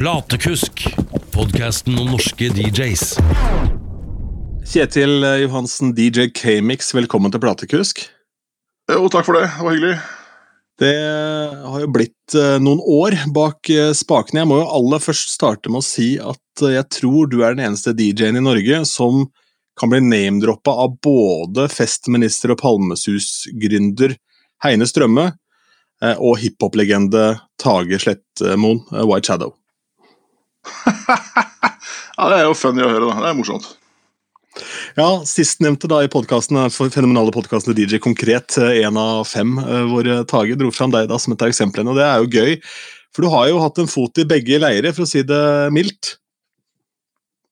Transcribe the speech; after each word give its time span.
Platekusk, 0.00 0.86
podkasten 1.30 1.98
om 2.00 2.06
norske 2.14 2.46
DJs. 2.56 3.02
Kjetil 4.64 5.26
Johansen, 5.42 5.90
DJ 5.92 6.30
K-Mix, 6.32 6.94
velkommen 6.96 7.28
til 7.34 7.42
Platekusk. 7.42 8.00
Jo, 8.88 9.10
takk 9.12 9.28
for 9.28 9.36
det. 9.36 9.50
Det 9.58 9.66
var 9.66 9.76
hyggelig. 9.76 9.98
Det 10.80 10.94
har 11.74 11.84
jo 11.84 11.90
blitt 11.92 12.38
eh, 12.38 12.56
noen 12.64 12.80
år 12.80 13.18
bak 13.36 13.74
eh, 13.74 13.90
spakene. 13.92 14.40
Jeg 14.40 14.48
må 14.48 14.62
jo 14.62 14.70
aller 14.78 15.04
først 15.04 15.34
starte 15.34 15.68
med 15.68 15.82
å 15.82 15.88
si 15.90 16.08
at 16.16 16.64
eh, 16.64 16.78
jeg 16.78 16.88
tror 16.96 17.28
du 17.28 17.42
er 17.42 17.52
den 17.52 17.66
eneste 17.68 17.92
DJ-en 17.92 18.40
i 18.40 18.46
Norge 18.48 18.80
som 18.88 19.26
kan 19.76 19.92
bli 19.92 20.00
name-droppa 20.00 20.78
av 20.80 20.96
både 21.04 21.68
festminister 21.68 22.56
og 22.56 22.62
palmesus-gründer 22.64 24.16
Heine 24.64 24.88
Strømme 24.88 25.34
og 26.00 26.38
hiphop-legende 26.40 27.34
Tage 27.60 28.00
Slettmoen, 28.00 28.86
White 29.04 29.28
Shadow. 29.28 29.59
ja, 32.18 32.28
Det 32.30 32.38
er 32.38 32.46
jo 32.46 32.56
funny 32.58 32.84
å 32.84 32.90
høre. 32.90 33.08
da. 33.10 33.20
Det 33.24 33.30
er 33.30 33.38
morsomt. 33.38 33.68
Ja, 34.98 35.08
Sistnevnte 35.28 35.88
da 35.88 36.00
i 36.04 36.10
podkasten, 36.10 36.58
fenomenale 36.74 37.32
podkasten 37.32 37.76
DJ 37.76 38.00
Konkret, 38.02 38.58
én 38.58 38.98
av 38.98 39.22
fem, 39.30 39.54
hvor 39.92 40.08
Tage 40.28 40.56
dro 40.58 40.72
fram 40.74 40.92
deg 40.92 41.06
da 41.10 41.18
som 41.22 41.34
et 41.34 41.44
av 41.44 41.52
eksemplene. 41.52 41.92
og 41.92 42.00
Det 42.00 42.06
er 42.06 42.24
jo 42.24 42.32
gøy, 42.40 42.56
for 43.14 43.24
du 43.24 43.30
har 43.32 43.46
jo 43.48 43.60
hatt 43.62 43.78
en 43.78 43.90
fot 43.90 44.18
i 44.20 44.26
begge 44.28 44.58
leirer, 44.60 44.92
for 44.96 45.06
å 45.06 45.10
si 45.10 45.22
det 45.26 45.44
mildt. 45.74 46.16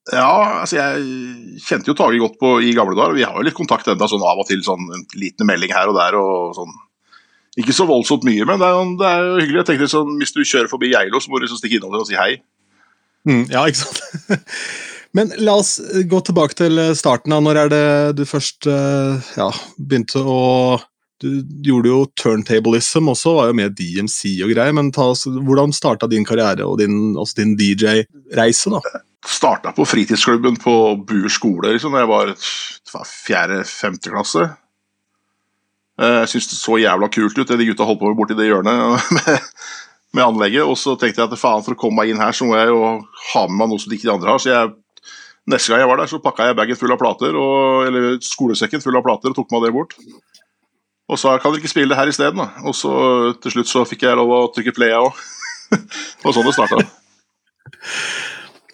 Ja, 0.09 0.63
altså 0.65 0.79
jeg 0.79 1.63
kjente 1.67 1.91
jo 1.91 1.97
Tage 1.97 2.21
godt 2.21 2.39
på 2.41 2.55
i 2.65 2.75
gamle 2.77 2.97
dager. 2.97 3.17
Vi 3.17 3.27
har 3.27 3.37
jo 3.37 3.45
litt 3.45 3.57
kontakt 3.57 3.89
enda 3.93 4.09
sånn 4.09 4.25
av 4.25 4.41
og 4.41 4.49
til, 4.49 4.63
sånn 4.65 4.87
en 4.97 5.05
liten 5.21 5.49
melding 5.49 5.73
her 5.75 5.91
og 5.91 5.99
der. 5.99 6.17
og 6.17 6.55
sånn. 6.57 6.73
Ikke 7.59 7.75
så 7.75 7.89
voldsomt 7.89 8.25
mye, 8.25 8.47
men 8.47 8.61
det 8.61 8.69
er, 8.69 8.93
det 9.01 9.09
er 9.09 9.27
jo 9.27 9.41
hyggelig. 9.43 9.59
Jeg 9.61 9.69
tenkte 9.73 9.91
sånn, 9.93 10.15
Hvis 10.21 10.33
du 10.33 10.41
kjører 10.45 10.71
forbi 10.71 10.93
Geilo, 10.95 11.21
så 11.21 11.31
må 11.31 11.41
du 11.43 11.49
så 11.51 11.59
stikke 11.59 11.81
innom 11.81 11.99
og 11.99 12.07
si 12.09 12.17
hei. 12.17 12.39
Mm, 13.29 13.45
ja, 13.53 13.65
ikke 13.69 13.85
sant. 13.85 14.03
Men 15.17 15.33
la 15.41 15.57
oss 15.61 15.79
gå 16.09 16.21
tilbake 16.25 16.57
til 16.57 16.81
starten. 16.97 17.33
av 17.33 17.43
Når 17.45 17.61
er 17.63 17.73
det 17.73 17.89
du 18.19 18.25
først 18.29 18.69
ja, 18.69 19.49
begynte 19.81 20.21
å 20.21 20.79
Du 21.19 21.41
gjorde 21.65 21.91
jo 21.91 22.03
turntablism 22.21 23.09
også, 23.11 23.33
var 23.35 23.49
jo 23.49 23.57
med 23.59 23.75
DMC 23.75 24.37
og 24.45 24.53
greier. 24.53 24.77
Men 24.77 24.93
ta, 24.95 25.09
hvordan 25.27 25.73
starta 25.75 26.07
din 26.07 26.29
karriere 26.29 26.69
og 26.69 26.79
din, 26.79 27.17
altså 27.19 27.41
din 27.41 27.57
DJ-reise? 27.59 28.71
da? 28.77 29.03
Starta 29.27 29.73
på 29.75 29.89
fritidsklubben 29.89 30.61
på 30.63 30.77
Buer 31.09 31.33
skole 31.33 31.75
liksom, 31.75 31.97
da 31.97 32.05
jeg 32.05 32.13
var 32.13 32.35
fjerde-femte 33.09 34.15
klasse. 34.15 34.47
Jeg 35.99 36.31
syntes 36.31 36.53
det 36.53 36.61
så 36.61 36.79
jævla 36.79 37.09
kult 37.11 37.41
ut, 37.41 37.49
det 37.49 37.59
de 37.59 37.73
gutta 37.73 37.89
holdt 37.89 37.99
på 37.99 38.13
med 38.13 38.19
borti 38.21 38.37
det 38.39 38.47
hjørnet 38.47 39.09
med, 40.15 40.25
anlegget. 40.25 40.67
Og 40.67 40.79
så 40.81 40.97
tenkte 40.99 41.23
jeg 41.23 41.31
at 41.31 41.41
faen, 41.41 41.65
for 41.67 41.77
å 41.77 41.81
komme 41.81 42.03
meg 42.03 42.13
inn 42.13 42.23
her, 42.23 42.35
så 42.37 42.49
må 42.49 42.59
jeg 42.59 42.71
jo 42.73 42.83
ha 43.33 43.47
med 43.49 43.59
meg 43.61 43.73
noe 43.73 43.83
som 43.83 43.95
ikke 43.95 44.09
de 44.09 44.15
andre 44.15 44.33
har. 44.33 44.43
Så 44.43 44.53
jeg, 44.53 44.73
neste 45.53 45.73
gang 45.73 45.85
jeg 45.85 45.91
var 45.93 46.03
der, 46.03 46.11
så 46.11 46.23
pakka 46.25 46.49
jeg 46.49 46.59
bagen 46.59 46.81
full 46.81 46.95
av 46.95 47.01
plater, 47.03 47.39
og, 47.39 47.89
eller 47.89 48.19
skolesekken 48.25 48.85
full 48.85 48.99
av 48.99 49.07
plater 49.07 49.33
og 49.33 49.39
tok 49.41 49.55
med 49.55 49.67
det 49.69 49.75
bort. 49.77 49.99
Og 51.09 51.17
sa 51.17 51.39
kan 51.41 51.55
dere 51.55 51.63
ikke 51.63 51.73
spille 51.73 51.95
det 51.95 51.99
her 51.99 52.11
isteden? 52.11 52.43
Og 52.69 52.75
så 52.77 52.93
til 53.41 53.55
slutt 53.55 53.71
så 53.71 53.85
fikk 53.89 54.05
jeg 54.05 54.19
lov 54.19 54.33
å 54.35 54.41
trykke 54.53 54.75
play, 54.77 54.93
jeg 54.93 55.07
òg. 55.07 55.23
og 56.25 56.35
sånn 56.35 56.49
det 56.49 56.57
starta. 56.57 56.83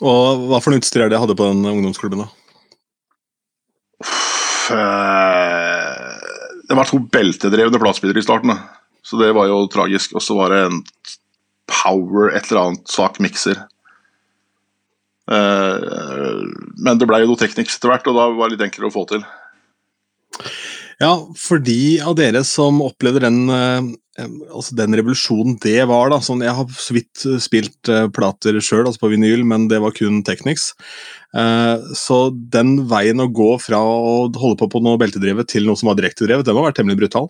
Og 0.04 0.48
hva 0.50 0.58
for 0.62 0.74
noe 0.74 0.82
utstyr 0.82 1.04
er 1.04 1.12
det 1.12 1.16
jeg 1.16 1.24
hadde 1.24 1.38
på 1.38 1.46
den 1.46 1.62
ungdomsklubben, 1.70 2.24
da? 2.24 2.32
Det 6.64 6.76
var 6.78 6.88
to 6.88 6.98
beltedrevne 7.12 7.78
platespillere 7.78 8.18
i 8.18 8.24
starten, 8.24 8.50
da. 8.50 8.56
så 9.04 9.20
det 9.20 9.30
var 9.36 9.46
jo 9.50 9.66
tragisk. 9.70 10.16
Og 10.16 10.24
så 10.24 10.36
var 10.38 10.54
det 10.54 10.60
en 10.64 10.80
power, 11.70 12.30
et 12.32 12.50
eller 12.50 12.62
annet 12.68 12.90
svak 12.90 13.20
mikser. 13.22 13.62
Men 15.24 17.00
det 17.00 17.08
ble 17.08 17.22
jo 17.22 17.30
noe 17.32 17.40
teknisk 17.40 17.78
etter 17.78 17.92
hvert, 17.92 18.08
og 18.10 18.18
da 18.18 18.28
var 18.36 18.50
det 18.50 18.58
litt 18.58 18.66
enklere 18.68 18.90
å 18.90 18.94
få 18.94 19.04
til. 19.14 19.24
Ja, 21.02 21.14
for 21.40 21.58
de 21.58 21.98
av 22.06 22.14
dere 22.18 22.44
som 22.46 22.78
opplevde 22.84 23.24
den, 23.24 23.48
altså 24.54 24.76
den 24.78 24.94
revolusjonen 24.94 25.56
det 25.64 25.80
var 25.90 26.12
da, 26.12 26.20
sånn, 26.22 26.44
Jeg 26.46 26.54
har 26.54 26.68
så 26.78 26.94
vidt 26.94 27.24
spilt 27.42 27.90
plater 28.14 28.60
sjøl, 28.62 28.84
altså 28.86 29.02
på 29.02 29.10
vinyl, 29.14 29.42
men 29.48 29.66
det 29.72 29.80
var 29.82 29.96
kun 29.96 30.22
Technics. 30.26 30.70
Så 31.98 32.18
den 32.54 32.76
veien 32.90 33.22
å 33.24 33.26
gå 33.26 33.56
fra 33.62 33.80
å 33.82 34.28
holde 34.28 34.60
på 34.60 34.70
på 34.70 34.84
noe 34.84 35.00
beltedrevet 35.00 35.50
til 35.50 35.66
noe 35.66 35.80
som 35.80 35.90
var 35.90 35.98
direktedrevet, 35.98 36.46
den 36.46 36.54
må 36.54 36.62
ha 36.62 36.68
vært 36.70 36.78
temmelig 36.78 37.00
brutal? 37.02 37.26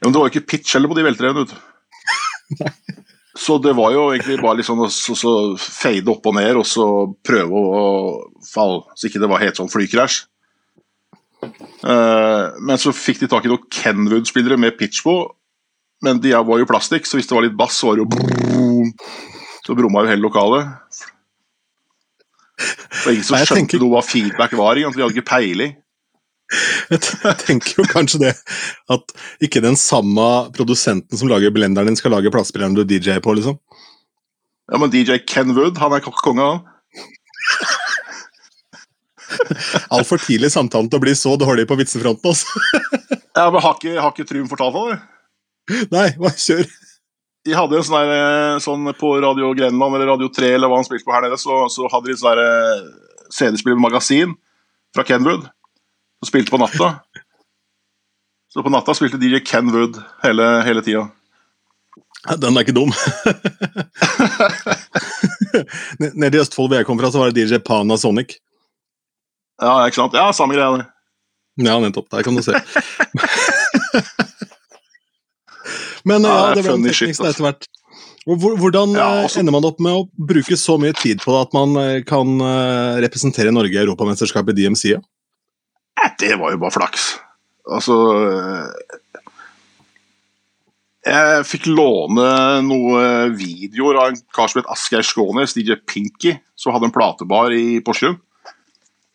Ja, 0.00 0.06
men 0.06 0.14
det 0.14 0.22
var 0.22 0.30
jo 0.30 0.32
ikke 0.32 0.48
pitch 0.54 0.72
heller 0.72 0.88
på 0.88 0.96
de 0.96 1.04
beltedrevne, 1.04 1.44
vet 1.44 1.52
du. 1.52 1.69
Så 3.40 3.56
det 3.62 3.72
var 3.78 3.92
jo 3.94 4.08
egentlig 4.10 4.40
bare 4.42 4.58
liksom 4.58 4.82
å 4.84 4.88
så, 4.92 5.14
så 5.16 5.32
fade 5.56 6.10
opp 6.12 6.26
og 6.28 6.34
ned, 6.36 6.58
og 6.60 6.66
så 6.66 6.86
prøve 7.24 7.60
å 7.62 7.84
falle, 8.44 8.82
så 8.98 9.08
ikke 9.08 9.22
det 9.22 9.30
var 9.30 9.42
helt 9.42 9.60
sånn 9.60 9.70
flykrasj. 9.70 10.24
Uh, 11.80 12.52
men 12.60 12.76
så 12.80 12.92
fikk 12.92 13.22
de 13.22 13.30
tak 13.32 13.46
i 13.46 13.52
noen 13.52 13.68
Kenwood-spillere 13.72 14.58
med 14.60 14.76
pitch 14.76 15.00
på, 15.06 15.14
men 16.04 16.20
de 16.20 16.34
var 16.34 16.60
jo 16.60 16.68
plastikk, 16.68 17.08
så 17.08 17.16
hvis 17.16 17.30
det 17.30 17.36
var 17.36 17.46
litt 17.46 17.56
bass, 17.56 17.78
så 17.80 17.90
var 17.90 17.96
det 17.96 18.04
jo 18.04 18.10
brum, 18.12 18.92
Så 19.64 19.76
brumma 19.76 20.02
jo 20.04 20.10
hele 20.10 20.24
lokalet. 20.24 21.00
Var 23.04 23.12
ingen 23.12 23.24
som 23.24 23.36
skjønte 23.36 23.56
tenker... 23.56 23.80
noe 23.80 23.94
hva 23.94 24.04
feedback 24.04 24.56
var, 24.58 24.76
de 24.76 24.88
hadde 24.88 25.12
ikke 25.14 25.28
peiling. 25.30 25.76
Jeg 26.90 27.36
tenker 27.44 27.78
jo 27.78 27.84
kanskje 27.90 28.18
det 28.24 28.32
at 28.90 29.12
ikke 29.44 29.62
den 29.62 29.76
samme 29.78 30.50
produsenten 30.56 31.18
som 31.18 31.28
lager 31.30 31.50
blenderen 31.54 31.88
din, 31.90 31.98
skal 31.98 32.10
lage 32.16 32.32
platespilleren 32.32 32.74
du 32.74 32.82
DJ 32.84 33.18
på, 33.22 33.30
liksom. 33.38 33.56
Ja, 34.70 34.76
men 34.78 34.90
DJ 34.92 35.10
Ken 35.26 35.54
Wood, 35.56 35.78
han 35.82 35.92
er 35.94 36.00
konge, 36.02 36.42
han. 36.42 36.60
Altfor 39.94 40.18
tidlig 40.22 40.50
samtalen 40.54 40.88
til 40.90 40.98
å 40.98 41.04
bli 41.04 41.14
så 41.18 41.32
dårlig 41.38 41.64
på 41.70 41.78
vitsefronten, 41.78 42.26
altså. 42.32 42.46
ja, 43.38 43.44
men 43.46 43.60
Har 43.62 43.74
ikke, 43.78 43.94
har 43.98 44.10
ikke 44.14 44.28
Trym 44.28 44.48
fortalt 44.50 44.74
deg 44.76 44.84
det? 44.90 44.98
Nei, 45.94 46.08
hva 46.18 46.30
kjør. 46.34 46.64
De 47.46 47.52
hadde 47.56 47.76
en 47.78 47.86
sånn, 47.86 48.10
der, 48.10 48.58
sånn 48.60 48.82
på 48.98 49.08
Radio 49.22 49.46
Grenland 49.56 49.92
eller 49.96 50.10
Radio 50.12 50.28
3 50.34 50.48
eller 50.58 50.68
hva 50.68 50.76
han 50.82 50.88
spilte 50.88 51.06
på 51.06 51.14
her 51.14 51.22
nede, 51.24 51.38
så, 51.40 51.54
så 51.72 51.82
hadde 51.92 52.08
de 52.10 52.16
sånn 52.20 52.40
CD-spiller-magasin 53.30 54.30
fra 54.94 55.02
Kenwood 55.06 55.42
som 56.20 56.28
spilte 56.28 56.50
på 56.50 56.60
natta. 56.60 56.94
Så 58.52 58.62
på 58.62 58.70
natta 58.70 58.94
spilte 58.94 59.16
DJ 59.16 59.40
Ken 59.46 59.70
Wood 59.72 59.96
hele, 60.22 60.62
hele 60.66 60.82
tida. 60.84 61.08
Den 62.36 62.56
er 62.56 62.66
ikke 62.66 62.76
dum. 62.76 62.92
Nede 66.20 66.36
i 66.36 66.40
Østfold 66.42 66.68
hvor 66.68 66.76
jeg 66.76 66.86
kom 66.88 67.00
fra, 67.00 67.10
så 67.12 67.22
var 67.22 67.30
det 67.30 67.40
DJ 67.40 67.60
Panasonic. 67.64 68.36
Ja, 69.62 69.86
ikke 69.86 70.00
sant? 70.02 70.16
Ja, 70.16 70.28
samme 70.36 70.56
greia, 70.56 70.76
det. 70.76 70.86
Ja, 71.64 71.78
nettopp. 71.80 72.10
Der 72.12 72.22
kan 72.26 72.36
du 72.36 72.42
se. 72.44 72.52
Men 76.08 76.24
ja, 76.24 76.36
ja 76.50 76.54
det 76.56 76.64
ble 76.64 76.76
teknisk 76.90 77.24
etter 77.24 77.44
hvert. 77.44 77.68
Hvordan 78.28 78.92
ja, 78.98 79.08
også... 79.24 79.40
ender 79.40 79.54
man 79.56 79.64
opp 79.68 79.80
med 79.82 79.96
å 79.96 80.04
bruke 80.12 80.56
så 80.60 80.76
mye 80.80 80.92
tid 80.96 81.22
på 81.24 81.32
det 81.32 81.40
at 81.46 81.56
man 81.56 81.68
kan 82.08 82.26
representere 83.00 83.52
Norge 83.54 83.76
i 83.76 83.80
Europamesterskapet 83.80 84.58
i 84.58 84.66
DMC? 84.66 84.98
Det 86.20 86.34
var 86.40 86.54
jo 86.54 86.62
bare 86.62 86.74
flaks. 86.74 87.10
Altså 87.70 87.96
Jeg 91.06 91.44
fikk 91.48 91.68
låne 91.70 92.30
noen 92.64 93.36
videoer 93.36 94.00
av 94.00 94.10
en 94.10 94.18
kar 94.34 94.50
som 94.50 94.60
het 94.60 94.72
Asgeir 94.72 95.06
Skånes, 95.06 95.54
DJ 95.56 95.78
Pinky, 95.88 96.34
som 96.56 96.74
hadde 96.74 96.90
en 96.90 96.94
platebar 96.94 97.54
i 97.56 97.80
Porsgrunn 97.84 98.18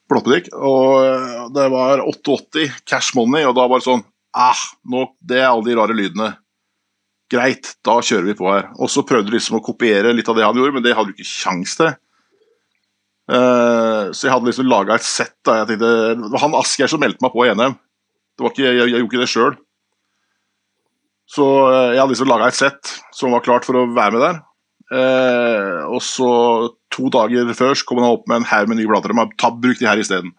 platebutikk. 0.10 0.52
Og 0.56 1.52
det 1.56 1.68
var 1.74 2.04
88 2.06 2.70
cash 2.88 3.16
money, 3.18 3.46
og 3.46 3.56
da 3.58 3.68
var 3.70 3.82
det 3.82 3.88
sånn 3.90 4.04
ah, 4.36 4.66
nå, 4.92 5.08
Det 5.20 5.40
er 5.42 5.50
alle 5.50 5.70
de 5.70 5.78
rare 5.78 5.98
lydene. 5.98 6.32
Greit, 7.32 7.76
da 7.86 7.98
kjører 8.06 8.30
vi 8.30 8.38
på 8.38 8.50
her. 8.52 8.70
Og 8.78 8.92
så 8.92 9.06
prøvde 9.08 9.32
du 9.32 9.38
liksom 9.38 9.60
å 9.60 9.66
kopiere 9.66 10.14
litt 10.14 10.30
av 10.30 10.38
det 10.38 10.46
han 10.46 10.58
gjorde, 10.58 10.78
men 10.78 10.86
det 10.86 10.94
hadde 10.98 11.14
du 11.14 11.18
ikke 11.18 11.32
kjangs 11.32 11.78
til. 11.80 11.96
Uh, 13.26 14.14
så 14.14 14.28
jeg 14.28 14.34
hadde 14.36 14.52
liksom 14.52 14.70
laga 14.70 14.98
et 14.98 15.08
sett. 15.08 15.36
Da. 15.46 15.62
Jeg 15.62 15.74
tenkte, 15.74 15.92
det 16.22 16.32
var 16.34 16.44
han 16.46 16.58
Asgeir 16.60 16.92
som 16.92 17.02
meldte 17.02 17.26
meg 17.26 17.34
på 17.34 17.46
i 17.46 17.54
NM. 17.54 17.78
Det 18.36 18.46
var 18.46 18.54
ikke, 18.54 18.66
jeg, 18.68 18.78
jeg, 18.82 18.92
gjorde 19.00 19.10
ikke 19.10 19.24
det 19.24 19.32
sjøl. 19.32 19.56
Så 21.36 21.46
uh, 21.66 21.94
jeg 21.94 22.02
hadde 22.02 22.12
liksom 22.14 22.30
laga 22.30 22.52
et 22.52 22.60
sett 22.60 22.96
som 23.16 23.34
var 23.34 23.46
klart 23.46 23.66
for 23.68 23.82
å 23.82 23.88
være 23.96 24.18
med 24.18 24.26
der. 24.28 24.42
Uh, 24.86 25.82
og 25.90 26.02
så 26.06 26.30
to 26.94 27.10
dager 27.10 27.50
før 27.58 27.74
så 27.74 27.88
kom 27.90 28.04
han 28.04 28.14
opp 28.14 28.28
med 28.30 28.44
en 28.44 28.50
haug 28.52 28.70
med 28.70 28.80
nye 28.80 28.92
plater. 28.92 29.16
De 29.16 29.24
har 29.24 29.58
brukt 29.58 29.82
de 29.82 29.90
her 29.90 30.02
isteden. 30.02 30.36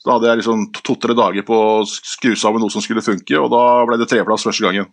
Så 0.00 0.08
da 0.08 0.14
hadde 0.16 0.30
jeg 0.30 0.40
liksom 0.40 0.62
to-tre 0.80 1.16
dager 1.16 1.44
på 1.44 1.56
å 1.60 1.82
skru 1.84 2.32
sammen 2.38 2.62
noe 2.62 2.72
som 2.72 2.80
skulle 2.80 3.04
funke, 3.04 3.36
og 3.36 3.50
da 3.52 3.64
ble 3.88 3.98
det 4.00 4.08
treplass 4.08 4.46
første 4.46 4.64
gangen. 4.64 4.86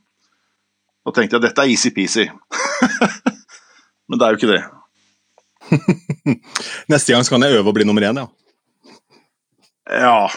Da 1.08 1.14
tenkte 1.16 1.38
jeg 1.38 1.46
dette 1.46 1.64
er 1.64 1.72
easy-peasy. 1.72 2.26
Men 4.12 4.20
det 4.20 4.26
er 4.26 4.34
jo 4.34 4.40
ikke 4.42 4.52
det. 4.52 4.64
Neste 6.92 7.14
gang 7.14 7.26
skal 7.28 7.44
jeg 7.44 7.60
øve 7.60 7.72
å 7.72 7.76
bli 7.76 7.88
nummer 7.88 8.06
én, 8.08 8.22
ja. 8.22 8.28
Ja, 9.88 10.28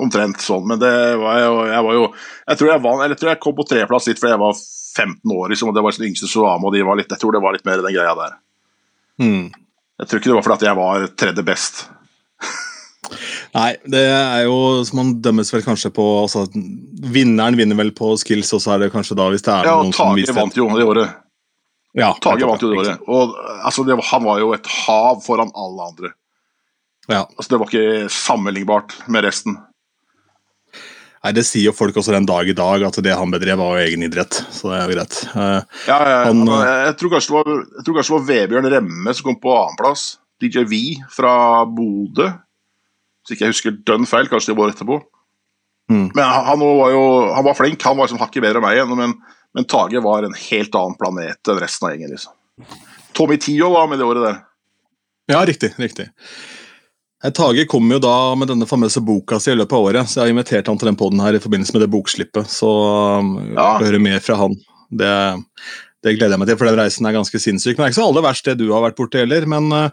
omtrent 0.00 0.40
sånn. 0.40 0.64
Men 0.68 0.80
det 0.80 0.92
var 1.20 1.40
jo 1.42 1.50
Jeg, 1.68 1.82
var 1.86 1.98
jo, 1.98 2.06
jeg 2.48 2.60
tror 2.60 2.70
jeg, 2.72 2.82
var, 2.86 3.02
jeg, 3.08 3.18
tror 3.20 3.32
jeg 3.32 3.42
kom 3.42 3.56
på 3.58 3.66
tredjeplass 3.68 4.08
litt 4.10 4.22
fordi 4.22 4.34
jeg 4.34 4.42
var 4.44 4.54
15 4.94 5.34
år, 5.34 5.50
liksom, 5.50 5.70
og 5.70 5.76
det 5.76 5.82
var 5.82 5.94
liksom 5.94 6.06
yngste 6.08 6.30
med, 6.38 6.68
og 6.68 6.74
de 6.74 6.86
var 6.86 6.98
litt, 7.00 7.10
jeg 7.10 7.20
tror 7.20 7.34
det 7.34 7.42
var 7.42 7.56
litt 7.56 7.66
mer 7.66 7.82
den 7.82 7.96
greia 7.96 8.14
der. 8.18 8.38
Mm. 9.22 9.44
Jeg 10.00 10.10
tror 10.10 10.20
ikke 10.20 10.30
det 10.30 10.38
var 10.38 10.46
fordi 10.46 10.68
jeg 10.68 10.78
var 10.78 11.08
tredje 11.22 11.44
best. 11.46 11.84
Nei, 13.58 13.68
det 13.86 14.00
er 14.10 14.40
jo 14.48 14.82
Som 14.82 14.98
Man 14.98 15.10
dømmes 15.22 15.52
vel 15.52 15.62
kanskje 15.62 15.90
på 15.94 16.02
altså, 16.24 16.46
Vinneren 17.14 17.54
vinner 17.54 17.78
vel 17.78 17.92
på 17.94 18.14
skills, 18.18 18.50
og 18.56 18.62
så 18.64 18.74
er 18.74 18.82
det 18.82 18.88
kanskje 18.94 19.16
da 19.20 19.28
hvis 19.30 19.44
det 19.46 19.52
er 19.52 19.68
Ja, 19.68 19.76
noen 19.78 19.94
som 19.94 20.16
viser 20.16 20.32
Ja, 20.32 20.40
Tage 20.40 20.40
vant 20.40 20.58
jo 20.58 20.66
det 20.72 20.88
året. 20.88 21.20
Ja, 21.94 22.10
Tage 22.22 22.46
vant 22.48 22.62
jo 22.62 22.72
det 22.72 22.80
året. 22.82 23.04
Og 23.06 23.36
altså, 23.62 23.84
det, 23.86 23.94
var- 24.00 24.08
han 24.10 24.24
var 24.26 24.40
jo 24.42 24.52
et 24.56 24.66
hav 24.66 25.20
foran 25.22 25.52
alle 25.54 25.86
andre. 25.92 26.10
Ja. 27.06 27.22
Altså, 27.36 27.52
det 27.52 27.60
var 27.60 27.70
ikke 27.70 28.10
sammenlignbart 28.10 28.96
med 29.12 29.26
resten. 29.26 29.58
Nei, 31.24 31.32
Det 31.32 31.44
sier 31.48 31.70
jo 31.70 31.76
folk 31.76 31.96
også 31.96 32.12
den 32.12 32.26
dag 32.28 32.48
i 32.50 32.56
dag, 32.56 32.82
at 32.84 32.98
det 33.00 33.14
han 33.16 33.32
bedrev, 33.32 33.56
var 33.56 33.78
jo 33.78 33.86
egen 33.86 34.04
idrett. 34.04 34.42
Så 34.52 34.68
det 34.68 34.76
er 34.80 34.90
jo 34.90 34.96
greit. 34.98 35.20
Uh, 35.32 35.60
Ja, 35.88 35.98
ja. 36.02 36.18
Han, 36.28 36.42
jeg, 36.50 36.74
jeg, 36.88 36.96
tror 37.00 37.14
kanskje 37.14 37.30
det 37.32 37.38
var, 37.38 37.62
jeg 37.78 37.86
tror 37.86 37.96
kanskje 37.98 38.12
det 38.12 38.18
var 38.18 38.28
Vebjørn 38.32 38.70
Remme 38.74 39.14
som 39.14 39.28
kom 39.30 39.38
på 39.40 39.54
annenplass. 39.56 40.04
DJ 40.42 40.66
V 40.68 40.80
fra 41.14 41.32
Bodø. 41.64 42.28
Hvis 43.24 43.36
ikke 43.36 43.46
jeg 43.46 43.54
husker 43.54 43.78
dønn 43.88 44.04
feil, 44.08 44.28
kanskje 44.28 44.52
det 44.52 44.58
var 44.58 44.74
etterpå. 44.74 44.98
Mm. 45.92 46.10
Men 46.10 46.24
han, 46.24 46.44
han 46.50 46.60
var 46.60 46.92
jo 46.92 47.04
han 47.32 47.46
var 47.46 47.56
flink, 47.56 47.80
han 47.84 47.96
var 47.96 48.08
liksom 48.08 48.20
hakket 48.20 48.44
bedre 48.44 48.60
enn 48.60 48.66
meg. 48.66 48.92
Men, 49.00 49.16
men 49.54 49.64
Tage 49.70 50.00
var 50.02 50.26
en 50.26 50.34
helt 50.34 50.74
annen 50.74 50.96
planet 50.98 51.50
enn 51.50 51.60
resten 51.62 51.86
av 51.88 51.94
gjengen. 51.94 52.10
liksom. 52.16 52.32
Tommy 53.14 53.36
Tio 53.38 53.70
var 53.70 53.86
med 53.90 54.00
det 54.02 54.06
året 54.08 54.24
der. 54.26 54.40
Ja, 55.30 55.44
riktig. 55.46 55.72
riktig. 55.80 56.08
Eh, 57.24 57.30
Tage 57.30 57.64
kom 57.70 57.86
jo 57.94 58.00
da 58.02 58.34
med 58.36 58.50
denne 58.50 58.66
famøse 58.68 59.00
boka 59.04 59.38
si 59.40 59.52
i 59.54 59.56
løpet 59.56 59.72
av 59.78 59.86
året, 59.88 60.10
så 60.10 60.20
jeg 60.20 60.26
har 60.26 60.34
invitert 60.34 60.66
han 60.68 60.78
til 60.80 60.90
den 60.90 60.98
poden 61.00 61.22
her 61.24 61.38
i 61.38 61.40
forbindelse 61.42 61.72
med 61.76 61.84
det 61.86 61.90
bokslippet. 61.94 62.50
Så 62.52 62.68
um, 63.20 63.36
Ja. 63.54 63.78
høre 63.80 64.02
mer 64.02 64.20
fra 64.20 64.36
han, 64.42 64.58
det, 64.90 65.14
det 66.04 66.18
gleder 66.18 66.34
jeg 66.36 66.42
meg 66.42 66.50
til, 66.52 66.58
for 66.60 66.68
den 66.68 66.80
reisen 66.82 67.06
er 67.08 67.16
ganske 67.16 67.40
sinnssyk. 67.40 67.78
Men 67.78 67.84
det 67.86 67.88
er 67.88 67.94
ikke 67.94 68.02
så 68.02 68.10
aller 68.10 68.26
verst 68.28 68.50
det 68.50 68.58
du 68.60 68.66
har 68.74 68.84
vært 68.84 68.98
borti 69.00 69.22
heller, 69.22 69.46
men 69.48 69.70
eh, 69.78 69.88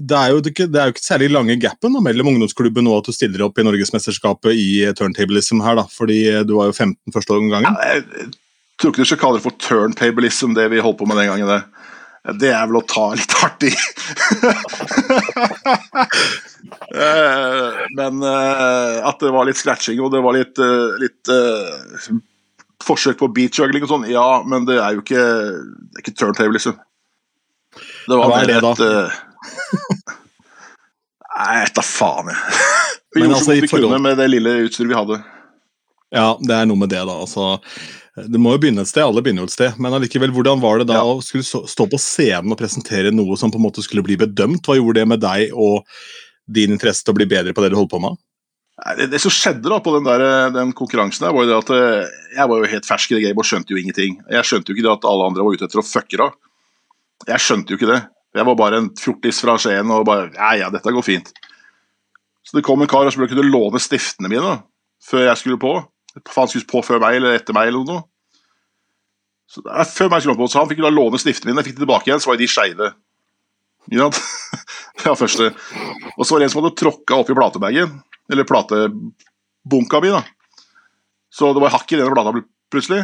det 0.00 0.16
er 0.16 0.32
jo 0.32 0.40
ikke, 0.40 0.70
det 0.72 0.80
er 0.80 0.88
jo 0.88 0.94
ikke 0.96 1.04
særlig 1.10 1.28
lange 1.34 1.58
gapen 1.60 1.92
da, 1.98 2.00
mellom 2.00 2.30
ungdomsklubben 2.32 2.88
og 2.88 3.02
at 3.02 3.10
du 3.10 3.12
stiller 3.18 3.44
opp 3.44 3.58
i 3.60 3.66
Norgesmesterskapet 3.68 4.56
i 4.56 4.70
turntablism 4.96 5.60
her, 5.66 5.76
da, 5.82 5.84
fordi 5.92 6.22
du 6.48 6.54
var 6.56 6.70
jo 6.70 6.78
15 6.78 7.12
første 7.12 7.42
gangen. 7.52 7.68
Ja, 7.68 8.00
tror 8.78 8.92
ikke 8.92 9.02
du 9.04 9.08
skal 9.10 9.20
kalle 9.22 9.38
det 9.40 9.44
for 9.46 9.56
turntablism, 9.62 10.54
det 10.56 10.68
vi 10.72 10.80
holdt 10.84 10.98
på 11.00 11.06
med 11.10 11.18
den 11.20 11.28
gangen. 11.32 11.48
Det, 11.50 11.62
Det 12.38 12.50
er 12.52 12.66
vel 12.68 12.80
å 12.80 12.86
ta 12.86 13.08
litt 13.16 13.32
hardt 13.40 13.68
i. 13.68 13.72
Eh, 16.88 17.72
Men 17.96 18.22
eh, 18.22 18.96
at 19.06 19.20
det 19.20 19.30
var 19.32 19.46
litt 19.48 19.56
scratching 19.60 20.00
og 20.02 20.10
det 20.12 20.20
var 20.24 20.34
litt, 20.36 20.58
eh, 20.60 20.96
litt 21.00 21.30
forsøk 22.84 23.18
på 23.20 23.28
beatjuggling 23.36 23.84
og 23.84 23.90
sånn, 23.92 24.06
ja, 24.10 24.24
men 24.48 24.66
det 24.68 24.78
er 24.80 24.96
jo 24.96 25.02
ikke, 25.04 25.22
det 25.22 26.00
er 26.00 26.04
ikke 26.04 26.14
turntablism. 26.18 26.76
Det 28.08 28.16
var 28.18 28.32
Hva 28.32 28.40
er 28.42 28.50
det 28.50 28.60
da? 28.64 28.72
et 28.72 28.82
eh, 28.84 29.10
Nei, 31.38 31.64
da 31.76 31.84
faen, 31.86 32.32
jeg. 32.32 32.40
Vi 33.14 33.22
Men 33.22 33.30
gjorde 33.30 33.38
altså, 33.38 33.44
så 33.44 33.54
godt 33.54 33.62
vi 33.62 33.68
forhold- 33.72 33.88
kunne 33.94 34.02
med 34.04 34.18
det 34.20 34.28
lille 34.32 34.50
utstyret 34.66 34.90
vi 34.90 34.98
hadde. 34.98 35.16
Ja, 36.12 36.26
det 36.40 36.54
er 36.58 36.66
noe 36.68 36.80
med 36.82 36.90
det, 36.92 37.00
da. 37.08 37.14
altså. 37.24 37.46
Det 38.26 38.40
må 38.40 38.54
jo 38.54 38.60
begynne 38.62 38.82
et 38.82 38.90
sted, 38.90 39.04
alle 39.04 39.22
begynner 39.22 39.44
jo 39.44 39.48
et 39.50 39.54
sted. 39.54 39.76
Men 39.78 39.94
allikevel, 39.96 40.32
hvordan 40.34 40.62
var 40.62 40.80
det 40.80 40.88
da 40.90 40.98
Ja. 40.98 41.04
å 41.04 41.22
skulle 41.22 41.44
stå 41.44 41.86
på 41.88 41.98
scenen 42.00 42.50
og 42.52 42.58
presentere 42.58 43.12
noe 43.14 43.36
som 43.36 43.50
på 43.50 43.60
en 43.60 43.66
måte 43.66 43.84
skulle 43.84 44.02
bli 44.02 44.16
bedømt? 44.16 44.64
Hva 44.66 44.78
gjorde 44.78 45.00
det 45.00 45.08
med 45.08 45.20
deg 45.20 45.52
og 45.54 45.84
din 46.48 46.72
interesse 46.72 47.04
til 47.04 47.14
å 47.14 47.18
bli 47.18 47.28
bedre 47.28 47.54
på 47.54 47.62
det 47.62 47.70
du 47.70 47.76
holdt 47.76 47.92
på 47.92 48.00
med? 48.00 48.16
Det, 48.96 49.08
det 49.10 49.20
som 49.20 49.30
skjedde 49.34 49.68
da 49.68 49.80
på 49.82 49.92
den, 49.96 50.06
der, 50.06 50.50
den 50.54 50.72
konkurransen, 50.72 51.26
der, 51.26 51.32
var 51.34 51.44
jo 51.44 51.50
det 51.50 51.58
at 51.58 51.70
eh, 51.74 52.10
jeg 52.36 52.48
var 52.48 52.60
jo 52.62 52.70
helt 52.70 52.86
fersk 52.86 53.10
i 53.10 53.16
det 53.16 53.24
gamet 53.24 53.42
og 53.42 53.48
skjønte 53.48 53.74
jo 53.74 53.80
ingenting. 53.80 54.20
Jeg 54.30 54.46
skjønte 54.46 54.70
jo 54.70 54.76
ikke 54.76 54.86
det 54.86 54.92
at 54.94 55.08
alle 55.10 55.26
andre 55.26 55.42
var 55.46 55.56
ute 55.58 55.66
etter 55.66 55.82
å 55.82 55.86
fucke 55.86 56.20
av. 56.22 56.36
Jeg 57.26 57.42
skjønte 57.42 57.74
jo 57.74 57.78
ikke 57.80 57.90
det. 57.90 58.00
Jeg 58.38 58.46
var 58.46 58.58
bare 58.60 58.78
en 58.78 58.90
fjortis 58.94 59.40
fra 59.42 59.56
Skien 59.58 59.90
og 59.90 60.04
bare 60.06 60.30
Ja, 60.36 60.52
ja, 60.54 60.70
dette 60.70 60.94
går 60.94 61.02
fint. 61.02 61.32
Så 62.46 62.56
det 62.56 62.64
kom 62.64 62.80
en 62.80 62.88
kar 62.88 63.04
og 63.04 63.12
spurte 63.12 63.34
om 63.34 63.42
jeg 63.42 63.42
kunne 63.42 63.52
låne 63.52 63.80
stiftene 63.82 64.30
mine 64.30 64.44
da, 64.44 64.54
før 65.04 65.26
jeg 65.26 65.40
skulle 65.42 65.60
på. 65.60 65.74
Han 66.36 66.48
skulle 66.48 66.70
på 66.70 66.80
før 66.86 67.02
meg 67.02 67.18
eller 67.18 67.36
etter 67.36 67.56
meg 67.56 67.68
eller 67.68 67.84
noe. 67.84 68.04
Så, 69.48 69.62
før 69.64 70.12
han 70.12 70.36
på, 70.36 70.48
så 70.50 70.60
han 70.60 70.68
fikk 70.68 70.82
da 70.84 70.90
låne 70.92 71.20
stiftene 71.20 71.52
mine. 71.52 71.62
Jeg 71.62 71.70
fikk 71.70 71.78
de 71.78 71.84
tilbake 71.86 72.10
igjen, 72.10 72.20
så 72.20 72.32
var 72.32 72.40
de 72.40 72.48
skeive. 72.50 72.90
Ja, 73.94 74.10
ja, 75.06 75.14
første. 75.16 75.52
Og 76.16 76.26
så 76.26 76.34
var 76.34 76.42
det 76.42 76.48
en 76.48 76.52
som 76.52 76.60
hadde 76.60 76.76
tråkka 76.76 77.22
oppi 77.22 77.36
platebagen. 77.36 77.94
Eller 78.28 78.44
platebunka 78.48 80.02
mi, 80.04 80.12
da. 80.12 80.20
Så 81.32 81.54
det 81.56 81.62
var 81.64 81.72
hakk 81.72 81.92
i 81.92 82.00
den 82.00 82.12
plata 82.12 82.34
plutselig. 82.68 83.00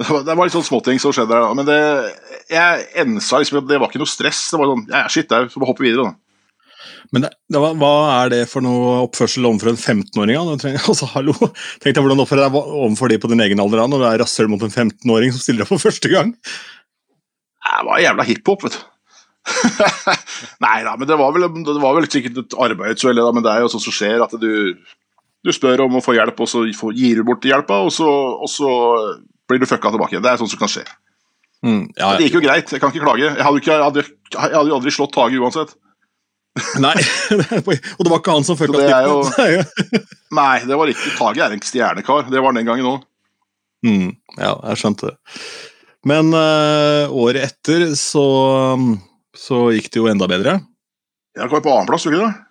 Det 0.00 0.08
var, 0.08 0.24
det 0.26 0.34
var 0.34 0.48
litt 0.48 0.56
sånn 0.56 0.66
småting 0.66 0.98
som 1.02 1.14
skjedde 1.14 1.36
der. 1.36 1.54
Men 1.54 1.68
det, 1.68 1.78
jeg 2.50 2.86
ensa 3.04 3.38
liksom 3.38 3.60
at 3.60 3.68
det 3.70 3.78
var 3.78 3.92
ikke 3.92 4.02
noe 4.02 4.10
stress. 4.10 4.46
Det 4.50 4.58
var 4.58 4.72
sånn, 4.72 4.86
ja, 4.90 5.04
shit, 5.12 5.30
jeg 5.30 5.52
bare 5.52 5.70
hoppe 5.70 5.84
videre, 5.84 6.10
da. 6.10 6.21
Men 7.12 7.26
det, 7.26 7.30
det 7.52 7.60
var, 7.60 7.74
hva 7.76 7.90
er 8.22 8.30
det 8.32 8.42
for 8.48 8.64
noe 8.64 8.92
oppførsel 9.04 9.44
overfor 9.44 9.72
en 9.74 9.80
15-åring? 9.80 10.36
da? 10.38 10.54
Du 10.56 10.62
trenger- 10.62 10.86
Altså, 10.92 11.08
hallo! 11.12 11.34
Tenk 11.82 11.92
deg 11.96 12.00
hvordan 12.04 12.22
oppfører 12.24 12.46
deg 12.48 12.56
overfor 12.56 13.12
de 13.12 13.18
på 13.20 13.28
din 13.32 13.42
egen 13.44 13.60
alder 13.60 13.82
da, 13.82 13.88
når 13.92 14.00
du 14.00 14.06
er 14.08 14.22
rasshøl 14.24 14.48
mot 14.48 14.62
en 14.64 14.72
15-åring 14.72 15.34
som 15.34 15.42
stiller 15.44 15.66
opp 15.66 15.74
for 15.74 15.84
første 15.90 16.08
gang. 16.12 16.32
Det 17.62 17.84
var 17.88 18.00
jævla 18.02 18.24
hiphop, 18.30 18.64
vet 18.64 18.78
du. 18.78 18.88
Nei 20.64 20.78
da, 20.86 20.94
men 20.96 21.08
det 21.10 21.16
var 21.18 21.32
vel, 21.34 21.46
det 21.66 21.76
var 21.82 21.96
vel 21.98 22.08
sikkert 22.10 22.40
et 22.44 22.56
arbeidsuhell, 22.64 23.18
da, 23.20 23.30
men 23.34 23.44
det 23.44 23.52
er 23.52 23.64
jo 23.64 23.70
sånt 23.72 23.84
som 23.84 23.94
skjer, 23.96 24.22
at 24.24 24.34
du, 24.40 24.50
du 25.44 25.52
spør 25.54 25.84
om 25.86 25.98
å 25.98 26.02
få 26.04 26.14
hjelp, 26.16 26.40
og 26.44 26.48
så 26.50 26.64
gir 26.96 27.20
du 27.20 27.24
bort 27.28 27.44
hjelpa, 27.46 27.80
og 27.86 27.92
så, 27.94 28.08
og 28.08 28.48
så 28.50 28.70
blir 29.50 29.60
du 29.62 29.68
fucka 29.68 29.92
tilbake 29.92 30.14
igjen. 30.16 30.24
Det 30.24 30.32
er 30.32 30.40
sånt 30.40 30.52
som 30.54 30.60
kan 30.62 30.70
skje. 30.72 30.84
Mm, 31.66 31.82
ja, 31.98 32.12
Det 32.18 32.26
gikk 32.28 32.38
jo 32.40 32.44
greit, 32.46 32.70
jeg 32.72 32.82
kan 32.82 32.90
ikke 32.94 33.04
klage. 33.04 33.28
Jeg 33.28 33.42
hadde 33.44 33.58
jo 33.58 33.62
ikke, 33.62 33.74
jeg 33.76 33.86
hadde, 33.88 34.04
jeg 34.32 34.54
hadde 34.56 34.72
jo 34.72 34.78
aldri 34.80 34.94
slått 34.96 35.12
Tage 35.14 35.42
uansett. 35.42 35.74
Nei, 36.82 36.92
og 37.96 38.02
det 38.04 38.10
var 38.12 38.18
ikke 38.18 38.34
han 38.36 38.44
som 38.44 38.58
fucka 38.60 38.76
at 38.82 38.90
det 38.92 39.06
jo- 39.08 40.02
Nei, 40.36 40.58
det 40.68 40.76
var 40.76 40.90
ikke 40.92 41.14
Tage 41.16 41.40
er 41.46 41.54
en 41.54 41.62
stjernekar. 41.64 42.26
Det 42.32 42.42
var 42.44 42.52
den 42.56 42.66
gangen 42.68 42.88
òg. 42.90 43.06
mm, 43.86 44.10
ja, 44.36 44.52
jeg 44.68 44.80
skjønte 44.82 45.10
det. 45.10 45.16
Men 46.08 46.32
uh, 46.34 47.08
året 47.14 47.46
etter 47.46 47.86
så, 47.96 48.26
så 49.38 49.62
gikk 49.72 49.88
det 49.94 50.00
jo 50.02 50.08
enda 50.10 50.28
bedre. 50.28 50.58
Jeg 51.38 51.48
kom 51.48 51.62
på 51.64 51.72
annenplass, 51.72 52.04
gjorde 52.04 52.18
du 52.18 52.24
ikke 52.26 52.32
det? 52.32 52.48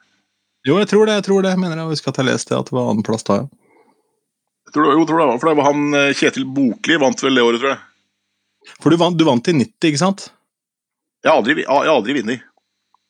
Jo, 0.69 0.77
jeg 0.81 0.89
tror 0.91 1.05
det. 1.09 1.15
jeg 1.19 1.25
tror 1.27 1.45
det. 1.45 1.55
Mener 1.59 1.81
jeg 1.81 1.89
husker 1.91 2.13
at 2.13 2.21
jeg 2.21 2.29
leste 2.31 2.57
at 2.57 2.69
det 2.69 2.75
var 2.77 2.89
annenplass 2.91 3.25
da. 3.27 3.41
ja. 3.43 3.49
Tror, 4.71 4.91
jo, 4.95 5.05
tror 5.09 5.19
det 5.19 5.25
var, 5.27 5.39
for 5.41 5.49
det 5.49 5.57
var 5.59 5.65
han 5.67 5.95
eh, 5.99 6.11
Kjetil 6.15 6.45
Bokli 6.47 6.95
vant 7.01 7.21
vel 7.25 7.35
det 7.35 7.43
året, 7.43 7.59
tror 7.59 7.73
jeg. 7.73 7.81
For 8.79 8.93
du 8.93 8.97
vant, 9.01 9.17
du 9.19 9.25
vant 9.27 9.49
i 9.51 9.55
90, 9.57 9.89
ikke 9.89 9.99
sant? 9.99 10.27
Jeg 11.25 11.27
har 11.33 11.41
aldri, 11.41 11.55
jeg 11.65 11.91
aldri 11.91 12.15
vunnet. 12.21 12.45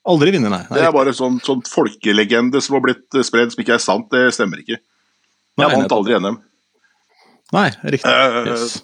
Aldri 0.10 0.32
vinner, 0.34 0.50
nei. 0.50 0.64
nei. 0.70 0.78
Det 0.80 0.86
er 0.88 0.94
bare 0.96 1.12
sånn, 1.14 1.36
sånn 1.46 1.62
folkelegende 1.70 2.62
som 2.66 2.74
har 2.78 2.82
blitt 2.88 3.14
eh, 3.14 3.22
spredd 3.28 3.52
som 3.54 3.62
ikke 3.62 3.76
er 3.76 3.84
sant. 3.84 4.08
Det 4.10 4.32
stemmer 4.34 4.64
ikke. 4.64 4.80
Nei, 4.82 5.68
Jeg 5.68 5.76
vant 5.76 5.84
nettopp. 5.84 5.98
aldri 6.00 6.18
NM. 6.18 6.40
Nei, 7.54 7.68
riktig. 7.84 8.10
Eh, 8.10 8.50
Yes. 8.50 8.80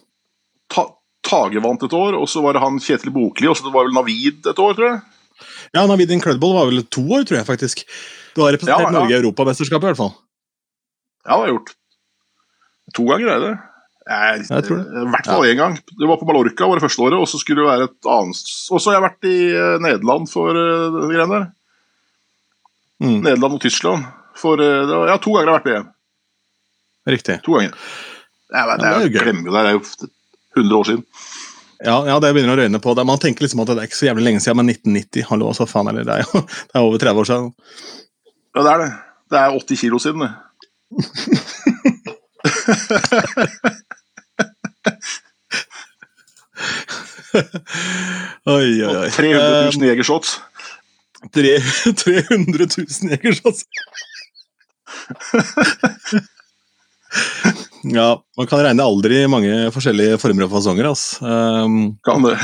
Ta, 0.70 0.84
Tage 1.28 1.60
vant 1.64 1.82
et 1.84 1.94
år, 1.96 2.14
og 2.20 2.28
så 2.30 2.42
var 2.44 2.54
det 2.54 2.62
han 2.62 2.78
Kjetil 2.80 3.12
Bokli, 3.16 3.48
og 3.50 3.58
så 3.58 3.72
var 3.72 3.84
det 3.88 3.90
vel 3.90 3.98
Navid 3.98 4.46
et 4.52 4.60
år, 4.62 4.76
tror 4.78 4.90
jeg. 4.92 5.02
Ja, 5.74 5.86
Navid 5.90 6.12
Incredible 6.12 6.54
var 6.56 6.70
vel 6.70 6.84
to 6.84 7.02
år, 7.18 7.26
tror 7.28 7.40
jeg 7.42 7.48
faktisk. 7.48 7.82
Du 8.36 8.44
har 8.44 8.54
representert 8.54 8.86
Ja, 8.86 8.92
ja. 8.92 9.00
Norge 9.00 9.16
i 9.16 9.18
Europamesterskapet, 9.22 9.84
i 9.84 9.90
hvert 9.92 9.98
fall. 10.04 10.14
Ja, 11.26 11.34
det 11.34 11.40
har 11.42 11.48
jeg 11.48 11.56
gjort. 11.58 11.74
To 12.96 13.04
ganger 13.10 13.28
er 13.34 13.40
det. 13.44 13.54
Jeg, 14.08 14.44
Jeg 14.48 14.64
tror 14.64 14.78
det. 14.80 14.86
I 14.88 15.10
hvert 15.12 15.28
fall 15.28 15.46
én 15.50 15.58
gang. 15.60 15.74
Det 16.00 16.08
var 16.08 16.20
på 16.22 16.28
Mallorca 16.30 16.68
var 16.70 16.80
det 16.80 16.84
første 16.86 17.04
året, 17.04 17.20
og 17.20 17.28
så 17.28 17.40
skulle 17.42 17.60
det 17.64 17.68
være 17.68 17.88
et 17.90 18.08
annet 18.14 18.52
Og 18.72 18.80
så 18.80 18.86
har 18.90 18.96
jeg 18.98 19.04
vært 19.08 19.28
i 19.28 19.38
eh, 19.52 19.78
Nederland 19.84 20.30
for 20.32 20.56
uh, 20.56 21.02
greiene 21.12 21.34
der. 21.34 21.48
Mm, 23.04 23.18
Nederland 23.26 23.58
og 23.58 23.62
Tyskland. 23.66 24.06
For, 24.40 24.56
uh, 24.62 24.86
det 24.88 24.96
var, 24.96 25.12
ja, 25.12 25.18
to 25.20 25.34
ganger 25.36 25.52
har 25.52 25.58
jeg 25.58 25.60
vært 25.60 25.68
på 25.68 25.76
EM. 25.76 25.90
riktig. 27.12 27.36
To 27.44 27.58
ganger. 27.58 27.74
Jeg, 28.48 28.64
vet, 28.72 28.72
Ja, 28.72 28.78
det 28.80 28.88
er 28.88 28.96
jo 28.96 29.04
jeg 29.04 29.12
gøy. 29.18 29.20
glemmer 29.26 29.44
jo 29.52 29.56
det, 29.58 29.62
det 29.66 29.70
er 29.70 29.76
jo 29.76 29.84
100 30.62 30.78
år 30.80 30.86
siden. 30.92 31.04
Ja, 31.86 31.98
ja, 32.10 32.16
det 32.24 32.32
begynner 32.34 32.56
å 32.56 32.60
røyne 32.62 32.80
på. 32.82 32.94
det. 32.98 33.04
Man 33.06 33.20
tenker 33.22 33.44
liksom 33.46 33.60
at 33.62 33.70
det 33.70 33.78
er 33.84 33.90
ikke 33.92 34.00
så 34.00 34.08
jævlig 34.08 34.24
lenge 34.30 34.42
siden, 34.42 34.58
men 34.58 34.72
1990, 34.72 35.28
hallo, 35.30 35.52
så 35.54 35.68
faen 35.70 35.92
eller 35.92 36.08
det 36.08 36.16
er 36.16 36.24
jo 36.26 36.42
det 36.48 36.74
er 36.80 36.88
over 36.88 36.98
30 37.04 37.22
år 37.22 37.28
siden. 37.30 37.52
Ja, 38.56 38.64
det 38.64 38.72
er 38.72 38.80
det. 38.86 38.92
Det 39.28 39.38
er 39.44 39.58
80 39.60 39.84
kilo 39.84 40.00
siden, 40.00 40.24
det. 40.24 40.32
Oi, 48.48 48.84
oi, 48.84 48.96
oi. 48.96 49.10
300 49.12 49.72
000 49.75 49.89
jegershots. 49.91 50.38
Eh, 51.36 51.63
300 52.03 52.67
000 52.77 53.12
jegershots. 53.12 53.63
ja, 57.84 58.08
man 58.38 58.48
kan 58.50 58.63
regne 58.63 58.84
aldri 58.86 59.24
i 59.24 59.29
mange 59.32 59.72
forskjellige 59.75 60.17
former 60.22 60.48
og 60.48 60.53
fasonger, 60.56 60.89
Altså. 60.91 61.25
Um, 61.25 61.98
Kan 62.06 62.25
det. 62.25 62.36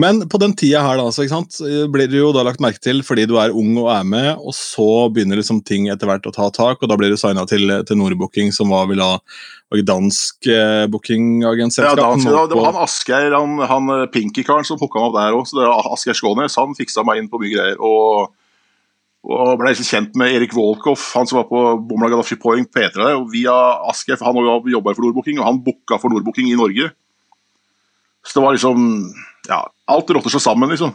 Men 0.00 0.22
på 0.30 0.38
den 0.40 0.54
tida 0.56 0.80
her, 0.84 0.96
da, 1.00 1.10
så, 1.12 1.24
ikke 1.26 1.34
sant, 1.34 1.58
blir 1.92 2.08
du 2.08 2.16
jo 2.18 2.32
da 2.32 2.44
lagt 2.46 2.62
merke 2.62 2.80
til 2.82 3.02
fordi 3.06 3.26
du 3.28 3.34
er 3.42 3.54
ung 3.56 3.74
og 3.82 3.90
er 3.92 4.06
med, 4.06 4.30
og 4.38 4.54
så 4.56 5.08
begynner 5.12 5.40
liksom 5.40 5.60
ting 5.66 5.90
etter 5.92 6.08
hvert 6.08 6.28
å 6.30 6.34
ta 6.34 6.48
tak, 6.54 6.80
og 6.80 6.90
da 6.90 6.96
blir 7.00 7.12
du 7.12 7.18
signa 7.20 7.44
til, 7.50 7.72
til 7.88 8.00
Nordbooking, 8.00 8.54
som 8.56 8.72
var 8.72 8.88
vel 8.90 9.02
da 9.02 9.12
dansk 9.86 10.48
eh, 10.50 10.86
bookingagentselskap. 10.90 12.00
Ja, 12.00 12.08
dansk, 12.10 12.26
det 12.50 12.58
var 12.58 12.72
han 12.72 12.82
Asgeir, 12.82 13.36
han, 13.36 13.60
han 13.70 13.94
Pinky-karen 14.10 14.66
som 14.66 14.80
hooka 14.80 14.98
meg 14.98 15.10
opp 15.10 15.18
der 15.18 15.36
òg. 15.38 15.46
Så 15.46 15.60
det 15.60 15.68
var 15.68 15.92
Asgeir 15.94 16.18
Skånes 16.18 16.58
han 16.58 16.74
fiksa 16.78 17.06
meg 17.06 17.20
inn 17.20 17.30
på 17.30 17.42
mye 17.42 17.54
greier. 17.54 17.78
og 17.78 18.36
og 19.20 19.58
ble 19.60 19.74
liksom 19.74 19.84
kjent 19.84 20.14
med 20.16 20.32
Erik 20.32 20.54
Wolkoff, 20.56 21.10
han 21.12 21.28
som 21.28 21.42
var 21.42 21.48
på 21.50 21.58
Bomla 21.84 22.08
Gaddafi 22.08 22.38
Point 22.40 22.70
P3 22.72 22.94
der. 22.96 23.18
og 23.18 23.26
Via 23.34 23.52
Asgeir, 23.90 24.16
for 24.16 24.30
han 24.30 24.64
jobba 24.72 24.94
for 24.96 25.04
Nordbooking, 25.04 25.42
og 25.42 25.44
han 25.44 25.60
booka 25.60 25.98
for 26.00 26.08
Nordbooking 26.08 26.48
i 26.48 26.56
Norge. 26.56 26.88
Så 28.24 28.38
det 28.38 28.44
var 28.46 28.56
liksom 28.56 29.12
Ja, 29.48 29.60
alt 29.90 30.12
rotter 30.14 30.32
seg 30.32 30.44
sammen, 30.44 30.70
liksom. 30.72 30.94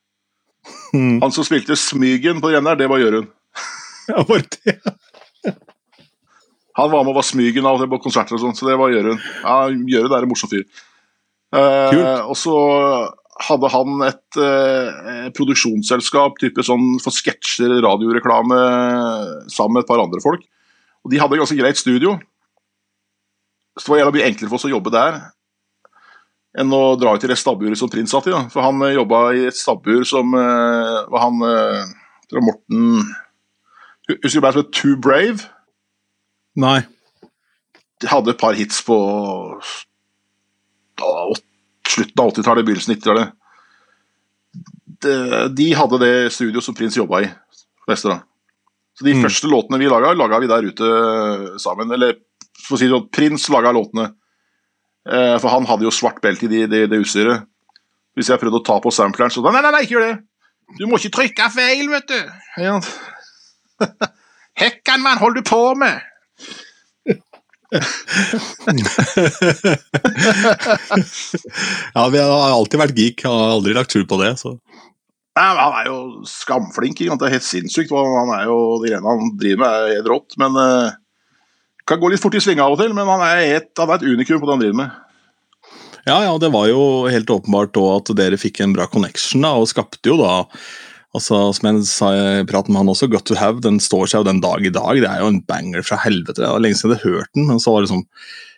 Mm. 0.94 1.20
Han 1.22 1.32
som 1.34 1.46
spilte 1.46 1.76
Smygen 1.78 2.40
på 2.42 2.50
det 2.50 2.62
der, 2.64 2.82
det 2.82 2.90
var 2.92 3.02
Jørund. 3.02 3.32
Ja, 4.06 4.22
var 4.22 4.38
det? 4.38 4.76
Han 6.78 6.90
var 6.92 7.02
med 7.02 7.10
og 7.10 7.16
var 7.16 7.24
Smygen 7.26 7.66
av 7.66 7.74
og 7.74 7.80
til 7.82 7.88
på 7.90 7.98
konserter 8.04 8.36
og 8.36 8.42
sånn, 8.42 8.54
så 8.54 8.68
det 8.68 8.76
var 8.78 8.92
Jørund. 8.92 9.22
Ja, 9.42 9.56
Jørund 9.66 10.14
er 10.14 10.26
en 10.26 10.30
morsom 10.30 10.50
fyr. 10.52 10.62
Eh, 11.56 12.20
og 12.22 12.36
så 12.38 12.54
hadde 13.48 13.70
han 13.72 14.04
et 14.06 14.38
eh, 14.38 15.26
produksjonsselskap 15.34 16.38
type 16.38 16.62
sånn 16.66 17.00
for 17.02 17.14
sketsjer, 17.16 17.74
radioreklame, 17.82 18.60
sammen 19.50 19.78
med 19.78 19.84
et 19.84 19.90
par 19.90 20.04
andre 20.04 20.22
folk. 20.22 20.46
Og 21.02 21.12
De 21.12 21.20
hadde 21.22 21.34
et 21.34 21.42
ganske 21.42 21.58
greit 21.58 21.80
studio. 21.80 22.14
Så 23.76 23.88
det 23.88 23.94
var 23.94 24.04
jævla 24.04 24.16
mye 24.16 24.28
enklere 24.30 24.52
for 24.52 24.60
oss 24.60 24.68
å 24.68 24.72
jobbe 24.76 24.94
der 24.94 25.18
enn 26.56 26.72
å 26.72 26.96
dra 27.00 27.14
ut 27.16 27.24
i 27.26 27.30
det 27.30 27.38
stabburet 27.40 27.78
som 27.78 27.90
Prins 27.92 28.12
satt 28.14 28.28
i. 28.30 28.34
Da. 28.34 28.46
For 28.52 28.64
han 28.64 28.80
eh, 28.86 28.96
jobba 28.96 29.22
i 29.36 29.46
et 29.50 29.58
stabbur 29.58 30.06
som 30.08 30.34
uh, 30.36 31.04
var 31.12 31.26
han 31.26 31.42
fra 32.26 32.42
Morten 32.42 33.06
Husker 34.06 34.38
du 34.38 34.44
bandet 34.44 34.54
som 34.54 34.62
het 34.62 34.74
Too 34.76 34.96
Brave? 35.02 35.48
Nei. 36.62 36.78
De 37.98 38.06
hadde 38.06 38.30
et 38.30 38.38
par 38.38 38.54
hits 38.54 38.78
på 38.86 38.96
da, 41.00 41.08
slutten 41.90 42.22
av 42.22 42.30
80-tallet, 42.30 42.66
begynnelsen 42.68 42.94
av 42.94 43.00
90-tallet. 43.00 43.34
De, 45.02 45.16
de, 45.58 45.66
hadde 45.76 46.00
det 46.00 46.14
studio 46.32 46.62
som 46.64 46.76
Prins 46.76 46.96
jobba 46.96 47.24
i. 47.24 47.30
Beste, 47.88 48.14
da. 48.14 48.20
Så 48.96 49.04
De 49.04 49.16
mm. 49.16 49.24
første 49.26 49.50
låtene 49.50 49.80
vi 49.80 49.90
laga, 49.90 50.14
laga 50.16 50.40
vi 50.40 50.48
der 50.50 50.70
ute 50.70 50.92
sammen. 51.60 51.90
Eller 51.92 52.16
for 52.62 52.76
å 52.76 52.80
si 52.80 52.88
det 52.88 52.94
sånn, 52.94 53.10
Prins 53.12 53.48
laga 53.52 53.74
låtene. 53.76 54.08
Eh, 55.06 55.36
for 55.38 55.48
han 55.52 55.66
hadde 55.68 55.86
jo 55.86 55.92
svart 55.94 56.18
belte 56.24 56.48
i 56.48 56.50
det, 56.50 56.66
det, 56.72 56.80
det 56.90 56.98
utstyret. 57.02 57.46
Hvis 58.16 58.30
jeg 58.32 58.40
prøvde 58.40 58.58
å 58.62 58.66
ta 58.66 58.76
på 58.82 58.90
sampleren, 58.94 59.30
så 59.30 59.44
da 59.44 59.52
Nei, 59.54 59.62
nei, 59.62 59.72
nei, 59.74 59.82
ikke 59.86 59.96
gjør 59.98 60.06
det! 60.08 60.16
Du 60.80 60.84
må 60.90 60.98
ikke 60.98 61.14
trykke 61.20 61.46
feil, 61.54 61.86
vet 61.92 62.08
du! 62.10 62.20
Ja. 62.64 62.74
Hekkan, 64.60 65.04
mann, 65.04 65.20
hold 65.20 65.36
du 65.38 65.42
på 65.46 65.60
med? 65.78 65.94
ja, 71.94 72.08
vi 72.08 72.18
har 72.22 72.54
alltid 72.54 72.78
vært 72.80 72.98
geek, 72.98 73.24
har 73.26 73.56
aldri 73.58 73.72
lagt 73.76 73.92
skjul 73.92 74.06
på 74.08 74.18
det. 74.22 74.32
så 74.40 74.50
Nei, 75.36 75.50
Han 75.60 75.74
er 75.82 75.86
jo 75.90 75.98
skamflink. 76.30 76.96
Det 77.04 77.26
er 77.28 77.36
helt 77.36 77.44
sinnssykt. 77.44 77.92
Han 77.92 78.30
er 78.38 78.44
jo, 78.48 78.56
De 78.80 78.88
greiene 78.88 79.10
han 79.10 79.34
driver 79.36 79.60
med, 79.62 79.68
er 79.68 79.98
helt 79.98 80.10
rått. 80.14 80.30
Men 80.40 80.56
uh, 80.56 80.88
kan 81.86 82.00
gå 82.02 82.10
litt 82.10 82.22
fort 82.22 82.36
i 82.36 82.42
svinga 82.42 82.66
av 82.66 82.74
og 82.74 82.80
til, 82.82 82.94
men 82.96 83.08
han 83.08 83.22
er, 83.26 83.42
et, 83.60 83.70
han 83.78 83.92
er 83.92 84.00
et 84.00 84.08
unikum 84.08 84.42
på 84.42 84.48
det 84.48 84.56
han 84.56 84.64
driver 84.64 84.80
med. 84.82 85.02
Ja, 86.06 86.20
ja, 86.22 86.34
det 86.38 86.52
var 86.54 86.68
jo 86.70 86.82
helt 87.10 87.30
åpenbart 87.34 87.78
at 87.82 88.12
dere 88.18 88.38
fikk 88.38 88.60
en 88.62 88.74
bra 88.76 88.86
connection, 88.90 89.42
da, 89.42 89.56
og 89.58 89.70
skapte 89.70 90.06
jo 90.06 90.18
da 90.20 90.44
altså, 91.16 91.40
Som 91.56 91.70
jeg 91.70 91.86
sa 91.90 92.10
i 92.14 92.44
praten 92.46 92.74
med 92.74 92.84
han 92.84 92.92
også, 92.92 93.08
Got 93.10 93.26
to 93.26 93.38
have 93.38 93.64
den 93.64 93.80
står 93.82 94.12
seg 94.12 94.22
jo 94.22 94.28
den 94.28 94.42
dag 94.44 94.62
i 94.62 94.70
dag. 94.70 95.00
Det 95.02 95.08
er 95.10 95.24
jo 95.24 95.32
en 95.32 95.42
banger 95.48 95.86
fra 95.86 95.98
helvete. 96.04 96.38
Det 96.38 96.50
var 96.50 96.62
lenge 96.62 96.78
siden 96.78 96.94
jeg 96.94 97.00
hadde 97.00 97.16
hørt 97.16 97.32
den, 97.34 97.48
men 97.50 97.62
så 97.62 97.74
var 97.74 97.82
det 97.82 97.90
sånn 97.94 98.06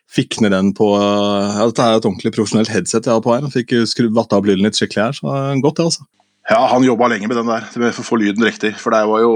fikk 0.08 0.38
ned 0.40 0.54
den 0.56 0.70
på 0.76 0.86
ja, 0.96 1.66
Dette 1.68 1.84
er 1.84 1.98
et 1.98 2.06
ordentlig 2.08 2.32
profesjonelt 2.36 2.72
headset 2.72 3.08
jeg 3.08 3.14
har 3.14 3.24
på 3.24 3.34
her. 3.34 3.48
Fikk 3.52 3.76
vatta 4.16 4.40
opp 4.40 4.48
lyden 4.48 4.64
litt 4.66 4.76
skikkelig 4.76 5.04
her, 5.04 5.16
så 5.20 5.40
godt, 5.62 5.80
det, 5.80 5.88
altså. 5.88 6.08
Ja, 6.48 6.62
han 6.72 6.84
jobba 6.84 7.10
lenge 7.12 7.28
med 7.28 7.36
den 7.36 7.48
der, 7.48 7.64
for 7.68 8.04
å 8.04 8.08
få 8.10 8.20
lyden 8.20 8.44
riktig. 8.44 8.72
For 8.80 8.92
det 8.92 9.04
var 9.08 9.24
jo 9.24 9.32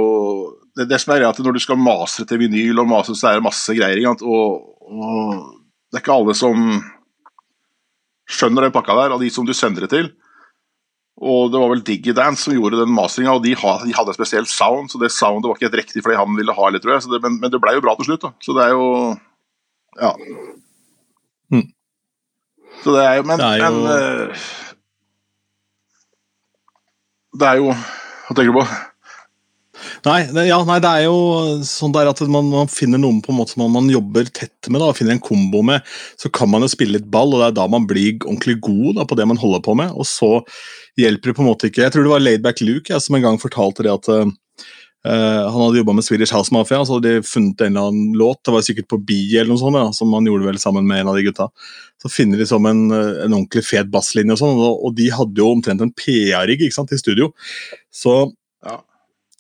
det, 0.77 0.89
det, 0.89 0.99
som 1.03 1.13
er 1.15 1.27
at 1.29 1.39
Når 1.39 1.57
du 1.57 1.63
skal 1.63 1.81
mastre 1.81 2.25
til 2.29 2.41
vinyl, 2.41 2.81
og 2.81 2.89
mastre, 2.89 3.17
så 3.19 3.31
er 3.31 3.39
det 3.39 3.47
masse 3.47 3.77
greier. 3.77 4.01
Og, 4.09 4.75
og, 4.89 5.63
det 5.93 5.99
er 5.99 6.05
ikke 6.05 6.17
alle 6.17 6.35
som 6.37 6.57
skjønner 8.33 8.67
den 8.67 8.75
pakka 8.75 8.97
der, 8.97 9.15
av 9.17 9.21
de 9.21 9.29
som 9.33 9.45
du 9.45 9.53
sender 9.57 9.85
det 9.85 9.93
til. 9.93 10.13
Og 11.23 11.53
Det 11.53 11.61
var 11.61 11.69
vel 11.75 11.85
Digidance 11.85 12.47
som 12.47 12.55
gjorde 12.57 12.81
den 12.81 12.95
mastringa, 12.95 13.35
og 13.37 13.45
de, 13.45 13.53
de, 13.53 13.95
hadde 13.95 14.15
et 14.15 14.19
spesielt 14.19 14.51
sound. 14.51 14.89
Så 14.91 15.01
det 15.03 15.13
soundet 15.13 15.49
var 15.49 15.59
ikke 15.59 15.69
helt 15.69 15.81
riktig 15.83 16.03
for 16.03 16.15
det 16.15 16.21
han 16.23 16.39
ville 16.39 16.57
ha, 16.57 16.71
tror 16.79 16.95
jeg. 16.97 17.05
Det, 17.13 17.21
men, 17.23 17.37
men, 17.43 17.53
det 17.53 17.61
ble 17.63 17.77
jo 17.77 17.85
bra 17.85 17.95
til 17.99 18.09
slutt. 18.09 18.25
da. 18.25 18.33
Så 18.41 18.57
det 18.57 18.65
er 18.67 18.75
jo 18.77 18.89
Ja. 20.01 20.15
Mm. 21.53 21.69
Så 22.83 22.97
det 22.97 23.05
er 23.05 23.15
jo 23.19 23.23
Men, 23.29 23.39
det 23.39 23.45
er 23.45 23.57
jo, 23.61 23.65
men, 23.69 23.75
uh, 23.85 24.47
det 27.37 27.49
er 27.49 27.61
jo 27.61 27.69
Hva 27.69 28.35
tenker 28.39 28.49
du 28.49 28.57
på? 28.57 28.65
Nei, 30.03 30.25
det, 30.35 30.49
ja, 30.49 30.57
nei, 30.67 30.81
det 30.83 30.91
er 30.91 31.05
jo 31.07 31.19
sånn 31.67 31.93
der 31.95 32.09
at 32.11 32.19
man, 32.27 32.49
man, 32.51 32.71
finner 32.71 32.99
noen 32.99 33.21
på 33.23 33.31
en 33.31 33.39
måte 33.39 33.55
som 33.55 33.63
man 33.71 33.91
jobber 33.91 34.27
tett 34.35 34.67
med, 34.69 34.81
da, 34.83 34.89
og 34.91 34.99
finner 34.99 35.15
en 35.15 35.23
kombo 35.23 35.63
med. 35.67 35.87
Så 36.19 36.31
kan 36.35 36.51
man 36.51 36.67
jo 36.67 36.71
spille 36.73 36.99
litt 36.99 37.11
ball, 37.13 37.31
og 37.31 37.43
det 37.43 37.51
er 37.53 37.59
da 37.61 37.69
man 37.71 37.87
blir 37.87 38.17
ordentlig 38.17 38.59
god 38.67 38.99
da, 38.99 39.07
på 39.07 39.19
det 39.19 39.29
man 39.31 39.39
holder 39.39 39.63
på 39.63 39.77
med. 39.79 39.95
Og 39.95 40.09
så 40.11 40.33
hjelper 40.99 41.31
det 41.31 41.37
på 41.39 41.45
en 41.45 41.49
måte 41.49 41.71
ikke 41.71 41.87
Jeg 41.87 41.95
tror 41.95 42.05
det 42.05 42.13
var 42.13 42.21
Laidback 42.21 42.61
Luke 42.61 42.93
jeg, 42.93 43.01
som 43.01 43.17
en 43.17 43.23
gang 43.25 43.39
fortalte 43.41 43.87
det 43.87 43.95
at 43.95 44.11
uh, 44.13 44.27
han 45.07 45.57
hadde 45.57 45.81
jobba 45.81 45.95
med 45.97 46.05
Swedish 46.07 46.35
House 46.35 46.53
Mafia, 46.55 46.83
så 46.85 46.99
hadde 46.99 47.17
de 47.17 47.25
funnet 47.27 47.63
en 47.63 47.73
eller 47.73 47.89
annen 47.95 48.19
låt, 48.19 48.43
det 48.43 48.53
var 48.55 48.67
sikkert 48.67 48.91
på 48.91 49.01
Bi 49.07 49.23
eller 49.33 49.55
noe 49.55 49.63
sånt, 49.63 49.79
ja, 49.79 49.89
som 49.95 50.13
han 50.19 50.27
gjorde 50.29 50.51
vel 50.51 50.61
sammen 50.63 50.87
med 50.87 51.03
en 51.03 51.15
av 51.15 51.19
de 51.19 51.25
gutta. 51.31 51.49
Så 52.03 52.11
finner 52.11 52.43
de 52.43 52.47
som 52.51 52.67
en, 52.67 52.89
en 52.91 53.35
ordentlig 53.39 53.65
fet 53.67 53.91
basslinje, 53.91 54.35
og 54.35 54.43
sånn, 54.43 54.63
og, 54.63 54.87
og 54.87 54.95
de 54.99 55.11
hadde 55.15 55.43
jo 55.43 55.51
omtrent 55.55 55.83
en 55.83 55.95
PA-rigg 55.95 56.67
i 56.67 56.71
studio. 56.75 57.33
Så 57.95 58.17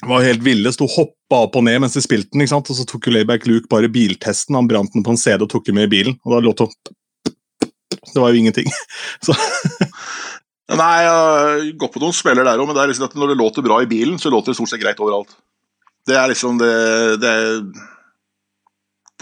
var 0.08 0.24
helt 0.26 0.42
ville, 0.42 0.72
sto 0.74 0.88
hoppa 0.90 1.44
opp 1.46 1.56
og 1.58 1.64
ned 1.66 1.78
mens 1.84 1.94
de 1.96 2.02
spilte 2.02 2.32
den. 2.32 2.42
ikke 2.42 2.54
sant? 2.54 2.70
Og 2.72 2.78
så 2.78 2.86
tok 2.88 3.06
jo 3.06 3.14
Layback 3.14 3.46
Luke 3.46 3.70
bare 3.70 3.90
biltesten. 3.92 4.58
Han 4.58 4.70
brant 4.70 4.94
den 4.96 5.04
på 5.06 5.14
en 5.14 5.20
CD 5.20 5.44
og 5.44 5.50
tok 5.52 5.68
den 5.68 5.78
med 5.78 5.86
i 5.90 5.92
bilen. 5.92 6.18
Og 6.24 6.34
da 6.34 6.42
låt 6.42 6.64
det 6.64 7.34
Det 8.12 8.18
var 8.18 8.32
jo 8.32 8.42
ingenting. 8.42 8.66
Så. 9.26 9.36
Nei, 10.72 10.92
jeg 11.04 11.72
går 11.78 11.90
på 11.92 12.02
noen 12.02 12.16
smeller 12.16 12.46
der 12.48 12.60
òg, 12.60 12.66
men 12.66 12.76
det 12.76 12.82
er 12.82 12.90
liksom 12.90 13.06
at 13.06 13.16
når 13.18 13.32
det 13.32 13.40
låter 13.40 13.64
bra 13.64 13.80
i 13.82 13.88
bilen, 13.88 14.18
så 14.18 14.30
låter 14.32 14.52
det 14.52 14.58
stort 14.58 14.72
sett 14.72 14.82
greit 14.82 15.00
overalt. 15.02 15.34
Det 16.08 16.16
er 16.18 16.30
liksom 16.32 16.58
det 16.58 16.76
Det 17.22 17.32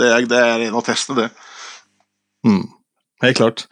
det 0.01 0.09
er, 0.09 0.25
det 0.25 0.39
er 0.41 0.63
en 0.65 0.77
av 0.79 0.85
testene, 0.87 1.27
det. 1.27 1.29
Mm. 2.47 2.63
Helt 3.21 3.37
klart. 3.37 3.67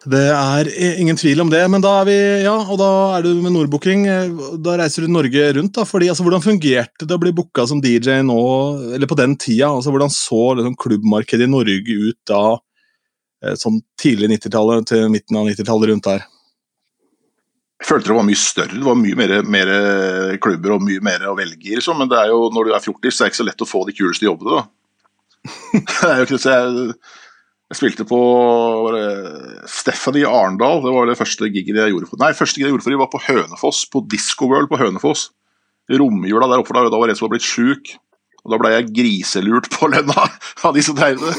Det 0.00 0.20
er 0.32 0.68
ingen 0.96 1.16
tvil 1.20 1.42
om 1.42 1.50
det, 1.52 1.60
men 1.68 1.82
da 1.84 1.90
er 2.00 2.06
vi, 2.08 2.16
ja, 2.46 2.54
og 2.56 2.78
da 2.80 2.88
er 3.18 3.26
du 3.26 3.34
med 3.44 3.52
Nordbooking. 3.52 4.06
Da 4.64 4.78
reiser 4.80 5.04
du 5.04 5.12
Norge 5.12 5.50
rundt. 5.58 5.74
da, 5.76 5.84
fordi 5.84 6.08
altså, 6.08 6.24
Hvordan 6.24 6.44
fungerte 6.44 7.04
det 7.04 7.18
å 7.18 7.20
bli 7.20 7.34
booka 7.36 7.66
som 7.68 7.82
DJ 7.84 8.22
nå, 8.24 8.40
eller 8.96 9.10
på 9.10 9.18
den 9.20 9.36
tida? 9.36 9.68
altså 9.68 9.92
Hvordan 9.92 10.12
så 10.14 10.54
liksom, 10.56 10.78
klubbmarkedet 10.80 11.44
i 11.44 11.52
Norge 11.52 11.98
ut 12.08 12.16
da, 12.24 12.56
eh, 13.44 13.58
sånn 13.60 13.82
tidlig 14.00 14.32
90-tallet 14.38 14.88
til 14.88 15.12
midten 15.12 15.36
av 15.36 15.52
90-tallet 15.52 15.92
rundt 15.92 16.08
der? 16.08 16.24
Jeg 17.80 17.92
følte 17.92 18.08
det 18.08 18.16
var 18.16 18.28
mye 18.28 18.40
større, 18.40 18.76
det 18.76 18.88
var 18.88 19.00
mye 19.04 19.20
mer, 19.20 19.38
mer 19.44 19.76
klubber 20.40 20.78
og 20.78 20.84
mye 20.84 21.04
mer 21.04 21.28
å 21.28 21.36
velge 21.36 21.74
i. 21.74 21.76
Liksom. 21.76 22.00
Men 22.00 22.08
det 22.08 22.24
er 22.24 22.32
jo, 22.32 22.46
når 22.56 22.68
du 22.68 22.76
er 22.76 22.84
fjortis, 22.88 23.18
så 23.18 23.24
er 23.24 23.28
det 23.28 23.34
ikke 23.34 23.44
så 23.44 23.50
lett 23.52 23.64
å 23.64 23.68
få 23.68 23.84
de 23.88 24.00
kuleste 24.00 24.28
jobbene. 24.28 24.62
da. 24.62 24.68
det 25.76 26.08
er 26.08 26.20
jo 26.22 26.28
ikke 26.28 26.40
så 26.40 26.56
jeg, 26.56 26.92
jeg 27.70 27.78
spilte 27.78 28.04
på 28.08 28.18
Stephanie 29.70 30.26
Arendal, 30.26 30.80
det 30.82 30.94
var 30.94 31.06
det 31.06 31.18
første 31.20 31.46
giget 31.54 31.76
jeg 31.78 31.92
gjorde 31.92 32.08
for 32.10 32.18
Nei, 32.18 32.32
første 32.34 32.58
gigen 32.58 32.66
jeg 32.66 32.74
gjorde 32.74 32.86
for 32.86 32.94
dem 32.94 33.02
var 33.04 33.10
på 33.12 33.22
Hønefoss, 33.28 33.84
på 33.92 34.02
Disco 34.10 34.48
World 34.50 34.72
på 34.72 34.80
Hønefoss. 34.80 35.28
Romjula 35.90 36.48
der 36.50 36.62
oppe, 36.62 36.74
da, 36.74 36.88
da 36.90 36.98
var 36.98 37.06
det 37.06 37.14
en 37.14 37.20
som 37.20 37.28
var 37.28 37.36
blitt 37.36 37.46
sjuk. 37.46 37.92
Og 38.42 38.54
da 38.54 38.58
ble 38.58 38.72
jeg 38.72 38.90
griselurt 38.96 39.68
på 39.70 39.90
lønna 39.92 40.26
av 40.66 40.74
de 40.74 40.82
som 40.82 40.98
drev 40.98 41.22
det. 41.22 41.34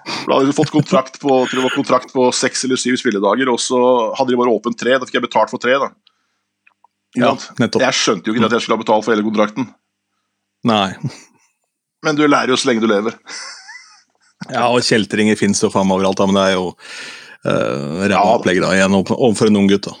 Da 0.00 0.32
hadde 0.32 0.48
de 0.48 0.56
fått 0.56 0.72
kontrakt 0.74 1.20
på, 1.22 1.28
tror 1.28 1.54
det 1.54 1.66
var 1.66 1.76
kontrakt 1.76 2.14
på 2.14 2.30
seks 2.34 2.64
eller 2.66 2.80
syv 2.80 2.96
spilledager, 2.98 3.50
og 3.52 3.60
så 3.62 3.80
hadde 4.18 4.32
de 4.32 4.38
bare 4.40 4.54
åpent 4.58 4.78
tre. 4.80 4.96
Da 4.96 5.06
fikk 5.06 5.20
jeg 5.20 5.26
betalt 5.28 5.52
for 5.52 5.62
tre. 5.62 5.76
da. 5.82 5.92
Ja, 7.18 7.34
nettopp. 7.60 7.82
Jeg 7.84 7.98
skjønte 7.98 8.30
jo 8.30 8.34
ikke 8.34 8.48
at 8.48 8.56
jeg 8.56 8.64
skulle 8.64 8.78
ha 8.78 8.84
betalt 8.84 9.06
for 9.06 9.14
hele 9.14 9.26
kontrakten. 9.26 9.70
Nei. 10.66 10.94
Men 12.06 12.16
du 12.16 12.24
lærer 12.26 12.52
jo 12.52 12.58
så 12.60 12.70
lenge 12.70 12.84
du 12.84 12.88
lever. 12.90 13.16
Ja, 14.48 14.68
og 14.72 14.80
kjeltringer 14.86 15.36
fins 15.36 15.60
jo 15.60 15.68
faen 15.72 15.88
meg 15.88 15.98
overalt, 15.98 16.16
da, 16.16 16.26
men 16.28 16.38
det 16.38 16.44
er 16.48 16.54
jo 16.56 16.70
uh, 16.72 18.06
ræva 18.08 18.38
opplegg 18.38 18.62
da, 18.64 18.70
igjen 18.76 18.96
overfor 18.96 19.50
en 19.50 19.60
ung 19.60 19.68
gutt. 19.68 19.90
da. 19.90 19.96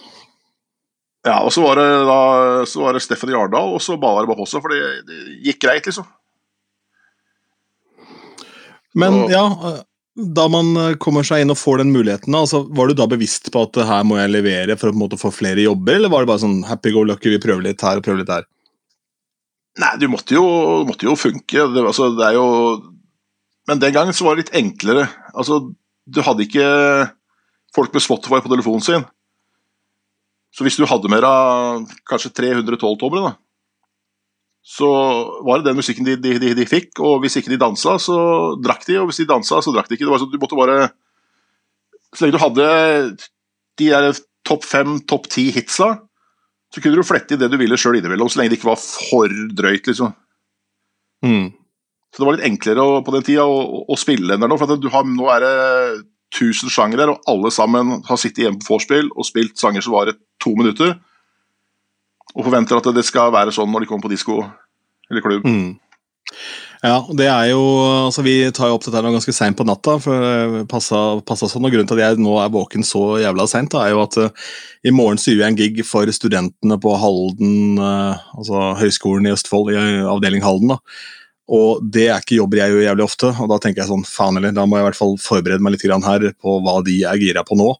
Ja, 1.28 1.36
og 1.44 1.52
så 1.52 1.60
var 1.60 1.76
det 1.76 1.88
da 2.08 2.20
så 2.64 2.80
var 2.80 2.96
det 2.96 3.02
Steffen 3.04 3.32
Jardal, 3.34 3.74
og 3.76 3.82
så 3.84 3.98
på 4.00 4.46
seg, 4.48 4.62
for 4.64 4.72
det, 4.72 5.04
det 5.04 5.20
gikk 5.44 5.60
greit, 5.66 5.84
liksom. 5.84 6.08
Men 8.96 9.24
Og- 9.24 9.30
ja, 9.30 9.44
eh, 9.46 9.82
da 10.16 10.48
man 10.48 10.72
eh, 10.76 10.94
kommer 10.96 11.22
seg 11.22 11.44
inn 11.44 11.52
og 11.52 11.60
får 11.60 11.78
den 11.84 11.92
muligheten, 11.92 12.34
altså, 12.34 12.64
var 12.74 12.88
du 12.88 12.94
da 12.94 13.06
bevisst 13.06 13.52
på 13.52 13.62
at 13.68 13.76
her 13.86 14.02
må 14.08 14.16
jeg 14.18 14.32
levere 14.32 14.78
for 14.78 14.88
å 14.88 14.92
på 14.92 14.96
en 14.98 15.04
måte 15.04 15.20
få 15.20 15.30
flere 15.32 15.62
jobber, 15.62 16.00
eller 16.00 16.08
var 16.08 16.24
det 16.24 16.32
bare 16.32 16.42
sånn 16.42 16.64
happy 16.66 16.92
go 16.96 17.04
lucky, 17.04 17.30
vi 17.30 17.38
prøver 17.44 17.68
litt 17.68 17.84
her 17.84 18.00
og 18.00 18.06
prøver 18.08 18.24
litt 18.24 18.32
der? 18.32 18.48
Nei, 19.78 19.92
du 20.02 20.08
måtte 20.10 20.34
jo, 20.34 20.46
måtte 20.88 21.06
jo 21.06 21.14
funke. 21.18 21.66
Det, 21.70 21.84
altså, 21.84 22.10
det 22.18 22.32
jo 22.34 22.46
Men 23.68 23.78
den 23.78 23.94
gangen 23.94 24.16
så 24.16 24.26
var 24.26 24.34
det 24.34 24.46
litt 24.46 24.56
enklere. 24.58 25.06
Altså, 25.30 25.60
du 26.10 26.20
hadde 26.26 26.46
ikke 26.46 26.66
folk 27.76 27.94
med 27.94 28.02
Spotify 28.02 28.40
på 28.42 28.50
telefonen 28.50 28.82
sin. 28.82 29.04
Så 30.50 30.66
hvis 30.66 30.80
du 30.80 30.88
hadde 30.90 31.10
mer 31.12 31.22
av 31.22 31.84
kanskje 32.10 32.32
300 32.34 32.80
12-tommere, 32.80 33.30
da, 33.30 33.36
så 34.66 34.88
var 35.46 35.60
det 35.60 35.70
den 35.70 35.78
musikken 35.78 36.08
de, 36.08 36.16
de, 36.20 36.34
de, 36.42 36.50
de 36.58 36.66
fikk. 36.68 36.98
Og 36.98 37.22
hvis 37.22 37.38
ikke 37.38 37.52
de 37.52 37.60
dansa, 37.60 37.94
så 38.02 38.16
drakk 38.60 38.84
de, 38.88 38.98
og 39.00 39.10
hvis 39.10 39.22
de 39.22 39.28
dansa, 39.30 39.60
så 39.62 39.74
drakk 39.74 39.88
de 39.88 39.96
ikke. 39.96 40.10
Sånn, 40.20 40.32
du 40.32 40.40
måtte 40.42 40.58
bare 40.58 40.90
Så 42.10 42.24
lenge 42.24 42.34
du 42.34 42.42
hadde 42.42 42.66
de 43.78 43.86
der 43.92 44.18
topp 44.46 44.64
fem, 44.66 44.98
topp 45.06 45.28
ti 45.30 45.46
hitsa, 45.54 45.92
så 46.70 46.82
kunne 46.82 47.00
du 47.00 47.06
flette 47.06 47.34
i 47.34 47.40
det 47.40 47.48
du 47.50 47.56
ville 47.58 47.78
sjøl 47.80 47.98
innimellom, 47.98 48.30
så 48.30 48.40
lenge 48.40 48.54
det 48.54 48.60
ikke 48.60 48.70
var 48.70 48.78
for 48.78 49.32
drøyt, 49.58 49.90
liksom. 49.90 50.14
Mm. 51.26 51.50
Så 52.10 52.22
det 52.22 52.26
var 52.26 52.36
litt 52.36 52.46
enklere 52.46 52.84
å, 52.86 53.00
på 53.06 53.14
den 53.14 53.26
tida 53.26 53.44
å, 53.46 53.58
å, 53.60 53.82
å 53.90 53.98
spille 53.98 54.34
enn 54.34 54.42
det 54.42 54.48
nå. 54.50 54.58
For 54.58 54.70
at 54.70 54.82
du 54.82 54.88
har, 54.94 55.06
nå 55.06 55.28
er 55.34 55.44
det 55.44 55.52
1000 56.30 56.70
sjangere, 56.70 57.10
og 57.10 57.30
alle 57.30 57.50
sammen 57.54 58.00
har 58.06 58.20
sittet 58.20 58.44
hjemme 58.46 58.62
på 58.62 58.76
vorspiel 58.76 59.10
og 59.10 59.26
spilt 59.26 59.58
sanger 59.58 59.84
som 59.84 59.96
varer 59.96 60.18
to 60.42 60.54
minutter. 60.58 60.94
Og 62.36 62.46
forventer 62.46 62.78
at 62.78 62.90
det 62.94 63.06
skal 63.06 63.32
være 63.34 63.54
sånn 63.54 63.70
når 63.70 63.84
de 63.84 63.90
kommer 63.90 64.06
på 64.06 64.12
disko 64.14 64.40
eller 65.10 65.24
klubb. 65.24 65.46
Mm. 65.46 65.72
Ja, 66.80 67.02
det 67.12 67.26
er 67.28 67.50
jo 67.50 67.60
Altså, 68.06 68.22
vi 68.24 68.34
tar 68.56 68.70
jo 68.70 68.78
opp 68.78 68.86
dette 68.86 68.96
her 68.96 69.12
ganske 69.12 69.34
seint 69.36 69.58
på 69.58 69.66
natta, 69.68 69.98
for 70.00 70.64
passa, 70.70 71.20
passa 71.28 71.48
sånn. 71.50 71.66
Og 71.68 71.74
grunnen 71.74 71.88
til 71.90 72.00
at 72.00 72.14
jeg 72.14 72.22
nå 72.24 72.38
er 72.40 72.52
våken 72.52 72.86
så 72.86 73.20
jævla 73.20 73.46
seint, 73.50 73.76
er 73.76 73.92
jo 73.92 74.00
at 74.02 74.16
uh, 74.18 74.50
i 74.86 74.92
morgen 74.94 75.20
syr 75.20 75.42
jeg 75.42 75.46
en 75.50 75.58
gig 75.58 75.82
for 75.86 76.08
studentene 76.16 76.78
på 76.80 76.94
Halden, 77.02 77.76
uh, 77.78 78.20
altså 78.32 78.70
Høgskolen 78.80 79.28
i 79.28 79.34
Østfold, 79.34 79.72
i 79.74 79.80
avdeling 80.08 80.44
Halden. 80.44 80.72
da. 80.72 80.80
Og 81.50 81.82
det 81.82 82.06
er 82.08 82.22
ikke 82.22 82.38
jobber 82.38 82.62
jeg 82.62 82.72
gjør 82.72 82.86
jævlig 82.86 83.04
ofte, 83.04 83.32
og 83.42 83.50
da 83.50 83.58
tenker 83.60 83.82
jeg 83.82 83.90
sånn, 83.90 84.06
faen 84.06 84.38
eller, 84.38 84.54
da 84.54 84.64
må 84.64 84.78
jeg 84.78 84.86
i 84.86 84.88
hvert 84.88 85.00
fall 85.00 85.16
forberede 85.20 85.66
meg 85.66 85.74
litt 85.74 85.84
grann 85.84 86.06
her 86.06 86.30
på 86.40 86.60
hva 86.64 86.78
de 86.86 87.00
er 87.10 87.20
gira 87.20 87.44
på 87.46 87.58
nå. 87.58 87.74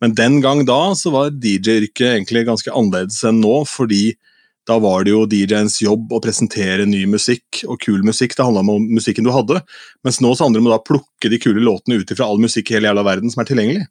Men 0.00 0.16
den 0.16 0.40
gang 0.42 0.64
da 0.66 0.94
så 0.96 1.12
var 1.12 1.30
DJ-yrket 1.30 2.14
egentlig 2.14 2.46
ganske 2.48 2.72
annerledes 2.72 3.20
enn 3.28 3.42
nå, 3.44 3.60
fordi 3.68 4.16
da 4.70 4.78
var 4.82 5.04
det 5.04 5.12
jo 5.12 5.26
DJ-ens 5.28 5.80
jobb 5.82 6.12
å 6.14 6.20
presentere 6.22 6.86
ny 6.88 7.02
musikk 7.10 7.64
og 7.66 7.80
kul 7.82 8.04
musikk. 8.06 8.36
Det 8.36 8.46
handla 8.46 8.62
om 8.62 8.86
musikken 8.94 9.26
du 9.26 9.32
hadde. 9.34 9.60
Mens 10.06 10.20
nå 10.22 10.30
så 10.34 10.46
handler 10.46 10.62
det 10.62 10.66
om 10.68 10.76
å 10.76 10.84
plukke 10.86 11.30
de 11.32 11.40
kule 11.42 11.64
låtene 11.64 12.00
ut 12.00 12.12
ifra 12.14 12.28
all 12.30 12.42
musikk 12.42 12.70
i 12.70 12.78
hele 12.78 12.90
jævla 12.90 13.06
verden 13.06 13.32
som 13.32 13.42
er 13.42 13.50
tilgjengelig. 13.50 13.88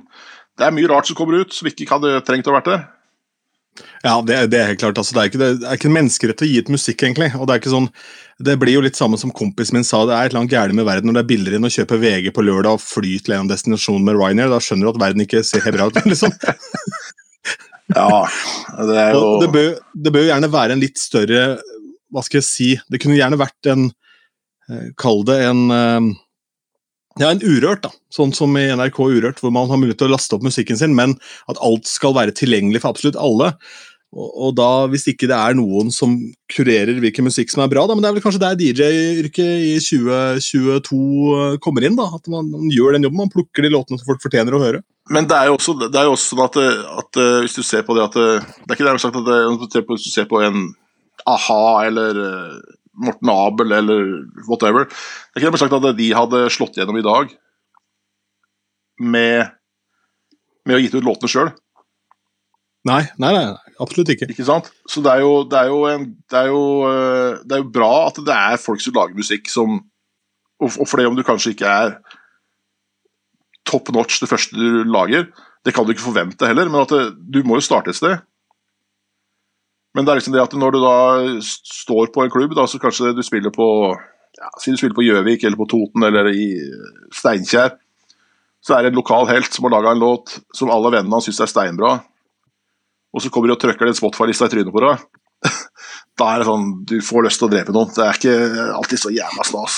det 0.58 0.64
er 0.66 0.74
mye 0.74 0.90
rart 0.90 1.06
som 1.06 1.16
kommer 1.18 1.34
ut 1.44 1.52
som 1.54 1.68
ikke 1.70 1.86
hadde 1.86 2.16
trengt 2.26 2.48
å 2.50 2.54
vært 2.56 2.70
der. 2.72 2.80
Ja, 4.02 4.16
det, 4.26 4.34
er- 4.34 4.48
det 4.50 4.58
er 4.58 4.70
helt 4.72 4.80
klart. 4.82 4.98
Altså, 4.98 5.14
det, 5.14 5.20
er 5.22 5.28
ikke, 5.30 5.38
det 5.38 5.68
er 5.68 5.76
ikke 5.78 5.88
en 5.90 5.94
menneskerett 5.94 6.42
å 6.42 6.48
gi 6.48 6.56
ut 6.58 6.72
musikk, 6.74 6.98
egentlig. 7.06 7.28
Og 7.38 7.44
Det 7.46 7.54
er 7.54 7.60
ikke 7.62 7.74
sånn, 7.74 7.86
det 8.42 8.56
blir 8.58 8.74
jo 8.74 8.82
litt 8.82 8.98
samme 8.98 9.18
som 9.20 9.30
kompisen 9.34 9.78
min 9.78 9.86
sa, 9.86 10.00
det 10.06 10.14
er 10.16 10.26
et 10.26 10.32
eller 10.32 10.42
annet 10.44 10.54
gærent 10.56 10.78
med 10.78 10.86
verden 10.88 11.06
når 11.10 11.18
det 11.18 11.22
er 11.24 11.30
billigere 11.30 11.58
enn 11.60 11.68
å 11.68 11.74
kjøpe 11.74 12.00
VG 12.02 12.26
på 12.34 12.44
lørdag 12.46 12.72
og 12.78 12.82
fly 12.82 13.12
til 13.22 13.36
en 13.38 13.50
destinasjon 13.50 14.02
med 14.06 14.18
Ryanair. 14.18 14.50
Da 14.50 14.58
skjønner 14.62 14.88
du 14.88 14.92
at 14.96 15.02
verden 15.04 15.22
ikke 15.26 15.44
ser 15.46 15.62
helt 15.66 15.78
bra 15.78 15.86
ut. 15.90 16.00
liksom. 16.10 16.34
Ja, 17.94 18.22
det 18.84 18.96
er 19.00 19.14
jo 19.16 19.38
det 19.40 19.48
bør, 19.54 19.68
det 19.96 20.12
bør 20.12 20.26
jo 20.26 20.30
gjerne 20.30 20.52
være 20.52 20.76
en 20.76 20.82
litt 20.82 21.00
større 21.00 21.42
Hva 22.12 22.24
skal 22.24 22.42
jeg 22.42 22.48
si 22.48 22.66
Det 22.92 23.00
kunne 23.00 23.16
gjerne 23.16 23.38
vært 23.40 23.68
en 23.72 23.86
eh, 24.68 24.90
Kall 25.00 25.22
det 25.28 25.38
en 25.46 25.62
eh, 25.72 26.10
ja, 27.18 27.32
en 27.32 27.42
Urørt, 27.42 27.82
da. 27.82 27.90
Sånn 28.14 28.30
som 28.36 28.52
i 28.54 28.68
NRK 28.78 29.00
Urørt, 29.02 29.40
hvor 29.42 29.50
man 29.50 29.66
har 29.70 29.80
mulighet 29.80 29.98
til 29.98 30.06
å 30.06 30.14
laste 30.14 30.36
opp 30.36 30.44
musikken 30.46 30.78
sin, 30.78 30.92
men 30.94 31.16
at 31.50 31.58
alt 31.66 31.88
skal 31.90 32.14
være 32.14 32.34
tilgjengelig 32.38 32.84
for 32.84 32.94
absolutt 32.94 33.18
alle. 33.18 33.48
Og, 34.14 34.28
og 34.28 34.52
da, 34.56 34.68
Hvis 34.88 35.08
ikke 35.10 35.28
det 35.28 35.36
er 35.36 35.56
noen 35.58 35.90
som 35.92 36.14
kurerer 36.54 37.00
hvilken 37.02 37.26
musikk 37.26 37.50
som 37.52 37.64
er 37.64 37.72
bra, 37.72 37.84
da, 37.88 37.96
men 37.96 38.04
det 38.04 38.10
er 38.12 38.16
vel 38.16 38.24
kanskje 38.24 38.44
der 38.44 38.60
DJ-yrket 38.60 39.66
i 39.66 39.74
2022 39.82 41.58
kommer 41.64 41.88
inn. 41.88 41.98
da, 41.98 42.08
At 42.16 42.30
man, 42.32 42.48
man 42.54 42.70
gjør 42.72 42.96
den 42.96 43.08
jobben, 43.08 43.24
man 43.24 43.34
plukker 43.34 43.66
de 43.66 43.74
låtene 43.74 44.00
som 44.00 44.08
folk 44.08 44.22
fortjener 44.24 44.56
å 44.56 44.62
høre. 44.62 44.84
Men 45.14 45.28
det 45.28 45.36
er 45.38 45.48
jo 45.48 45.56
også, 45.56 45.74
det 45.80 45.96
er 45.96 46.08
jo 46.08 46.14
også 46.16 46.34
sånn 46.34 46.44
at, 46.44 46.56
at 47.02 47.18
eh, 47.22 47.36
hvis 47.44 47.56
du 47.56 47.62
ser 47.64 47.84
på 47.86 47.94
det 47.96 48.04
at 48.08 48.16
eh, 48.20 48.48
Det 48.64 48.74
er 48.74 48.76
ikke 48.76 48.88
det 48.88 49.00
sagt 49.02 49.16
at 49.16 49.28
det, 49.28 49.84
hvis 49.88 50.04
du 50.04 50.10
ser 50.12 50.28
på- 50.28 50.42
en 50.44 50.66
a-ha 51.28 51.60
eller 51.88 52.18
eh, 52.24 52.58
Morten 52.98 53.30
Abel 53.32 53.72
eller 53.72 54.02
whatever 54.48 54.84
Det 54.88 55.38
er 55.38 55.44
ikke 55.46 55.54
det 55.54 55.62
sagt 55.62 55.76
at 55.78 55.86
de 55.98 56.08
hadde 56.16 56.42
slått 56.52 56.76
gjennom 56.80 56.98
i 57.00 57.06
dag 57.06 57.32
med, 58.98 59.50
med 60.66 60.74
å 60.74 60.80
gitt 60.82 60.96
ut 60.98 61.04
låtene 61.06 61.30
sjøl. 61.30 61.50
Nei, 62.88 63.04
nei, 63.22 63.30
nei, 63.36 63.74
absolutt 63.78 64.10
ikke. 64.10 64.26
Ikke 64.32 64.46
sant? 64.48 64.72
Så 64.90 65.02
det 65.04 65.12
er 65.12 65.22
jo, 65.22 65.44
det 65.46 65.58
er 65.60 65.68
jo, 65.70 65.78
en, 65.86 66.06
det 66.30 66.40
er 66.40 66.48
jo, 66.50 66.62
eh, 66.88 67.36
det 67.46 67.54
er 67.54 67.62
jo 67.62 67.68
bra 67.78 67.92
at 68.08 68.18
det 68.26 68.34
er 68.34 68.58
folk 68.58 68.82
som 68.82 68.96
lager 68.98 69.18
musikk 69.18 69.50
som 69.52 69.78
Og 70.58 70.74
og 70.82 70.88
for 70.90 70.98
det 70.98 71.06
om 71.06 71.14
du 71.14 71.22
kanskje 71.22 71.52
ikke 71.54 71.70
er 71.70 71.92
top 73.68 73.92
notch 73.94 74.18
det 74.22 74.30
første 74.30 74.56
du 74.56 74.82
lager, 74.88 75.28
det 75.66 75.74
kan 75.76 75.86
du 75.86 75.92
ikke 75.92 76.06
forvente 76.06 76.48
heller, 76.48 76.70
men 76.72 76.86
det, 76.90 77.02
du 77.28 77.42
må 77.46 77.58
jo 77.58 77.66
starte 77.66 77.92
et 77.92 77.98
sted. 77.98 78.20
Men 79.96 80.06
det 80.06 80.12
er 80.12 80.20
liksom 80.20 80.36
det 80.36 80.44
at 80.44 80.54
når 80.56 80.74
du 80.74 80.80
da 80.82 80.96
står 81.42 82.12
på 82.14 82.24
en 82.24 82.32
klubb, 82.32 82.54
da, 82.56 82.66
så 82.68 82.80
kanskje 82.80 83.14
du 83.16 83.24
spiller 83.26 83.52
på 83.54 83.66
ja, 84.38 84.50
Si 84.62 84.70
du 84.70 84.76
spiller 84.78 84.94
på 84.94 85.02
Gjøvik 85.02 85.44
eller 85.44 85.58
på 85.58 85.66
Toten 85.70 86.04
eller 86.06 86.28
i 86.30 86.50
Steinkjer, 87.16 87.72
så 88.62 88.76
er 88.76 88.84
det 88.84 88.92
en 88.92 89.00
lokal 89.00 89.26
helt 89.30 89.50
som 89.54 89.66
har 89.66 89.74
laga 89.74 89.94
en 89.94 90.02
låt 90.02 90.36
som 90.54 90.70
alle 90.70 90.92
vennene 90.92 91.16
hans 91.16 91.26
syns 91.26 91.40
er 91.42 91.50
steinbra 91.50 91.96
og 93.14 93.24
så 93.24 93.30
kommer 93.32 93.50
de 93.50 93.56
og 93.56 93.62
trykker 93.62 93.88
den 93.88 93.96
Spotify-lista 93.96 94.48
i 94.48 94.52
trynet 94.52 94.74
på 94.74 94.84
deg. 94.84 95.06
Da 96.18 96.32
er 96.32 96.40
det 96.40 96.48
sånn 96.48 96.70
Du 96.90 96.96
får 97.04 97.28
lyst 97.28 97.38
til 97.38 97.46
å 97.46 97.52
drepe 97.52 97.70
noen. 97.74 97.92
Det 97.94 98.02
er 98.02 98.16
ikke 98.16 98.64
alltid 98.74 98.98
så 98.98 99.12
jævla 99.14 99.44
stas. 99.46 99.76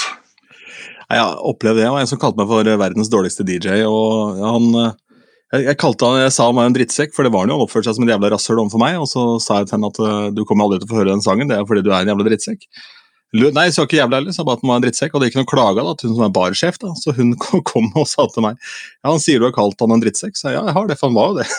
Jeg 1.10 1.38
opplevde 1.42 1.80
det. 1.80 1.86
Det 1.86 1.92
var 1.94 2.04
en 2.04 2.10
som 2.10 2.20
kalte 2.22 2.38
meg 2.38 2.50
for 2.50 2.68
eh, 2.70 2.78
verdens 2.78 3.10
dårligste 3.10 3.46
DJ. 3.46 3.82
og 3.88 4.38
han, 4.44 4.68
eh, 4.78 5.18
jeg, 5.56 5.66
jeg, 5.66 5.78
kalte 5.82 6.06
han, 6.06 6.22
jeg 6.22 6.34
sa 6.36 6.46
han 6.46 6.58
var 6.58 6.70
en 6.70 6.76
drittsekk, 6.76 7.16
for 7.16 7.26
det 7.26 7.32
var 7.34 7.44
han 7.44 7.52
jo. 7.52 7.58
Han 7.58 7.66
oppførte 7.66 7.90
seg 7.90 7.98
som 7.98 8.06
en 8.06 8.14
jævla 8.14 8.30
rasshøl 8.34 8.62
overfor 8.62 8.82
meg. 8.82 9.00
Og 9.02 9.10
så 9.10 9.26
sa 9.42 9.60
jeg 9.60 9.70
til 9.70 9.78
henne 9.78 9.90
at 9.90 10.00
eh, 10.06 10.30
du 10.36 10.44
kommer 10.46 10.68
aldri 10.68 10.80
til 10.80 10.90
å 10.90 10.92
få 10.92 11.00
høre 11.02 11.12
den 11.12 11.24
sangen, 11.24 11.50
det 11.50 11.58
er 11.58 11.66
fordi 11.66 11.84
du 11.86 11.90
er 11.92 12.04
en 12.04 12.12
jævla 12.14 12.28
drittsekk. 12.30 12.66
Nei, 13.30 13.68
jeg 13.68 13.74
sa 13.76 13.84
ikke 13.86 13.98
jævla 14.00 14.18
heller, 14.18 14.34
sa 14.34 14.42
bare 14.42 14.58
at 14.58 14.64
han 14.64 14.70
var 14.72 14.80
en 14.80 14.84
drittsekk. 14.86 15.12
Og 15.14 15.22
det 15.22 15.30
gikk 15.30 15.40
noen 15.40 15.50
klager 15.50 15.86
da, 15.86 15.96
til 15.98 16.10
hun 16.10 16.16
som 16.18 16.26
er 16.26 16.32
barsjef. 16.34 16.78
da, 16.82 16.94
Så 16.98 17.14
hun 17.18 17.34
kom 17.72 17.90
og 17.94 18.06
sa 18.10 18.26
til 18.30 18.46
meg 18.46 18.58
ja, 18.58 19.10
han 19.10 19.22
sier 19.22 19.42
du 19.42 19.46
har 19.48 19.56
kalt 19.58 19.82
han 19.82 19.94
en 19.94 20.02
drittsekk. 20.02 20.38
Så 20.38 20.50
jeg 20.50 20.58
ja, 20.58 20.64
jeg 20.70 20.78
har 20.78 20.90
det, 20.90 20.98
for 20.98 21.10
han 21.10 21.18
var 21.18 21.34
jo 21.34 21.42
det. 21.42 21.50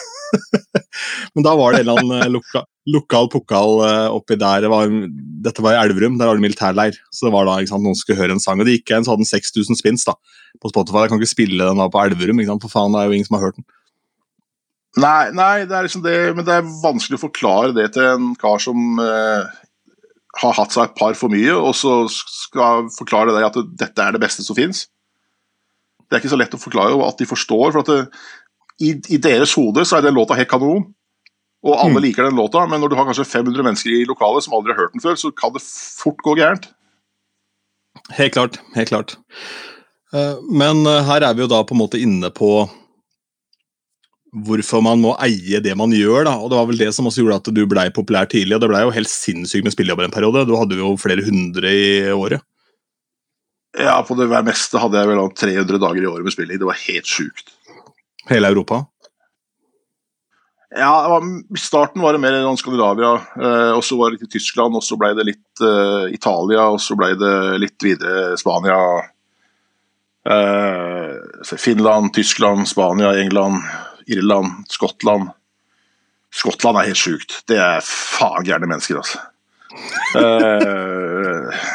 Men 1.36 1.48
da 1.48 1.56
var 1.60 1.76
det 1.76 1.84
en 1.84 1.90
eller 1.90 2.04
annen 2.04 2.36
loka, 2.38 2.64
lokal 2.90 3.30
pokal 3.30 3.82
eh, 3.86 4.08
oppi 4.14 4.38
der. 4.40 4.66
Var, 4.72 4.94
dette 5.46 5.64
var 5.64 5.76
i 5.76 5.82
Elverum, 5.84 6.18
der 6.18 6.30
var 6.30 6.40
det 6.40 6.46
militærleir. 6.46 6.98
Så 7.14 7.28
det 7.28 7.34
var 7.36 7.46
da 7.50 7.60
sant, 7.70 7.86
noen 7.86 7.98
skulle 7.98 8.20
høre 8.22 8.38
en 8.38 8.44
sang. 8.44 8.62
Og 8.62 8.68
det 8.68 8.80
gikk 8.80 8.96
en, 8.96 9.06
så 9.06 9.14
hadde 9.14 9.26
den 9.26 9.30
6000 9.30 9.80
spins 9.80 10.08
da, 10.08 10.18
på 10.62 10.72
Spotify. 10.74 11.06
Jeg 11.06 11.14
kan 11.14 11.22
ikke 11.22 11.36
spille 11.36 11.70
den 11.70 11.82
da 11.82 11.90
på 11.92 12.02
Elverum, 12.02 12.42
sant? 12.48 12.66
for 12.66 12.74
faen, 12.74 12.96
det 12.96 13.04
er 13.04 13.10
jo 13.10 13.20
ingen 13.20 13.30
som 13.30 13.38
har 13.38 13.48
hørt 13.50 13.60
den. 13.62 13.68
Nei, 15.00 15.32
nei, 15.32 15.64
det 15.64 15.76
er 15.76 15.86
liksom 15.88 16.02
det, 16.04 16.16
men 16.36 16.44
det 16.44 16.58
er 16.58 16.72
vanskelig 16.82 17.16
å 17.16 17.26
forklare 17.30 17.72
det 17.78 17.94
til 17.96 18.10
en 18.10 18.34
kar 18.40 18.60
som 18.60 19.00
eh, 19.00 19.62
har 20.42 20.58
hatt 20.58 20.76
seg 20.76 20.90
et 20.90 20.98
par 21.00 21.16
for 21.16 21.32
mye, 21.32 21.54
og 21.56 21.72
så 21.80 22.02
skal 22.12 22.90
forklare 22.92 23.32
det 23.36 23.46
at 23.48 23.60
dette 23.80 24.04
er 24.04 24.18
det 24.18 24.24
beste 24.24 24.44
som 24.44 24.58
fins. 24.58 24.90
Det 26.04 26.18
er 26.18 26.24
ikke 26.24 26.34
så 26.34 26.40
lett 26.42 26.58
å 26.58 26.60
forklare 26.60 26.98
at 27.08 27.24
de 27.24 27.30
forstår. 27.30 27.72
for 27.72 27.86
at 27.86 27.92
det, 27.94 28.02
i, 28.84 28.92
I 29.16 29.22
deres 29.22 29.54
hode 29.56 29.86
så 29.88 29.98
er 29.98 30.04
den 30.04 30.18
låta 30.18 30.36
helt 30.36 30.52
kanon, 30.52 30.90
og 31.64 31.76
alle 31.78 32.00
Mm. 32.00 32.04
liker 32.04 32.24
den 32.26 32.36
låta, 32.40 32.68
men 32.70 32.82
når 32.82 32.90
du 32.90 32.96
har 32.96 33.06
kanskje 33.06 33.26
500 33.28 33.64
mennesker 33.64 33.92
i 33.94 34.06
lokalet 34.10 34.44
som 34.44 34.54
aldri 34.54 34.74
har 34.74 34.82
hørt 34.88 34.94
den 34.94 35.02
før, 35.04 35.16
så 35.16 35.32
kan 35.36 35.54
det 35.54 35.62
fort 35.62 36.18
gå 36.26 36.36
gærent. 36.38 36.70
Helt 38.18 38.34
klart. 38.34 38.58
Helt 38.76 38.90
klart. 38.90 39.18
Eh, 40.14 40.36
Men 40.50 40.86
eh, 40.88 41.04
her 41.06 41.22
er 41.24 41.34
vi 41.34 41.42
jo 41.44 41.48
da 41.48 41.64
på 41.64 41.72
en 41.76 41.82
måte 41.84 42.00
inne 42.02 42.32
på 42.32 42.70
hvorfor 44.32 44.82
man 44.84 45.02
må 45.04 45.12
eie 45.20 45.60
det 45.60 45.76
man 45.78 45.92
gjør. 45.92 46.24
da, 46.26 46.36
og 46.40 46.50
Det 46.50 46.58
var 46.58 46.66
vel 46.70 46.78
det 46.78 46.94
som 46.96 47.06
også 47.06 47.22
gjorde 47.24 47.36
at 47.42 47.54
du 47.54 47.66
blei 47.68 47.90
populær 47.92 48.26
tidlig. 48.32 48.56
og 48.56 48.62
Det 48.62 48.70
blei 48.70 48.82
jo 48.86 48.92
helt 48.96 49.12
sinnssykt 49.12 49.64
med 49.64 49.74
spillejobber 49.74 50.06
en 50.08 50.12
periode. 50.12 50.46
Du 50.48 50.56
hadde 50.56 50.78
jo 50.80 50.96
flere 50.98 51.24
hundre 51.26 51.68
i 51.70 52.08
året. 52.12 52.42
Ja, 53.78 54.02
På 54.04 54.16
det 54.18 54.28
meste 54.44 54.80
hadde 54.80 54.98
jeg 55.00 55.08
vel 55.08 55.30
300 55.36 55.80
dager 55.80 56.02
i 56.02 56.06
året 56.08 56.24
med 56.24 56.34
spilling. 56.34 56.60
Det 56.60 56.66
var 56.68 56.80
helt 56.88 57.06
sjukt. 57.06 57.52
Hele 58.30 58.48
Europa. 58.48 58.86
Ja, 60.76 61.22
I 61.56 61.58
starten 61.60 62.02
var 62.02 62.14
det 62.16 62.22
mer 62.24 62.56
Skandinavia, 62.56 63.14
eh, 63.36 63.72
og 63.76 63.84
så 63.84 63.98
var 64.00 64.12
det 64.12 64.22
litt 64.22 64.32
Tyskland, 64.32 64.76
og 64.80 64.84
så 64.86 64.96
ble 65.00 65.10
det 65.18 65.26
litt 65.28 65.64
eh, 65.68 66.14
Italia, 66.16 66.70
og 66.72 66.80
så 66.80 66.96
ble 66.96 67.10
det 67.20 67.34
litt 67.60 67.84
videre 67.84 68.38
Spania. 68.40 68.78
Eh, 70.32 71.58
Finland, 71.58 72.14
Tyskland, 72.16 72.70
Spania, 72.72 73.12
England, 73.20 73.68
Irland, 74.08 74.64
Skottland. 74.72 75.34
Skottland 76.32 76.80
er 76.80 76.88
helt 76.94 77.04
sjukt. 77.04 77.42
Det 77.52 77.60
er 77.60 77.84
faen 77.84 78.48
gærne 78.48 78.72
mennesker, 78.72 79.04
altså. 79.04 79.20
Eh, 80.16 81.70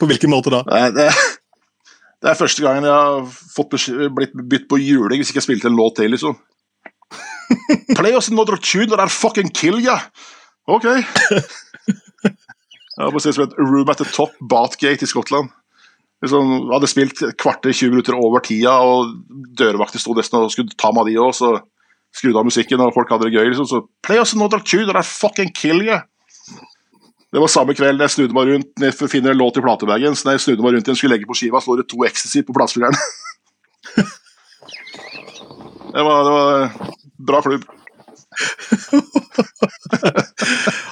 På 0.00 0.06
hvilken 0.10 0.30
måte 0.30 0.50
da? 0.50 0.64
Det, 0.90 1.06
det 2.18 2.30
er 2.30 2.38
første 2.38 2.62
gangen 2.66 2.86
jeg 2.86 2.94
har 2.94 3.26
fått 3.30 3.78
blitt 4.14 4.34
bytt 4.34 4.66
på 4.70 4.78
juling 4.82 5.22
hvis 5.22 5.30
ikke 5.30 5.38
jeg 5.38 5.52
spilte 5.52 5.70
en 5.70 5.78
låt 5.78 6.00
til, 6.02 6.10
liksom. 6.10 6.34
Play 7.98 8.14
us 8.16 8.30
another 8.30 8.56
tune 8.56 8.92
or 8.92 9.00
I'll 9.00 9.12
fucking 9.12 9.50
kill 9.54 9.80
you! 9.80 9.96
Ok. 10.70 10.86
Jeg 13.00 13.14
var 13.14 13.22
sted 13.22 13.36
som 13.36 13.46
et 13.46 13.56
Room 13.58 13.90
at 13.90 14.00
the 14.00 14.06
Top, 14.12 14.36
Batgate 14.44 15.06
i 15.06 15.08
Skottland. 15.08 15.50
Liksom, 16.20 16.50
hadde 16.68 16.90
spilt 16.90 17.22
et 17.24 17.36
kvarter, 17.40 17.72
20 17.72 17.94
minutter 17.94 18.16
over 18.18 18.42
tida, 18.44 18.74
og 18.84 19.14
dørvakter 19.56 20.02
sto 20.02 20.12
nesten 20.16 20.42
og 20.42 20.52
skulle 20.52 20.76
ta 20.76 20.90
meg 20.92 21.06
av 21.06 21.08
de 21.08 21.16
òg, 21.22 21.32
så 21.36 21.54
skrudde 22.16 22.42
av 22.42 22.48
musikken, 22.48 22.82
og 22.84 22.92
folk 22.92 23.12
hadde 23.14 23.28
det 23.28 23.38
gøy. 23.38 23.46
Liksom, 23.48 23.68
så 23.70 23.80
Play 24.04 24.20
us 24.20 24.34
another 24.36 24.60
tune 24.60 24.90
or 24.90 25.00
I'll 25.00 25.06
fucking 25.06 25.54
kill 25.56 25.80
you! 25.86 25.96
Det 27.30 27.38
var 27.38 27.50
samme 27.52 27.76
kveld 27.78 28.02
jeg 28.02 28.10
snudde 28.10 28.34
meg 28.34 28.48
rundt 28.50 28.80
ned 28.82 28.94
for 28.98 29.06
å 29.06 29.12
finne 29.12 29.30
en 29.30 29.38
låt 29.38 29.60
i 29.60 29.62
platebagen. 29.62 30.16
Så 30.18 30.26
når 30.26 30.36
jeg 30.36 30.44
snudde 30.44 30.64
meg 30.64 30.72
rundt 30.74 30.88
igjen 30.88 30.98
skulle 30.98 31.14
legge 31.14 31.28
på 31.30 31.36
skiva, 31.38 31.60
så 31.62 31.70
lå 31.70 31.78
det 31.78 31.86
to 31.92 32.02
Ecstasy 32.08 32.42
på 32.42 32.56
platespilleren. 32.56 32.98
det, 35.94 36.02
var, 36.02 36.26
det 36.26 36.32
var 36.34 36.90
bra 37.26 37.40
klubb. 37.44 37.64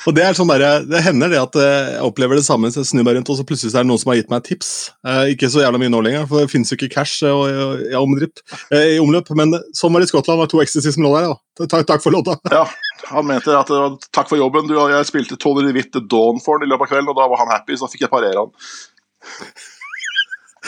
Og 0.09 0.14
Det 0.17 0.23
er 0.25 0.35
sånn 0.37 0.49
der, 0.51 0.83
det 0.88 1.01
hender 1.05 1.31
det 1.33 1.38
at 1.41 1.57
eh, 1.61 1.88
jeg 1.99 2.05
opplever 2.07 2.38
det 2.38 2.45
samme, 2.47 2.71
så 2.73 2.81
jeg 2.83 2.88
snur 2.91 3.05
meg 3.07 3.17
rundt, 3.19 3.29
og 3.33 3.37
så 3.38 3.45
plutselig 3.47 3.73
er 3.75 3.85
det 3.85 3.91
noen 3.91 4.01
som 4.01 4.11
har 4.12 4.19
gitt 4.21 4.31
meg 4.33 4.45
tips. 4.47 4.71
Eh, 5.07 5.25
ikke 5.35 5.51
så 5.53 5.62
jævla 5.62 5.81
mye 5.83 5.93
nå 5.93 6.01
lenger, 6.05 6.25
for 6.31 6.41
det 6.43 6.51
finnes 6.53 6.71
jo 6.73 6.79
ikke 6.79 6.91
cash 6.95 7.23
eh, 7.27 7.33
og- 7.35 7.61
og- 7.64 7.81
i 7.85 7.95
omdripp, 7.99 8.37
eh, 8.73 8.97
i 8.97 8.99
omløp. 9.03 9.29
Men 9.38 9.49
sånn 9.77 9.93
var 9.93 10.01
det 10.01 10.09
i 10.09 10.12
Skottland. 10.12 10.38
Var 10.43 10.47
to 10.53 10.62
ecstasy 10.64 10.91
som 10.95 11.05
lå 11.05 11.12
der. 11.17 11.29
Ja. 11.29 11.67
Takk, 11.67 11.87
takk 11.91 12.03
for 12.05 12.11
låta. 12.14 12.38
Ja, 12.53 12.64
Han 13.12 13.27
mente 13.27 13.55
at 13.57 13.67
det 13.71 13.79
var 13.79 13.97
takk 14.12 14.29
for 14.29 14.37
jobben. 14.41 14.67
Du, 14.69 14.75
jeg 14.75 15.07
spilte 15.07 15.37
Toller 15.38 15.69
i 15.69 15.73
hvitt 15.73 15.93
Dawn 16.09 16.41
for 16.45 16.59
han 16.59 16.67
i 16.67 16.71
løpet 16.71 16.88
av 16.88 16.91
kvelden, 16.93 17.09
og 17.12 17.17
da 17.17 17.29
var 17.31 17.38
han 17.45 17.53
happy, 17.55 17.75
så 17.77 17.87
da 17.87 17.93
fikk 17.93 18.01
jeg 18.07 18.11
parere 18.11 18.37
han. 18.43 18.51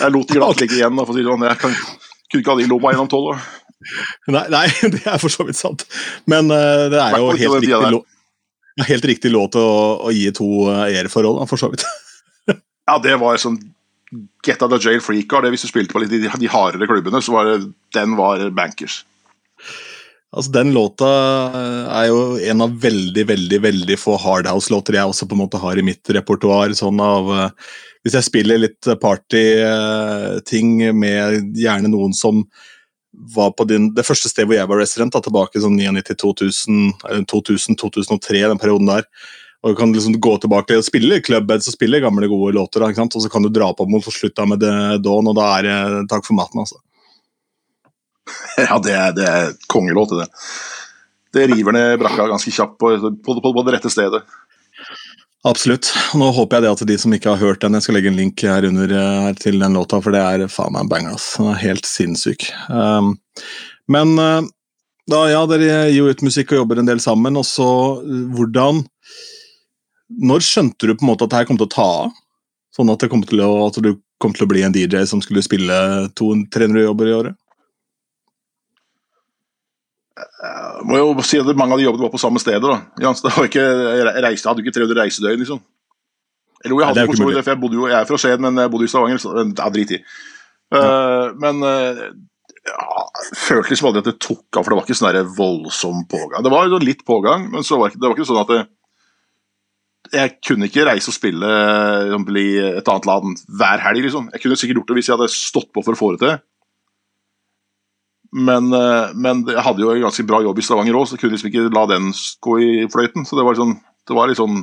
Jeg 0.01 0.13
lot 0.15 0.29
det 0.29 0.37
glatt 0.39 0.61
ligge 0.63 0.77
igjen. 0.79 0.97
da, 0.97 1.05
for 1.05 1.13
å 1.13 1.17
si 1.17 1.23
det 1.25 1.31
sånn. 1.33 1.49
Jeg 1.49 1.59
kan, 1.59 1.75
kunne 2.31 2.41
ikke 2.45 2.53
ha 2.55 2.61
de 2.61 2.69
lomma 2.71 2.93
gjennom 2.95 3.11
tolv. 3.11 3.41
Nei, 4.31 4.45
nei, 4.53 4.67
det 4.95 5.03
er 5.09 5.21
for 5.21 5.33
så 5.33 5.47
vidt 5.49 5.59
sant. 5.61 5.87
Men 6.31 6.53
uh, 6.53 6.87
det 6.93 7.01
er 7.01 7.19
jo 7.19 7.33
helt 7.33 7.61
riktig, 7.65 7.75
der. 7.75 8.87
helt 8.91 9.11
riktig 9.13 9.33
låt 9.33 9.59
å, 9.59 9.67
å 10.05 10.15
gi 10.15 10.29
to 10.37 10.49
eh, 10.73 11.01
air-forhold, 11.01 11.41
da, 11.43 11.51
for 11.51 11.61
så 11.61 11.73
vidt. 11.73 11.87
Ja, 12.91 12.97
det 12.99 13.13
var 13.21 13.37
sånn 13.39 13.61
Get 14.43 14.65
out 14.65 14.73
of 14.75 14.83
jail 14.83 14.99
free 14.99 15.23
card. 15.23 15.45
Det 15.47 15.53
hvis 15.53 15.63
du 15.63 15.69
spilte 15.71 15.95
på 15.95 16.01
litt 16.03 16.11
de, 16.11 16.25
de 16.27 16.49
hardere 16.51 16.89
klubbene, 16.91 17.21
så 17.23 17.31
var 17.37 17.47
det, 17.47 17.69
den 17.95 18.17
var 18.19 18.43
bankers. 18.57 18.97
Altså, 20.35 20.51
Den 20.57 20.73
låta 20.75 21.11
eh, 21.59 21.93
er 22.01 22.09
jo 22.09 22.25
en 22.51 22.65
av 22.67 22.75
veldig 22.83 23.25
veldig, 23.29 23.61
veldig 23.69 23.99
få 23.99 24.17
hardhouse-låter 24.19 24.99
jeg 24.99 25.13
også 25.13 25.29
på 25.31 25.39
en 25.39 25.43
måte 25.45 25.61
har 25.63 25.79
i 25.79 25.87
mitt 25.87 26.11
repertoar. 26.17 26.75
sånn 26.79 26.99
av, 27.03 27.31
eh, 27.37 27.79
Hvis 28.03 28.19
jeg 28.19 28.27
spiller 28.27 28.59
litt 28.59 28.91
party-ting 29.03 30.77
med 30.97 31.55
gjerne 31.55 31.91
noen 31.93 32.15
som 32.17 32.45
var 33.13 33.51
på 33.59 33.67
din, 33.69 33.91
det 33.95 34.07
første 34.07 34.31
stedet 34.31 34.49
hvor 34.49 34.59
jeg 34.59 34.71
var 34.71 34.81
resident, 34.81 35.13
da, 35.15 35.23
tilbake 35.25 35.63
sånn 35.63 35.79
99-2000, 35.81 37.25
2000-2003, 37.31 38.43
den 38.53 38.61
perioden 38.61 38.91
der. 38.91 39.07
Og 39.61 39.73
du 39.73 39.77
kan 39.77 39.93
liksom 39.93 40.17
gå 40.23 40.37
tilbake 40.41 40.79
og 40.79 40.87
spille 40.87 41.21
clubbeds 41.25 41.69
og 41.69 41.77
spille 41.77 42.01
gamle, 42.01 42.31
gode 42.31 42.55
låter. 42.57 42.81
da? 42.81 43.05
Og 43.05 43.23
så 43.25 43.29
kan 43.33 43.45
du 43.45 43.51
dra 43.53 43.73
på 43.77 43.85
mot 43.91 44.05
slutta 44.05 44.47
med 44.49 44.63
The 44.63 44.97
Dawn, 45.05 45.29
og 45.29 45.37
da 45.37 45.49
er 45.59 45.67
det 45.69 46.07
takk 46.13 46.25
for 46.27 46.39
maten. 46.39 46.65
altså. 46.65 46.81
Ja, 48.61 48.79
det 48.79 48.93
er, 48.95 49.13
det 49.17 49.27
er 49.27 49.53
kongelåt, 49.69 50.15
det. 50.17 50.29
Det 51.35 51.47
river 51.51 51.75
ned 51.75 51.99
brakka 52.01 52.27
ganske 52.31 52.53
kjapt 52.55 52.79
på, 52.81 52.95
på, 52.99 53.37
på, 53.43 53.53
på 53.55 53.65
det 53.67 53.77
rette 53.77 53.93
stedet. 53.93 54.23
Absolutt. 55.49 55.89
Nå 56.21 56.27
håper 56.37 56.59
jeg 56.59 56.67
det 56.67 56.71
at 56.75 56.83
de 56.91 56.97
som 57.01 57.13
ikke 57.17 57.33
har 57.33 57.41
hørt 57.41 57.63
den, 57.65 57.77
jeg 57.79 57.87
skal 57.87 57.97
legge 57.97 58.11
en 58.13 58.19
link 58.19 58.43
her 58.45 58.67
under 58.69 58.93
eh, 58.93 59.21
her 59.25 59.39
til 59.41 59.57
den 59.63 59.77
låta, 59.79 60.01
for 60.05 60.13
det 60.13 60.21
er 60.21 60.51
faen 60.53 60.75
meg 60.75 60.85
en 60.85 60.91
banger. 60.93 61.15
ass. 61.17 61.33
Den 61.39 61.49
er 61.49 61.63
helt 61.63 61.89
sinnssyk. 61.89 62.51
Um, 62.69 63.15
men 63.89 64.13
eh, 64.21 64.51
da, 65.11 65.23
ja, 65.33 65.41
dere 65.49 65.71
gir 65.89 66.03
jo 66.03 66.11
ut 66.13 66.25
musikk 66.27 66.53
og 66.53 66.61
jobber 66.61 66.83
en 66.83 66.91
del 66.91 67.01
sammen, 67.01 67.41
og 67.41 67.49
så 67.49 67.71
eh, 68.05 68.27
hvordan 68.37 68.85
Når 70.21 70.43
skjønte 70.43 70.89
du 70.89 70.93
på 70.93 71.05
en 71.07 71.13
måte 71.13 71.25
at 71.25 71.33
det 71.33 71.41
her 71.41 71.49
kom 71.49 71.59
til 71.61 71.69
å 71.71 71.73
ta 71.73 71.89
av? 72.05 72.17
Sånn 72.77 72.91
at, 72.93 73.05
kom 73.11 73.23
å, 73.25 73.51
at 73.67 73.79
du 73.81 73.95
kom 74.21 74.35
til 74.37 74.45
å 74.45 74.51
bli 74.51 74.63
en 74.67 74.75
DJ 74.75 75.07
som 75.09 75.23
skulle 75.25 75.43
spille 75.43 75.75
200-300 76.21 76.85
jobber 76.85 77.09
i 77.09 77.15
året? 77.17 77.39
Jeg 80.81 80.89
må 80.89 80.97
jo 80.97 81.27
si 81.27 81.41
at 81.41 81.51
Mange 81.59 81.77
av 81.77 81.81
de 81.81 81.87
jobbene 81.87 82.07
var 82.07 82.15
på 82.15 82.23
samme 82.23 82.41
stedet. 82.41 82.65
da. 82.65 82.81
Jans, 83.03 83.21
det 83.25 83.35
var 83.37 83.49
ikke, 83.51 83.67
jeg 84.01 84.25
reiste, 84.25 84.49
hadde 84.49 84.65
ikke 84.65 84.77
300 84.79 85.01
reisedøgn, 85.03 85.45
liksom. 85.45 85.61
Eller 86.61 86.75
jo, 86.75 86.81
jeg 86.81 86.91
hadde 86.91 87.05
er 87.05 87.09
for 87.09 87.33
det, 87.33 87.45
for 87.45 87.55
jeg 87.55 87.61
bodde 87.61 87.79
jo, 87.79 87.87
jeg 87.89 87.97
er 87.99 88.09
fra 88.09 88.19
Skien, 88.21 88.43
men 88.45 88.61
jeg 88.61 88.73
bodde 88.73 88.89
i 88.89 88.93
Stavanger. 88.93 89.21
så 89.23 89.33
ja, 89.41 89.69
drit 89.73 89.95
i. 89.97 90.01
Uh, 90.71 91.33
men 91.41 91.65
uh, 91.65 92.03
ja, 92.69 93.05
følte 93.35 93.73
liksom 93.73 93.89
aldri 93.91 94.03
at 94.05 94.11
det 94.11 94.19
tok 94.21 94.59
av, 94.59 94.65
for 94.65 94.73
det 94.73 94.79
var 94.79 94.85
ikke 94.89 94.99
sånn 94.99 95.33
voldsom 95.39 96.05
pågang. 96.11 96.45
Det 96.45 96.53
var 96.53 96.77
litt 96.85 97.07
pågang, 97.09 97.49
men 97.53 97.65
så 97.67 97.81
var 97.81 97.93
det, 97.93 98.01
det 98.01 98.09
var 98.09 98.17
ikke 98.19 98.29
sånn 98.29 98.43
at 98.43 98.53
det, 98.53 98.61
jeg 100.11 100.37
kunne 100.43 100.67
ikke 100.67 100.85
reise 100.89 101.11
og 101.13 101.15
spille 101.17 101.49
eksempel, 102.07 102.39
i 102.41 102.49
et 102.81 102.89
annet 102.91 103.09
land 103.09 103.43
hver 103.61 103.83
helg. 103.85 104.05
liksom. 104.07 104.31
Jeg 104.35 104.43
kunne 104.43 104.57
sikkert 104.59 104.81
gjort 104.81 104.91
det 104.91 104.97
hvis 104.99 105.11
jeg 105.11 105.17
hadde 105.17 105.33
stått 105.33 105.69
på 105.75 105.85
for 105.87 105.97
å 105.97 106.01
få 106.01 106.13
det 106.15 106.23
til. 106.25 106.39
Men, 108.33 108.69
eh, 108.73 109.11
men 109.19 109.41
jeg 109.49 109.63
hadde 109.67 109.83
jo 109.83 109.91
en 109.91 110.05
ganske 110.05 110.25
bra 110.29 110.39
jobb 110.45 110.59
i 110.59 110.63
Stavanger 110.63 110.95
òg, 110.95 111.07
så 111.09 111.17
jeg 111.17 111.25
kunne 111.25 111.35
liksom 111.35 111.51
ikke 111.51 111.65
la 111.75 111.87
den 111.91 112.13
gå 112.47 112.59
i 112.63 112.71
fløyten. 112.93 113.25
Så 113.27 113.35
det 113.39 113.45
var, 113.47 113.59
sånn, 113.59 113.75
det 114.07 114.15
var 114.17 114.35
sånn 114.39 114.61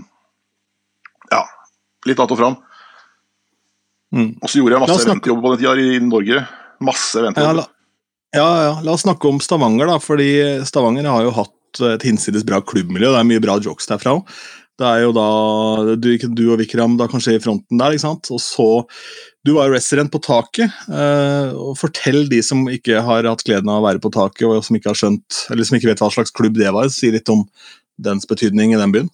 Ja, 1.32 1.42
litt 2.08 2.20
att 2.24 2.32
og 2.32 2.38
fram. 2.40 2.56
Mm. 4.16 4.38
Og 4.40 4.48
så 4.48 4.62
gjorde 4.62 4.78
jeg 4.78 4.84
masse 4.86 5.04
eventjobber 5.04 5.44
på 5.44 5.52
den 5.52 5.60
tida 5.66 5.74
i 5.76 6.00
Norge. 6.00 6.46
Masse 6.80 7.18
Ja, 7.20 7.26
eventjobber. 7.26 7.58
la, 7.60 7.66
ja, 8.38 8.48
ja, 8.64 8.74
la 8.86 8.92
oss 8.96 9.04
snakke 9.04 9.28
om 9.28 9.42
Stavanger, 9.44 9.88
da. 9.92 9.98
fordi 10.00 10.30
Stavanger 10.66 11.10
har 11.12 11.26
jo 11.28 11.34
hatt 11.36 11.82
et 11.92 12.06
hinsides 12.08 12.46
bra 12.48 12.62
klubbmiljø. 12.64 13.12
Det 13.12 13.20
er 13.20 13.28
mye 13.28 13.44
bra 13.44 13.58
jokes 13.60 13.90
derfra 13.92 14.16
òg. 14.16 14.32
Det 14.78 14.86
er 14.86 15.00
jo 15.02 15.14
da 15.16 15.28
du, 15.98 16.12
du 16.38 16.44
og 16.54 16.60
Vikram 16.62 17.00
da 17.00 17.08
kanskje 17.10 17.38
i 17.38 17.42
fronten 17.42 17.80
der, 17.82 17.96
ikke 17.96 18.06
sant. 18.06 18.30
Og 18.34 18.42
så 18.44 18.68
Du 19.46 19.56
var 19.56 19.70
jo 19.70 19.74
resident 19.78 20.12
på 20.14 20.22
taket. 20.22 20.70
eh, 20.92 21.50
og 21.56 21.78
Fortell 21.80 22.28
de 22.30 22.42
som 22.44 22.66
ikke 22.70 23.02
har 23.02 23.26
hatt 23.26 23.46
gleden 23.48 23.72
av 23.72 23.82
å 23.82 23.88
være 23.88 24.02
på 24.04 24.12
taket, 24.14 24.46
og 24.46 24.64
som 24.66 24.78
ikke 24.78 24.92
har 24.92 25.00
skjønt, 25.00 25.46
eller 25.50 25.66
som 25.66 25.78
ikke 25.78 25.90
vet 25.90 26.04
hva 26.04 26.12
slags 26.14 26.36
klubb 26.36 26.60
det 26.60 26.74
var. 26.76 26.90
Si 26.94 27.10
litt 27.14 27.30
om 27.34 27.48
dens 27.98 28.28
betydning 28.30 28.76
i 28.76 28.82
den 28.82 28.94
byen. 28.94 29.10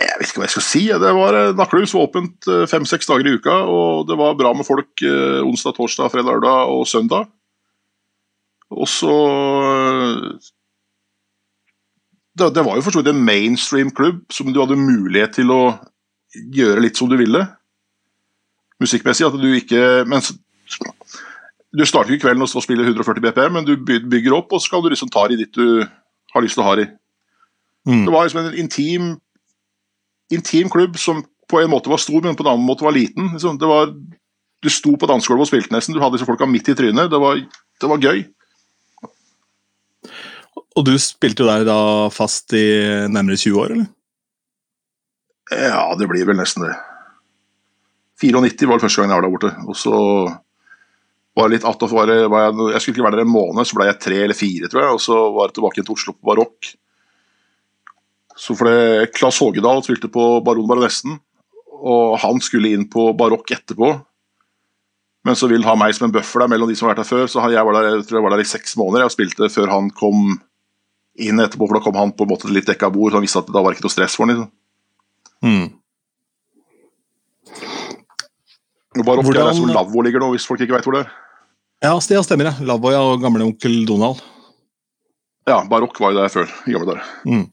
Jeg 0.00 0.16
vet 0.20 0.30
ikke 0.30 0.40
hva 0.42 0.46
jeg 0.48 0.54
skal 0.56 0.66
si. 0.66 0.84
Det 1.00 1.12
var 1.16 1.36
eh, 1.38 1.56
Nakkelhus 1.56 1.94
var 1.96 2.08
åpent 2.08 2.48
eh, 2.48 2.66
fem-seks 2.68 3.08
dager 3.08 3.28
i 3.28 3.36
uka, 3.40 3.56
og 3.68 4.08
det 4.08 4.16
var 4.20 4.36
bra 4.36 4.52
med 4.56 4.68
folk 4.68 5.04
eh, 5.04 5.40
onsdag, 5.44 5.76
torsdag, 5.76 6.12
fredag, 6.12 6.28
lørdag 6.40 6.72
og 6.76 6.86
søndag. 6.88 7.28
Og 8.70 8.86
så 8.88 9.14
det, 12.40 12.50
det 12.56 12.64
var 12.66 12.78
jo 12.78 12.84
for 12.84 12.94
så 12.94 13.02
vidt 13.02 13.12
en 13.12 13.24
mainstream 13.24 13.92
klubb 13.94 14.22
som 14.32 14.50
du 14.50 14.60
hadde 14.62 14.78
mulighet 14.80 15.36
til 15.38 15.52
å 15.54 15.62
gjøre 16.54 16.84
litt 16.84 16.98
som 16.98 17.10
du 17.10 17.16
ville. 17.20 17.44
Musikkmessig. 18.80 19.26
At 19.28 19.36
du 19.36 19.48
ikke 19.54 20.04
men, 20.08 20.24
Du 21.70 21.84
starter 21.86 22.14
ikke 22.14 22.26
kvelden 22.26 22.42
og 22.42 22.64
spiller 22.64 22.88
140 22.88 23.22
BPM, 23.22 23.58
men 23.58 23.66
du 23.66 23.76
bygger 23.84 24.34
opp, 24.34 24.52
og 24.52 24.62
så 24.62 24.70
skal 24.70 24.82
du 24.82 24.90
liksom 24.90 25.10
ta 25.12 25.28
i 25.30 25.38
ditt 25.38 25.54
du 25.54 25.84
har 26.34 26.42
lyst 26.42 26.58
til 26.58 26.64
å 26.64 26.70
ha 26.70 26.78
i. 26.80 26.86
Mm. 27.86 28.04
Det 28.06 28.14
var 28.14 28.26
liksom 28.26 28.40
en 28.42 28.56
intim 28.58 29.12
intim 30.30 30.70
klubb 30.70 30.98
som 30.98 31.22
på 31.50 31.60
en 31.60 31.70
måte 31.70 31.90
var 31.90 31.98
stor, 31.98 32.22
men 32.22 32.36
på 32.38 32.44
en 32.46 32.52
annen 32.52 32.66
måte 32.66 32.86
var 32.86 32.94
liten. 32.94 33.32
Liksom. 33.34 33.58
Det 33.58 33.66
var, 33.66 33.90
du 34.62 34.70
sto 34.70 34.94
på 34.94 35.08
dansegulvet 35.10 35.48
og 35.48 35.50
spilte 35.50 35.74
nesten. 35.74 35.96
Du 35.96 36.02
hadde 36.02 36.18
disse 36.18 36.28
folka 36.28 36.46
midt 36.46 36.70
i 36.70 36.76
trynet. 36.78 37.10
Det 37.10 37.18
var, 37.18 37.40
det 37.82 37.90
var 37.90 38.04
gøy. 38.04 38.22
Og 40.78 40.86
du 40.86 40.92
spilte 41.02 41.42
jo 41.42 41.48
der 41.50 41.64
da 41.66 41.80
fast 42.14 42.54
i 42.54 42.66
nærmere 43.10 43.38
20 43.40 43.58
år, 43.58 43.74
eller? 43.74 43.88
Ja, 45.50 45.88
det 45.98 46.06
blir 46.10 46.28
vel 46.28 46.38
nesten 46.38 46.62
det. 46.68 46.76
94 48.22 48.68
var 48.68 48.78
det 48.78 48.84
første 48.84 49.00
gang 49.00 49.10
jeg 49.10 49.18
var 49.18 49.26
der 49.26 49.34
borte. 49.34 49.50
Og 49.66 49.78
så 49.78 49.94
var 51.34 51.48
det 51.48 51.56
litt 51.56 51.66
attåt 51.66 51.94
var, 51.94 52.12
var 52.30 52.46
jeg, 52.46 52.68
jeg 52.74 52.82
skulle 52.82 52.98
ikke 52.98 53.06
være 53.06 53.18
der 53.18 53.26
en 53.26 53.32
måned, 53.32 53.66
så 53.66 53.78
ble 53.78 53.88
jeg 53.88 53.98
tre 54.02 54.20
eller 54.26 54.38
fire, 54.38 54.70
tror 54.70 54.84
jeg. 54.84 54.98
Og 54.98 55.02
så 55.02 55.16
var 55.34 55.48
jeg 55.48 55.56
tilbake 55.58 55.82
til 55.82 55.96
Oslo 55.96 56.14
på 56.14 56.30
Barokk. 56.30 56.70
Så 58.40 58.56
for 58.56 58.70
det, 58.70 59.10
Klas 59.16 59.40
Hågedal 59.42 59.82
spilte 59.84 60.08
på 60.12 60.28
Baron 60.44 60.68
Baronessen, 60.68 61.18
og 61.80 62.14
han 62.22 62.40
skulle 62.44 62.70
inn 62.72 62.86
på 62.92 63.10
Barokk 63.18 63.50
etterpå. 63.56 63.90
Men 65.26 65.36
så 65.36 65.50
vil 65.50 65.66
ha 65.66 65.74
meg 65.76 65.92
som 65.96 66.06
en 66.06 66.14
buffer 66.14 66.44
der 66.44 66.48
mellom 66.48 66.70
de 66.70 66.76
som 66.78 66.86
har 66.86 66.94
vært 66.94 67.02
der 67.02 67.10
før. 67.10 67.26
Så 67.28 67.42
jeg 67.52 67.66
var 67.66 67.76
der, 67.76 67.90
jeg 67.90 68.06
tror 68.08 68.20
jeg 68.20 68.24
var 68.24 68.36
der 68.36 68.44
i 68.44 68.48
seks 68.48 68.78
måneder 68.80 69.04
jeg 69.04 69.16
spilte 69.16 69.50
før 69.52 69.74
han 69.74 69.90
kom 69.92 70.38
inn 71.18 71.42
etterpå. 71.42 71.66
For 71.66 71.78
da 71.78 71.84
kom 71.84 71.98
han 71.98 72.14
på 72.16 72.26
en 72.26 72.32
måte 72.32 72.50
litt 72.52 72.68
dekka 72.70 72.90
bord, 72.92 73.12
så 73.12 73.20
han 73.20 73.26
visste 73.26 73.42
at 73.42 73.52
da 73.52 73.62
var 73.64 73.76
ikke 73.76 73.86
noe 73.86 73.94
stress 73.94 74.16
for 74.18 74.26
han. 74.26 74.34
liksom. 74.34 74.50
Mm. 75.40 75.68
Barokk 79.00 79.24
Hvordan... 79.28 79.48
er 79.48 79.56
som 79.56 79.70
Lavvo 79.70 80.02
ligger 80.04 80.22
nå, 80.22 80.32
hvis 80.34 80.46
folk 80.48 80.62
ikke 80.64 80.76
vet 80.76 80.86
hvor 80.86 80.98
det 80.98 81.04
er. 81.06 81.14
Ja, 81.80 81.94
det 81.96 82.24
stemmer. 82.26 82.50
det. 82.50 82.66
Lavvo 82.68 82.92
ja, 82.92 83.00
og 83.06 83.22
gamle 83.22 83.46
onkel 83.46 83.84
Donald. 83.88 84.20
Ja, 85.48 85.62
Barokk 85.66 85.98
var 86.02 86.12
jo 86.12 86.20
der 86.20 86.32
før, 86.32 86.50
i 86.66 86.74
gamle 86.74 86.90
dager. 86.90 87.06
Mm. 87.24 87.46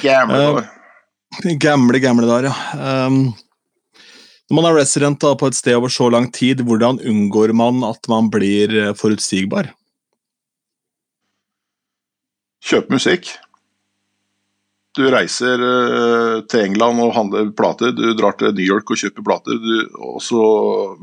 Gamle 0.00 0.38
eh, 0.38 0.46
dager. 0.46 0.70
Uh, 1.44 1.52
gamle, 1.60 2.02
gamle 2.02 2.30
dager, 2.30 2.50
ja. 2.50 3.06
Um, 3.06 3.34
når 4.50 4.56
man 4.58 4.66
er 4.66 4.78
resident 4.80 5.20
da, 5.22 5.34
på 5.38 5.50
et 5.50 5.58
sted 5.58 5.76
over 5.78 5.92
så 5.92 6.08
lang 6.10 6.26
tid, 6.34 6.64
hvordan 6.66 6.98
unngår 7.06 7.52
man 7.54 7.84
at 7.86 8.08
man 8.10 8.30
blir 8.32 8.72
eh, 8.74 8.94
forutsigbar? 8.98 9.68
Kjøp 12.60 12.90
musikk. 12.92 13.30
Du 14.98 15.04
reiser 15.12 15.62
uh, 15.62 16.40
til 16.50 16.66
England 16.66 17.00
og 17.04 17.14
handler 17.14 17.52
plater. 17.56 17.94
Du 17.96 18.10
drar 18.18 18.36
til 18.38 18.52
New 18.56 18.66
York 18.66 18.90
og 18.90 18.98
kjøper 19.00 19.24
plater. 19.26 19.60
Du, 19.62 19.74
også, 20.16 20.40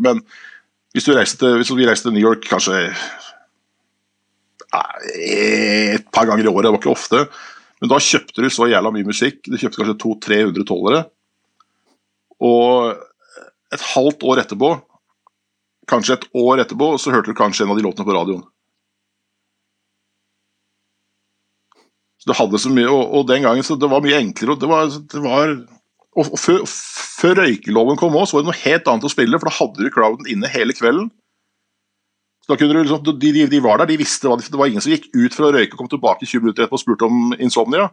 men 0.04 0.22
hvis, 0.94 1.08
du 1.08 1.14
til, 1.14 1.56
hvis 1.60 1.72
vi 1.72 1.88
reiser 1.88 2.10
til 2.10 2.18
New 2.18 2.26
York 2.26 2.46
kanskje 2.50 2.88
et 4.78 6.10
par 6.14 6.28
ganger 6.28 6.44
i 6.44 6.52
året, 6.52 6.66
det 6.66 6.74
var 6.74 6.82
ikke 6.82 6.92
ofte, 6.92 7.22
men 7.80 7.92
da 7.92 8.00
kjøpte 8.04 8.44
du 8.44 8.50
så 8.52 8.68
jævla 8.68 8.92
mye 8.94 9.08
musikk. 9.08 9.40
Du 9.48 9.56
kjøpte 9.56 9.80
kanskje 9.80 9.98
200-300 10.04 10.68
tollere. 10.68 11.06
Og 12.44 12.94
et 13.74 13.88
halvt 13.94 14.26
år 14.28 14.44
etterpå, 14.44 14.72
kanskje 15.90 16.18
et 16.18 16.28
år 16.38 16.64
etterpå, 16.64 16.92
så 17.02 17.14
hørte 17.14 17.32
du 17.32 17.38
kanskje 17.38 17.66
en 17.66 17.74
av 17.74 17.80
de 17.80 17.86
låtene 17.86 18.08
på 18.08 18.16
radioen. 18.18 18.44
Du 22.28 22.34
hadde 22.36 22.60
så 22.60 22.72
mye, 22.74 22.90
og, 22.92 23.04
og 23.16 23.28
den 23.30 23.46
gangen 23.46 23.66
så 23.66 23.78
det 23.80 23.90
var 23.92 24.04
mye 24.04 24.20
enklere. 24.20 24.58
Det 24.60 24.70
var, 24.70 24.90
det 24.92 25.24
var 25.24 25.54
og, 26.18 26.34
før, 26.42 26.64
før, 26.66 27.44
røykeloven 27.44 28.00
kom 28.00 28.16
òg, 28.18 28.26
så 28.28 28.38
var 28.38 28.44
det 28.44 28.50
noe 28.50 28.64
helt 28.64 28.90
annet 28.90 29.08
å 29.08 29.14
spille, 29.14 29.40
for 29.40 29.50
da 29.50 29.58
hadde 29.60 29.86
du 29.86 29.94
crowden 29.94 30.30
inne 30.32 30.50
hele 30.52 30.76
kvelden. 30.76 31.12
Så 32.44 32.54
da 32.54 32.58
kunne 32.60 32.74
du 32.74 32.82
liksom, 32.82 33.04
de, 33.06 33.32
de, 33.36 33.46
de, 33.52 33.62
var 33.64 33.82
der, 33.82 33.92
de 33.92 34.00
visste 34.00 34.30
hva 34.30 34.38
de, 34.40 34.46
Det 34.48 34.60
var 34.60 34.72
ingen 34.72 34.84
som 34.84 34.94
gikk 34.94 35.10
ut 35.14 35.36
for 35.36 35.48
å 35.48 35.54
røyke 35.54 35.76
og 35.76 35.82
kom 35.82 35.92
tilbake 35.92 36.26
20 36.26 36.46
minutter 36.46 36.66
etterpå 36.66 36.80
og 36.80 36.84
spurte 36.84 37.10
om 37.10 37.34
insomnia. 37.38 37.90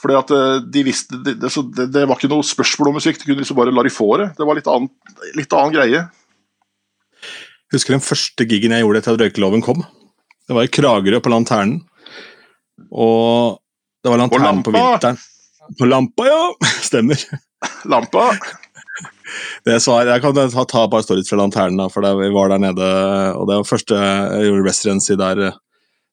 Fordi 0.00 0.16
at 0.16 0.32
eh, 0.34 0.62
de 0.72 0.82
visste, 0.84 1.20
det, 1.24 1.36
det, 1.40 1.86
det, 1.92 2.06
var 2.08 2.16
ikke 2.16 2.32
noe 2.32 2.46
spørsmål 2.46 2.90
om 2.90 2.98
musikk, 2.98 3.20
de 3.20 3.28
kunne 3.28 3.44
liksom 3.44 3.58
bare 3.58 3.74
la 3.74 3.84
de 3.86 3.92
få 3.92 4.08
det. 4.20 4.30
Det 4.38 4.48
var 4.48 4.58
litt 4.58 4.70
annen, 4.72 4.90
litt 5.38 5.56
annen 5.56 5.76
greie. 5.76 6.04
Jeg 7.70 7.78
husker 7.78 7.94
den 7.94 8.04
første 8.04 8.46
gigen 8.48 8.74
jeg 8.74 8.82
gjorde 8.82 9.02
etter 9.02 9.16
at 9.16 9.24
røykeloven 9.24 9.64
kom. 9.64 9.84
Det 10.48 10.56
var 10.56 10.66
i 10.66 10.72
Kragerø, 10.72 11.20
på 11.22 11.30
Lanternen. 11.30 11.78
Og 12.90 13.60
det 14.02 14.12
var 14.12 14.22
lanterne 14.22 14.64
på, 14.64 14.72
vinteren. 14.74 15.20
På 15.78 15.86
lampa, 15.86 16.26
ja! 16.26 16.42
Stemmer. 16.88 17.20
Lampa? 17.84 18.30
det 19.64 19.80
svar, 19.80 20.06
Jeg 20.08 20.22
kan 20.22 20.34
ta, 20.34 20.64
ta 20.64 20.86
bare 20.90 21.04
stories 21.04 21.28
fra 21.30 21.38
Lanternen, 21.40 21.90
for 21.92 22.04
vi 22.18 22.30
var 22.34 22.52
der 22.52 22.62
nede. 22.62 22.90
og 23.36 23.48
Det 23.48 23.58
var 23.60 23.68
første 23.68 23.98
jeg 23.98 24.48
gjorde 24.48 24.66
residency 24.66 25.18
der 25.20 25.42
eh, 25.48 25.58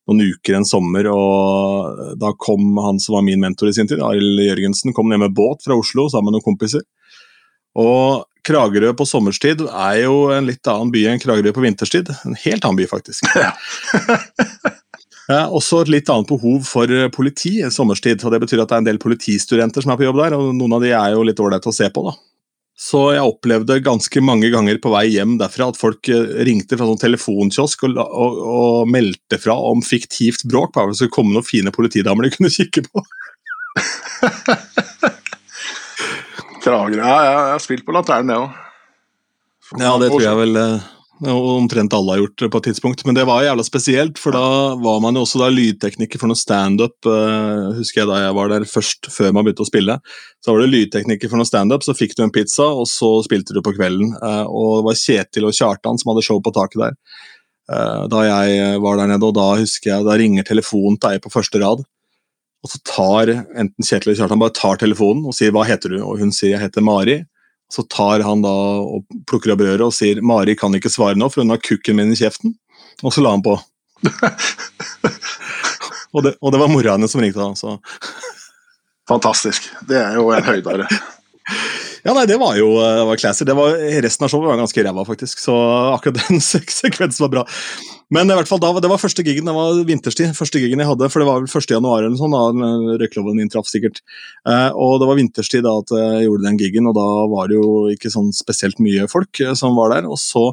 noen 0.07 0.33
uker 0.33 0.59
en 0.59 0.67
sommer. 0.67 1.09
og 1.11 2.15
Da 2.21 2.33
kom 2.39 2.77
han 2.83 3.01
som 3.03 3.17
var 3.17 3.27
min 3.27 3.41
mentor 3.43 3.71
i 3.71 3.75
sin 3.77 3.89
tid, 3.89 4.03
Arild 4.03 4.43
Jørgensen, 4.43 4.93
kom 4.93 5.09
ned 5.09 5.23
med 5.23 5.35
båt 5.37 5.63
fra 5.65 5.77
Oslo 5.77 6.09
sammen 6.11 6.31
med 6.31 6.39
noen 6.39 6.49
kompiser. 6.51 6.83
Og 7.77 8.25
Kragerø 8.47 8.93
på 8.95 9.05
sommerstid 9.05 9.65
er 9.67 10.03
jo 10.05 10.29
en 10.31 10.47
litt 10.47 10.67
annen 10.71 10.91
by 10.93 11.03
enn 11.11 11.19
Kragerø 11.19 11.51
på 11.55 11.63
vinterstid. 11.65 12.11
En 12.25 12.37
helt 12.45 12.63
annen 12.63 12.79
by, 12.79 12.87
faktisk. 12.89 13.27
Ja. 13.35 13.51
Også 15.27 15.81
et 15.83 15.91
litt 15.91 16.07
annet 16.13 16.29
behov 16.29 16.61
for 16.63 16.91
politi 17.11 17.57
i 17.59 17.71
sommerstid. 17.73 18.23
og 18.23 18.31
Det 18.31 18.39
betyr 18.45 18.63
at 18.63 18.71
det 18.71 18.77
er 18.77 18.83
en 18.83 18.87
del 18.87 19.01
politistudenter 19.01 19.83
som 19.83 19.91
er 19.91 19.99
på 19.99 20.07
jobb 20.07 20.21
der, 20.21 20.37
og 20.37 20.53
noen 20.55 20.77
av 20.77 20.85
de 20.85 20.93
er 20.95 21.17
jo 21.17 21.25
litt 21.27 21.41
ålreite 21.43 21.67
å 21.67 21.75
se 21.75 21.89
på. 21.91 22.05
da. 22.07 22.15
Så 22.77 22.99
jeg 23.15 23.25
opplevde 23.25 23.79
ganske 23.81 24.21
mange 24.21 24.51
ganger 24.53 24.77
på 24.77 24.91
vei 24.93 25.07
hjem 25.09 25.39
derfra 25.39 25.71
at 25.71 25.79
folk 25.79 26.09
eh, 26.13 26.43
ringte 26.45 26.77
fra 26.77 26.85
sånn 26.85 26.99
telefonkiosk 27.01 27.87
og, 27.87 27.95
og, 27.97 28.35
og, 28.37 28.91
meldte 28.93 29.39
fra 29.41 29.55
om 29.71 29.81
fiktivt 29.81 30.45
bråk. 30.45 30.75
Bare 30.75 30.85
for 30.85 30.93
det 30.93 30.99
skulle 31.01 31.15
komme 31.15 31.33
noen 31.33 31.47
fine 31.47 31.71
politidamer 31.73 32.21
de 32.27 32.35
kunne 32.35 32.53
kikke 32.53 32.85
på. 32.85 33.01
Kragerø 36.67 37.01
ja, 37.01 37.17
Jeg 37.25 37.55
har 37.55 37.61
spilt 37.63 37.85
på 37.87 37.95
Lanternen, 37.97 38.29
jeg 38.35 38.41
òg. 38.45 38.51
Ja, 39.81 39.97
det 39.99 40.07
tror 40.13 40.23
jeg 40.23 40.37
vel 40.37 40.53
eh, 40.61 40.85
og 41.25 41.45
omtrent 41.55 41.93
alle 41.97 42.13
har 42.13 42.19
gjort 42.21 42.41
det 42.43 42.49
på 42.53 42.59
et 42.59 42.67
tidspunkt. 42.69 43.01
Men 43.07 43.15
det 43.17 43.25
var 43.25 43.45
jævla 43.45 43.63
spesielt, 43.65 44.19
for 44.21 44.35
da 44.35 44.75
var 44.77 44.99
man 45.01 45.17
jo 45.17 45.23
også 45.25 45.41
da 45.41 45.47
lydtekniker 45.49 46.21
for 46.21 46.29
noe 46.29 46.37
standup. 46.37 46.97
Uh, 47.07 47.73
husker 47.79 48.03
jeg 48.03 48.09
da 48.11 48.19
jeg 48.21 48.35
var 48.37 48.51
der 48.51 48.67
først, 48.69 49.09
før 49.13 49.33
man 49.33 49.47
begynte 49.47 49.65
å 49.65 49.69
spille. 49.69 49.97
Så 50.45 50.53
var 50.53 50.61
det 50.61 50.69
lydtekniker 50.75 51.31
for 51.31 51.41
noe 51.41 51.49
standup, 51.49 51.85
så 51.85 51.95
fikk 51.97 52.13
du 52.17 52.21
en 52.27 52.33
pizza, 52.33 52.67
og 52.69 52.85
så 52.91 53.09
spilte 53.25 53.55
du 53.55 53.63
på 53.65 53.73
kvelden. 53.79 54.13
Uh, 54.21 54.45
og 54.45 54.69
det 54.79 54.87
var 54.89 55.01
Kjetil 55.01 55.49
og 55.49 55.57
Kjartan 55.57 55.97
som 56.01 56.13
hadde 56.13 56.25
show 56.27 56.41
på 56.43 56.53
taket 56.55 56.83
der. 56.83 56.99
Uh, 57.67 58.03
da 58.13 58.23
jeg 58.27 58.83
var 58.85 59.01
der 59.01 59.09
nede, 59.09 59.31
og 59.31 59.37
da 59.39 59.47
husker 59.57 59.95
jeg, 59.95 60.07
da 60.07 60.17
ringer 60.21 60.45
telefonen 60.47 60.99
til 61.01 61.17
ei 61.17 61.23
på 61.23 61.33
første 61.33 61.63
rad. 61.63 61.81
Og 62.65 62.73
så 62.73 62.81
tar 62.85 63.33
enten 63.33 63.81
Kjetil 63.81 64.11
eller 64.11 64.21
Kjartan 64.21 64.43
bare 64.43 64.55
tar 64.57 64.77
telefonen 64.81 65.25
og 65.25 65.33
sier 65.37 65.53
'hva 65.53 65.65
heter 65.65 65.93
du?' 65.93 66.05
Og 66.05 66.19
hun 66.19 66.31
sier 66.31 66.53
'jeg 66.53 66.65
heter 66.67 66.81
Mari'. 66.81 67.25
Så 67.71 67.83
tar 67.91 68.23
han 68.23 68.41
da 68.45 68.53
og 68.79 69.03
plukker 69.27 69.51
opp 69.53 69.63
røret 69.65 69.83
og 69.83 69.95
sier 69.95 70.21
'Mari 70.23 70.55
kan 70.55 70.75
ikke 70.75 70.91
svare 70.91 71.19
nå, 71.19 71.27
for 71.29 71.43
hun 71.43 71.51
har 71.51 71.59
kukken 71.59 71.99
min 71.99 72.13
i 72.13 72.19
kjeften'. 72.19 72.55
Og 73.03 73.13
så 73.13 73.21
la 73.21 73.33
han 73.35 73.43
på. 73.43 73.57
og, 76.13 76.23
det, 76.23 76.33
og, 76.41 76.51
det, 76.51 76.59
var 76.59 76.71
mora 76.71 76.95
hennes 76.95 77.11
som 77.11 77.21
ringte 77.21 77.41
da. 77.41 77.51
Så. 77.57 77.77
Fantastisk. 79.09 79.69
Det 79.87 79.99
er 79.99 80.17
jo 80.17 80.31
en 80.33 80.43
høydare. 80.47 80.87
Ja, 82.07 82.13
nei, 82.15 82.25
det 82.29 82.37
var 82.39 82.55
jo 82.55 82.69
det 82.79 83.05
var 83.09 83.19
classy. 83.19 83.45
Det 83.47 83.55
var, 83.57 83.75
resten 84.03 84.25
av 84.25 84.31
showet 84.31 84.47
var 84.47 84.59
ganske 84.61 84.83
ræva, 84.83 85.05
faktisk. 85.07 85.39
Så 85.43 85.55
akkurat 85.93 86.23
den 86.27 86.41
sekvensen 86.71 87.25
var 87.25 87.33
bra. 87.33 87.45
Men 88.13 88.31
i 88.31 88.35
hvert 88.37 88.47
fall 88.47 88.61
da, 88.63 88.69
det 88.79 88.87
var 88.87 89.01
første 89.01 89.23
gigen, 89.25 89.49
det 89.49 89.55
var 89.55 89.81
vinterstid. 89.87 90.31
første 90.37 90.61
gigen 90.63 90.79
jeg 90.79 90.87
hadde, 90.87 91.09
For 91.11 91.19
det 91.19 91.27
var 91.27 91.41
vel 91.43 91.49
1. 91.51 91.73
januar 91.75 92.05
eller 92.05 92.15
sånn, 92.19 92.35
da 92.35 93.01
røykloven 93.01 93.41
inntraff 93.43 93.67
sikkert. 93.67 93.99
Eh, 94.47 94.69
og 94.71 95.01
det 95.01 95.09
var 95.09 95.19
vinterstid 95.19 95.65
da 95.67 95.75
at 95.81 95.91
jeg 95.91 96.27
gjorde 96.27 96.47
den 96.47 96.59
gigen, 96.61 96.87
og 96.87 96.95
da 96.95 97.07
var 97.33 97.51
det 97.51 97.59
jo 97.59 97.71
ikke 97.91 98.11
sånn 98.13 98.31
spesielt 98.35 98.79
mye 98.83 99.09
folk 99.11 99.43
eh, 99.43 99.51
som 99.59 99.75
var 99.75 99.91
der. 99.97 100.07
Og 100.07 100.19
så 100.23 100.45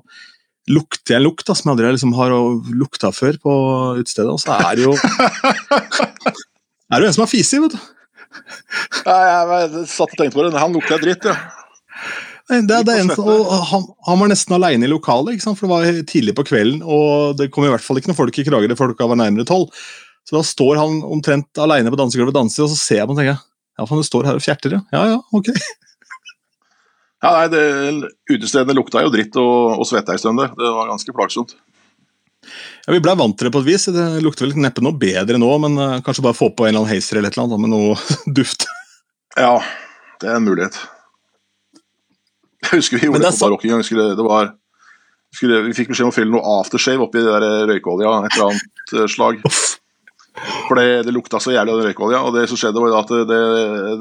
lukter 0.71 1.15
jeg 1.15 1.23
en 1.23 1.29
lukt 1.29 1.47
da, 1.47 1.55
som 1.55 1.71
jeg 1.71 1.77
aldri 1.77 1.95
liksom 1.95 2.17
har 2.19 2.35
lukta 2.75 3.13
før 3.15 3.39
på 3.39 3.57
utestedet, 4.01 4.33
og 4.35 4.43
så 4.43 4.59
er 4.59 4.81
det 4.81 4.89
jo 4.89 4.95
Er 6.93 7.01
det 7.01 7.07
jo 7.07 7.09
en 7.09 7.15
som 7.17 7.25
har 7.25 7.31
fisi, 7.31 7.59
vet 7.63 7.75
du. 7.75 7.79
Ja, 9.07 9.15
jeg 9.65 9.87
satt 9.91 10.13
og 10.13 10.19
tenkte 10.19 10.37
på 10.37 10.45
det. 10.45 10.59
Han 10.61 10.75
lukter 10.75 11.01
dritt, 11.01 11.25
ja. 11.27 11.35
Det, 12.45 12.61
det 12.85 12.95
en, 13.01 13.09
han, 13.09 13.85
han, 14.05 14.19
var 14.21 14.29
nesten 14.29 14.53
aleine 14.53 14.85
i 14.85 14.91
lokalet, 14.91 15.41
for 15.41 15.65
det 15.65 15.71
var 15.71 16.01
tidlig 16.11 16.35
på 16.37 16.45
kvelden. 16.45 16.83
Og 16.85 17.39
det 17.39 17.49
kom 17.55 17.65
i 17.65 17.71
hvert 17.73 17.85
fall 17.85 18.01
ikke 18.01 18.11
noen 18.11 18.19
folk 18.19 18.37
i 18.41 18.45
Kragerø, 18.45 18.77
klokka 18.77 19.09
var 19.09 19.21
nærmere 19.21 19.49
tolv. 19.49 19.73
Så 20.29 20.37
da 20.37 20.45
står 20.45 20.81
han 20.81 21.01
omtrent 21.05 21.61
aleine 21.61 21.93
på 21.93 22.01
dansegulvet 22.01 22.35
og 22.35 22.43
danser, 22.43 22.67
og 22.67 22.73
så 22.73 22.81
ser 22.81 23.03
jeg 23.03 23.09
på 23.09 23.17
og 23.17 23.21
tenker 23.21 23.41
Ja, 23.41 23.85
for 23.85 23.97
han 23.97 24.07
står 24.07 24.29
her 24.29 24.39
og 24.39 24.45
fjerter, 24.45 24.77
ja. 24.77 24.85
Ja 24.95 25.09
ja, 25.15 25.19
ok. 25.37 25.51
Ja, 27.25 27.31
nei, 27.39 27.45
det, 27.49 28.09
Utestedene 28.29 28.75
lukta 28.77 29.01
jo 29.01 29.09
dritt 29.09 29.37
og, 29.41 29.79
og 29.81 29.87
svette 29.89 30.13
en 30.13 30.21
stund. 30.21 30.43
Det 30.59 30.73
var 30.77 30.91
ganske 30.91 31.15
plagsomt. 31.17 31.55
Ja, 32.85 32.93
Vi 32.93 33.01
blei 33.01 33.15
vant 33.17 33.39
til 33.41 33.49
det 33.49 33.55
på 33.55 33.63
et 33.63 33.69
vis. 33.71 33.87
Det 33.89 34.05
lukter 34.21 34.45
vel 34.45 34.59
neppe 34.61 34.85
noe 34.85 34.93
bedre 35.01 35.41
nå, 35.41 35.49
men 35.65 35.79
uh, 35.81 36.03
kanskje 36.05 36.27
bare 36.27 36.37
få 36.37 36.51
på 36.53 36.67
en 36.67 36.75
eller 36.75 36.83
annen 36.83 36.93
heiser 36.93 37.17
eller 37.17 37.33
et 37.33 37.39
eller 37.39 37.47
annet 37.49 37.65
med 37.65 37.73
noe 37.73 37.97
duft. 38.41 38.69
Ja, 39.41 39.57
det 40.21 40.29
er 40.29 40.37
en 40.37 40.45
mulighet. 40.51 40.77
Jeg 42.65 42.81
husker 42.81 42.99
vi 42.99 43.09
gjorde 43.09 43.23
det 43.23 43.29
det 43.29 43.37
på 43.37 43.45
Barokk 43.45 43.65
en 43.67 43.75
gang. 43.75 43.87
Skulle, 43.87 44.07
det 44.19 44.27
var, 44.27 44.51
skulle, 45.35 45.63
vi 45.69 45.77
fikk 45.77 45.93
beskjed 45.93 46.09
om 46.09 46.13
å 46.13 46.17
fylle 46.17 46.33
noe 46.33 46.59
aftershave 46.61 47.07
oppi 47.07 47.25
det 47.25 47.33
der 47.33 47.69
røykeolja. 47.71 48.13
Et 48.25 48.39
eller 48.39 48.53
annet 48.53 48.95
eh, 48.97 49.09
slag. 49.15 49.35
For 50.69 50.81
det, 50.81 50.87
det 51.07 51.15
lukta 51.15 51.41
så 51.43 51.55
jævlig 51.55 51.75
av 51.75 51.83
den 51.83 51.91
røykeolja. 51.91 52.23
Og 52.25 52.39
det 52.39 52.47
som 52.51 52.61
skjedde, 52.61 52.83
var 52.83 52.97
at 53.03 53.13
det, 53.13 53.23
det, 53.31 53.43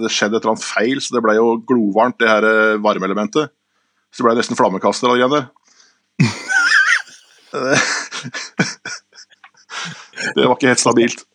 det 0.02 0.14
skjedde 0.14 0.40
et 0.40 0.42
eller 0.42 0.56
annet 0.56 0.70
feil, 0.70 1.04
så 1.04 1.18
det 1.18 1.26
ble 1.26 1.38
jo 1.38 1.48
glovarmt, 1.70 2.20
det 2.24 2.32
her 2.32 2.50
eh, 2.50 2.80
varmeelementet. 2.84 3.54
Så 4.14 4.22
det 4.22 4.30
ble 4.30 4.40
nesten 4.40 4.60
flammekaster 4.60 5.14
greiene 5.14 5.42
der. 5.42 5.46
Det 10.34 10.46
var 10.46 10.56
ikke 10.56 10.72
helt 10.72 10.82
stabilt. 10.82 11.26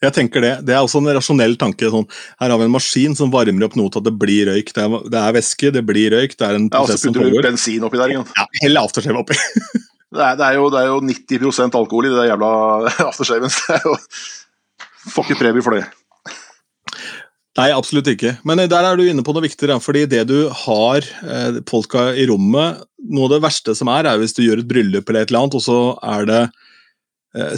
Jeg 0.00 0.14
tenker 0.16 0.40
Det 0.40 0.50
det 0.64 0.72
er 0.72 0.80
også 0.80 1.02
en 1.02 1.10
rasjonell 1.12 1.58
tanke. 1.60 1.90
Sånn, 1.92 2.06
her 2.40 2.52
har 2.54 2.58
vi 2.60 2.66
en 2.68 2.72
maskin 2.72 3.16
som 3.18 3.32
varmer 3.32 3.66
opp 3.66 3.76
noe 3.76 3.92
til 3.92 4.00
at 4.00 4.08
det 4.08 4.14
blir 4.20 4.48
røyk. 4.48 4.72
Det 4.76 4.82
er, 4.86 4.96
det 5.12 5.20
er 5.20 5.36
væske, 5.36 5.72
det 5.76 5.82
blir 5.88 6.14
røyk, 6.16 6.36
det 6.40 6.46
er 6.48 6.56
en 6.56 6.68
Ja, 6.72 6.80
og 6.80 6.88
så 6.88 6.96
prosess 6.96 7.06
putter 7.10 7.28
du 7.36 7.42
bensin 7.44 7.84
oppi 7.84 8.00
der 8.00 8.14
igjen. 8.14 8.26
Ja, 8.38 8.46
heller 8.64 8.88
aftershave 8.88 9.24
oppi. 9.24 9.38
Det 10.10 10.18
er, 10.26 10.34
det, 10.34 10.42
er 10.42 10.56
jo, 10.58 10.64
det 10.74 10.78
er 10.80 10.88
jo 10.88 10.96
90% 11.06 11.76
alkohol 11.78 12.08
i 12.08 12.10
det 12.10 12.16
der 12.18 12.32
jævla 12.32 12.48
aftershaven. 13.12 13.52
så 13.54 13.60
det 13.68 13.76
er 13.76 13.84
jo- 13.86 15.10
Får 15.14 15.28
ikke 15.28 15.36
premie 15.38 15.62
for 15.62 15.76
det. 15.78 15.84
Nei, 17.60 17.68
absolutt 17.70 18.08
ikke. 18.10 18.32
Men 18.42 18.58
eh, 18.58 18.66
der 18.70 18.88
er 18.88 18.98
du 18.98 19.04
inne 19.06 19.22
på 19.22 19.30
noe 19.36 19.44
viktig. 19.44 19.70
Fordi 19.84 20.02
det 20.10 20.24
du 20.26 20.48
har 20.64 21.06
eh, 21.22 21.60
folka 21.70 22.08
i 22.18 22.26
rommet 22.30 22.82
Noe 23.06 23.28
av 23.28 23.36
det 23.36 23.40
verste 23.46 23.72
som 23.78 23.88
er, 23.94 24.08
er 24.10 24.18
hvis 24.20 24.34
du 24.36 24.42
gjør 24.42 24.60
et 24.64 24.68
bryllup 24.68 25.08
eller 25.08 25.22
et 25.24 25.30
eller 25.30 25.44
annet, 25.44 25.54
og 25.56 25.62
så 25.64 25.78
er 26.04 26.26
det 26.28 26.40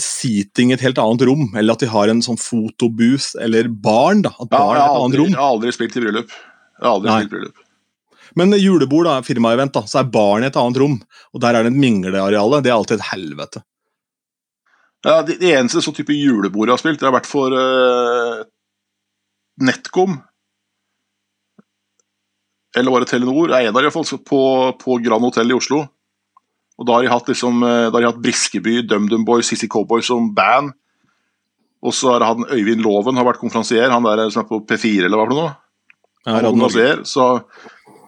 seating 0.03 0.71
i 0.71 0.75
et 0.77 0.83
helt 0.85 0.99
annet 1.01 1.23
rom. 1.29 1.47
Eller 1.57 1.73
at 1.77 1.81
de 1.85 1.89
har 1.89 2.09
en 2.13 2.23
sånn 2.25 2.37
fotobooth, 2.41 3.33
eller 3.41 3.69
barn. 3.73 4.23
da, 4.27 4.33
at 4.37 4.49
Ja, 4.51 4.59
barn 4.59 4.77
jeg, 4.77 4.83
er 4.83 4.83
har 4.83 4.89
et 4.89 4.97
annet 4.97 5.05
aldri, 5.05 5.21
rom. 5.23 5.29
jeg 5.33 5.41
har 5.41 5.53
aldri 5.57 5.73
spilt 5.79 5.97
i 5.97 6.03
bryllup. 6.07 6.31
Jeg 6.37 6.87
har 6.87 6.95
aldri 6.97 7.11
Nei. 7.11 7.19
spilt 7.23 7.35
bryllup. 7.37 7.69
Men 8.41 8.53
julebord, 8.57 9.05
da, 9.05 9.19
firmaevent, 9.27 9.75
da, 9.77 9.83
så 9.85 9.99
er 10.01 10.09
barn 10.13 10.45
i 10.45 10.49
et 10.49 10.57
annet 10.57 10.79
rom. 10.81 10.95
Og 11.35 11.41
der 11.45 11.55
er 11.59 11.67
det 11.67 11.73
et 11.75 11.81
mingleareale. 11.83 12.63
Det 12.65 12.71
er 12.73 12.77
alltid 12.79 13.01
et 13.01 13.09
helvete. 13.13 13.63
Ja, 15.05 15.23
Det, 15.27 15.39
det 15.41 15.51
eneste 15.59 15.83
sånn 15.83 15.97
type 15.97 16.15
julebord 16.15 16.69
jeg 16.71 16.77
har 16.77 16.81
spilt, 16.81 17.01
det 17.03 17.09
har 17.09 17.17
vært 17.17 17.29
for 17.29 17.53
uh, 17.53 18.45
Netcom. 19.61 20.21
Eller 22.77 22.91
var 22.95 23.03
det 23.05 23.11
Telenor? 23.11 23.49
Det 23.51 23.59
er 23.59 23.69
en 23.69 23.77
av 23.77 23.83
de 23.85 23.91
i 23.93 24.19
på, 24.25 24.43
på 24.81 24.97
Grand 25.05 25.27
Hotel 25.27 25.51
i 25.53 25.57
Oslo. 25.59 25.83
Og 26.81 26.87
da 26.89 26.97
har 26.97 27.03
de 27.05 27.11
hatt, 27.13 27.29
liksom, 27.29 27.63
eh, 27.63 27.89
da 27.91 27.93
har 27.97 28.01
de 28.01 28.11
hatt 28.11 28.23
Briskeby, 28.23 28.83
DumDum 28.89 29.25
Boys, 29.29 29.51
Sissy 29.53 29.69
Cowboys 29.69 30.07
som 30.07 30.33
band. 30.35 30.73
Og 31.83 31.93
så 31.95 32.13
har 32.15 32.25
han 32.25 32.47
Øyvind 32.47 32.83
Loven 32.83 33.17
har 33.19 33.27
vært 33.27 33.41
konferansier, 33.43 33.91
han 33.91 34.03
der 34.07 34.31
som 34.31 34.45
er 34.45 34.49
på 34.49 34.61
P4 34.67 35.05
eller 35.07 35.19
hva 35.19 35.29
for 35.29 35.39
noe. 35.39 35.55
Han, 36.27 36.45
konferansier, 36.47 37.03
så, 37.05 37.43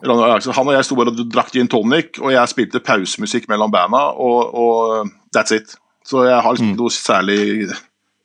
han 0.05 0.68
og 0.68 0.74
jeg 0.77 0.87
sto 0.87 0.98
bare 0.98 1.11
og 1.11 1.24
drakk 1.33 1.50
gin 1.53 1.68
tonic, 1.70 2.20
og 2.22 2.31
jeg 2.31 2.53
spilte 2.53 2.83
pausemusikk 2.85 3.48
mellom 3.50 3.72
banda, 3.74 4.12
og, 4.14 4.55
og 4.55 5.11
that's 5.35 5.55
it. 5.57 5.74
Så 6.07 6.27
jeg 6.29 6.38
har 6.44 6.53
liksom 6.55 6.74
Mm. 6.74 6.77
noe 6.79 6.92
særlig 6.92 7.74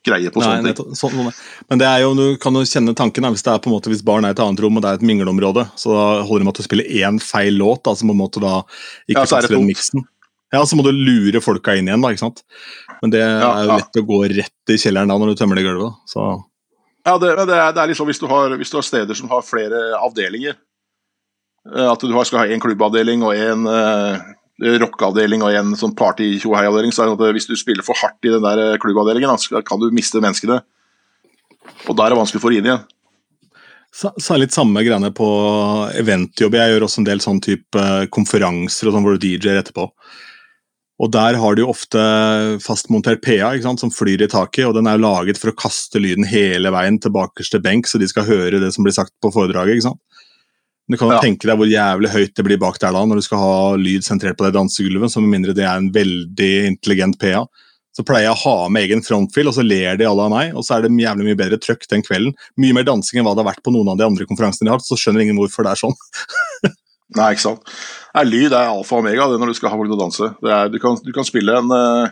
greie 0.06 0.30
på 0.32 0.42
Nei, 0.42 0.48
sånne 0.48 0.76
ting. 0.76 0.94
sånn, 0.96 1.12
sånn. 1.12 1.34
Men 1.70 1.80
det 1.82 1.88
er 1.88 2.04
jo, 2.04 2.14
du 2.16 2.38
kan 2.38 2.54
jo 2.54 2.62
kjenne 2.68 2.96
tanken 2.96 3.24
hvis 3.34 3.44
det 3.44 3.54
er 3.54 3.60
på 3.64 3.70
en 3.72 3.76
måte, 3.76 3.90
hvis 3.92 4.04
barn 4.06 4.26
er 4.26 4.34
i 4.34 4.38
et 4.38 4.40
annet 4.44 4.62
rom 4.64 4.78
og 4.78 4.84
det 4.84 4.92
er 4.92 5.00
et 5.00 5.08
mingleområde, 5.10 5.66
så 5.80 5.92
da 5.96 6.06
holder 6.28 6.44
det 6.44 6.48
med 6.48 6.54
at 6.54 6.62
du 6.62 6.68
spiller 6.68 6.94
én 7.02 7.20
feil 7.24 7.58
låt, 7.60 7.84
da, 7.84 7.96
som 7.96 8.08
på 8.08 8.16
en 8.16 8.22
måte 8.22 8.40
da 8.44 8.62
ikke 9.10 9.18
Ja, 9.18 9.24
er 9.24 9.34
passer 9.34 9.56
den 9.56 9.68
miksen. 9.68 10.06
Ja, 10.54 10.64
så 10.66 10.78
må 10.78 10.84
du 10.86 10.90
lure 10.96 11.42
folka 11.44 11.76
inn 11.78 11.90
igjen, 11.90 12.02
da, 12.02 12.10
ikke 12.14 12.24
sant. 12.24 12.42
Men 13.04 13.14
det 13.14 13.22
Ja, 13.22 13.52
er 13.54 13.68
jo 13.68 13.70
ja. 13.70 13.78
lett 13.82 14.00
å 14.02 14.06
gå 14.08 14.22
rett 14.32 14.74
i 14.74 14.80
kjelleren 14.82 15.12
da 15.12 15.18
når 15.22 15.34
du 15.34 15.42
tømmer 15.42 15.60
det 15.60 15.68
gulvet. 15.68 16.00
Så 16.10 16.26
Ja, 17.06 17.18
det, 17.22 17.30
det, 17.46 17.56
er, 17.56 17.72
det 17.76 17.84
er 17.84 17.92
liksom 17.92 18.10
hvis 18.10 18.20
du, 18.22 18.28
har, 18.32 18.56
hvis 18.58 18.74
du 18.74 18.80
har 18.80 18.86
steder 18.86 19.18
som 19.18 19.30
har 19.32 19.46
flere 19.46 19.80
avdelinger 19.98 20.58
eh, 20.58 21.88
At 21.88 22.02
du 22.04 22.12
har, 22.14 22.28
skal 22.28 22.44
ha 22.44 22.50
en 22.52 22.62
klubbavdeling 22.62 23.24
og 23.24 23.38
en 23.38 23.70
uh, 23.70 24.20
rockeavdeling 24.60 25.46
og 25.46 25.56
en 25.56 25.76
sånn 25.80 25.96
party-tjohei-avdeling, 25.98 26.92
så 26.92 27.06
sånn 27.06 27.16
at 27.16 27.36
hvis 27.38 27.48
du 27.48 27.56
spiller 27.58 27.86
for 27.86 27.98
hardt 28.02 28.26
i 28.28 28.34
den 28.34 28.44
der 28.44 28.60
eh, 28.66 28.78
klubbavdelingen, 28.82 29.32
da, 29.32 29.38
så 29.40 29.62
kan 29.66 29.80
du 29.80 29.88
miste 29.96 30.20
menneskene. 30.20 30.60
Og 31.88 31.96
da 31.96 32.06
er 32.06 32.14
det 32.14 32.20
vanskelig 32.20 32.42
å 32.42 32.44
få 32.44 32.52
inn 32.58 32.68
igjen. 32.68 32.88
Så, 33.90 34.12
så 34.22 34.34
er 34.34 34.38
det 34.38 34.44
litt 34.48 34.58
samme 34.58 34.84
greiene 34.86 35.10
på 35.16 35.28
eventjobb. 35.98 36.58
Jeg 36.60 36.74
gjør 36.74 36.86
også 36.86 37.02
en 37.02 37.08
del 37.08 37.24
sånn 37.24 37.40
type 37.42 37.80
eh, 37.80 38.10
konferanser 38.14 38.90
og 38.90 38.98
sånn 38.98 39.06
hvor 39.08 39.16
du 39.18 39.24
DJ-er 39.24 39.62
etterpå. 39.64 39.88
Og 41.00 41.12
der 41.16 41.38
har 41.40 41.56
jo 41.56 41.70
ofte 41.72 42.00
fastmontert 42.60 43.22
PA 43.24 43.54
ikke 43.56 43.64
sant, 43.70 43.80
som 43.80 43.92
flyr 43.94 44.26
i 44.26 44.28
taket, 44.32 44.66
og 44.68 44.76
den 44.76 44.90
er 44.92 45.00
laget 45.00 45.40
for 45.40 45.54
å 45.54 45.56
kaste 45.56 46.02
lyden 46.04 46.28
hele 46.28 46.74
veien 46.76 47.00
til 47.00 47.14
bakerste 47.16 47.62
benk, 47.64 47.88
så 47.88 48.02
de 48.02 48.10
skal 48.12 48.28
høre 48.28 48.60
det 48.60 48.74
som 48.76 48.84
blir 48.84 48.96
sagt 48.96 49.14
på 49.24 49.32
foredraget. 49.32 49.80
ikke 49.80 49.88
sant? 49.88 50.02
Du 50.90 50.98
kan 50.98 51.10
Ja. 51.10 51.22
tenke 51.22 51.46
deg 51.46 51.56
hvor 51.56 51.70
jævlig 51.70 52.10
høyt 52.10 52.34
det 52.36 52.44
blir 52.44 52.58
bak 52.60 52.80
der 52.80 52.92
da, 52.92 53.06
når 53.06 53.16
du 53.16 53.22
skal 53.22 53.38
ha 53.38 53.76
lyd 53.78 54.02
sentrert 54.02 54.36
på 54.36 54.44
det 54.44 54.58
dansegulvet, 54.58 55.12
så 55.14 55.22
med 55.22 55.40
mindre 55.40 55.54
det 55.54 55.64
er 55.64 55.78
en 55.78 55.92
veldig 55.92 56.68
intelligent 56.68 57.20
PA. 57.20 57.46
Så 57.96 58.04
pleier 58.04 58.28
jeg 58.28 58.36
å 58.36 58.44
ha 58.44 58.70
med 58.70 58.90
egen 58.90 59.02
frontfill, 59.02 59.48
og 59.48 59.54
så 59.54 59.64
ler 59.66 59.96
de 59.98 60.06
alle 60.06 60.22
av 60.22 60.32
meg, 60.32 60.54
og 60.56 60.64
så 60.64 60.78
er 60.78 60.82
det 60.82 60.92
jævlig 60.92 61.26
mye 61.30 61.38
bedre 61.38 61.60
trøkk 61.60 61.88
den 61.88 62.02
kvelden. 62.02 62.34
Mye 62.58 62.74
mer 62.74 62.84
dansing 62.84 63.20
enn 63.20 63.26
hva 63.26 63.36
det 63.36 63.46
har 63.46 63.54
vært 63.54 63.64
på 63.64 63.72
noen 63.72 63.88
av 63.90 63.98
de 63.98 64.04
andre 64.04 64.26
konferansene 64.26 64.66
de 64.66 64.72
har 64.74 64.80
hatt, 64.80 64.88
så 64.88 64.98
skjønner 64.98 65.22
ingen 65.22 65.38
hvorfor 65.38 65.64
det 65.64 65.72
er 65.72 65.82
sånn. 65.88 65.96
Nei, 67.18 67.32
ikke 67.34 67.46
sant. 67.46 67.76
Nei, 68.14 68.26
lyd 68.28 68.54
er 68.54 68.70
alfa 68.70 68.98
og 68.98 69.04
omega 69.04 69.28
det 69.32 69.40
når 69.42 69.52
du 69.52 69.58
skal 69.58 69.72
ha 69.72 69.78
folk 69.80 69.90
til 69.90 69.98
å 69.98 70.02
danse. 70.04 70.32
Er, 70.46 70.70
du, 70.70 70.78
kan, 70.82 70.98
du 71.02 71.12
kan 71.16 71.26
spille 71.26 71.56
en 71.58 71.74
eh, 71.74 72.12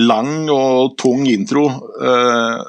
lang 0.00 0.48
og 0.54 0.94
tung 1.00 1.26
intro 1.28 1.66
eh, 2.00 2.62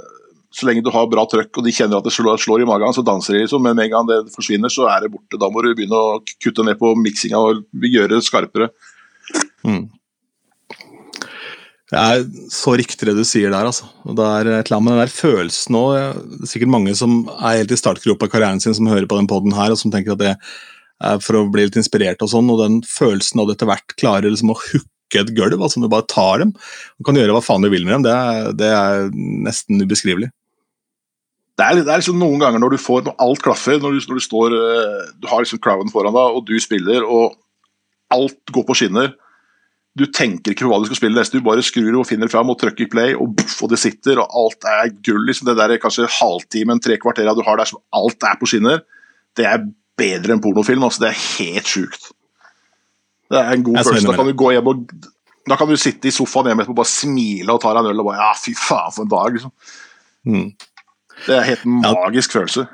så 0.51 0.67
lenge 0.67 0.83
du 0.83 0.91
har 0.91 1.07
bra 1.07 1.23
trøkk 1.31 1.61
og 1.61 1.63
de 1.63 1.71
kjenner 1.71 2.01
at 2.01 2.07
det 2.07 2.11
slår, 2.11 2.35
slår 2.43 2.65
i 2.65 2.67
magen, 2.67 2.91
så 2.91 3.03
danser 3.07 3.37
de 3.37 3.45
liksom. 3.45 3.63
Men 3.63 3.77
med 3.77 3.87
en 3.87 3.93
gang 3.93 4.09
det 4.09 4.33
forsvinner, 4.35 4.71
så 4.73 4.89
er 4.91 5.05
det 5.05 5.13
borte. 5.13 5.39
Da 5.39 5.47
må 5.47 5.63
du 5.63 5.71
begynne 5.71 5.95
å 5.95 6.19
kutte 6.43 6.65
ned 6.67 6.79
på 6.81 6.91
miksinga 6.99 7.39
og 7.39 7.63
gjøre 7.87 8.17
det 8.17 8.25
skarpere. 8.27 8.67
Mm. 9.63 9.85
Det 11.91 11.99
er 11.99 12.21
så 12.51 12.75
riktig 12.79 13.07
det 13.07 13.15
du 13.17 13.23
sier 13.27 13.51
der, 13.51 13.67
altså. 13.67 13.87
Og 14.07 14.15
det 14.19 14.27
er 14.27 14.49
et 14.49 14.67
eller 14.67 14.77
annet 14.77 14.87
med 14.89 14.93
den 14.93 15.01
der 15.05 15.15
følelsen 15.15 15.79
òg. 15.79 15.95
Er 15.99 16.51
sikkert 16.51 16.71
mange 16.75 16.95
som 16.99 17.17
er 17.37 17.61
helt 17.61 17.71
i 17.71 17.79
startgropa 17.79 18.27
av 18.27 18.35
karrieren 18.35 18.63
sin, 18.63 18.75
som 18.75 18.91
hører 18.91 19.07
på 19.11 19.19
den 19.19 19.31
poden 19.31 19.55
her, 19.55 19.71
og 19.71 19.79
som 19.79 19.91
tenker 19.91 20.15
at 20.15 20.23
det 20.23 20.35
for 21.23 21.39
å 21.39 21.47
bli 21.51 21.67
litt 21.67 21.77
inspirert 21.79 22.23
og 22.23 22.31
sånn. 22.33 22.49
Og 22.53 22.61
den 22.61 22.81
følelsen 22.87 23.41
av 23.41 23.49
det 23.49 23.57
etter 23.57 23.71
hvert 23.71 23.95
klarer 23.97 24.29
liksom 24.29 24.53
å 24.53 24.59
hooke 24.59 25.21
et 25.21 25.33
gulv, 25.35 25.59
altså 25.59 25.81
du 25.81 25.89
bare 25.91 26.07
tar 26.07 26.39
dem 26.39 26.53
og 26.55 27.07
kan 27.07 27.17
gjøre 27.19 27.33
hva 27.35 27.43
faen 27.43 27.65
du 27.65 27.67
vil 27.71 27.83
med 27.83 27.97
dem, 27.97 28.05
det 28.05 28.13
er, 28.15 28.53
det 28.55 28.69
er 28.71 29.09
nesten 29.43 29.83
ubeskrivelig. 29.83 30.29
Det 31.59 31.65
er, 31.65 31.81
det 31.83 31.91
er 31.91 31.99
liksom 31.99 32.21
noen 32.21 32.39
ganger 32.41 32.61
når 32.63 32.73
du 32.73 32.81
får 32.81 33.03
når 33.05 33.17
alt 33.21 33.41
klaffer, 33.43 33.81
når 33.81 33.97
du, 33.97 34.05
når 34.07 34.21
du 34.21 34.23
står 34.23 34.55
eh, 34.55 35.09
Du 35.19 35.27
har 35.29 35.43
liksom 35.43 35.59
crowden 35.61 35.91
foran 35.93 36.15
deg, 36.15 36.37
og 36.37 36.47
du 36.47 36.55
spiller, 36.63 37.03
og 37.03 37.35
alt 38.11 38.53
går 38.55 38.65
på 38.67 38.77
skinner. 38.79 39.11
Du 39.99 40.05
tenker 40.07 40.53
ikke 40.53 40.63
på 40.63 40.71
hva 40.71 40.79
du 40.79 40.87
skal 40.87 41.01
spille 41.01 41.19
neste, 41.19 41.37
du 41.37 41.45
bare 41.45 41.63
skrur 41.65 41.99
og 41.99 42.07
finner 42.07 42.31
fram 42.31 42.49
og 42.53 42.57
trykker 42.61 42.89
play, 42.91 43.13
og, 43.17 43.35
buff, 43.35 43.57
og 43.65 43.73
det 43.73 43.81
sitter, 43.81 44.23
og 44.23 44.31
alt 44.41 44.67
er 44.71 44.93
gull. 45.03 45.25
liksom 45.27 45.49
Det 45.49 45.57
der 45.59 45.75
kanskje 45.83 46.07
halvtimen, 46.21 46.79
tre 46.79 46.97
kvarter 47.01 47.27
du 47.35 47.43
har 47.45 47.59
der 47.59 47.69
som 47.69 47.83
alt 47.99 48.23
er 48.23 48.39
på 48.39 48.49
skinner, 48.49 48.81
det 49.37 49.47
er 49.47 49.67
bedre 49.99 50.35
enn 50.35 50.43
pornofilm. 50.43 50.83
altså 50.87 51.05
Det 51.05 51.09
er 51.11 51.23
helt 51.39 51.71
sjukt. 51.71 52.11
Det 53.31 53.39
er 53.39 53.55
en 53.55 53.63
god 53.63 53.81
følelse. 53.83 54.07
Da 54.11 54.19
kan 54.19 54.29
du 54.31 54.37
gå 54.37 54.51
hjem 54.55 54.71
og 54.71 54.85
da 55.49 55.57
kan 55.57 55.69
du 55.69 55.77
sitte 55.79 56.09
i 56.09 56.13
sofaen 56.13 56.51
hjemme 56.51 56.61
etterpå 56.61 56.75
og 56.75 56.83
bare 56.83 56.91
smile 56.91 57.55
og 57.55 57.63
ta 57.63 57.71
deg 57.73 57.81
en 57.81 57.93
øl 57.93 58.03
og 58.03 58.11
bare 58.11 58.21
Ja, 58.21 58.33
fy 58.37 58.53
faen, 58.53 58.93
for 58.93 59.07
en 59.07 59.09
dag. 59.09 59.33
liksom. 59.33 59.53
Mm. 60.27 60.51
Det 61.25 61.33
er 61.33 61.39
en 61.39 61.49
helt 61.49 61.65
magisk 61.65 62.37
følelse. 62.37 62.67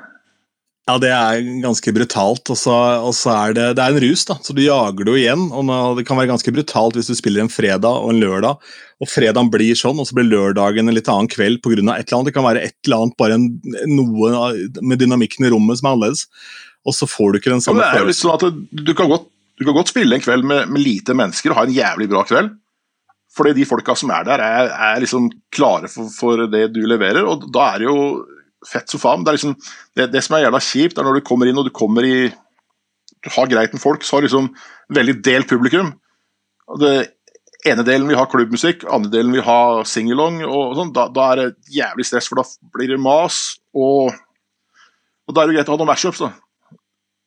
Ja, 0.88 0.94
det 0.96 1.10
er 1.12 1.42
ganske 1.60 1.92
brutalt. 1.92 2.48
Og 2.48 2.56
så, 2.56 2.74
og 3.04 3.12
så 3.16 3.32
er 3.34 3.56
det, 3.56 3.66
det 3.76 3.84
er 3.84 3.92
en 3.92 4.02
rus, 4.04 4.24
da, 4.28 4.38
så 4.40 4.54
du 4.56 4.62
jager 4.64 5.04
det 5.04 5.12
jo 5.12 5.20
igjen. 5.20 5.48
og 5.52 5.96
Det 5.98 6.06
kan 6.08 6.16
være 6.16 6.30
ganske 6.30 6.52
brutalt 6.54 6.96
hvis 6.96 7.10
du 7.10 7.16
spiller 7.18 7.44
en 7.44 7.52
fredag 7.52 7.88
og 7.88 8.14
en 8.14 8.20
lørdag, 8.22 8.70
og 8.98 9.10
fredagen 9.10 9.50
blir 9.52 9.76
sånn, 9.76 10.00
og 10.00 10.08
så 10.08 10.16
blir 10.16 10.30
lørdagen 10.30 10.88
en 10.88 10.96
litt 10.96 11.10
annen 11.12 11.28
kveld 11.28 11.60
pga. 11.64 11.76
et 11.76 12.08
eller 12.08 12.16
annet. 12.20 12.30
Det 12.30 12.36
kan 12.36 12.48
være 12.48 12.64
et 12.64 12.76
eller 12.88 13.04
annet, 13.04 13.18
bare 13.20 13.36
en, 13.36 13.50
noe 13.92 14.54
med 14.80 15.00
dynamikken 15.00 15.44
i 15.44 15.52
rommet 15.52 15.80
som 15.80 15.90
er 15.90 15.96
annerledes. 15.96 16.24
Og 16.88 16.96
så 16.96 17.08
får 17.10 17.34
du 17.34 17.40
ikke 17.40 17.52
den 17.52 17.64
samme 17.64 17.84
følelsen. 17.84 18.08
Liksom 18.08 18.32
at 18.32 18.86
du 18.88 18.94
kan, 18.96 19.10
godt, 19.10 19.28
du 19.60 19.66
kan 19.66 19.76
godt 19.76 19.92
spille 19.92 20.16
en 20.16 20.24
kveld 20.24 20.46
med, 20.48 20.72
med 20.72 20.84
lite 20.84 21.16
mennesker 21.16 21.52
og 21.52 21.60
ha 21.60 21.66
en 21.68 21.76
jævlig 21.76 22.08
bra 22.10 22.24
kveld. 22.28 22.54
Fordi 23.36 23.52
de 23.58 23.68
folka 23.68 23.94
som 23.98 24.10
er 24.14 24.24
der, 24.26 24.42
er, 24.42 24.72
er 24.72 25.02
liksom 25.04 25.28
klare 25.54 25.90
for, 25.92 26.08
for 26.14 26.46
det 26.50 26.70
du 26.74 26.80
leverer, 26.88 27.26
og 27.28 27.44
da 27.54 27.68
er 27.74 27.82
det 27.82 27.88
jo 27.90 27.98
fett 28.66 28.90
som 28.90 29.02
faen. 29.02 29.22
Det, 29.24 29.30
er 29.30 29.38
liksom, 29.38 29.54
det, 29.98 30.08
det 30.14 30.22
som 30.24 30.36
er 30.36 30.46
jævla 30.46 30.62
kjipt, 30.64 30.98
er 30.98 31.06
når 31.06 31.20
du 31.20 31.26
kommer 31.28 31.50
inn 31.50 31.60
og 31.60 31.68
du 31.68 31.74
kommer 31.74 32.06
i 32.06 32.30
Du 33.24 33.30
har 33.34 33.48
greit 33.50 33.72
med 33.74 33.82
folk, 33.82 34.04
så 34.06 34.16
har 34.16 34.22
liksom 34.22 34.52
veldig 34.94 35.16
delt 35.26 35.48
publikum. 35.50 35.88
Og 36.70 36.78
det 36.78 36.92
ene 37.66 37.82
delen 37.82 38.06
vil 38.06 38.18
ha 38.18 38.28
klubbmusikk, 38.30 38.84
andre 38.86 39.10
delen 39.10 39.34
vil 39.34 39.42
ha 39.42 39.84
singalong. 39.88 40.38
sånn, 40.78 40.92
da, 40.94 41.08
da 41.10 41.24
er 41.32 41.40
det 41.40 41.74
jævlig 41.74 42.06
stress, 42.06 42.28
for 42.30 42.38
da 42.38 42.46
blir 42.76 42.92
det 42.94 43.00
mas. 43.02 43.58
og 43.74 44.14
Og 45.26 45.34
da 45.34 45.42
er 45.42 45.50
det 45.50 45.58
greit 45.58 45.68
å 45.68 45.74
ha 45.74 45.80
noen 45.80 45.90
matchups, 45.90 46.22
da. 46.22 46.30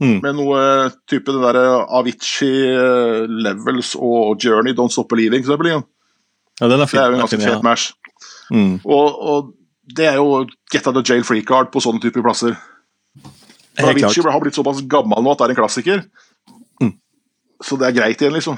Mm. 0.01 0.17
Med 0.23 0.37
noe 0.39 0.61
type 1.09 1.29
det 1.29 1.41
derre 1.43 1.65
Avicii, 1.99 2.63
eh, 2.73 3.25
Levels 3.45 3.93
og 3.99 4.41
Journey, 4.41 4.73
Don't 4.73 4.93
Stop 4.93 5.11
Believing, 5.11 5.45
for 5.45 5.53
eksempel. 5.53 5.83
Ja, 6.61 6.67
den 6.67 6.81
er 6.81 6.89
Det 6.89 6.99
er 6.99 7.07
jo 7.11 7.13
en 7.13 7.23
ganske 7.23 7.41
fet 7.41 7.53
ja. 7.53 7.61
mash. 7.61 7.93
Mm. 8.49 8.79
Og, 8.83 9.21
og 9.21 9.53
det 9.95 10.07
er 10.09 10.17
jo 10.17 10.47
get 10.73 10.87
out 10.87 10.97
of 10.97 11.05
jail 11.07 11.23
free 11.23 11.45
card 11.45 11.71
på 11.71 11.83
sånne 11.83 12.01
typer 12.01 12.25
plasser. 12.25 12.57
For 13.77 13.93
Avicii 13.93 14.25
har 14.25 14.41
blitt 14.41 14.57
såpass 14.57 14.81
gammel 14.89 15.21
nå 15.23 15.31
at 15.31 15.43
det 15.43 15.47
er 15.47 15.55
en 15.55 15.61
klassiker. 15.61 16.03
Mm. 16.81 16.95
Så 17.63 17.77
det 17.77 17.91
er 17.91 17.97
greit 18.01 18.21
igjen, 18.21 18.33
liksom. 18.33 18.57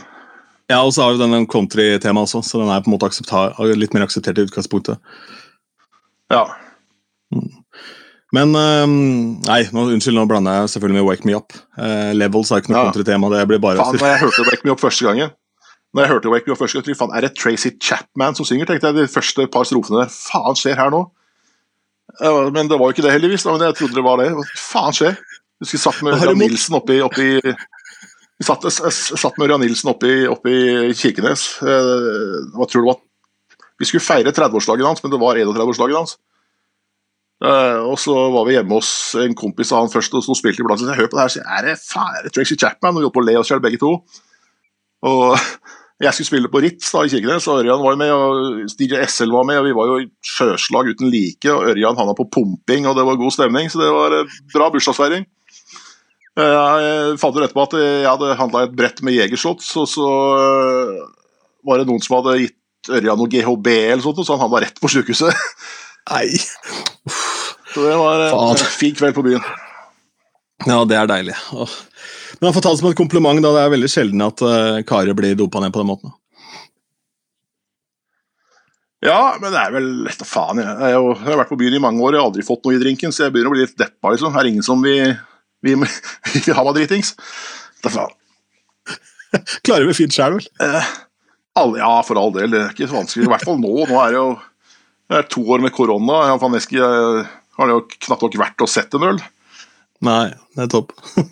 Ja, 0.72 0.80
og 0.80 0.94
så 0.96 1.04
har 1.04 1.14
jo 1.14 1.20
den 1.20 1.36
en 1.36 1.48
country-temaet 1.50 2.24
også, 2.24 2.42
så 2.48 2.64
den 2.64 2.72
er 2.72 2.84
på 2.84 2.92
en 2.92 2.96
måte 2.96 3.76
litt 3.76 3.94
mer 3.94 4.08
akseptert 4.08 4.40
i 4.40 4.46
utgangspunktet. 4.48 5.16
Ja. 6.32 6.48
Men 8.34 8.56
øhm, 8.58 8.94
Nei, 9.46 9.60
nå, 9.76 9.84
unnskyld, 9.94 10.16
nå 10.18 10.26
blander 10.30 10.56
jeg 10.64 10.72
selvfølgelig 10.74 11.00
med 11.02 11.08
Wake 11.10 11.28
Me 11.30 11.36
Up. 11.38 11.54
Eh, 11.78 12.12
Levels 12.18 12.50
er 12.52 12.64
ikke 12.64 12.74
noe 12.74 12.80
Ja. 12.82 12.86
country-tema, 12.90 13.30
det 13.30 13.44
blir 13.52 13.62
bare 13.62 13.78
Faen, 13.78 14.00
når 14.02 14.10
jeg 14.14 14.22
hørte 14.24 14.46
Wake 14.50 14.66
Me 14.66 14.72
Up 14.74 14.82
første 14.82 15.06
gangen 15.06 15.30
Når 15.94 16.02
jeg 16.02 16.10
hørte 16.16 16.32
Wake 16.34 16.48
Me 16.50 16.56
Up 16.56 16.62
første 16.64 16.80
gang, 16.80 16.88
jeg, 16.90 16.98
faen, 16.98 17.14
Er 17.14 17.22
det 17.28 17.36
Tracy 17.38 17.70
Chapman 17.78 18.34
som 18.40 18.46
synger? 18.50 18.66
tenkte 18.72 18.90
jeg 18.90 18.96
de 18.98 19.06
første 19.14 19.46
par 19.54 19.68
strofene 19.70 20.02
der. 20.02 20.10
Faen 20.10 20.58
skjer 20.58 20.76
her 20.82 20.90
nå? 20.90 21.04
Men 22.54 22.68
det 22.70 22.78
var 22.80 22.90
jo 22.90 22.94
ikke 22.98 23.06
det, 23.06 23.14
heldigvis. 23.16 23.46
Men 23.46 23.62
jeg 23.68 23.76
trodde 23.78 23.96
det 23.96 24.04
var 24.06 24.18
det. 24.22 24.28
Hva 24.34 24.44
faen 24.60 24.94
skjer? 24.98 25.14
Jeg 25.14 25.64
husker 25.70 25.78
jeg 25.78 25.84
satt 25.86 26.02
med 26.04 26.18
Ørjan 26.18 26.38
Nilsen 26.42 26.76
oppi, 26.76 26.98
oppi 27.06 27.28
Vi 27.40 28.44
satt, 28.50 28.66
jeg, 28.66 28.74
jeg 28.82 29.22
satt 29.22 29.38
med 29.40 29.48
Ørjan 29.48 29.62
Nilsen 29.64 29.90
oppi, 29.94 30.12
oppi 30.28 30.56
Kirkenes. 31.00 31.46
Eh, 31.62 32.36
Hva 32.58 32.66
tror 32.68 32.82
du 32.82 32.86
det 32.88 32.90
var? 32.92 33.00
Vi 33.80 33.86
skulle 33.90 34.04
feire 34.06 34.34
30-årsdagen 34.34 34.86
hans, 34.90 35.02
men 35.06 35.14
det 35.14 35.22
var 35.22 35.38
31-årsdagen 35.40 35.96
hans. 36.02 36.18
Eh, 37.44 37.80
og 37.84 37.98
så 38.00 38.14
var 38.32 38.46
vi 38.48 38.54
hjemme 38.56 38.78
hos 38.78 38.90
en 39.20 39.34
kompis 39.36 39.74
av 39.76 39.84
han 39.84 39.92
først, 39.92 40.14
og 40.16 40.38
spilte 40.40 40.62
vi 40.62 40.68
blant 40.68 40.80
annet. 40.80 40.94
Jeg 40.96 41.02
hører 41.04 41.12
på 41.12 41.20
det 41.20 41.26
her, 41.26 41.34
så 41.34 41.42
er 41.58 41.66
det, 41.68 41.78
fæle 41.84 42.32
Tracy 42.32 42.56
Chapman? 42.60 42.96
Og 42.96 43.02
vi 43.02 43.08
holdt 43.10 43.18
på 43.18 43.24
å 43.24 43.28
le 43.28 43.36
oss 43.42 43.52
selv 43.52 43.66
begge 43.66 43.82
to. 43.82 43.92
Og 45.10 45.34
jeg 46.06 46.16
skulle 46.16 46.30
spille 46.30 46.52
på 46.54 46.62
Ritz 46.64 46.94
da, 46.96 47.04
i 47.04 47.12
Kirkenes, 47.12 47.50
og 47.52 47.60
Ørjan 47.66 47.84
var 47.84 48.00
med, 48.00 48.14
og 48.16 48.72
DJ 48.80 49.04
SL 49.12 49.36
var 49.36 49.48
med, 49.50 49.60
og 49.60 49.68
vi 49.68 49.76
var 49.76 49.92
jo 49.92 50.00
i 50.06 50.08
sjøslag 50.24 50.94
uten 50.94 51.12
like, 51.12 51.52
og 51.52 51.68
Ørjan 51.74 52.00
han 52.00 52.10
var 52.14 52.18
på 52.22 52.30
pumping, 52.32 52.88
og 52.88 52.96
det 53.00 53.08
var 53.10 53.20
god 53.20 53.36
stemning, 53.36 53.68
så 53.74 53.84
det 53.84 53.92
var 53.92 54.16
eh, 54.22 54.40
bra 54.56 54.72
bursdagsfeiring. 54.72 55.28
Eh, 56.40 56.58
Jeg 56.88 57.20
fant 57.22 57.36
ut 57.36 57.44
etterpå 57.44 57.68
at 57.68 57.76
jeg 57.78 58.08
hadde 58.08 58.32
handla 58.40 58.64
et 58.70 58.80
brett 58.80 59.04
med 59.06 59.20
Jegershots, 59.20 59.68
og 59.84 59.92
så 59.92 60.08
var 61.68 61.80
det 61.80 61.88
noen 61.92 62.02
som 62.04 62.22
hadde 62.22 62.40
gitt 62.46 62.60
Ørjan 62.92 63.20
noe 63.20 63.32
GHB 63.32 63.68
eller 63.94 64.04
sånt, 64.04 64.24
så 64.24 64.36
han 64.36 64.44
havna 64.48 64.64
rett 64.66 64.80
på 64.84 64.90
sykehuset. 64.92 65.32
Nei. 66.12 66.26
Så 67.74 67.84
det 67.88 67.96
var 67.98 68.22
eh, 68.26 68.32
Faen. 68.34 68.58
en 68.58 68.74
fin 68.80 68.96
kveld 68.98 69.16
på 69.18 69.24
byen. 69.26 69.46
Ja, 70.68 70.80
det 70.88 70.96
er 71.00 71.10
deilig. 71.10 71.36
Åh. 71.58 71.74
Men 72.40 72.50
jeg 72.50 72.56
får 72.58 72.64
ta 72.66 72.72
det 72.74 72.80
som 72.82 72.90
et 72.92 72.98
kompliment, 73.00 73.42
da. 73.44 73.52
Det 73.56 73.64
er 73.66 73.72
veldig 73.74 73.90
sjelden 73.92 74.22
at 74.26 74.42
uh, 74.46 74.82
karer 74.88 75.16
blir 75.18 75.36
dopa 75.40 75.62
ned 75.64 75.74
på 75.76 75.82
den 75.82 75.90
måten. 75.90 76.14
Ja, 79.04 79.36
men 79.42 79.52
det 79.52 79.60
er 79.60 79.74
vel 79.76 79.88
lett 80.06 80.22
å 80.24 80.28
faen. 80.28 80.62
Jeg, 80.64 80.76
jeg, 80.80 80.94
jo- 80.96 81.16
jeg 81.18 81.28
har 81.28 81.40
vært 81.42 81.52
på 81.52 81.58
byen 81.60 81.76
i 81.76 81.82
mange 81.84 82.04
år, 82.06 82.16
jeg 82.16 82.24
har 82.24 82.30
aldri 82.30 82.46
fått 82.48 82.64
noe 82.64 82.78
i 82.78 82.80
drinken, 82.80 83.12
så 83.12 83.26
jeg 83.26 83.34
begynner 83.36 83.52
å 83.52 83.56
bli 83.58 83.66
litt 83.66 83.76
deppa. 83.80 84.14
liksom. 84.14 84.32
Her 84.36 84.46
er 84.46 84.52
ingen 84.54 84.66
som 84.66 84.84
vil, 84.86 85.12
vil, 85.66 85.84
vil 86.34 86.56
ha 86.56 86.64
meg 86.70 86.78
dritings. 86.80 87.12
Da 87.84 87.92
faen. 87.92 88.16
Klarer 89.68 89.90
vi 89.90 89.98
fint 89.98 90.16
sjæl, 90.16 90.38
vel? 90.40 90.48
Alle, 91.60 91.82
ja, 91.84 91.92
for 92.08 92.20
all 92.22 92.32
del. 92.38 92.54
Det 92.54 92.62
er 92.64 92.72
ikke 92.76 92.88
så 92.94 93.00
vanskelig. 93.02 93.28
I 93.28 93.34
hvert 93.34 93.48
fall 93.50 93.60
nå. 93.60 93.74
Nå 93.90 94.00
er 94.06 94.16
det 94.16 94.20
jo 94.22 94.28
det 95.12 95.18
er 95.20 95.26
to 95.30 95.44
år 95.52 95.62
med 95.62 95.74
korona. 95.76 96.22
Jeg 96.32 96.40
faen 96.42 96.56
jeg 96.58 97.26
har 97.58 97.70
det 97.70 97.78
jo 97.78 97.86
knapt 98.08 98.26
nok 98.26 98.42
vært 98.42 98.66
og 98.66 98.72
sett 98.72 98.96
en 98.98 99.08
øl. 99.12 99.22
Nei, 100.04 100.26
det 100.56 100.66
er 100.66 100.74
topp. 100.74 100.94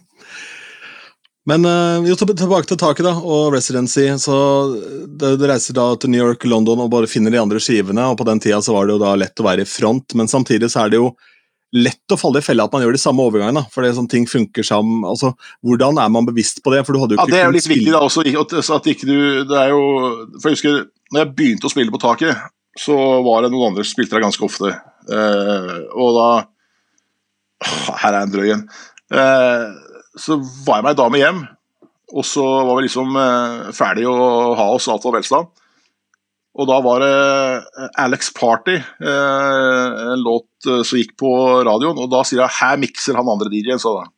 Men 1.49 1.65
eh, 1.65 2.05
jo, 2.05 2.15
tilbake 2.19 2.69
til 2.69 2.77
taket 2.77 3.07
da, 3.07 3.15
og 3.17 3.55
residency. 3.55 4.05
så 4.21 4.35
Du 5.09 5.47
reiser 5.49 5.73
da 5.73 5.87
til 5.97 6.13
New 6.13 6.21
York, 6.21 6.45
London 6.45 6.83
og 6.83 6.91
bare 6.93 7.09
finner 7.09 7.33
de 7.33 7.41
andre 7.41 7.59
skivene. 7.61 8.11
og 8.11 8.19
På 8.19 8.27
den 8.27 8.39
tida 8.43 8.61
så 8.61 8.75
var 8.77 8.85
det 8.85 8.95
jo 8.95 9.01
da 9.01 9.15
lett 9.17 9.41
å 9.41 9.47
være 9.47 9.65
i 9.65 9.69
front, 9.69 10.15
men 10.15 10.29
samtidig 10.29 10.69
så 10.71 10.85
er 10.85 10.93
det 10.93 11.01
jo 11.01 11.11
lett 11.71 12.13
å 12.13 12.19
falle 12.19 12.41
i 12.41 12.45
fella 12.45 12.65
at 12.67 12.73
man 12.75 12.83
gjør 12.83 12.97
de 12.97 13.01
samme 13.01 13.23
overgangene. 13.23 13.63
da, 13.63 13.81
er 13.87 13.97
sånn 13.97 14.11
ting 14.11 14.27
funker 14.27 14.63
sammen. 14.67 15.05
altså, 15.07 15.33
Hvordan 15.65 15.97
er 16.03 16.09
man 16.13 16.27
bevisst 16.27 16.61
på 16.63 16.73
det? 16.75 16.83
For 16.85 16.93
du 16.93 17.01
hadde 17.01 17.15
jo 17.15 17.21
Ja, 17.23 17.25
Det 17.31 17.39
er 17.39 17.45
jo 17.47 17.57
litt 17.57 17.69
viktig 17.71 17.91
da 17.95 18.03
også, 18.05 18.75
at 18.75 18.87
ikke 18.91 19.07
du 19.07 19.45
Det 19.47 19.57
er 19.57 19.69
jo 19.71 19.83
For 20.39 20.51
jeg 20.51 20.59
husker 20.59 20.83
når 21.11 21.25
jeg 21.25 21.35
begynte 21.35 21.67
å 21.67 21.71
spille 21.73 21.91
på 21.91 21.99
taket, 21.99 22.37
så 22.79 22.95
var 23.25 23.41
det 23.43 23.49
noen 23.51 23.73
andre 23.73 23.83
som 23.83 23.97
spilte 23.97 24.15
der 24.15 24.23
ganske 24.23 24.45
ofte. 24.47 24.69
Eh, 25.09 25.77
og 25.97 26.17
da 26.17 26.29
Her 28.01 28.15
er 28.15 28.21
en 28.23 28.33
drøy 28.33 28.53
en. 28.55 28.61
Eh, 29.13 29.65
så 30.17 30.37
var 30.65 30.79
jeg 30.79 30.85
med 30.85 30.93
ei 30.93 30.99
dame 30.99 31.19
hjem, 31.21 31.41
og 32.11 32.25
så 32.27 32.45
var 32.67 32.77
vi 32.77 32.85
liksom 32.87 33.17
eh, 33.21 33.67
ferdig 33.77 34.07
å 34.09 34.15
ha 34.57 34.65
oss, 34.73 34.89
alt 34.91 35.05
var 35.05 35.19
velstand. 35.19 35.51
Og 36.51 36.67
da 36.67 36.79
var 36.83 36.99
det 36.99 37.89
Alex 38.01 38.33
Party, 38.35 38.73
en 38.75 40.19
låt 40.19 40.65
som 40.67 40.97
gikk 40.99 41.13
på 41.21 41.29
radioen, 41.63 41.95
og 41.95 42.09
da 42.11 42.25
sier 42.27 42.41
jeg 42.41 42.57
'her 42.57 42.81
mikser 42.81 43.15
han 43.15 43.29
andre 43.31 43.47
DJ-en', 43.47 43.79
sa 43.79 43.93
hun. 44.01 44.09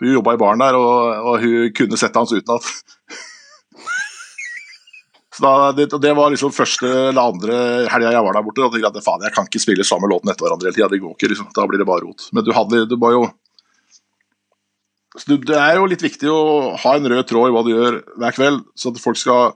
Hun 0.00 0.14
jobba 0.14 0.34
i 0.34 0.40
baren 0.40 0.64
der, 0.64 0.78
og, 0.78 1.26
og 1.28 1.44
hun 1.44 1.74
kunne 1.76 1.98
sette 2.00 2.16
hans 2.16 2.32
utenat. 2.32 2.64
Så 5.36 5.44
da, 5.44 5.72
det, 5.76 5.90
det 6.00 6.12
var 6.16 6.30
liksom 6.32 6.54
første 6.54 6.88
eller 6.88 7.20
andre 7.20 7.56
helga 7.92 8.14
jeg 8.14 8.24
var 8.24 8.38
der 8.38 8.44
borte. 8.46 8.62
Og 8.64 8.72
tenkte 8.72 8.88
at 8.88 9.04
faen, 9.04 9.26
jeg 9.26 9.34
kan 9.36 9.48
ikke 9.48 9.60
spille 9.60 9.84
samme 9.84 10.08
låten 10.08 10.32
etter 10.32 10.46
hverandre 10.46 10.70
hele 10.70 10.78
tida. 10.78 10.88
Det 10.92 11.02
går 11.02 11.12
ikke, 11.12 11.30
liksom. 11.34 11.50
Da 11.56 11.66
blir 11.68 11.82
det 11.82 11.88
bare 11.88 12.06
rot. 12.06 12.30
Men 12.32 12.46
du 12.46 12.54
hadde 12.56 12.86
du 12.88 12.96
var 13.00 13.16
jo 13.16 13.26
så 15.16 15.36
Det 15.40 15.56
er 15.56 15.78
jo 15.78 15.86
litt 15.88 16.02
viktig 16.04 16.28
å 16.28 16.74
ha 16.76 16.90
en 16.96 17.08
rød 17.08 17.28
tråd 17.28 17.48
i 17.48 17.52
hva 17.54 17.62
du 17.64 17.70
gjør 17.72 17.94
hver 18.20 18.34
kveld, 18.36 18.58
så 18.76 18.90
at 18.92 19.00
folk 19.00 19.16
skal 19.16 19.54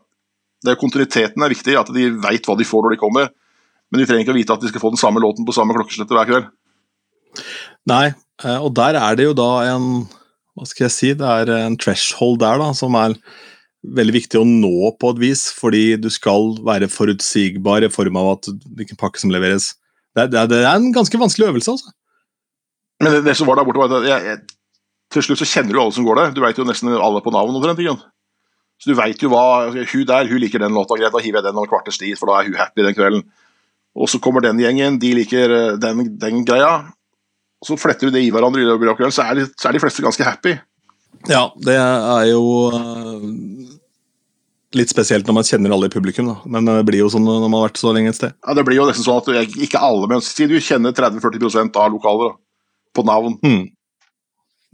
det 0.64 0.74
er 0.74 0.80
Kontinuiteten 0.80 1.44
er 1.44 1.52
viktig, 1.52 1.74
at 1.76 1.88
de 1.92 2.06
veit 2.20 2.44
hva 2.48 2.56
de 2.56 2.66
får 2.68 2.84
når 2.84 2.94
de 2.94 3.00
kommer. 3.00 3.28
Men 3.90 4.02
de 4.02 4.06
trenger 4.08 4.26
ikke 4.26 4.34
å 4.34 4.38
vite 4.38 4.56
at 4.56 4.64
de 4.64 4.70
skal 4.70 4.82
få 4.82 4.92
den 4.92 5.00
samme 5.00 5.22
låten 5.22 5.46
på 5.48 5.54
samme 5.56 5.72
klokkeslettet 5.76 6.16
hver 6.16 6.28
kveld. 6.28 6.50
Nei, 7.88 8.06
eh, 8.44 8.58
og 8.60 8.74
der 8.76 8.98
er 9.00 9.16
det 9.16 9.30
jo 9.30 9.36
da 9.36 9.52
en 9.70 9.86
Hva 10.58 10.66
skal 10.66 10.88
jeg 10.88 10.92
si? 10.92 11.10
Det 11.16 11.24
er 11.24 11.50
en 11.54 11.78
threshold 11.80 12.40
der, 12.42 12.58
da, 12.60 12.72
som 12.76 12.96
er 12.98 13.14
veldig 13.80 14.14
viktig 14.14 14.40
å 14.40 14.46
nå 14.46 14.92
på 15.00 15.12
et 15.14 15.20
vis, 15.22 15.46
fordi 15.56 15.96
du 16.00 16.10
skal 16.12 16.54
være 16.66 16.90
forutsigbar 16.92 17.86
i 17.86 17.92
form 17.92 18.18
av 18.20 18.34
at 18.34 18.50
hvilken 18.76 18.98
pakke 19.00 19.22
som 19.22 19.32
leveres. 19.32 19.72
Det 20.16 20.26
er, 20.26 20.48
det 20.50 20.60
er, 20.60 20.70
en 20.74 20.92
ganske 20.92 21.20
vanskelig 21.20 21.48
øvelse, 21.48 21.76
altså. 21.76 21.92
Men 23.00 23.16
det, 23.16 23.24
det 23.30 23.36
som 23.38 23.48
var 23.48 23.56
der 23.56 23.68
borte, 23.68 23.80
var 23.80 24.00
at 24.02 24.08
jeg, 24.08 24.26
jeg, 24.28 24.60
til 25.14 25.26
slutt 25.26 25.40
så 25.42 25.48
kjenner 25.48 25.74
du 25.74 25.80
alle 25.82 25.96
som 25.96 26.06
går 26.06 26.18
der. 26.20 26.32
Du 26.36 26.42
veit 26.44 26.58
jo 26.58 26.66
nesten 26.68 26.92
alle 26.92 27.22
på 27.24 27.32
navn 27.34 27.56
omtrent. 27.56 28.04
Så 28.80 28.90
du 28.90 28.96
veit 28.96 29.20
jo 29.20 29.28
hva 29.32 29.70
Hun 29.72 30.06
der 30.08 30.28
hun 30.28 30.40
liker 30.40 30.62
den 30.62 30.76
låta, 30.76 30.96
greit, 30.98 31.12
da 31.12 31.22
hiver 31.22 31.40
jeg 31.40 31.48
den 31.48 31.58
over 31.58 31.70
kvarters 31.72 31.98
tid, 32.00 32.18
for 32.18 32.30
da 32.30 32.40
er 32.40 32.50
hun 32.50 32.60
happy 32.60 32.84
den 32.84 32.96
kvelden. 32.96 33.24
Og 33.96 34.08
så 34.08 34.20
kommer 34.22 34.44
den 34.44 34.60
gjengen, 34.60 35.00
de 35.02 35.14
liker 35.18 35.50
eh, 35.56 35.78
den, 35.80 36.14
den 36.20 36.44
greia. 36.46 36.90
Og 37.60 37.68
så 37.68 37.76
fletter 37.80 38.08
du 38.08 38.14
det 38.14 38.22
i 38.24 38.30
hverandre 38.32 38.62
i 38.62 39.10
så 39.12 39.26
er, 39.26 39.40
de, 39.40 39.48
så 39.58 39.68
er 39.68 39.76
de 39.76 39.82
fleste 39.82 40.04
ganske 40.04 40.24
happy. 40.24 40.54
Ja, 41.28 41.50
det 41.60 41.76
er 41.76 42.26
jo 42.30 42.44
øh, 42.72 43.24
litt 44.78 44.92
spesielt 44.92 45.26
når 45.28 45.36
man 45.36 45.46
kjenner 45.46 45.74
alle 45.74 45.90
i 45.90 45.92
publikum, 45.92 46.30
da. 46.30 46.36
Men 46.48 46.68
det 46.68 46.78
blir 46.88 47.02
jo 47.02 47.10
sånn 47.12 47.26
når 47.26 47.42
man 47.44 47.58
har 47.58 47.66
vært 47.68 47.80
så 47.82 47.92
lenge 47.96 48.12
et 48.12 48.18
sted. 48.18 48.36
Ja, 48.46 48.54
Det 48.56 48.64
blir 48.66 48.80
jo 48.80 48.86
nesten 48.88 49.06
sånn 49.06 49.20
at 49.20 49.58
ikke 49.66 49.82
alle, 49.82 50.08
men 50.10 50.24
si 50.24 50.48
du 50.50 50.56
kjenner 50.62 50.94
30-40 50.96 51.74
av 51.74 51.90
lokalet 51.92 52.30
da, 52.30 52.36
på 52.96 53.06
navn. 53.08 53.36
Hmm. 53.44 53.66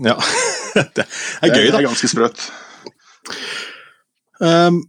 Ja. 0.06 0.18
det 0.96 1.06
er 1.06 1.54
gøy, 1.54 1.70
da. 1.70 1.78
Det 1.78 1.80
er 1.80 1.88
ganske 1.88 2.12
sprøtt. 2.12 2.46
Um, 4.36 4.82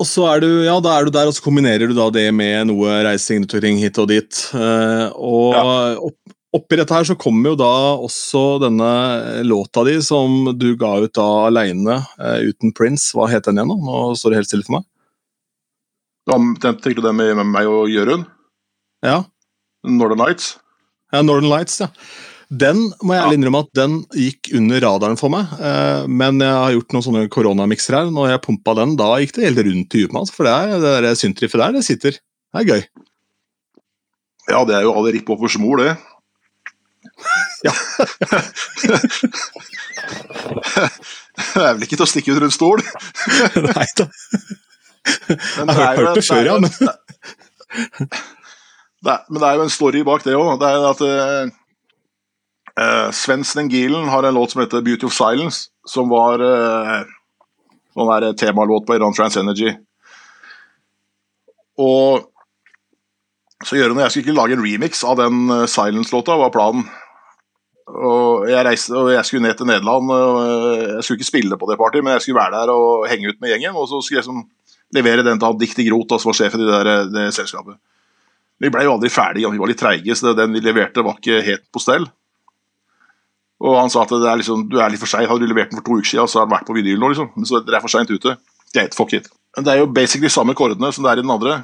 og 0.00 0.08
så 0.08 0.24
er 0.30 0.42
du, 0.42 0.48
ja, 0.64 0.74
da 0.82 0.96
er 0.96 1.06
du 1.06 1.12
der, 1.14 1.28
og 1.28 1.36
så 1.36 1.44
kombinerer 1.44 1.90
du 1.90 1.94
da 1.96 2.08
det 2.14 2.26
med 2.34 2.70
noe 2.70 3.02
reising 3.04 3.46
hit 3.78 4.00
og 4.00 4.08
dit. 4.10 4.42
Uh, 4.56 5.12
og 5.14 6.10
opp, 6.10 6.36
oppi 6.56 6.78
dette 6.78 6.94
her 6.94 7.06
så 7.06 7.16
kommer 7.18 7.52
jo 7.52 7.58
da 7.60 7.72
også 8.02 8.44
denne 8.64 8.90
låta 9.46 9.84
di 9.86 9.96
som 10.02 10.50
du 10.58 10.72
ga 10.78 10.96
ut 11.04 11.14
da 11.16 11.26
aleine, 11.48 12.00
uh, 12.18 12.38
uten 12.42 12.74
Prince. 12.76 13.12
Hva 13.14 13.28
het 13.30 13.46
den 13.46 13.60
igjen, 13.60 13.70
da? 13.70 13.78
Nå 13.86 14.00
står 14.18 14.34
det 14.34 14.40
helt 14.40 14.50
stille 14.50 14.66
for 14.66 14.78
meg. 14.78 14.88
Ja, 16.30 16.38
tenkte 16.62 16.96
du 16.98 17.04
det 17.06 17.14
med, 17.16 17.36
med 17.38 17.48
meg 17.50 17.70
og 17.70 17.90
Jørund? 17.90 18.26
Ja. 19.06 19.22
Northern 19.86 20.20
Lights? 20.20 20.58
ja, 21.10 21.22
Northern 21.22 21.50
Lights, 21.50 21.80
ja. 21.80 21.88
Den 22.50 22.88
må 23.06 23.14
jeg 23.14 23.22
ja. 23.22 23.34
innrømme 23.36 23.60
at 23.62 23.70
den 23.78 23.92
gikk 24.18 24.50
under 24.58 24.82
radaren 24.82 25.18
for 25.18 25.30
meg, 25.30 25.52
uh, 25.62 26.02
men 26.10 26.42
jeg 26.42 26.50
har 26.50 26.74
gjort 26.74 26.96
noen 26.96 27.06
sånne 27.06 27.28
koronamikser 27.30 27.94
her. 27.94 28.10
Når 28.14 28.32
jeg 28.32 28.42
pumpa 28.48 28.74
den, 28.80 28.96
da 28.98 29.12
gikk 29.22 29.36
det 29.36 29.46
helt 29.46 29.62
rundt 29.68 29.94
i 29.94 30.02
huet 30.02 30.10
med, 30.10 30.24
altså, 30.24 30.34
for 30.34 30.50
det, 30.50 30.56
er, 30.90 31.06
det 31.06 31.14
syntriffet 31.20 31.62
der, 31.62 31.76
det 31.78 31.86
sitter. 31.86 32.18
Det 32.50 32.62
er 32.64 32.66
gøy. 32.74 32.82
Ja, 34.50 34.64
det 34.66 34.74
er 34.74 34.88
jo 34.88 34.96
alle 34.98 35.14
ripp 35.14 35.30
offers 35.30 35.54
mor, 35.62 35.78
det. 35.78 35.94
Ja. 37.66 37.72
det 41.54 41.62
er 41.62 41.74
vel 41.74 41.82
ikke 41.86 41.96
til 41.98 42.06
å 42.06 42.10
stikke 42.10 42.32
under 42.34 42.44
en 42.48 42.54
stol. 42.54 42.78
Nei 43.68 43.86
da. 43.98 44.04
Men 45.60 45.70
Jeg 45.70 45.76
har 45.80 45.96
hørt 46.00 46.18
det 46.20 46.26
før, 46.28 46.44
ja, 46.48 46.54
men- 46.60 46.70
men 49.30 49.38
det 49.40 49.46
er 49.48 49.54
jo 49.56 49.64
en 49.64 49.72
story 49.72 50.00
bak 50.04 50.20
det 50.26 50.34
òg. 50.36 50.58
Det 50.60 50.68
er 50.68 50.80
at 50.90 51.00
eh, 51.06 51.44
Uh, 52.80 53.10
Svendsen 53.12 53.68
Gielen 53.68 54.08
har 54.08 54.22
en 54.22 54.34
låt 54.34 54.50
som 54.50 54.62
heter 54.62 54.80
'Beauty 54.80 55.06
of 55.06 55.12
Silence', 55.12 55.68
som 55.86 56.08
var 56.08 56.40
uh, 56.40 57.02
sånn 57.92 58.20
der 58.22 58.32
temalåt 58.38 58.86
på 58.86 58.94
Iran 58.96 59.12
Trans 59.12 59.36
Energy. 59.36 59.74
Og 61.76 62.24
så 63.66 63.76
Jørund 63.76 63.98
og 63.98 64.04
jeg 64.06 64.10
skulle 64.14 64.24
ikke 64.28 64.38
lage 64.38 64.52
en 64.56 64.64
remix 64.64 65.04
av 65.04 65.18
den 65.20 65.50
uh, 65.50 65.66
Silence-låta, 65.66 66.38
var 66.40 66.50
planen. 66.54 66.86
Og 67.90 68.48
jeg, 68.50 68.62
reiste, 68.66 68.94
og 68.96 69.10
jeg 69.12 69.26
skulle 69.26 69.44
ned 69.48 69.58
til 69.58 69.68
Nederland. 69.68 70.10
Og 70.14 70.40
jeg 70.96 71.04
skulle 71.04 71.20
ikke 71.20 71.30
spille 71.30 71.58
på 71.58 71.70
det 71.70 71.78
partyet, 71.80 72.04
men 72.06 72.16
jeg 72.16 72.26
skulle 72.26 72.40
være 72.40 72.56
der 72.58 72.72
og 72.74 73.06
henge 73.10 73.32
ut 73.32 73.40
med 73.42 73.52
gjengen. 73.54 73.76
Og 73.76 73.88
så 73.90 74.00
skulle 74.00 74.20
jeg 74.20 74.26
liksom 74.26 74.44
levere 74.96 75.26
den 75.26 75.40
til 75.40 75.50
han 75.50 75.58
Dikti 75.58 75.86
Groth, 75.88 76.18
som 76.18 76.30
var 76.30 76.38
sjefen 76.38 76.62
i 76.62 76.68
det, 76.68 76.78
der, 76.86 77.10
det 77.14 77.26
selskapet. 77.34 77.78
Vi 78.60 78.68
ble 78.72 78.84
jo 78.84 78.94
aldri 78.96 79.08
ferdige, 79.12 79.48
vi 79.48 79.60
var 79.60 79.70
litt 79.70 79.80
treige, 79.80 80.14
så 80.18 80.34
den 80.36 80.52
vi 80.52 80.60
leverte, 80.60 81.04
var 81.04 81.16
ikke 81.16 81.38
helt 81.46 81.62
på 81.72 81.80
stell. 81.80 82.04
Og 83.60 83.76
han 83.76 83.92
sa 83.92 84.02
at 84.04 84.12
er 84.16 84.40
liksom, 84.40 84.66
du 84.72 84.78
er 84.80 84.92
litt 84.92 85.00
for 85.00 85.08
sein. 85.08 85.26
Hadde 85.28 85.44
du 85.44 85.50
levert 85.50 85.72
den 85.72 85.80
for 85.80 85.86
to 85.86 85.98
uker 86.00 86.08
siden, 86.10 86.28
så 86.28 86.40
hadde 86.40 86.48
den 86.48 86.56
vært 86.58 86.68
på 86.68 86.76
vinyl 86.76 87.00
nå, 87.00 87.12
liksom. 87.12 87.30
Så 87.48 87.60
dere 87.64 87.78
er 87.78 87.84
for 87.84 87.92
seint 87.92 88.12
ute. 88.12 88.36
Greit, 88.72 88.96
fuck 88.96 89.12
it. 89.16 89.28
Det 89.56 89.72
er 89.72 89.82
jo 89.82 89.88
basically 89.92 90.30
samme 90.32 90.54
kordene 90.56 90.92
som 90.94 91.04
det 91.04 91.12
er 91.12 91.20
i 91.20 91.24
den 91.24 91.32
andre. 91.32 91.58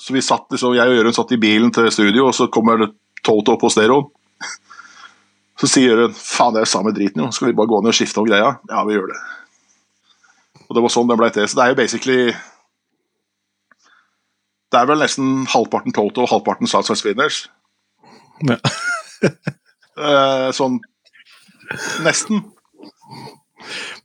Så 0.00 0.14
vi 0.14 0.22
satt 0.24 0.46
liksom, 0.54 0.74
jeg 0.78 0.90
og 0.90 0.98
Jørund 0.98 1.16
satt 1.16 1.34
i 1.34 1.40
bilen 1.40 1.72
til 1.74 1.90
studio, 1.94 2.28
og 2.28 2.36
så 2.36 2.48
kommer 2.52 2.86
Toto 3.24 3.56
på 3.60 3.70
stereoen. 3.72 4.10
Så 5.60 5.70
sier 5.70 5.92
Jørund 5.92 6.16
faen, 6.18 6.54
det 6.56 6.64
er 6.64 6.70
samme 6.70 6.92
driten, 6.94 7.22
jo. 7.22 7.30
Skal 7.34 7.50
vi 7.50 7.56
bare 7.56 7.70
gå 7.70 7.80
ned 7.82 7.92
og 7.92 7.96
skifte 7.96 8.20
om 8.22 8.26
greia? 8.26 8.56
Ja, 8.70 8.82
vi 8.88 8.96
gjør 8.96 9.12
det. 9.12 9.20
Og 10.64 10.76
det 10.76 10.82
var 10.82 10.92
sånn 10.92 11.10
det 11.10 11.18
ble 11.20 11.30
til. 11.34 11.46
Så 11.46 11.58
det 11.58 11.64
er 11.64 11.74
jo 11.74 11.78
basically 11.78 12.18
Det 14.72 14.80
er 14.80 14.88
vel 14.90 15.04
nesten 15.04 15.44
halvparten 15.52 15.94
Toto 15.94 16.24
og 16.24 16.32
halvparten 16.32 16.70
Southside 16.70 16.98
Spinners. 16.98 17.44
Ja. 18.42 18.58
eh, 20.08 20.48
sånn 20.56 20.80
nesten. 22.02 22.42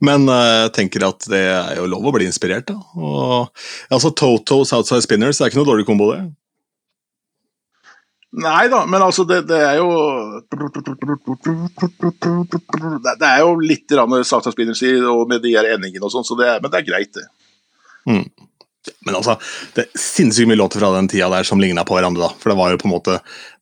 Men 0.00 0.28
jeg 0.30 0.68
uh, 0.70 0.72
tenker 0.72 1.04
at 1.04 1.26
det 1.28 1.42
er 1.50 1.80
jo 1.80 1.88
lov 1.90 2.06
å 2.08 2.12
bli 2.14 2.28
inspirert, 2.28 2.70
da. 2.70 2.78
Og, 2.96 3.64
altså 3.92 4.12
Toto 4.16 4.62
og 4.62 4.68
Southside 4.70 5.04
Spinners 5.04 5.40
er 5.40 5.50
ikke 5.50 5.60
noe 5.60 5.68
dårlig 5.68 5.84
kombo, 5.88 6.12
det. 6.14 6.22
Nei 8.30 8.68
da, 8.70 8.84
men 8.86 9.02
altså, 9.02 9.24
det, 9.26 9.40
det 9.50 9.56
er 9.58 9.80
jo 9.80 9.88
Det 13.18 13.26
er 13.26 13.40
jo 13.42 13.56
litt 13.58 13.90
i, 13.90 13.96
og 13.98 15.24
med 15.26 15.42
de 15.42 15.56
her 15.56 15.66
endingene 15.74 16.06
og 16.06 16.12
sånn, 16.14 16.26
så 16.26 16.38
men 16.38 16.70
det 16.70 16.78
er 16.78 16.86
greit, 16.86 17.10
det. 17.18 17.26
Mm. 18.06 18.28
Men 19.04 19.16
altså, 19.18 19.34
det 19.74 19.82
er 19.82 19.98
sinnssykt 19.98 20.48
mye 20.48 20.60
låter 20.60 20.80
fra 20.80 20.92
den 20.94 21.08
tida 21.10 21.28
der 21.32 21.44
som 21.44 21.60
ligna 21.60 21.84
på 21.84 21.98
hverandre. 21.98 22.22
da, 22.22 22.38
For 22.40 22.52
det 22.52 22.58
var 22.60 22.70
jo 22.72 22.80
på 22.80 22.88
en 22.88 22.94
måte 22.94 23.18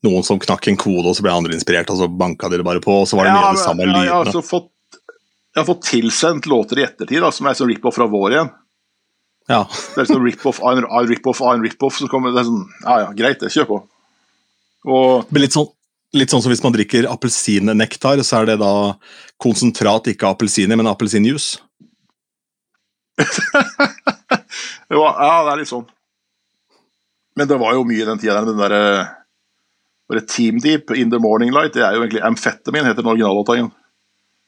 noen 0.07 0.27
som 0.27 0.39
knakk 0.43 0.69
en 0.71 0.79
kode, 0.79 1.09
og 1.09 1.17
så 1.17 1.25
ble 1.25 1.35
andre 1.35 1.57
inspirert, 1.57 1.91
og 1.91 1.99
så 2.03 2.11
banka 2.13 2.53
de 2.53 2.61
det 2.61 2.69
bare 2.69 2.85
på, 2.85 3.01
og 3.03 3.09
så 3.09 3.19
var 3.19 3.27
det 3.27 3.35
mye 3.35 3.43
ja, 3.43 3.51
av 3.51 3.59
de 3.59 3.65
samme 3.65 3.83
ja, 3.83 3.91
lydene. 3.91 4.07
Jeg 4.07 4.15
har, 4.15 4.29
altså 4.29 4.45
fått, 4.47 4.71
jeg 5.09 5.63
har 5.63 5.69
fått 5.73 5.85
tilsendt 5.89 6.49
låter 6.51 6.83
i 6.83 6.87
ettertid 6.87 7.25
da, 7.25 7.33
som 7.35 7.49
er 7.49 7.59
sånn 7.59 7.73
rip-off 7.73 7.99
fra 7.99 8.07
vår 8.13 8.37
igjen. 8.37 8.57
Ja. 9.49 9.63
Det 9.65 10.05
er 10.05 10.11
sånn 10.13 10.27
rip-off 10.29 10.61
av 10.61 10.77
en 10.77 11.09
rip-off 11.09 11.41
av 11.41 11.57
en 11.57 11.65
rip-off, 11.65 11.99
så 11.99 12.11
kommer 12.13 12.37
det 12.37 12.45
sånn 12.45 12.67
Ja 12.85 12.99
ja, 13.07 13.13
greit, 13.17 13.41
det. 13.41 13.51
Kjør 13.55 13.73
på. 13.73 13.79
Og 14.87 15.39
litt 15.39 15.57
sånn, 15.57 15.67
litt 16.17 16.31
sånn 16.33 16.43
som 16.45 16.53
hvis 16.53 16.63
man 16.65 16.75
drikker 16.77 17.09
appelsinnektar, 17.11 18.23
så 18.27 18.41
er 18.41 18.53
det 18.53 18.59
da 18.63 18.73
konsentrat, 19.43 20.11
ikke 20.13 20.31
appelsiner, 20.31 20.79
men 20.79 20.91
appelsinjuice. 20.91 21.59
jo, 24.95 25.03
ja, 25.03 25.33
det 25.45 25.53
er 25.53 25.63
litt 25.63 25.73
sånn. 25.73 25.87
Men 27.39 27.51
det 27.51 27.59
var 27.61 27.75
jo 27.75 27.87
mye 27.87 28.03
i 28.03 28.09
den 28.09 28.21
tida 28.21 28.39
der, 28.39 28.51
den 28.51 28.61
derre 28.61 28.85
bare 30.09 30.25
Team 30.25 30.61
Deep, 30.65 30.91
In 30.97 31.11
The 31.13 31.19
Morning 31.21 31.53
Light, 31.53 31.75
det 31.77 31.85
er 31.85 31.95
jo 31.95 32.05
egentlig 32.05 32.23
Amfetamin, 32.25 32.87
heter 32.87 33.03
den 33.03 33.11
originallåta. 33.13 33.59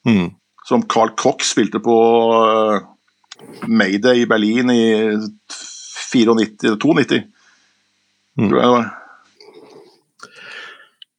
Mm. 0.09 0.31
Som 0.65 0.87
Carl 0.89 1.13
Cox 1.17 1.51
spilte 1.53 1.79
på 1.79 1.97
uh, 2.33 2.81
Mayday 3.67 4.23
i 4.23 4.25
Berlin 4.29 4.73
i 4.73 4.81
94, 6.11 6.33
92. 6.81 7.21
Mm. 8.39 8.49
Tror 8.49 8.57
jeg 8.57 8.65
det 8.65 8.73
var. 8.73 8.89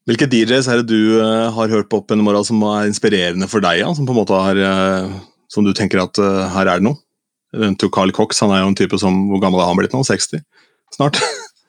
Hvilke 0.09 0.26
DJs 0.26 0.66
er 0.66 0.80
det 0.80 0.90
du 0.90 1.20
uh, 1.22 1.53
har 1.55 1.70
hørt 1.70 1.88
på 1.90 2.00
opp 2.00 2.11
gjennom 2.11 2.30
åra 2.32 2.42
som 2.46 2.62
er 2.66 2.88
inspirerende 2.90 3.46
for 3.50 3.62
deg? 3.62 3.84
Ja? 3.84 3.92
Som 3.94 4.09
på 4.09 4.14
en 4.14 4.18
måte 4.18 4.34
har, 4.34 4.59
uh, 4.59 5.12
som 5.53 5.66
du 5.66 5.70
tenker 5.78 6.03
at 6.03 6.18
uh, 6.18 6.48
her 6.57 6.66
er 6.66 6.82
det 6.82 6.88
noe? 6.88 6.98
Rundt 7.55 7.84
Carl 7.94 8.11
Cox, 8.16 8.40
han 8.42 8.50
er 8.50 8.62
jo 8.62 8.70
en 8.70 8.78
type 8.78 8.96
som 8.96 9.26
Hvor 9.28 9.42
gammel 9.42 9.61
er 9.61 9.68
han 9.68 9.76
blitt 9.76 9.94
nå? 9.94 10.00
60? 10.09 10.40
Snart? 10.96 11.20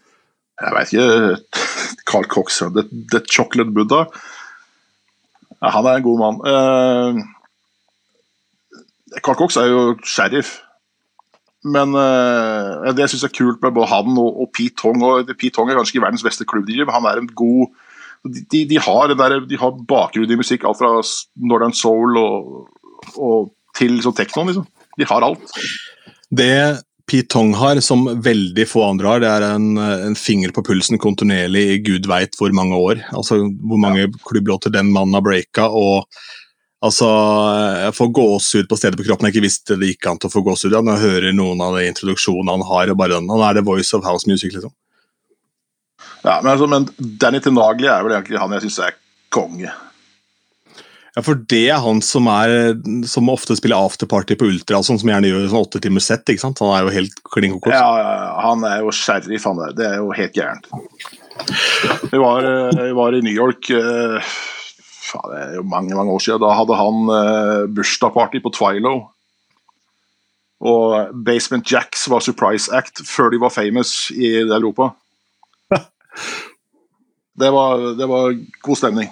Jeg 0.63 0.75
veit 0.77 0.93
ikke. 0.95 1.61
Carl 2.07 2.25
Cox, 2.31 2.61
The, 2.73 2.85
the 3.11 3.21
Chocolate 3.27 3.73
Buddha. 3.75 4.05
Ja, 5.59 5.71
han 5.75 5.87
er 5.89 5.97
en 5.97 6.05
god 6.05 6.21
mann. 6.21 6.37
Carl 9.25 9.37
Cox 9.39 9.57
er 9.59 9.67
jo 9.71 9.81
sheriff. 10.07 10.53
Men 11.65 11.97
det 11.97 13.01
jeg 13.01 13.13
syns 13.15 13.25
er 13.27 13.33
kult 13.33 13.59
med 13.65 13.73
både 13.75 13.89
han 13.91 14.13
og, 14.21 14.39
og 14.45 14.51
Pete 14.55 14.77
Tong 14.79 15.03
og 15.03 15.33
Pete 15.33 15.55
Tong 15.57 15.71
er 15.71 15.79
kanskje 15.79 15.97
ikke 15.97 16.05
verdens 16.05 16.25
beste 16.27 16.47
klubb-DJ, 16.47 16.85
men 16.85 16.95
han 16.95 17.09
er 17.09 17.19
en 17.19 17.31
god 17.33 17.73
de, 18.23 18.63
de, 18.69 18.79
har, 18.79 19.15
der, 19.19 19.39
de 19.47 19.59
har 19.59 19.75
bakgrunn 19.87 20.31
i 20.31 20.39
musikk, 20.39 20.63
alt 20.67 20.79
fra 20.79 20.95
Northern 21.43 21.75
Soul 21.75 22.17
og, 22.21 22.69
og 23.17 23.51
til 23.77 23.99
sånn 24.05 24.15
teknoen, 24.15 24.51
liksom. 24.51 24.67
De 24.99 25.07
har 25.09 25.25
alt. 25.25 25.55
Det 26.33 26.83
Pete 27.09 27.27
Tong 27.33 27.51
har, 27.59 27.79
som 27.83 28.05
veldig 28.23 28.63
få 28.69 28.85
andre 28.87 29.09
har, 29.09 29.23
det 29.23 29.31
er 29.31 29.45
en, 29.49 29.73
en 29.77 30.15
finger 30.15 30.53
på 30.55 30.63
pulsen 30.63 31.01
kontinuerlig 31.01 31.63
i 31.73 31.81
gud 31.83 32.07
veit 32.07 32.37
hvor 32.39 32.53
mange 32.55 32.77
år. 32.79 33.01
Altså 33.11 33.41
Hvor 33.43 33.81
mange 33.81 34.05
ja. 34.05 34.13
klubblåter 34.29 34.71
den 34.71 34.93
mannen 34.93 35.17
har 35.17 35.25
breaka. 35.25 35.67
og 35.67 36.07
altså, 36.79 37.09
Jeg 37.83 37.97
får 37.97 38.13
gåsehud 38.19 38.69
på 38.71 38.79
stedet 38.79 39.01
på 39.01 39.07
kroppen. 39.09 39.27
Jeg 39.27 39.35
ikke 39.35 39.47
visste 39.49 39.79
det 39.79 39.91
gikk 39.91 40.07
an 40.07 40.21
til 40.21 40.31
å 40.31 40.35
få 40.37 40.45
gåsehud 40.47 40.77
når 40.79 40.95
jeg 40.95 41.09
hører 41.09 41.35
noen 41.35 41.65
av 41.65 41.75
de 41.75 41.89
introduksjonene 41.91 42.55
han 42.55 42.65
har. 42.71 42.93
og 42.93 43.01
bare 43.01 43.17
den, 43.17 43.29
Han 43.29 43.43
er 43.49 43.59
the 43.59 43.65
voice 43.67 43.91
of 43.93 44.07
house 44.07 44.29
music, 44.29 44.55
liksom. 44.55 44.71
Ja, 46.23 46.39
men, 46.41 46.51
altså, 46.53 46.67
men 46.71 46.87
Danny 47.19 47.41
Tenagli 47.43 47.89
er 47.91 48.03
vel 48.05 48.15
egentlig 48.15 48.39
han 48.39 48.55
jeg 48.55 48.67
syns 48.67 48.79
er 48.85 48.95
konge. 49.33 49.71
Ja, 51.13 51.21
for 51.21 51.37
det 51.37 51.65
er 51.69 51.81
han 51.83 51.99
som 52.01 52.25
er 52.31 52.73
som 53.05 53.29
ofte 53.29 53.53
spiller 53.59 53.77
afterparty 53.77 54.37
på 54.39 54.47
Ultra, 54.49 54.79
sånn 54.81 54.97
som 55.01 55.11
gjerne 55.11 55.29
gjør 55.29 55.43
sånn 55.51 55.67
åtte 55.67 55.81
timers 55.83 56.07
sett. 56.09 56.25
ikke 56.25 56.41
sant? 56.41 56.61
Han 56.63 56.73
er 56.73 56.87
jo 56.87 56.95
helt 56.95 57.19
klin 57.27 57.53
kokos. 57.53 57.75
Ja, 57.75 57.91
ja, 57.99 58.15
han 58.47 58.65
er 58.65 58.81
jo 58.81 58.95
sheriff, 58.95 59.45
han 59.45 59.61
der. 59.61 59.75
Det 59.77 59.85
er 59.91 59.99
jo 60.01 60.09
helt 60.17 60.33
gærent. 60.39 60.71
Vi 62.09 62.21
var, 62.21 62.47
vi 62.79 62.91
var, 62.97 63.13
i 63.13 63.21
New 63.25 63.33
York 63.33 63.69
uh, 63.73 64.33
det 65.33 65.39
er 65.39 65.55
jo 65.59 65.63
mange 65.69 65.93
mange 65.97 66.13
år 66.13 66.21
siden. 66.23 66.41
Da 66.41 66.55
hadde 66.57 66.77
han 66.77 67.05
uh, 67.11 67.69
bursdagsparty 67.69 68.41
på 68.41 68.53
Twilo. 68.57 68.95
Og 70.63 71.13
Basement 71.27 71.67
Jacks 71.67 72.07
var 72.09 72.23
surprise 72.23 72.71
act 72.73 73.03
før 73.05 73.33
de 73.33 73.41
var 73.43 73.53
famous 73.53 74.09
i 74.15 74.37
Europa. 74.41 74.93
Det 77.39 77.49
var, 77.53 77.83
det 77.97 78.07
var 78.09 78.35
god 78.61 78.79
stemning. 78.79 79.09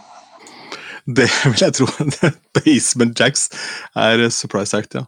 Det 1.05 1.27
vil 1.47 1.63
jeg 1.63 1.73
tro. 1.73 1.87
Basement 2.57 3.19
Jacks 3.19 3.49
er 3.97 4.27
surprise 4.29 4.77
act, 4.77 4.95
ja. 4.95 5.07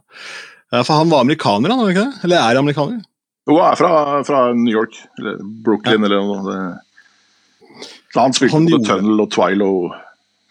For 0.82 0.96
han 0.96 1.10
var 1.12 1.22
amerikaner, 1.22 1.70
han, 1.70 1.90
ikke 1.90 2.02
det? 2.08 2.24
Eller 2.26 2.40
er 2.42 2.58
amerikaner? 2.58 3.04
Jo, 3.46 3.58
han 3.60 3.74
er 3.74 3.78
fra, 3.78 3.92
fra, 4.26 4.40
New 4.56 4.72
York. 4.72 4.96
Eller 5.20 5.38
Brooklyn, 5.64 6.00
ja. 6.00 6.08
eller 6.08 6.24
noe. 6.24 6.40
Det. 6.48 7.84
Han 8.16 8.34
spilte 8.34 8.56
han 8.56 8.70
på 8.72 8.80
Tunnel 8.86 9.22
og 9.22 9.30
Twilo, 9.34 9.70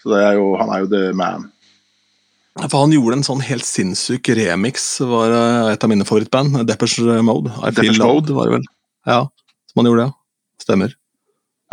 så 0.04 0.16
er 0.20 0.38
jo, 0.38 0.54
han 0.60 0.72
er 0.72 0.84
jo 0.84 0.89
the 0.91 1.04
man. 1.18 1.50
For 2.62 2.84
han 2.84 2.94
gjorde 2.94 3.18
en 3.18 3.26
sånn 3.26 3.41
helt 3.44 3.66
sinnssyk 3.66 4.30
remix, 4.38 4.86
var 5.10 5.34
et 5.72 5.84
av 5.84 5.89
mine 5.89 6.06
favorittband. 6.06 6.62
Deppers 6.70 7.00
Mode. 7.26 7.52
I 7.66 7.72
Feel 7.74 7.98
Load, 7.98 8.30
var 8.36 8.50
det 8.50 8.60
vel. 8.60 8.68
Ja, 9.10 9.22
som 9.72 9.82
han 9.82 9.89
gjorde, 9.89 10.06
ja. 10.12 10.16
Stemmer. 10.62 10.94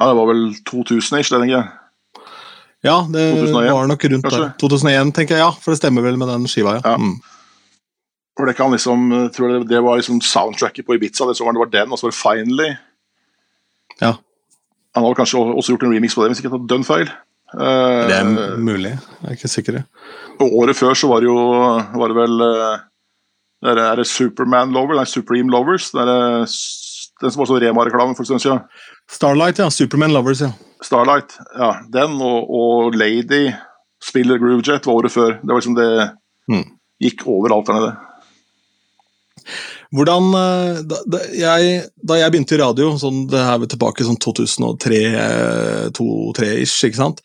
Ja, 0.00 0.06
det 0.08 0.16
var 0.16 0.30
vel 0.30 0.46
2000-ish, 0.64 1.28
det, 1.28 1.42
tenker 1.42 1.56
jeg. 1.58 1.66
Ja, 2.86 3.02
det 3.12 3.26
2001, 3.36 3.72
var 3.76 3.90
nok 3.90 4.04
rundt 4.08 4.24
kanskje? 4.24 4.40
der. 4.46 4.54
2001, 4.62 5.12
tenker 5.18 5.36
jeg, 5.36 5.44
ja. 5.44 5.50
For 5.52 5.74
det 5.74 5.80
stemmer 5.82 6.06
vel 6.06 6.16
med 6.16 6.30
den 6.32 6.48
skiva, 6.48 6.78
ja. 6.78 6.94
ja. 6.94 6.96
Mm. 6.96 7.18
For 8.38 8.48
det 8.48 8.56
kan 8.56 8.72
liksom, 8.72 9.10
tror 9.36 9.52
jeg 9.52 9.66
det 9.68 9.82
var 9.84 10.00
liksom 10.00 10.22
soundtracket 10.24 10.86
på 10.86 10.96
Ibiza, 10.96 11.26
det, 11.28 11.36
var, 11.44 11.52
det 11.52 11.60
var 11.60 11.72
den, 11.74 11.92
og 11.92 12.00
så 12.00 12.08
var 12.08 12.14
det 12.14 12.20
Finally. 12.22 12.70
Ja. 14.00 14.14
Han 14.96 15.04
har 15.04 15.18
kanskje 15.18 15.42
også 15.42 15.74
gjort 15.74 15.84
en 15.84 15.92
remix 15.92 16.16
på 16.16 16.24
det, 16.24 16.32
hvis 16.32 16.40
ikke 16.40 16.48
jeg 16.48 16.54
har 16.54 16.62
tatt 16.62 16.70
dønn 16.72 16.88
feil. 16.88 17.12
Uh, 17.50 18.06
det 18.08 18.16
er 18.16 18.56
mulig, 18.62 18.94
jeg 18.94 19.26
er 19.26 19.36
ikke 19.36 19.50
sikker. 19.50 19.82
Og 20.40 20.54
året 20.62 20.78
før 20.78 20.96
så 20.96 21.10
var 21.10 21.20
det 21.20 21.28
jo 21.28 21.36
var 21.36 22.08
det 22.08 22.16
vel 22.16 22.44
uh, 22.46 22.78
det 23.60 23.74
er, 23.74 23.82
er 23.84 24.00
det 24.00 24.08
Superman 24.08 24.72
Lover, 24.72 24.96
nei, 24.96 25.04
Supreme 25.04 25.52
Lovers. 25.52 25.90
Det 25.92 26.00
er, 26.00 26.46
den 27.20 27.30
som 27.32 27.40
var 27.42 27.48
sånn 27.50 27.62
Rema-reklame 27.62 28.14
for 28.16 28.22
en 28.24 28.30
stund 28.30 28.42
siden. 28.44 28.60
Starlight, 29.10 29.56
ja. 29.62 29.68
Superman 29.72 30.14
Lovers, 30.16 30.40
ja. 30.44 30.50
Starlight, 30.84 31.30
ja. 31.58 31.70
Den 31.92 32.12
og, 32.24 32.40
og 32.48 32.74
Lady 32.98 33.44
spiller 34.04 34.36
Groovejet 34.40 34.86
var 34.88 34.96
året 35.02 35.12
før. 35.12 35.30
Det 35.40 35.50
var 35.50 35.60
liksom 35.60 35.78
det 35.78 35.90
mm. 36.52 36.66
gikk 37.04 37.18
overalt 37.28 37.66
der 37.68 37.76
nede. 37.78 37.92
Hvordan 39.90 40.24
eh, 40.38 40.76
da, 40.86 40.96
da, 41.10 41.18
jeg, 41.34 41.60
da 42.06 42.14
jeg 42.20 42.32
begynte 42.32 42.54
i 42.54 42.60
radio, 42.60 42.86
sånn, 43.00 43.18
det 43.30 43.40
er 43.42 43.66
tilbake 43.72 44.06
sånn 44.06 44.22
2003-2003-ish, 44.22 46.78
ikke 46.86 47.00
sant? 47.00 47.18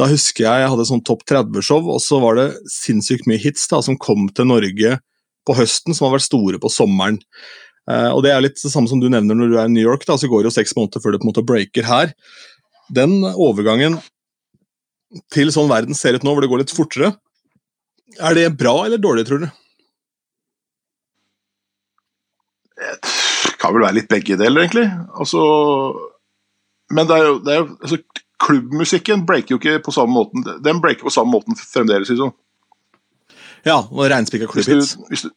da 0.00 0.08
husker 0.10 0.46
jeg 0.46 0.62
jeg 0.62 0.70
hadde 0.72 0.86
sånn 0.88 1.02
topp 1.06 1.22
30-show, 1.30 1.84
og 1.86 2.00
så 2.02 2.18
var 2.22 2.38
det 2.38 2.46
sinnssykt 2.72 3.28
mye 3.30 3.42
hits 3.42 3.68
da, 3.70 3.80
som 3.84 3.98
kom 4.00 4.26
til 4.34 4.48
Norge 4.50 4.96
på 5.46 5.54
høsten, 5.54 5.94
som 5.94 6.08
har 6.08 6.16
vært 6.16 6.26
store 6.26 6.60
på 6.62 6.70
sommeren. 6.72 7.20
Uh, 7.90 8.10
og 8.14 8.22
Det 8.24 8.32
er 8.32 8.42
litt 8.44 8.60
det 8.60 8.72
samme 8.72 8.88
som 8.88 9.00
du 9.02 9.10
nevner 9.12 9.36
når 9.36 9.52
du 9.52 9.58
er 9.58 9.68
i 9.68 9.74
New 9.74 9.84
York, 9.84 10.06
da, 10.08 10.16
så 10.20 10.30
går 10.30 10.42
det 10.42 10.52
jo 10.52 10.56
seks 10.56 10.72
måneder 10.78 11.02
før 11.04 11.14
det 11.14 11.20
på 11.20 11.28
en 11.28 11.32
måte 11.32 11.46
breaker 11.46 11.88
her. 11.88 12.14
Den 12.94 13.20
overgangen 13.32 14.00
til 15.34 15.52
sånn 15.54 15.70
verden 15.70 15.96
ser 15.96 16.16
ut 16.16 16.24
nå, 16.26 16.32
hvor 16.34 16.44
det 16.44 16.50
går 16.50 16.64
litt 16.64 16.74
fortere, 16.74 17.12
er 18.20 18.36
det 18.36 18.48
bra 18.58 18.74
eller 18.86 19.00
dårlig, 19.02 19.26
tror 19.28 19.44
du? 19.44 19.48
Det 22.74 23.54
kan 23.60 23.74
vel 23.74 23.84
være 23.86 23.98
litt 24.00 24.10
begge 24.10 24.36
deler, 24.38 24.64
egentlig. 24.64 24.86
Altså, 25.14 25.40
men 26.92 27.08
det 27.08 27.16
er 27.16 27.26
jo, 27.28 27.38
det 27.44 27.54
er 27.54 27.62
jo 27.62 27.70
altså, 27.80 28.02
Klubbmusikken 28.44 29.22
breaker 29.24 29.54
jo 29.54 29.56
ikke 29.60 29.78
på 29.86 29.92
samme 29.94 30.12
måten 30.12 30.42
Den 30.60 30.80
breaker 30.82 31.06
på 31.06 31.12
samme 31.14 31.32
måten 31.32 31.56
fremdeles. 31.56 32.10
Liksom. 32.10 32.34
Ja, 33.64 33.78
og 33.78 34.10
reinspikka 34.10 34.48
klubbhits. 34.50 34.68
Hvis, 34.68 34.90
hvis, 35.08 35.22
hvis, 35.22 35.22
du, 35.22 35.30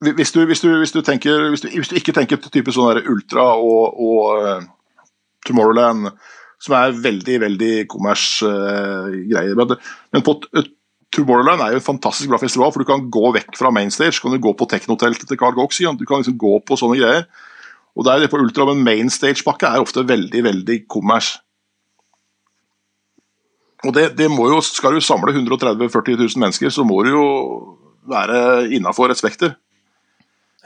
hvis, 0.00 0.32
du, 0.32 0.44
hvis, 0.46 0.92
du 0.92 1.00
tenker, 1.04 1.48
hvis, 1.52 1.60
du, 1.60 1.68
hvis 1.74 1.90
du 1.90 1.96
ikke 1.98 2.14
tenker 2.16 2.40
type 2.48 2.72
sånn 2.72 3.02
Ultra 3.10 3.50
og, 3.60 3.98
og 4.00 4.40
uh, 4.40 4.68
Tomorrowland, 5.46 6.08
som 6.60 6.76
er 6.76 6.96
veldig 6.96 7.40
veldig 7.44 7.72
kommers 7.92 8.24
uh, 8.44 9.12
greier. 9.28 9.56
Men, 9.58 9.76
men 10.16 10.24
på 10.24 10.38
uh, 10.56 10.64
Tomorrowland 11.12 11.64
er 11.64 11.74
jo 11.74 11.82
en 11.82 11.88
fantastisk 11.90 12.30
bra 12.30 12.40
festival, 12.40 12.72
for 12.72 12.82
du 12.84 12.88
kan 12.88 13.08
gå 13.12 13.32
vekk 13.36 13.56
fra 13.58 13.72
mainstage. 13.74 14.20
kan 14.22 14.32
du 14.32 14.40
gå 14.40 14.54
på 14.56 14.68
teknoteltet 14.70 15.28
til 15.28 15.38
Carl 15.40 15.56
Gox, 15.58 15.82
Du 15.82 16.06
kan 16.06 16.22
liksom 16.22 16.38
gå 16.38 16.58
på 16.64 16.78
sånne 16.78 17.00
greier. 17.00 17.24
Og 17.98 18.06
det 18.06 18.12
er 18.12 18.20
det 18.20 18.30
på 18.30 18.38
Ultra, 18.38 18.64
men 18.70 18.84
mainstage-pakke 18.86 19.66
er 19.66 19.82
ofte 19.82 20.06
veldig, 20.06 20.44
veldig 20.44 20.76
kommers. 20.88 21.34
Og 23.84 23.94
det, 23.96 24.16
det, 24.16 24.28
jo, 24.30 24.60
Skal 24.60 24.94
du 24.94 25.00
samle 25.00 25.32
130 25.34 25.88
000-40 25.88 26.16
000 26.20 26.40
mennesker, 26.40 26.70
så 26.70 26.84
må 26.84 27.02
du 27.02 27.10
jo 27.10 27.26
være 28.08 28.70
innafor 28.70 29.10
et 29.10 29.18
spekter. 29.18 29.56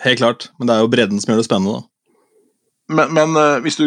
Helt 0.02 0.18
klart, 0.18 0.48
men 0.58 0.68
det 0.68 0.74
er 0.74 0.82
jo 0.82 0.90
bredden 0.90 1.20
som 1.22 1.32
gjør 1.32 1.42
det 1.42 1.46
spennende. 1.46 1.78
da. 1.78 1.88
Men, 2.94 3.14
men 3.16 3.38
uh, 3.38 3.62
hvis 3.64 3.78
du 3.78 3.86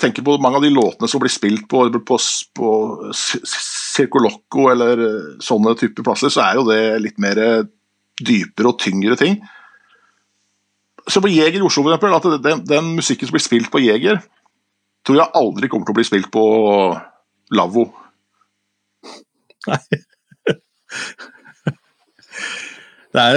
tenker 0.00 0.24
på 0.24 0.38
mange 0.42 0.58
av 0.58 0.64
de 0.64 0.70
låtene 0.72 1.08
som 1.10 1.20
blir 1.22 1.32
spilt 1.32 1.66
på, 1.70 1.84
på, 2.08 2.18
på 2.56 2.68
Circolocco 3.12 4.68
eller 4.70 5.00
eh, 5.02 5.24
sånne 5.42 5.74
typer 5.78 6.06
plasser, 6.06 6.30
så 6.30 6.44
er 6.44 6.58
jo 6.58 6.68
det 6.68 6.78
litt 7.02 7.18
mer 7.22 7.40
dypere 8.22 8.70
og 8.70 8.78
tyngre 8.78 9.16
ting. 9.18 9.40
Så 11.10 11.18
på 11.22 11.32
Jeger 11.32 11.58
i 11.58 11.66
Oslo, 11.66 11.82
for 11.82 11.90
eksempel, 11.90 12.14
at 12.14 12.44
den, 12.46 12.62
den, 12.68 12.92
musikken 12.94 13.26
som 13.26 13.34
blir 13.34 13.42
spilt 13.42 13.72
på 13.74 13.82
Jeger, 13.82 14.22
tror 15.02 15.18
jeg 15.18 15.34
aldri 15.40 15.70
kommer 15.70 15.88
til 15.88 15.96
å 15.96 15.98
bli 15.98 16.06
spilt 16.06 16.30
på 16.34 16.44
Lavvo. 17.58 17.88
Nei. 19.72 19.82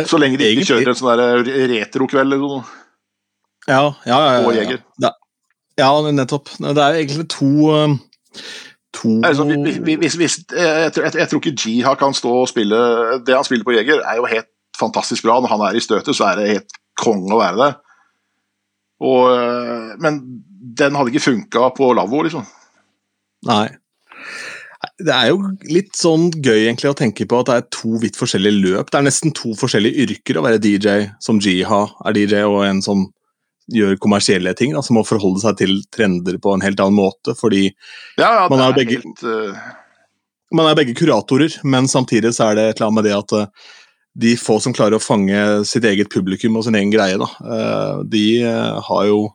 Så 0.08 0.20
lenge 0.22 0.40
de 0.40 0.50
ikke 0.54 0.68
kjører 0.70 0.92
en 0.92 0.98
sånn 1.00 1.24
retrokveld 1.72 2.36
eller 2.36 2.42
noe. 2.42 2.64
Ja, 3.68 3.82
ja, 4.06 4.20
ja. 4.20 4.40
ja, 4.54 4.64
ja. 4.70 4.78
ja. 5.04 5.12
ja 5.82 5.90
nettopp. 6.12 6.52
Det 6.62 6.78
er 6.78 7.00
egentlig 7.02 7.28
to 7.34 7.50
um, 7.74 7.98
to 8.96 9.14
altså, 9.26 9.44
hvis, 9.44 10.16
hvis, 10.16 10.38
jeg, 10.52 10.92
jeg, 10.96 11.12
jeg, 11.18 11.28
tror 11.30 11.42
ikke 11.42 11.56
Jiha 11.60 11.96
kan 12.00 12.14
stå 12.16 12.32
og 12.44 12.48
spille 12.48 12.78
Det 13.26 13.36
han 13.36 13.44
spiller 13.44 13.68
på 13.68 13.76
Jeger, 13.76 14.04
er 14.06 14.20
jo 14.22 14.30
helt 14.32 14.52
fantastisk 14.80 15.26
bra. 15.26 15.40
Når 15.40 15.52
han 15.56 15.66
er 15.70 15.80
i 15.80 15.84
støtet, 15.84 16.16
så 16.16 16.30
er 16.30 16.40
det 16.40 16.52
helt 16.54 16.78
konge 17.00 17.34
å 17.36 17.42
være 17.42 17.60
det. 17.62 17.72
Og, 19.06 19.24
øh, 19.36 19.90
men 20.00 20.22
den 20.80 20.96
hadde 20.96 21.12
ikke 21.12 21.26
funka 21.26 21.70
på 21.76 21.92
lavvo, 21.96 22.22
liksom. 22.24 22.46
Nei. 23.48 23.68
Det 25.04 25.12
er 25.12 25.34
jo 25.34 25.42
litt 25.68 25.98
sånn 26.00 26.30
gøy 26.32 26.70
egentlig 26.70 26.88
å 26.88 26.96
tenke 26.96 27.26
på 27.28 27.42
at 27.42 27.50
det 27.50 27.56
er 27.60 27.66
to 27.76 27.98
vidt 28.00 28.16
forskjellige 28.16 28.62
løp. 28.64 28.92
Det 28.92 29.00
er 29.02 29.08
nesten 29.10 29.34
to 29.36 29.52
forskjellige 29.60 30.06
yrker 30.06 30.40
å 30.40 30.44
være 30.46 30.62
DJ, 30.64 31.10
som 31.24 31.42
Jiha 31.44 31.82
er 32.08 32.16
DJ, 32.16 32.46
og 32.48 32.62
en 32.64 32.80
som 32.86 33.04
gjør 33.76 33.98
kommersielle 34.02 34.54
ting, 34.58 34.76
da, 34.76 34.84
som 34.86 34.98
må 35.00 35.04
forholde 35.08 35.42
seg 35.42 35.58
til 35.60 35.80
trender 35.94 36.38
på 36.42 36.54
en 36.54 36.64
helt 36.64 36.80
annen 36.80 37.00
måte, 37.00 37.34
fordi 37.38 37.66
ja, 37.66 38.28
ja, 38.28 38.44
man, 38.52 38.62
er 38.62 38.76
begge, 38.78 39.00
helt, 39.02 39.24
uh... 39.26 39.58
man 40.56 40.70
er 40.70 40.78
begge 40.78 40.96
kuratorer, 40.98 41.58
men 41.66 41.90
samtidig 41.92 42.36
så 42.38 42.52
er 42.52 42.60
det 42.60 42.68
et 42.70 42.78
eller 42.78 42.92
annet 42.92 43.00
med 43.00 43.08
det 43.10 43.16
at 43.18 43.36
uh, 43.36 43.72
de 44.22 44.36
få 44.40 44.60
som 44.64 44.76
klarer 44.76 45.00
å 45.00 45.04
fange 45.04 45.42
sitt 45.68 45.88
eget 45.90 46.12
publikum 46.14 46.56
og 46.60 46.68
sin 46.68 46.78
egen 46.78 46.94
greie, 46.94 47.18
da, 47.20 47.32
uh, 47.42 48.04
de 48.06 48.28
har 48.46 49.08
jo 49.10 49.26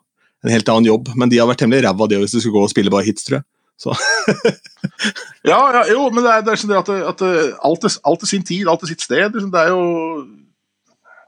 en 0.47 0.55
helt 0.55 0.71
annen 0.73 0.89
jobb, 0.89 1.11
men 1.19 1.29
de 1.29 1.41
har 1.41 1.51
vært 1.51 1.65
temmelig 1.65 1.85
ræva 1.85 2.07
det 2.09 2.23
hvis 2.23 2.37
de 2.37 2.45
skulle 2.45 2.57
gå 2.57 2.69
og 2.69 2.73
spille 2.73 2.93
bare 2.93 3.11
hits, 3.11 3.27
tror 3.27 3.41
jeg. 3.41 3.49
ja, 5.51 5.61
ja, 5.73 5.83
jo, 5.89 6.03
men 6.13 6.25
det 6.25 6.33
er, 6.35 6.45
det 6.45 6.53
er 6.53 6.61
sånn 6.61 6.75
at, 6.77 6.91
at 6.91 7.23
alt, 7.25 7.87
er, 7.87 7.97
alt, 8.05 8.27
er, 8.27 8.29
sin 8.29 8.45
tid, 8.45 8.69
alt 8.69 8.85
er 8.85 8.93
sitt 8.93 9.07
sted. 9.07 9.33
Liksom. 9.33 9.51
Det 9.55 9.63
er 9.63 9.73
jo 9.73 9.81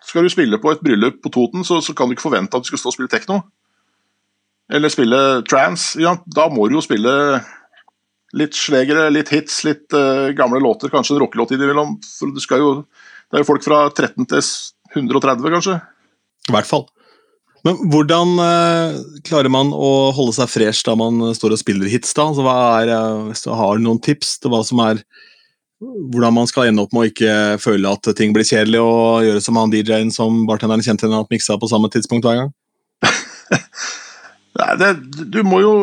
Skal 0.05 0.27
du 0.27 0.33
spille 0.33 0.61
på 0.61 0.75
et 0.75 0.83
bryllup 0.85 1.23
på 1.25 1.33
Toten, 1.33 1.65
så, 1.65 1.81
så 1.81 1.95
kan 1.97 2.11
du 2.11 2.17
ikke 2.17 2.29
forvente 2.29 2.59
at 2.59 2.67
du 2.67 2.69
skal 2.69 2.83
stå 2.83 2.93
og 2.93 2.97
spille 2.99 3.13
tekno. 3.13 3.41
Eller 4.73 4.93
spille 4.93 5.21
trans. 5.49 5.93
Ja, 6.01 6.17
da 6.27 6.49
må 6.53 6.69
du 6.69 6.77
jo 6.77 6.85
spille 6.85 7.13
litt 8.37 8.57
slegere, 8.57 9.11
litt 9.13 9.33
hits, 9.33 9.61
litt 9.67 9.93
uh, 9.97 10.33
gamle 10.37 10.61
låter, 10.63 10.93
kanskje 10.93 11.17
en 11.17 11.23
rockelåt 11.25 11.53
innimellom. 11.55 11.99
For 12.07 12.33
du 12.33 12.41
skal 12.43 12.63
jo, 12.63 12.71
det 13.29 13.39
er 13.39 13.45
jo 13.45 13.49
folk 13.49 13.65
fra 13.65 13.85
13 13.93 14.29
til 14.31 14.43
130, 14.97 15.53
kanskje. 15.57 15.79
I 16.49 16.57
hvert 16.57 16.69
fall. 16.69 16.87
Men 17.67 17.79
hvordan 17.93 18.33
uh, 18.43 18.97
klarer 19.27 19.53
man 19.53 19.71
å 19.71 20.11
holde 20.17 20.35
seg 20.35 20.51
fresh 20.51 20.83
da 20.87 20.97
man 20.99 21.21
står 21.37 21.55
og 21.55 21.61
spiller 21.61 21.91
hits? 21.91 22.11
da? 22.17 22.27
Altså, 22.33 22.47
er, 22.51 22.91
uh, 22.91 23.29
hvis 23.29 23.45
du 23.45 23.53
har 23.55 23.83
noen 23.83 24.01
tips 24.03 24.37
til 24.43 24.53
hva 24.53 24.65
som 24.67 24.83
er 24.83 25.05
hvordan 25.83 26.35
man 26.35 26.47
skal 26.47 26.69
ende 26.71 26.83
opp 26.85 26.93
med 26.95 27.03
å 27.03 27.11
ikke 27.11 27.37
føle 27.63 27.91
at 27.91 28.11
ting 28.19 28.35
blir 28.35 28.47
kjedelig, 28.47 28.83
og 28.83 29.25
gjøre 29.27 29.43
som 29.43 29.59
han 29.59 29.73
DJ-en 29.73 30.13
som 30.15 30.45
bartenderen 30.47 30.85
kjente 30.85 31.09
henne 31.09 31.23
at 31.25 31.33
miksa 31.33 31.59
på 31.59 31.71
samme 31.71 31.91
tidspunkt 31.93 32.27
hver 32.27 32.39
gang? 32.39 32.53
Nei, 34.61 34.71
det, 34.79 34.91
du 35.33 35.41
må 35.47 35.63
jo, 35.63 35.75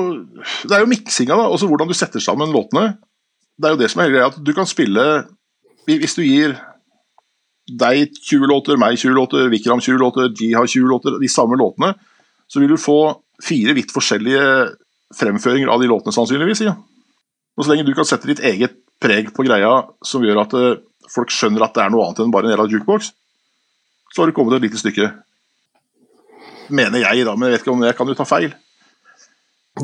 det 0.63 0.77
er 0.77 0.86
jo 0.86 0.91
miksinga, 0.91 1.36
da. 1.36 1.49
Også 1.51 1.67
hvordan 1.67 1.89
du 1.89 1.97
setter 1.97 2.23
sammen 2.23 2.53
låtene. 2.55 2.93
Det 3.59 3.67
er 3.67 3.75
jo 3.75 3.82
det 3.82 3.91
som 3.91 4.03
er 4.03 4.13
greia. 4.13 4.30
at 4.32 4.39
Du 4.39 4.53
kan 4.55 4.67
spille 4.69 5.05
Hvis 5.89 6.15
du 6.15 6.21
gir 6.23 6.55
deg 7.80 8.15
20 8.17 8.49
låter, 8.49 8.78
meg 8.82 8.97
20 8.97 9.15
låter, 9.15 9.49
Vikram 9.51 9.82
20 9.82 10.01
låter, 10.01 10.30
de 10.36 10.53
har 10.53 10.67
20 10.67 10.89
låter, 10.89 11.20
de 11.22 11.30
samme 11.30 11.57
låtene, 11.59 11.93
så 12.49 12.61
vil 12.61 12.74
du 12.74 12.78
få 12.82 12.99
fire 13.43 13.76
vidt 13.78 13.93
forskjellige 13.93 14.43
fremføringer 15.15 15.72
av 15.72 15.82
de 15.82 15.89
låtene, 15.89 16.13
sannsynligvis. 16.15 16.63
Ja. 16.65 16.76
Og 17.57 17.65
Så 17.65 17.72
lenge 17.72 17.88
du 17.88 17.95
kan 17.97 18.07
sette 18.07 18.30
ditt 18.30 18.43
eget 18.45 18.78
preg 19.01 19.34
på 19.36 19.45
greia 19.47 19.72
som 20.05 20.24
gjør 20.26 20.43
at 20.43 20.55
eh, 20.57 20.80
folk 21.09 21.32
skjønner 21.34 21.65
at 21.65 21.76
det 21.76 21.86
er 21.86 21.93
noe 21.93 22.07
annet 22.07 22.24
enn 22.24 22.34
bare 22.34 22.49
en 22.49 22.55
del 22.55 22.78
jukebox, 22.78 23.11
så 24.13 24.22
har 24.22 24.30
du 24.30 24.36
kommet 24.36 24.57
et 24.57 24.67
lite 24.67 24.82
stykke. 24.82 25.11
Mener 26.70 27.01
jeg, 27.01 27.26
da, 27.26 27.36
men 27.36 27.49
jeg 27.49 27.57
vet 27.57 27.65
ikke 27.65 27.76
om 27.76 27.86
jeg 27.86 27.97
kan 27.97 28.09
jo 28.09 28.17
ta 28.17 28.28
feil. 28.30 28.51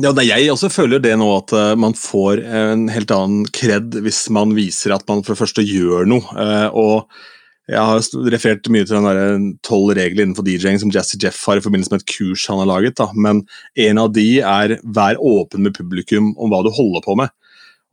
Ja, 0.02 0.12
Jeg 0.20 0.50
også 0.52 0.68
føler 0.68 1.00
det 1.00 1.14
nå 1.16 1.28
at 1.38 1.54
uh, 1.56 1.72
man 1.78 1.94
får 1.96 2.42
en 2.44 2.84
helt 2.92 3.12
annen 3.14 3.46
kred 3.48 3.94
hvis 4.04 4.26
man 4.34 4.52
viser 4.56 4.92
at 4.92 5.06
man 5.08 5.22
for 5.24 5.32
det 5.32 5.40
første 5.40 5.64
gjør 5.64 6.08
noe. 6.10 6.26
Uh, 6.36 6.68
og 6.76 7.16
jeg 7.66 7.82
har 7.82 8.28
referert 8.30 8.68
mye 8.70 8.86
til 8.86 9.02
den 9.02 9.46
tolv 9.66 9.96
regler 9.98 10.22
innenfor 10.22 10.46
DJ-ing 10.46 10.78
som 10.78 10.92
Jazzy 10.94 11.18
Jeff 11.22 11.40
har 11.48 11.58
i 11.58 11.64
forbindelse 11.64 11.90
med 11.90 12.04
et 12.04 12.12
kurs 12.12 12.44
han 12.46 12.60
har 12.62 12.70
laget. 12.70 12.94
Da. 13.00 13.08
Men 13.14 13.42
en 13.86 13.98
av 13.98 14.12
de 14.14 14.28
er 14.38 14.76
vær 14.84 15.18
åpen 15.18 15.66
med 15.66 15.74
publikum 15.74 16.30
om 16.38 16.52
hva 16.52 16.62
du 16.62 16.70
holder 16.70 17.02
på 17.02 17.16
med. 17.18 17.34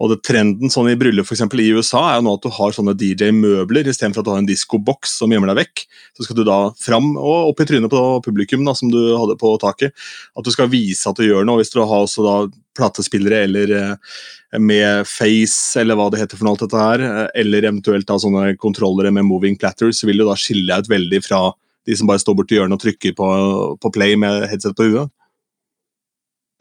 Og 0.01 0.09
det 0.11 0.19
Trenden 0.25 0.71
sånn 0.73 0.89
i 0.91 0.97
bryllup 0.99 1.25
for 1.25 1.35
eksempel, 1.35 1.61
i 1.63 1.71
USA 1.73 2.01
er 2.09 2.17
jo 2.17 2.25
nå 2.25 2.33
at 2.35 2.45
du 2.45 2.51
har 2.53 2.73
sånne 2.75 2.95
DJ-møbler 2.99 3.87
istedenfor 3.87 4.21
at 4.21 4.27
du 4.27 4.31
har 4.33 4.41
en 4.41 4.49
diskoboks 4.49 5.17
som 5.21 5.33
gjemmer 5.33 5.53
deg 5.53 5.61
vekk. 5.61 5.83
Så 6.17 6.25
skal 6.25 6.37
du 6.37 6.43
da 6.47 6.59
fram 6.81 7.13
og 7.15 7.53
opp 7.53 7.63
i 7.63 7.67
trynet 7.69 7.93
på 7.93 8.03
publikum 8.25 8.65
da, 8.67 8.75
som 8.77 8.91
du 8.93 8.99
hadde 9.15 9.37
på 9.41 9.55
taket. 9.63 9.95
At 10.37 10.45
du 10.45 10.53
skal 10.53 10.69
vise 10.73 11.09
at 11.09 11.17
du 11.17 11.25
gjør 11.25 11.47
noe. 11.47 11.61
Hvis 11.61 11.73
du 11.73 11.79
har 11.81 11.93
også 11.95 12.25
da 12.25 12.37
platespillere 12.77 13.45
eller 13.47 13.75
eh, 13.77 14.17
med 14.59 15.07
face, 15.09 15.79
eller 15.81 15.97
hva 15.97 16.09
det 16.13 16.21
heter 16.21 16.37
for 16.37 16.45
noe 16.45 16.53
alt 16.55 16.63
dette 16.65 16.81
her, 16.81 17.03
eh, 17.07 17.27
eller 17.41 17.65
eventuelt 17.65 18.07
da 18.09 18.19
sånne 18.21 18.53
kontrollere 18.61 19.11
med 19.13 19.25
moving 19.25 19.57
platters, 19.59 20.03
vil 20.05 20.21
du 20.21 20.27
da 20.27 20.37
skille 20.37 20.67
deg 20.69 20.85
ut 20.85 20.93
veldig 20.93 21.21
fra 21.25 21.41
de 21.83 21.97
som 21.97 22.07
bare 22.07 22.21
står 22.21 22.37
borti 22.37 22.59
hjørnet 22.59 22.77
og 22.77 22.83
trykker 22.83 23.15
på, 23.17 23.27
på, 23.81 23.91
play 23.95 24.15
med 24.19 24.45
headset 24.51 24.75
på 24.77 24.87
huet. 24.87 25.11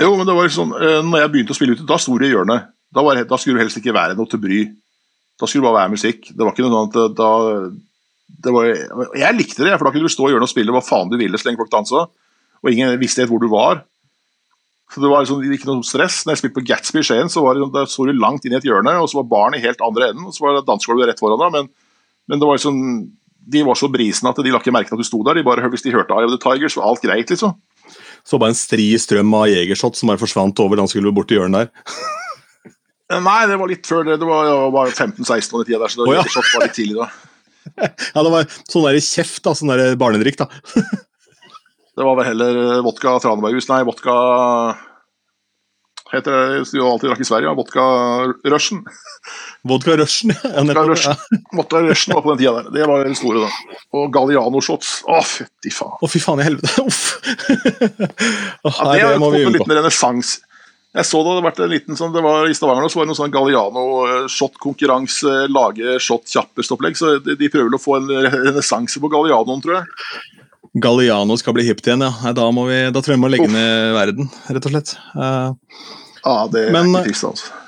Jo, 0.03 0.17
men 0.19 0.27
det 0.27 0.35
var 0.35 0.51
sånn, 0.51 0.73
eh, 0.79 1.01
når 1.07 1.25
jeg 1.25 1.33
begynte 1.35 1.55
å 1.55 1.59
spille 1.59 1.77
ute, 1.77 1.87
da 1.89 2.01
sto 2.01 2.17
det 2.19 2.31
i 2.31 2.33
hjørnet. 2.33 2.73
Da, 2.93 3.05
var, 3.05 3.21
da, 3.29 3.39
skulle 3.41 3.61
det 3.61 3.69
helst 3.69 3.81
ikke 3.81 3.95
være 3.97 4.17
noe 4.19 4.29
til 4.29 4.43
bry. 4.43 4.65
Da 5.41 5.49
skulle 5.49 5.63
det 5.63 5.69
bare 5.69 5.81
være 5.85 5.95
musikk. 5.95 6.27
Det 6.33 6.43
var 6.43 6.53
ikke 6.53 6.67
noe 6.67 6.83
annet 6.83 6.99
at 7.05 7.15
da, 7.17 8.51
var, 8.53 8.67
Jeg 9.17 9.39
likte 9.39 9.65
det, 9.65 9.77
for 9.79 9.87
da 9.87 9.95
kunne 9.95 10.11
du 10.11 10.13
stå 10.13 10.27
i 10.27 10.35
hjørnet 10.35 10.49
og 10.49 10.53
spille 10.53 10.75
hva 10.75 10.83
faen 10.85 11.13
du 11.13 11.17
ville 11.21 11.39
så 11.41 11.49
lenge 11.49 11.63
folk 11.63 11.73
dansa. 11.73 12.05
Og 12.63 12.69
ingen 12.69 12.93
visste 13.01 13.25
helt 13.25 13.33
hvor 13.33 13.41
du 13.41 13.49
var. 13.53 13.85
Så 14.93 15.01
det 15.01 15.09
var 15.09 15.25
liksom 15.25 15.41
ikke 15.57 15.71
noe 15.71 15.87
stress. 15.87 16.21
Når 16.27 16.35
jeg 16.35 16.41
spilte 16.43 16.59
på 16.59 16.67
Gatsby 16.69 17.01
i 17.01 17.07
Skien, 17.07 17.31
så 17.33 17.41
var 17.45 17.57
det, 17.57 17.71
der 17.73 17.89
så 17.89 18.05
du 18.05 18.13
langt 18.13 18.45
inn 18.45 18.53
i 18.53 18.59
et 18.59 18.69
hjørne, 18.69 18.93
og 19.01 19.09
så 19.09 19.23
var 19.23 19.31
barnet 19.31 19.63
i 19.63 19.65
helt 19.65 19.81
andre 19.85 20.11
enden, 20.13 20.29
og 20.29 20.37
så 20.37 20.45
var 20.45 20.59
det 20.59 20.67
dansegulvet 20.69 21.09
rett 21.09 21.23
foran 21.23 21.41
deg. 21.41 21.55
Men, 21.57 21.71
men, 22.29 22.43
det 22.43 22.49
var 22.49 22.61
liksom 22.61 22.81
de 23.53 23.63
var 23.67 23.75
så 23.75 23.89
brisende 23.91 24.31
at 24.31 24.39
de 24.39 24.53
la 24.53 24.61
ikke 24.61 24.75
merke 24.75 24.93
til 24.93 24.95
at 24.95 25.03
du 25.03 25.09
sto 25.09 25.19
der. 25.27 25.41
De 25.41 25.47
bare, 25.47 25.67
Hvis 25.73 25.83
de 25.83 25.95
hørte 25.95 26.15
Eye 26.15 26.29
of 26.29 26.35
the 26.35 26.39
Tiger, 26.39 26.71
så 26.71 26.83
var 26.83 26.93
alt 26.93 27.03
greit, 27.03 27.33
liksom. 27.33 27.57
Så 28.23 28.39
bare 28.39 28.55
en 28.55 28.59
stri 28.59 28.93
strøm 29.03 29.33
av 29.35 29.49
jegershot 29.51 29.99
som 29.99 30.13
bare 30.13 30.21
forsvant 30.21 30.61
over 30.63 30.79
dansegulvet 30.79 31.17
borti 31.17 31.39
hjørnet 31.39 31.65
der. 31.65 31.97
Nei, 33.25 33.41
det 33.51 33.59
var 33.61 33.69
litt 33.69 33.89
før 33.89 34.07
det. 34.07 34.21
Det 34.23 34.29
var, 34.29 34.53
var 34.73 34.93
15-16 34.93 35.57
år 35.59 35.65
i 35.65 35.69
tida 35.69 35.81
der, 35.83 35.93
så 35.93 36.01
det 36.01 36.13
Å, 36.13 36.15
ja. 36.21 36.45
var 36.55 36.67
litt 36.69 36.79
tidlig 36.79 37.01
da. 37.01 37.11
Ja, 38.15 38.23
det 38.23 38.31
var 38.33 38.47
sånn 38.69 38.87
der 38.87 38.99
kjeft, 39.03 39.43
da. 39.45 39.57
Sånn 39.59 39.73
der 39.73 39.97
barnedrikk, 40.01 40.39
da. 40.45 40.49
Det 41.97 42.05
var 42.07 42.15
vel 42.17 42.25
heller 42.31 42.53
eh, 42.77 42.83
vodka 42.87 43.19
Traneberghus, 43.21 43.67
nei, 43.69 43.83
vodka 43.85 44.15
Heter 46.13 46.33
det 46.61 46.77
jo 46.77 46.85
alltid 46.91 47.09
drakk 47.09 47.21
i 47.25 47.27
Sverige? 47.29 47.49
ja, 47.49 47.55
Vodka 47.57 47.81
Russian. 48.53 48.83
Vodka 49.71 49.95
Russian, 49.97 50.35
ja. 50.35 50.39
Vodka 50.69 50.83
Russian. 50.91 51.17
Vodka 51.57 51.81
var 52.13 52.21
på 52.27 52.31
den 52.35 52.41
tida 52.43 52.53
der. 52.59 52.67
Det 52.75 52.85
var 52.91 53.01
den 53.07 53.17
store, 53.17 53.47
da. 53.47 53.51
Og 53.97 54.11
Galliano-shots. 54.13 54.91
Å, 55.09 55.23
fytti 55.25 55.71
faen. 55.73 55.95
Å, 56.05 56.07
fy 56.13 56.21
faen 56.21 56.43
i 56.43 56.45
helvete. 56.51 56.69
Uff. 56.85 57.17
Å, 58.61 58.69
Ja, 58.69 58.93
det 58.93 59.09
det 59.15 59.23
må 59.23 59.31
vi 59.33 59.41
en 59.41 59.49
unngå. 59.49 59.57
liten 59.63 59.73
renessanse. 59.79 60.45
Jeg 60.93 61.05
så 61.09 61.17
det 61.25 61.31
hadde 61.33 61.47
vært 61.47 61.63
en 61.65 61.73
liten 61.73 61.97
sånn, 61.97 62.13
det 62.13 62.21
var 62.21 62.45
I 62.45 62.53
Stavanger 62.59 62.93
så 62.93 62.99
var 63.01 63.07
det 63.07 63.11
noe 63.15 63.21
sånn 63.23 63.33
Galliano-shot-konkurranse, 63.33 65.33
lage 65.49 65.97
shot 66.05 66.29
kjappest-opplegg. 66.29 66.93
Så 67.01 67.17
de, 67.25 67.33
de 67.41 67.49
prøver 67.49 67.73
å 67.73 67.81
få 67.81 67.97
en 68.03 68.13
renessanse 68.29 69.01
på 69.01 69.09
Gallianoen, 69.17 69.65
tror 69.65 69.81
jeg. 69.81 69.89
Galliano 70.81 71.37
skal 71.37 71.53
bli 71.57 71.67
hipt 71.67 71.85
igjen, 71.87 72.01
ja. 72.01 72.13
Nei, 72.25 72.33
da, 72.37 72.47
må 72.55 72.65
vi, 72.71 72.79
da 72.95 73.01
tror 73.03 73.13
jeg 73.13 73.19
vi 73.21 73.25
må 73.27 73.29
legge 73.33 73.45
Uff. 73.49 73.53
ned 73.53 73.93
verden, 73.97 74.31
rett 74.49 74.69
og 74.69 74.73
slett. 74.73 74.95
Uh, 75.13 75.53
Ja, 76.23 76.47
det 76.49 76.69
er 76.69 76.73
Men- 76.73 76.93
ikke 76.95 77.09
trist, 77.11 77.25
altså. 77.25 77.59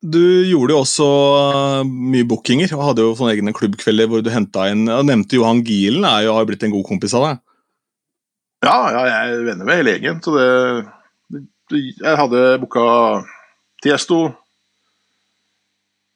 Du 0.00 0.18
gjorde 0.46 0.70
jo 0.72 0.78
også 0.84 1.06
uh, 1.06 1.84
mye 1.84 2.22
bookinger 2.24 2.70
og 2.76 2.84
hadde 2.86 3.02
jo 3.02 3.14
sånne 3.18 3.32
egne 3.34 3.52
klubbkvelder 3.52 4.06
hvor 4.06 4.22
du 4.22 4.30
henta 4.30 4.68
inn 4.70 4.84
Jeg 4.86 5.06
nevnte 5.08 5.34
Johan 5.34 5.64
Gielen, 5.66 6.04
er 6.06 6.22
jo, 6.22 6.34
har 6.36 6.46
blitt 6.46 6.62
en 6.62 6.70
god 6.70 6.86
kompis 6.86 7.14
av 7.18 7.24
deg. 7.26 7.40
Ja, 8.62 8.76
ja, 8.94 9.02
jeg 9.10 9.32
er 9.34 9.42
venner 9.48 9.66
med 9.66 9.80
hele 9.80 9.96
gjengen. 9.96 10.20
Så 10.22 10.34
det, 10.38 11.46
det 11.70 11.82
Jeg 11.98 12.16
hadde 12.22 12.44
booka 12.62 12.84
Tiesto, 13.82 14.20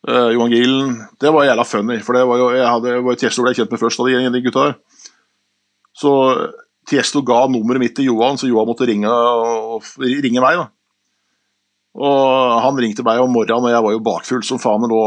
eh, 0.08 0.30
Johan 0.34 0.50
Gielen 0.54 0.94
Det 1.20 1.30
var 1.34 1.44
jævla 1.46 1.66
funny, 1.66 1.98
for 2.02 2.14
det 2.18 2.24
var 2.26 2.38
jo 2.38 2.48
jeg 2.54 2.66
hadde, 2.70 2.96
var 3.02 3.14
jo 3.14 3.20
Tiesto 3.20 3.42
ble 3.44 3.52
jeg 3.52 3.62
kjent 3.64 3.74
med 3.74 3.82
først 3.82 4.00
av 4.02 4.06
de, 4.10 4.30
de 4.34 4.42
gutta 4.46 4.64
der. 4.70 4.78
Så 5.92 6.12
Tiesto 6.88 7.22
ga 7.22 7.44
nummeret 7.50 7.82
mitt 7.82 7.94
til 7.96 8.08
Johan, 8.10 8.38
så 8.40 8.48
Johan 8.48 8.68
måtte 8.68 8.88
ringe, 8.88 9.10
ringe 10.24 10.42
meg. 10.42 10.58
da. 10.58 10.66
Og 12.02 12.60
han 12.64 12.78
ringte 12.80 13.04
meg 13.04 13.20
om 13.20 13.32
morgenen, 13.32 13.68
og 13.68 13.74
jeg 13.74 13.84
var 13.84 13.92
jo 13.94 14.06
bakfull 14.06 14.44
som 14.46 14.60
faen. 14.62 14.84
og 14.86 14.90
nå 14.92 15.00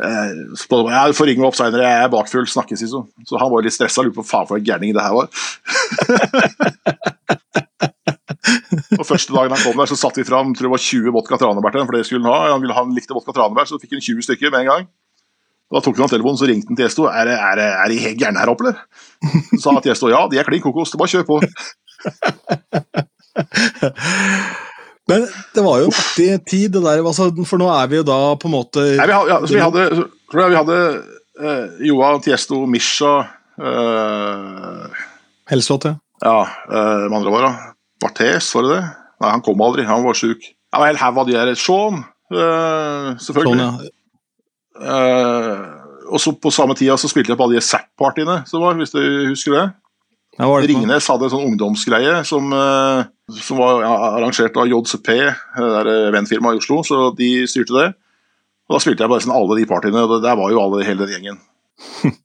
eh, 0.00 0.30
jeg 0.56 1.16
får 1.18 1.28
ringe 1.28 1.42
meg 1.42 1.50
opp 1.50 1.58
seinere, 1.58 1.84
jeg 1.84 2.06
er 2.06 2.12
bakfull, 2.12 2.48
snakkes 2.48 2.82
liksom. 2.86 3.06
Så 3.28 3.38
han 3.40 3.52
var 3.52 3.66
litt 3.66 3.76
stressa, 3.76 4.02
lurte 4.02 4.20
på 4.20 4.26
faen 4.26 4.48
for 4.48 4.56
en 4.58 4.66
gærning 4.66 4.96
det 4.96 5.04
her 5.04 5.14
var. 5.14 5.26
og 8.96 9.04
Første 9.06 9.32
dagen 9.36 9.52
han 9.52 9.62
kom 9.62 9.76
der, 9.78 9.90
så 9.92 10.00
satte 10.00 10.22
vi 10.22 10.28
fram 10.28 10.54
tror 10.56 10.70
det 10.70 10.74
var 10.74 10.86
20 10.88 11.14
vodka 11.14 11.38
tranebær 11.40 11.70
til 11.74 11.82
ham, 11.82 11.88
for 11.90 11.96
det 11.98 12.06
skulle 12.08 12.24
han 12.24 12.32
ha. 12.32 12.54
Han 12.56 12.62
ville 12.64 12.76
ha 12.76 12.82
han 12.82 12.96
likte 12.96 13.14
vodka 13.14 13.32
tranebær, 13.36 13.68
så 13.68 13.80
fikk 13.82 13.92
han 13.98 14.06
20 14.08 14.26
stykker 14.26 14.48
med 14.54 14.64
en 14.64 14.72
gang. 14.72 14.84
Da 15.72 15.80
tok 15.82 15.98
han 15.98 16.10
telefonen, 16.10 16.38
så 16.38 16.46
ringte 16.46 16.70
han 16.70 16.78
til 16.78 16.86
Gjesto. 16.86 17.08
Er 17.10 17.26
det, 17.26 17.36
er 17.42 17.54
det, 17.58 17.66
er 17.74 17.86
de 17.90 18.02
helt 18.04 18.20
gærne 18.20 18.38
her 18.42 18.52
oppe, 18.52 18.62
eller? 18.66 18.76
Så 19.56 19.64
sa 19.64 19.80
Tiesto 19.82 20.10
ja, 20.12 20.20
de 20.30 20.38
er 20.38 20.46
klin 20.46 20.62
kokos, 20.62 20.92
det 20.92 21.00
bare 21.00 21.12
kjør 21.14 21.26
på. 21.26 21.36
Men 25.10 25.26
det 25.54 25.62
var 25.62 25.82
jo 25.82 25.86
en 25.90 25.94
artig 25.94 26.30
tid, 26.50 26.70
det 26.74 26.82
der, 26.82 27.02
altså, 27.02 27.28
for 27.46 27.62
nå 27.62 27.68
er 27.70 27.86
vi 27.90 28.00
jo 28.00 28.06
da 28.06 28.18
på 28.42 28.48
en 28.48 28.56
måte 28.56 28.82
Nei, 28.82 29.06
vi 29.06 29.14
hadde, 29.14 29.30
ja, 29.30 29.36
vi 29.46 29.60
hadde, 29.62 29.84
så, 29.94 30.06
tror 30.32 30.42
jeg 30.42 30.50
vi 30.50 30.58
hadde 30.58 30.78
uh, 31.42 31.66
Johan, 31.86 32.22
Tiesto, 32.24 32.58
Misha 32.70 33.12
uh, 33.62 35.04
Helsåt, 35.50 35.86
ja. 35.86 35.94
Ja, 36.24 36.38
uh, 36.70 37.06
med 37.06 37.20
andre 37.20 37.34
var 37.36 37.46
da. 37.46 37.52
Barthes, 38.02 38.48
var 38.56 38.66
det 38.66 38.72
det? 38.74 38.82
Nei, 39.22 39.30
han 39.30 39.44
kom 39.46 39.62
aldri, 39.62 39.86
han 39.86 40.02
var 40.04 40.18
sjuk. 40.18 40.42
Ja, 40.74 40.82
vel, 40.82 40.98
her 40.98 41.14
var 41.14 41.28
de 41.28 41.36
der 41.38 41.54
Sean, 41.60 42.02
uh, 42.34 43.14
selvfølgelig. 43.22 43.54
Sånn, 43.54 43.62
ja. 43.62 43.95
Eh, 44.80 45.64
og 46.06 46.22
så 46.22 46.32
på 46.38 46.52
samme 46.54 46.76
tida 46.78 46.96
så 47.00 47.10
spilte 47.10 47.32
jeg 47.32 47.38
på 47.38 47.46
alle 47.46 47.58
de 47.58 47.64
Zapp-partyene 47.66 48.42
som 48.48 48.62
var, 48.62 48.76
hvis 48.78 48.94
du 48.94 49.02
husker 49.32 49.56
det. 49.56 49.66
Ja, 50.36 50.48
det? 50.60 50.68
Ringnes 50.68 51.08
hadde 51.08 51.26
en 51.26 51.32
sånn 51.32 51.46
ungdomsgreie 51.50 52.20
som, 52.28 52.52
eh, 52.52 53.06
som 53.40 53.60
var 53.60 53.80
ja, 53.82 53.92
arrangert 54.18 54.58
av 54.60 54.68
JCP, 54.68 55.08
eh, 55.16 56.10
vennfirmaet 56.12 56.58
i 56.58 56.60
Oslo, 56.60 56.82
så 56.84 57.08
de 57.16 57.30
styrte 57.48 57.76
det. 57.78 57.88
Og 58.66 58.76
da 58.76 58.82
spilte 58.82 59.04
jeg 59.04 59.12
nesten 59.14 59.34
alle 59.34 59.56
de 59.58 59.66
partyene, 59.70 60.04
og 60.04 60.22
der 60.22 60.36
var 60.38 60.52
jo 60.52 60.60
alle, 60.60 60.84
hele 60.84 61.06
den 61.06 61.16
gjengen. 61.16 61.40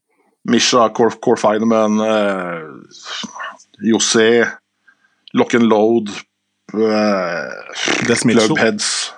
Misha, 0.52 0.90
Core, 0.90 1.14
Core 1.22 1.38
Fineman, 1.38 2.02
uh, 2.02 2.66
José, 3.86 4.50
Lock 5.38 5.54
and 5.54 5.70
Load, 5.70 6.10
uh. 6.74 7.52
Clubheads. 8.10 9.14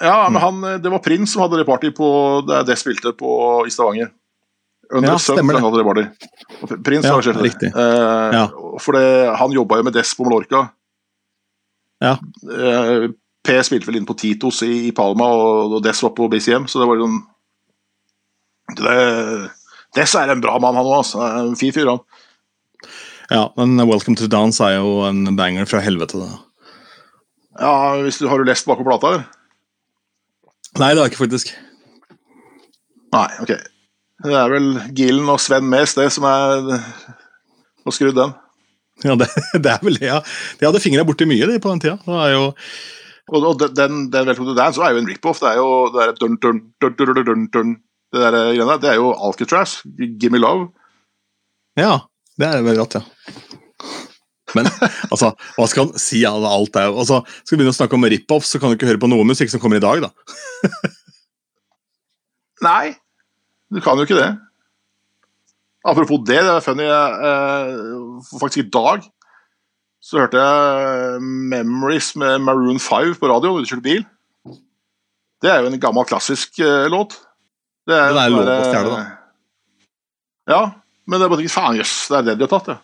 Ja, 0.00 0.28
men 0.28 0.42
han, 0.42 0.64
eh, 0.64 0.78
det 0.82 0.90
var 0.92 0.98
Prins 1.04 1.32
som 1.32 1.42
hadde 1.46 1.56
det 1.62 1.66
party 1.68 1.90
på 1.96 2.08
der 2.48 2.64
det 2.68 2.76
spilte 2.78 3.12
på 3.16 3.30
i 3.66 3.70
Stavanger. 3.72 4.10
Under 4.92 5.14
Ja, 5.14 5.18
stemmer 5.18 5.56
det. 5.56 5.62
hadde 5.64 5.82
det 5.82 6.82
Prins 6.84 7.04
Ja, 7.06 7.14
arrangerte 7.14 7.40
det. 7.42 7.48
riktig. 7.50 7.70
Eh, 7.74 8.32
Ja. 8.36 8.48
For 8.80 8.92
det, 8.92 9.36
han 9.38 9.52
jobba 9.52 9.76
jo 9.80 9.82
med 9.88 9.92
Dess 9.96 10.14
på 10.14 10.24
Mallorca. 10.24 10.68
Ja. 12.00 12.18
Eh, 12.52 13.08
P 13.46 13.56
spilte 13.62 13.86
vel 13.86 13.96
inn 13.96 14.06
på 14.06 14.14
Titos 14.18 14.62
i, 14.62 14.88
i 14.88 14.92
Palma, 14.92 15.24
og, 15.32 15.72
og 15.78 15.82
Dess 15.82 16.02
var 16.02 16.10
på 16.10 16.28
BCM, 16.28 16.66
så 16.68 16.80
det 16.82 16.88
var 16.90 16.96
sånn 17.00 17.20
det, 18.76 19.50
Dess 19.94 20.14
er 20.18 20.28
en 20.32 20.40
bra 20.42 20.58
mann, 20.58 20.74
han 20.76 20.84
òg. 20.86 20.98
Altså. 20.98 21.22
En 21.40 21.56
fin 21.56 21.72
fyr, 21.72 21.86
han. 21.88 22.00
Ja, 23.30 23.46
men 23.56 23.76
Welcome 23.88 24.16
to 24.18 24.26
Dance 24.30 24.62
er 24.62 24.76
jo 24.78 25.00
en 25.06 25.24
banger 25.38 25.64
fra 25.66 25.80
helvete. 25.82 26.18
Da. 26.20 26.28
Ja, 27.60 27.72
hvis 28.04 28.18
du, 28.20 28.28
Har 28.28 28.38
du 28.38 28.44
lest 28.44 28.66
bakpå 28.68 28.84
plata, 28.84 29.06
eller? 29.14 29.24
Nei, 30.76 30.90
det 30.92 31.00
har 31.00 31.06
jeg 31.06 31.14
ikke 31.14 31.24
faktisk. 31.24 31.54
Nei, 33.16 33.28
ok. 33.42 33.52
Det 34.26 34.34
er 34.36 34.50
vel 34.50 34.66
Gillen 34.96 35.28
og 35.32 35.40
Sven 35.40 35.68
Mes 35.70 35.94
det 35.96 36.08
som 36.12 36.24
er 36.28 36.70
har 37.86 37.94
skrudd 37.94 38.18
den. 38.18 38.34
Ja, 39.04 39.16
det, 39.20 39.28
det 39.64 39.72
er 39.72 39.82
vel 39.84 39.98
det, 40.00 40.08
ja. 40.08 40.20
De 40.58 40.68
hadde 40.68 40.82
fingra 40.82 41.04
borti 41.06 41.28
mye 41.28 41.48
de 41.50 41.58
på 41.62 41.72
den 41.72 41.82
tida. 41.84 41.98
Det 42.04 42.20
er 42.26 42.36
jo 42.36 42.44
Og, 43.26 43.42
og 43.42 43.58
den, 43.58 44.06
den, 44.12 44.28
Welcome 44.28 44.52
to 44.52 44.54
Dance 44.54 44.82
er 44.82 44.94
jo 44.94 45.02
en 45.02 45.08
rip-off. 45.10 45.40
Det 45.42 45.50
er 45.50 45.58
jo 45.58 45.70
det 45.90 46.04
der 46.04 46.18
dun, 46.20 46.36
dun, 46.42 46.60
dun, 46.80 46.94
dun, 46.94 47.14
dun, 47.14 47.24
dun, 47.26 47.46
dun. 47.52 47.72
Det 48.14 48.22
der 48.22 48.36
greiene 48.36 48.68
der, 48.70 48.82
det 48.84 48.90
er 48.92 49.00
jo 49.00 49.10
Alcatraz. 49.12 49.80
Gimme 50.20 50.38
Love. 50.38 50.68
Ja, 51.76 52.06
det 52.38 52.46
er 52.46 52.62
veldig 52.62 52.84
rått, 52.84 53.00
ja. 53.00 53.02
Men 54.56 54.68
altså, 55.12 55.32
hva 55.56 55.66
skal 55.70 55.86
han 55.86 56.00
si? 56.00 56.22
av 56.28 56.44
alt 56.48 56.72
det? 56.76 56.84
altså, 56.88 57.20
Skal 57.42 57.56
vi 57.56 57.60
begynne 57.62 57.74
å 57.74 57.78
snakke 57.78 57.98
om 57.98 58.06
rip-off, 58.10 58.46
så 58.48 58.60
kan 58.62 58.72
du 58.72 58.78
ikke 58.78 58.88
høre 58.90 59.02
på 59.02 59.10
noe 59.12 59.26
musikk 59.28 59.52
som 59.52 59.62
kommer 59.62 59.80
i 59.80 59.84
dag, 59.84 60.06
da. 60.06 60.10
Nei, 62.66 62.94
du 63.72 63.78
kan 63.84 63.98
jo 64.00 64.06
ikke 64.08 64.18
det. 64.18 64.30
Apropos 65.86 66.18
det, 66.26 66.40
det 66.42 66.54
er 66.56 66.64
funny. 66.64 66.86
eh, 66.88 67.68
faktisk 68.40 68.64
i 68.64 68.70
dag 68.74 69.04
så 70.06 70.20
hørte 70.22 70.38
jeg 70.38 71.20
Memories 71.50 72.12
med 72.18 72.42
Maroon 72.46 72.78
5 72.82 73.14
på 73.18 73.30
radio 73.30 73.54
da 73.56 73.62
du 73.62 73.70
kjørte 73.70 73.86
bil. 73.86 74.02
Det 75.42 75.50
er 75.50 75.58
jo 75.62 75.70
en 75.70 75.82
gammel, 75.82 76.06
klassisk 76.08 76.58
eh, 76.62 76.86
låt. 76.92 77.10
Det 77.86 77.94
er, 77.94 78.12
det 78.14 78.22
er 78.22 78.34
lov 78.34 78.50
å 78.50 78.66
stjele, 78.66 78.88
da. 78.92 78.98
Ja, 80.50 80.60
men 81.06 81.18
det 81.18 81.24
er 81.26 81.32
bare 81.32 81.42
ikke 81.44 81.54
faen, 81.54 81.78
jøss, 81.80 81.94
det 82.10 82.16
er 82.18 82.24
det 82.28 82.34
de 82.38 82.46
har 82.46 82.52
tatt, 82.54 82.70
ja. 82.70 82.76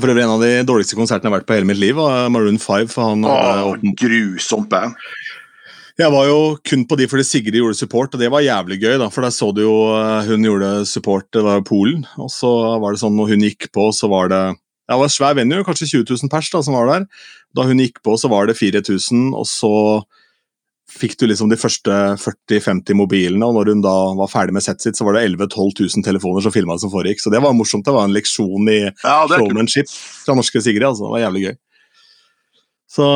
For 0.00 0.08
øvrig 0.08 0.22
en 0.24 0.32
av 0.36 0.40
de 0.40 0.52
dårligste 0.64 0.96
konsertene 0.96 1.28
jeg 1.28 1.32
har 1.32 1.38
vært 1.40 1.46
på 1.50 1.52
i 1.54 1.58
hele 1.60 1.68
mitt 1.68 1.80
liv, 1.82 1.94
var 1.98 2.30
Maroon 2.32 2.56
5. 2.58 2.88
For 2.88 3.10
han, 3.10 3.24
Åh, 3.28 3.32
eh, 3.58 3.64
åpen- 3.74 3.94
grusomt 3.98 4.68
band. 4.70 4.94
jeg 5.98 6.10
var 6.10 6.24
jo 6.26 6.56
kun 6.64 6.86
på 6.88 6.96
de 6.96 7.06
fordi 7.06 7.24
Sigrid 7.28 7.54
gjorde 7.60 7.76
support, 7.76 8.14
og 8.14 8.20
det 8.20 8.30
var 8.30 8.40
jævlig 8.40 8.80
gøy. 8.80 8.98
da, 8.98 9.08
For 9.10 9.20
der 9.20 9.28
så 9.30 9.52
du 9.54 9.60
jo 9.62 9.76
eh, 9.94 10.24
hun 10.26 10.42
gjorde 10.42 10.86
support, 10.88 11.26
det 11.32 11.42
var 11.44 11.60
Polen. 11.60 12.06
Og 12.16 12.30
så 12.30 12.80
var 12.80 12.92
det 12.92 13.00
sånn 13.00 13.14
når 13.16 13.28
hun 13.28 13.40
gikk 13.44 13.70
på, 13.72 13.92
så 13.92 14.08
var 14.08 14.28
det 14.28 14.56
det 14.88 14.98
var 14.98 15.08
svær 15.08 15.34
venue, 15.36 15.62
kanskje 15.64 15.86
20 16.04 16.04
000 16.24 16.28
pers 16.28 16.50
da, 16.50 16.60
som 16.60 16.74
var 16.74 16.86
der. 16.86 17.06
Da 17.54 17.62
hun 17.62 17.78
gikk 17.78 18.02
på, 18.04 18.16
så 18.18 18.28
var 18.28 18.46
det 18.46 18.56
4000, 18.58 19.32
og 19.32 19.46
så 19.46 20.02
fikk 20.92 21.16
du 21.20 21.24
liksom 21.30 21.48
de 21.50 21.56
første 21.58 21.92
40-50 22.20 22.96
mobilene, 22.98 23.46
og 23.46 23.54
når 23.56 23.70
hun 23.72 23.82
da 23.84 23.92
var 24.18 24.30
ferdig 24.30 24.54
med 24.56 24.64
settet 24.64 24.86
sitt, 24.88 24.98
så 24.98 25.06
var 25.08 25.16
det 25.16 25.24
11 25.30 25.48
000-12 25.48 25.96
000 25.96 26.04
telefoner 26.06 26.44
som 26.44 26.54
filma 26.54 26.76
som 26.80 26.92
foregikk. 26.92 27.22
Så 27.24 27.32
det 27.32 27.40
var 27.42 27.54
morsomt. 27.56 27.84
Det 27.86 27.94
var 27.96 28.04
en 28.08 28.14
leksjon 28.16 28.68
i 28.72 28.78
Ja, 29.02 29.16
showmanship 29.30 29.90
fra 29.92 30.36
norske 30.38 30.60
Sigrid. 30.62 30.84
altså. 30.88 31.08
Det 31.08 31.14
var 31.16 31.24
jævlig 31.26 31.44
gøy. 31.48 31.56
Så 32.92 33.08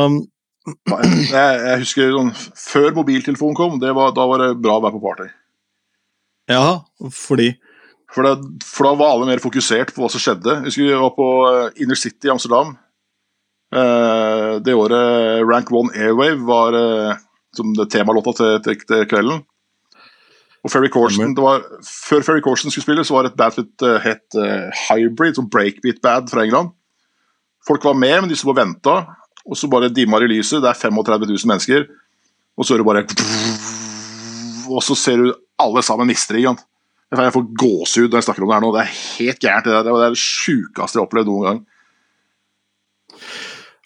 Jeg, 0.67 1.59
jeg 1.63 1.79
husker 1.83 2.09
sånn, 2.11 2.31
Før 2.59 2.89
mobiltelefonen 2.97 3.55
kom, 3.55 3.77
det 3.79 3.93
var, 3.95 4.11
da 4.17 4.25
var 4.27 4.41
det 4.43 4.49
bra 4.59 4.79
å 4.79 4.83
være 4.83 4.97
på 4.97 5.03
party. 5.05 5.27
ja, 6.51 6.81
fordi 7.13 7.53
For, 8.11 8.23
det, 8.23 8.63
for 8.63 8.87
da 8.87 8.93
var 8.99 9.13
alle 9.13 9.27
mer 9.29 9.39
fokusert 9.43 9.93
på 9.95 10.01
hva 10.03 10.09
som 10.11 10.19
skjedde. 10.23 10.57
Jeg 10.61 10.69
husker 10.71 10.83
vi 10.89 10.99
var 10.99 11.13
på 11.15 11.25
eh, 11.51 11.81
Inner 11.83 11.95
City 11.99 12.27
i 12.29 12.31
Amsterdam. 12.33 12.75
Eh, 13.75 14.53
det 14.63 14.75
året 14.79 15.43
Rank 15.47 15.71
One 15.75 15.91
Airwave 15.95 16.39
var 16.47 16.77
eh, 16.79 17.17
som 17.57 17.73
det 17.77 17.89
temalåta 17.93 18.33
til, 18.37 18.57
til, 18.65 18.81
til 18.87 19.05
kvelden. 19.09 19.43
Og 20.65 20.71
Ferry 20.73 20.89
Corsen 20.91 21.35
det 21.37 21.43
var, 21.43 21.63
Før 21.85 22.25
Ferry 22.25 22.41
Corson 22.43 22.73
skulle 22.73 22.85
spille, 22.85 23.05
så 23.05 23.15
var 23.15 23.25
det 23.25 23.33
et 23.33 23.39
band 23.39 23.55
som 23.55 23.99
het, 24.03 24.25
eh, 24.35 24.81
Hybrid, 24.87 25.37
som 25.37 25.49
breakbeat-band 25.49 26.31
fra 26.33 26.43
England. 26.43 26.73
Folk 27.67 27.83
var 27.83 27.93
med, 27.93 28.21
men 28.21 28.29
de 28.31 28.35
sto 28.35 28.51
og 28.51 28.57
venta, 28.57 28.97
og 29.47 29.57
så 29.57 29.69
bare 29.71 29.91
dimmer 29.93 30.23
i 30.23 30.31
lyset. 30.31 30.61
Det 30.63 30.69
er 30.71 30.79
35 30.79 31.27
000 31.29 31.51
mennesker, 31.51 31.85
og 32.57 32.65
så 32.65 32.73
er 32.73 32.81
det 32.81 32.87
bare 32.87 33.05
Og 34.67 34.83
så 34.83 34.97
ser 34.99 35.21
du 35.21 35.29
alle 35.63 35.81
sammen 35.85 36.09
mister 36.09 36.35
ikke 36.35 36.51
sant? 36.51 36.65
Jeg 37.07 37.31
får 37.31 37.45
gåsehud 37.55 38.09
når 38.11 38.19
jeg 38.19 38.25
snakker 38.27 38.43
om 38.43 38.49
det 38.49 38.55
her 38.57 38.63
nå. 38.65 38.71
Det 38.75 38.81
er 38.81 38.95
helt 39.15 39.39
gærent. 39.39 39.65
Det, 39.65 39.71
der. 39.71 39.83
det 39.87 40.07
er 40.09 40.15
det 40.15 40.19
sjukeste 40.19 40.97
jeg 40.97 40.99
har 40.99 41.07
opplevd 41.07 41.29
noen 41.31 41.45
gang. 41.45 41.61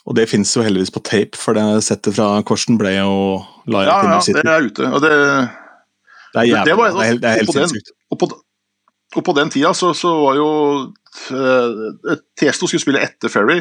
Og 0.09 0.15
det 0.17 0.27
fins 0.31 0.51
jo 0.57 0.63
heldigvis 0.65 0.93
på 0.93 1.01
tape, 1.05 1.37
for 1.37 1.53
det 1.57 1.65
settet 1.85 2.15
fra 2.17 2.29
Korsen 2.47 2.79
ble 2.81 2.95
jo 2.97 3.11
la 3.69 3.83
Ja, 3.85 3.97
ja, 4.15 4.21
det 4.25 4.45
er 4.49 4.65
ute. 4.65 4.87
Og 4.89 5.03
det, 5.03 5.11
Det 6.33 6.41
er 6.41 6.47
jævlig. 6.49 6.65
det 6.65 6.77
Det, 6.77 7.03
er 7.03 7.11
helt, 7.11 7.21
det 7.21 7.29
er 7.29 7.37
helt 7.37 7.49
og 7.49 7.53
på 7.53 7.59
den- 7.59 7.91
og, 8.11 8.17
på, 8.19 8.29
og 9.19 9.23
på 9.27 9.35
den 9.37 9.49
tida 9.53 9.73
så, 9.77 9.91
så 9.93 10.09
var 10.23 10.39
jo 10.39 10.47
uh, 11.35 12.17
Testo 12.39 12.67
skulle 12.67 12.81
spille 12.81 13.03
etter 13.03 13.29
Ferry. 13.29 13.59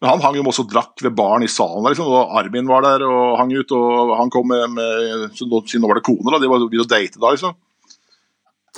Men 0.00 0.08
han 0.14 0.22
hang 0.24 0.36
jo 0.38 0.44
også 0.48 0.64
og 0.64 0.70
drakk 0.72 1.02
ved 1.04 1.12
baren 1.16 1.44
i 1.44 1.48
salen, 1.48 1.82
der, 1.84 1.92
liksom, 1.92 2.08
og 2.08 2.36
Armin 2.40 2.68
var 2.68 2.84
der 2.86 3.02
og 3.04 3.36
hang 3.40 3.52
ut. 3.52 3.72
Og 3.76 4.14
han 4.16 4.30
kom 4.32 4.48
med, 4.48 4.68
med 4.72 5.26
så 5.36 5.44
siden 5.68 5.84
nå 5.84 5.90
var 5.90 6.00
det 6.00 6.06
kone, 6.08 6.24
da. 6.32 6.40
De 6.40 6.48
var 6.48 6.62
begynt 6.64 6.86
å 6.86 6.92
date 6.92 7.20
da, 7.20 7.32
liksom. 7.34 7.56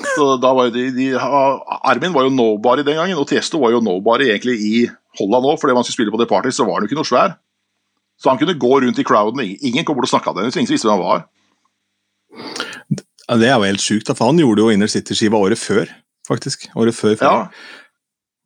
Så 0.01 0.27
da 0.41 0.53
var 0.57 0.69
jo 0.69 0.75
de, 0.75 0.87
de, 0.97 1.07
Armin 1.21 2.15
var 2.15 2.25
jo 2.25 2.33
nobody 2.33 2.85
den 2.87 2.97
gangen, 2.97 3.19
og 3.21 3.29
Tiesto 3.29 3.61
var 3.61 3.75
jo 3.75 3.83
nobody 3.85 4.31
egentlig 4.31 4.57
i 4.65 4.75
Holland 5.19 5.49
òg, 5.51 5.59
fordi 5.61 5.77
han 5.77 5.85
skulle 5.85 5.99
spille 5.99 6.15
på 6.15 6.21
The 6.23 6.29
Party, 6.31 6.53
så 6.55 6.65
var 6.65 6.79
han 6.79 6.87
jo 6.87 6.91
ikke 6.91 7.01
noe 7.03 7.09
svær. 7.09 7.37
Så 8.21 8.31
han 8.31 8.41
kunne 8.41 8.57
gå 8.61 8.73
rundt 8.85 9.01
i 9.03 9.05
crowden, 9.05 9.43
ingen 9.43 9.85
kom 9.85 9.99
bort 9.99 10.09
og 10.09 10.15
snakka 10.15 10.33
til 10.33 10.47
ham, 10.47 10.55
ingen 10.55 10.73
visste 10.73 10.89
hvem 10.89 11.03
han 11.03 11.05
var. 11.05 11.27
Det 13.33 13.49
er 13.49 13.55
jo 13.57 13.69
helt 13.69 13.85
sjukt, 13.85 14.11
for 14.13 14.31
han 14.31 14.41
gjorde 14.41 14.65
jo 14.65 14.73
Inner 14.73 14.91
City-skiva 14.91 15.39
året 15.39 15.61
før, 15.61 15.91
faktisk. 16.29 16.69
Året 16.77 16.97
før. 16.97 17.17
før. 17.21 17.27
Ja, 17.29 17.83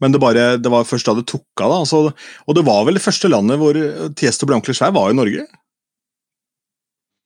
Men 0.02 0.12
det, 0.12 0.20
bare, 0.20 0.48
det 0.60 0.70
var 0.72 0.84
først 0.84 1.06
da 1.08 1.14
det 1.16 1.26
tok 1.30 1.62
av. 1.62 1.70
da, 1.70 1.78
altså, 1.84 2.00
Og 2.46 2.58
det 2.58 2.66
var 2.66 2.84
vel 2.84 2.98
det 2.98 3.04
første 3.04 3.30
landet 3.32 3.60
hvor 3.62 3.78
Tiesto 4.18 4.48
ble 4.48 4.58
ordentlig 4.58 4.76
svær, 4.76 4.92
var 4.96 5.08
jo 5.10 5.16
Norge. 5.16 5.46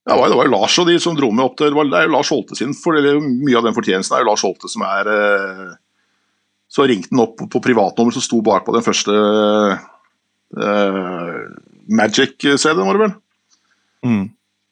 Ja, 0.09 0.17
det 0.17 0.37
var, 0.37 0.49
jo 0.49 0.55
Lars 0.55 0.79
og 0.81 0.89
de 0.89 0.97
som 1.03 1.17
dro 1.17 1.29
med 1.29 1.45
opp 1.45 1.59
til 1.61 1.69
Det, 1.69 1.77
var, 1.77 1.91
er 1.99 2.07
jo 2.09 2.15
Lars 2.15 2.31
Holte 2.33 2.57
sin, 2.57 2.73
for 2.73 2.97
mye 2.97 3.59
av 3.59 3.67
den 3.67 3.77
fortjenesten 3.77 4.17
er 4.17 4.25
jo 4.25 4.31
Lars 4.31 4.45
Holte 4.47 4.71
som 4.73 4.85
er 4.89 5.11
eh, 5.13 5.67
Så 6.73 6.87
ringte 6.89 7.13
han 7.13 7.25
opp 7.27 7.37
på, 7.37 7.49
på 7.53 7.63
privatnummer 7.69 8.17
som 8.17 8.25
sto 8.25 8.41
bakpå 8.47 8.73
den 8.75 8.87
første 8.87 9.13
uh, 10.57 11.41
Magic-CD-en, 11.91 12.87
var 12.87 12.97
det 12.97 13.03
vel. 13.03 13.15
Mm. 14.07 14.25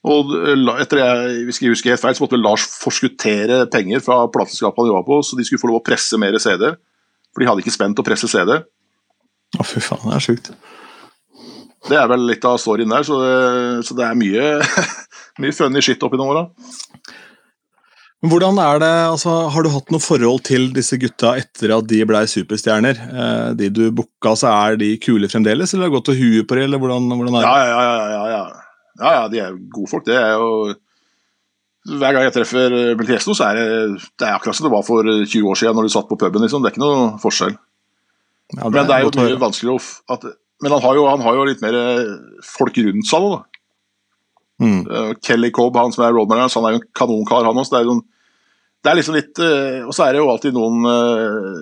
Og 0.09 0.33
eh, 0.39 0.69
etter 0.79 1.03
jeg 1.03 1.45
hvis 1.49 1.61
jeg 1.61 1.75
husker 1.75 1.93
helt 1.93 2.03
feil, 2.03 2.17
så 2.17 2.25
måtte 2.25 2.37
vel 2.37 2.47
Lars 2.47 2.65
forskuttere 2.79 3.65
penger 3.73 4.03
fra 4.05 4.21
plateselskapet 4.33 4.85
han 4.85 4.93
jobba 4.93 5.07
på, 5.09 5.21
så 5.27 5.39
de 5.39 5.47
skulle 5.47 5.63
få 5.63 5.73
lov 5.73 5.81
å 5.83 5.87
presse 5.91 6.21
mer 6.21 6.39
CD-er. 6.39 6.79
For 7.35 7.43
de 7.43 7.51
hadde 7.51 7.65
ikke 7.65 7.75
spent 7.75 7.99
å 8.01 8.07
presse 8.07 8.31
CD. 8.31 8.61
Å, 9.59 9.67
fy 9.67 9.83
faen, 9.83 10.07
det 10.07 10.17
er 10.17 10.25
sjukt. 10.25 10.53
Det 11.89 11.97
er 11.99 12.09
vel 12.11 12.27
litt 12.29 12.45
av 12.47 12.59
storyen 12.61 12.91
der, 12.95 13.05
så 13.07 13.19
det, 13.23 13.35
så 13.89 13.97
det 13.99 14.07
er 14.07 14.19
mye, 14.19 14.47
mye 15.43 15.55
funny 15.57 15.83
shit 15.85 16.03
oppi 16.03 16.19
noen 16.21 16.33
åra. 16.35 16.45
Men 18.19 18.33
hvordan 18.33 18.57
er 18.59 18.81
det, 18.83 18.91
altså, 19.13 19.31
Har 19.55 19.63
du 19.63 19.69
hatt 19.71 19.93
noe 19.95 20.03
forhold 20.03 20.41
til 20.49 20.73
disse 20.75 20.97
gutta 20.99 21.37
etter 21.39 21.71
at 21.77 21.87
de 21.87 22.01
blei 22.09 22.25
superstjerner? 22.27 22.99
Eh, 22.99 23.51
de 23.61 23.69
du 23.71 23.85
booka, 23.95 24.33
så 24.35 24.51
er 24.51 24.77
de 24.81 24.89
kule 24.99 25.31
fremdeles, 25.31 25.71
eller 25.73 25.87
har 25.87 25.93
det 25.93 25.97
gått 25.99 26.09
til 26.11 26.19
huet 26.19 26.49
på 26.51 26.59
det, 26.59 26.65
eller 26.67 26.83
hvordan, 26.83 27.07
hvordan 27.15 27.39
er 27.39 27.47
Ja, 27.47 27.55
det? 27.55 27.69
ja, 27.71 27.79
ja, 27.87 28.09
ja, 28.11 28.25
ja. 28.33 28.43
ja, 29.05 29.13
ja 29.21 29.29
de 29.31 29.39
er 29.45 29.55
gode 29.71 29.91
folk. 29.93 30.05
Det 30.09 30.19
er 30.19 30.35
jo 30.35 30.75
Hver 31.89 32.13
gang 32.13 32.27
jeg 32.27 32.35
treffer 32.35 32.75
Beltiesto, 32.99 33.33
så 33.39 33.47
er 33.49 33.55
det, 33.57 33.69
det 34.19 34.27
er 34.27 34.35
akkurat 34.35 34.57
som 34.59 34.67
det 34.67 34.75
var 34.75 34.83
for 34.85 35.07
20 35.07 35.47
år 35.49 35.57
siden 35.57 35.79
når 35.79 35.87
du 35.87 35.93
satt 35.95 36.09
på 36.11 36.19
puben. 36.21 36.43
Liksom. 36.43 36.61
Det 36.61 36.69
er 36.69 36.75
ikke 36.75 36.83
noe 36.85 37.07
forskjell. 37.23 37.55
Ja, 38.59 38.67
Men 38.69 38.89
det 38.91 38.97
er 38.99 39.07
jo 39.07 39.13
mye 39.15 39.39
vanskeligere 39.41 39.79
å 39.79 40.13
at, 40.17 40.27
Men 40.61 40.75
han 40.75 40.83
har, 40.83 40.99
jo, 40.99 41.07
han 41.07 41.23
har 41.23 41.39
jo 41.39 41.47
litt 41.47 41.63
mer 41.63 41.77
eh, 41.79 42.11
folk 42.45 42.77
rundt 42.83 43.07
seg 43.09 43.25
da. 43.31 43.39
Mm. 44.59 44.79
Uh, 44.91 45.11
Kelly 45.23 45.51
Cobb, 45.55 45.77
han 45.79 45.93
som 45.95 46.05
er 46.07 46.15
roadmanager, 46.17 46.59
han 46.59 46.69
er 46.69 46.77
jo 46.77 46.81
en 46.83 46.89
kanonkar, 47.01 47.47
han 47.47 47.61
også. 47.61 47.75
Det 47.77 47.81
er, 47.81 47.91
noen, 47.91 48.01
det 48.83 48.91
er 48.91 48.99
liksom 48.99 49.19
litt 49.19 49.43
uh, 49.43 49.85
Og 49.87 49.93
så 49.95 50.07
er 50.07 50.15
det 50.15 50.23
jo 50.23 50.31
alltid 50.33 50.57
noen 50.57 50.89
eh, 50.91 51.61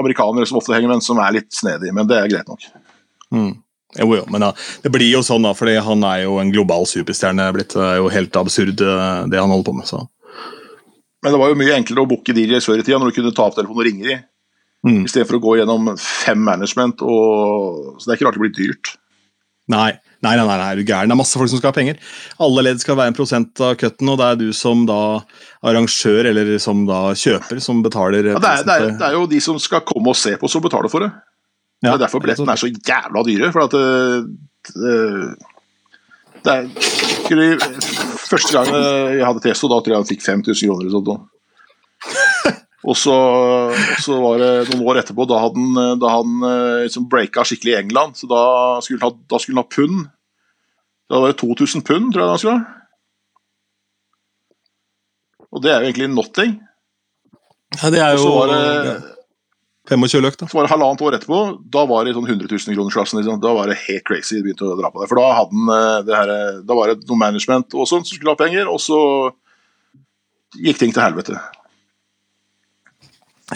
amerikanere 0.00 0.48
som 0.48 0.58
ofte 0.58 0.74
henger 0.74 0.90
med, 0.90 1.04
som 1.04 1.20
er 1.22 1.36
litt 1.36 1.52
snedige, 1.54 1.92
men 1.94 2.08
det 2.10 2.18
er 2.18 2.32
greit 2.32 2.48
nok. 2.50 2.64
Mm. 3.34 3.52
Jo, 4.00 4.08
jo, 4.16 4.24
men 4.32 4.40
da, 4.40 4.50
det 4.80 4.90
blir 4.94 5.10
jo 5.10 5.20
sånn, 5.26 5.44
da, 5.44 5.52
fordi 5.54 5.76
han 5.84 6.02
er 6.08 6.22
jo 6.24 6.38
en 6.40 6.50
global 6.54 6.86
superstjerne. 6.88 7.50
blitt 7.52 7.74
Det 7.76 7.84
er 7.84 7.98
jo 8.00 8.08
helt 8.14 8.38
absurd, 8.40 8.80
det 8.80 9.36
han 9.36 9.52
holder 9.52 9.68
på 9.68 9.74
med. 9.76 9.88
så. 9.90 10.00
Men 11.22 11.34
det 11.34 11.40
var 11.42 11.52
jo 11.52 11.58
mye 11.60 11.74
enklere 11.76 12.06
å 12.06 12.08
booke 12.08 12.32
DJ 12.34 12.62
før 12.64 12.80
i 12.80 12.86
tida, 12.86 12.98
når 12.98 13.12
du 13.12 13.18
kunne 13.18 13.34
ta 13.36 13.44
opp 13.50 13.58
telefonen 13.58 13.82
og 13.82 13.88
ringe 13.90 14.08
de, 14.08 14.16
Mm. 14.82 15.04
istedenfor 15.06 15.38
å 15.38 15.42
gå 15.44 15.52
gjennom 15.60 15.92
fem 16.00 16.40
management. 16.42 17.02
Og, 17.06 18.00
så 18.00 18.08
det 18.08 18.14
er 18.14 18.18
ikke 18.18 18.26
rart 18.26 18.38
det 18.38 18.42
blir 18.42 18.56
dyrt. 18.56 18.94
Nei, 19.70 19.92
nei, 20.22 20.34
nei, 20.38 20.46
nei, 20.46 20.58
nei, 20.60 20.70
du 20.78 20.84
gæren. 20.86 21.10
Det 21.10 21.16
er 21.16 21.20
masse 21.20 21.38
folk 21.38 21.50
som 21.50 21.60
skal 21.60 21.72
ha 21.72 21.76
penger. 21.76 21.98
Alle 22.42 22.64
ledd 22.68 22.82
skal 22.82 22.98
være 22.98 23.12
en 23.12 23.18
prosent 23.18 23.62
av 23.64 23.74
cutten, 23.80 24.12
og 24.12 24.20
det 24.20 24.28
er 24.28 24.40
du 24.40 24.46
som 24.56 24.86
da 24.88 25.00
arrangør 25.66 26.30
eller 26.30 26.54
som 26.62 26.86
da 26.88 27.02
kjøper 27.18 27.62
som 27.62 27.82
betaler. 27.84 28.32
Ja, 28.32 28.40
det, 28.42 28.54
er, 28.54 28.66
det, 28.68 28.78
er, 28.78 28.96
det 29.00 29.08
er 29.08 29.18
jo 29.18 29.26
de 29.30 29.42
som 29.44 29.58
skal 29.62 29.84
komme 29.88 30.14
og 30.14 30.18
se 30.18 30.36
på, 30.40 30.50
som 30.50 30.64
betaler 30.64 30.92
for 30.92 31.06
det. 31.06 31.12
Ja, 31.82 31.90
det 31.90 31.96
er 31.96 32.04
derfor 32.04 32.22
billettene 32.22 32.54
er 32.54 32.62
så 32.62 32.70
jævla 32.70 33.24
dyre. 33.26 33.50
For 33.54 33.66
at 33.66 33.74
det, 33.74 33.86
det, 34.78 34.96
det 36.46 36.54
er, 36.54 37.58
Første 38.32 38.54
gang 38.54 38.68
jeg 38.72 39.24
hadde 39.26 39.42
Testo, 39.44 39.68
da 39.68 39.80
tror 39.82 39.92
jeg 39.94 40.00
han 40.00 40.08
fikk 40.08 40.22
5000 40.24 40.68
kroner. 40.70 40.86
eller 40.86 40.94
sånt. 40.94 41.31
Og 42.82 42.96
så, 42.98 43.14
så 44.02 44.16
var 44.18 44.40
det 44.42 44.50
noen 44.72 44.82
år 44.90 45.02
etterpå, 45.02 45.26
da, 45.30 45.38
han, 45.44 45.76
da 46.02 46.16
han 46.16 46.46
eh, 46.48 46.80
liksom 46.88 47.06
breaka 47.10 47.44
skikkelig 47.46 47.76
i 47.76 47.78
England. 47.84 48.18
Så 48.18 48.26
da 48.30 48.42
skulle 48.82 48.98
han 49.04 49.12
ha, 49.12 49.26
da 49.30 49.38
skulle 49.38 49.60
han 49.60 49.62
ha 49.62 49.74
pund. 49.76 50.08
Da 51.12 51.20
var 51.22 51.30
det 51.30 51.38
2000 51.42 51.84
pund, 51.86 52.10
tror 52.10 52.24
jeg 52.24 52.32
han 52.32 52.42
skulle 52.42 52.58
ha. 52.58 52.78
Og 55.52 55.62
det 55.62 55.70
er 55.70 55.82
jo 55.82 55.90
egentlig 55.90 56.10
nothing. 56.10 56.56
Ja, 57.78 57.90
det 57.92 58.00
er 58.02 58.16
jo 58.16 58.30
var 58.34 58.50
det 58.50 58.62
ja, 58.88 58.96
25 59.92 60.22
løk, 60.24 60.36
da. 60.40 60.48
Så 60.48 60.56
var 60.56 60.66
det 60.66 60.72
halvannet 60.72 61.02
år 61.04 61.16
etterpå, 61.18 61.40
da 61.74 61.82
var 61.90 62.04
det 62.04 62.12
i 62.12 62.16
sånn 62.16 62.28
100 62.28 62.48
000 62.48 62.76
kronersklassen. 62.76 63.18
Liksom. 63.20 63.40
Da 63.42 63.54
var 63.56 63.70
det 63.70 63.80
helt 63.84 64.06
crazy. 64.08 64.38
de 64.38 64.46
begynte 64.46 64.68
å 64.68 64.76
dra 64.78 64.90
på 64.92 65.02
det. 65.02 65.08
For 65.10 65.20
da, 65.20 65.28
hadde 65.38 65.58
han, 65.58 65.72
eh, 65.76 66.02
det 66.06 66.18
her, 66.18 66.34
eh, 66.34 66.60
da 66.66 66.78
var 66.78 66.92
det 66.92 67.08
noe 67.08 67.20
management 67.20 67.74
og 67.74 67.88
sånt 67.90 68.08
som 68.08 68.16
skulle 68.16 68.34
ha 68.34 68.38
penger, 68.38 68.70
og 68.70 68.80
så 68.82 69.00
gikk 70.58 70.80
ting 70.80 70.94
til 70.94 71.04
helvete. 71.04 71.38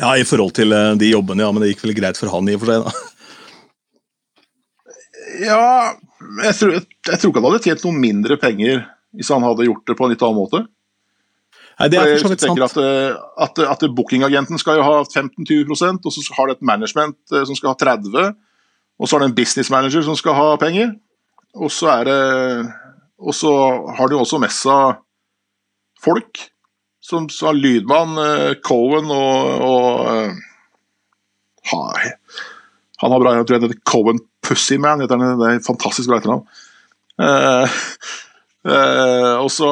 Ja, 0.01 0.13
i 0.17 0.27
forhold 0.29 0.55
til 0.57 0.75
eh, 0.77 0.95
de 1.01 1.11
jobbene, 1.13 1.45
ja, 1.45 1.53
men 1.53 1.65
det 1.65 1.73
gikk 1.73 1.85
vel 1.87 1.97
greit 1.97 2.21
for 2.21 2.33
han 2.33 2.49
i 2.51 2.57
og 2.57 2.65
for 2.65 2.73
seg, 2.73 2.87
da. 2.87 3.13
Ja, 5.37 5.65
jeg 6.47 6.55
tror, 6.57 6.71
jeg, 6.73 6.87
jeg 7.11 7.19
tror 7.21 7.31
ikke 7.31 7.41
han 7.43 7.47
hadde 7.51 7.65
tjent 7.65 7.83
noe 7.85 7.99
mindre 8.01 8.39
penger 8.41 8.87
hvis 9.17 9.29
han 9.33 9.45
hadde 9.45 9.67
gjort 9.67 9.89
det 9.89 9.97
på 9.99 10.07
en 10.07 10.13
litt 10.13 10.23
annen 10.25 10.39
måte. 10.39 10.63
Nei, 11.77 11.89
det 11.93 11.99
er 12.01 12.15
For 12.15 12.25
så 12.25 12.31
vidt 12.33 12.45
sant. 12.45 12.63
at, 12.65 12.79
eh, 12.81 13.17
at, 13.45 13.61
at 13.75 13.85
bookingagenten 13.93 14.61
skal 14.61 14.79
jo 14.79 14.87
ha 14.87 14.95
15-20% 15.05 16.09
og 16.09 16.15
så 16.15 16.25
har 16.39 16.49
det 16.49 16.57
et 16.57 16.69
management 16.71 17.19
eh, 17.35 17.45
som 17.49 17.59
skal 17.59 17.75
ha 17.75 17.81
30 17.83 18.33
og 18.97 19.09
så 19.09 19.17
har 19.17 19.25
det 19.25 19.31
en 19.31 19.37
business 19.37 19.71
manager 19.73 20.05
som 20.07 20.17
skal 20.17 20.37
ha 20.37 20.47
penger. 20.61 20.95
Og 21.57 21.73
så 21.73 21.91
er 21.99 22.09
det 22.09 22.21
Og 23.17 23.33
så 23.33 23.51
har 23.97 24.09
de 24.09 24.17
også 24.17 24.41
messa 24.41 24.99
folk. 26.05 26.41
Som, 27.07 27.29
sa 27.31 27.53
lydmann, 27.55 28.17
eh, 28.19 28.55
Cohen 28.67 29.11
og, 29.15 29.51
og 29.63 30.09
eh, 30.11 30.39
ha, 31.71 31.83
Han 33.03 33.13
har 33.15 33.23
bra 33.23 33.35
Jeg 33.37 33.47
heter 33.61 33.77
Cohen 33.87 34.19
Pussyman. 34.47 35.03
heter 35.05 35.21
han, 35.21 35.39
Det 35.39 35.51
er 35.53 35.61
et 35.61 35.67
fantastisk 35.69 36.11
bra 36.11 36.19
etternavn. 36.19 36.47
Eh, 37.23 37.77
eh, 38.71 39.35
og 39.39 39.51
så 39.55 39.69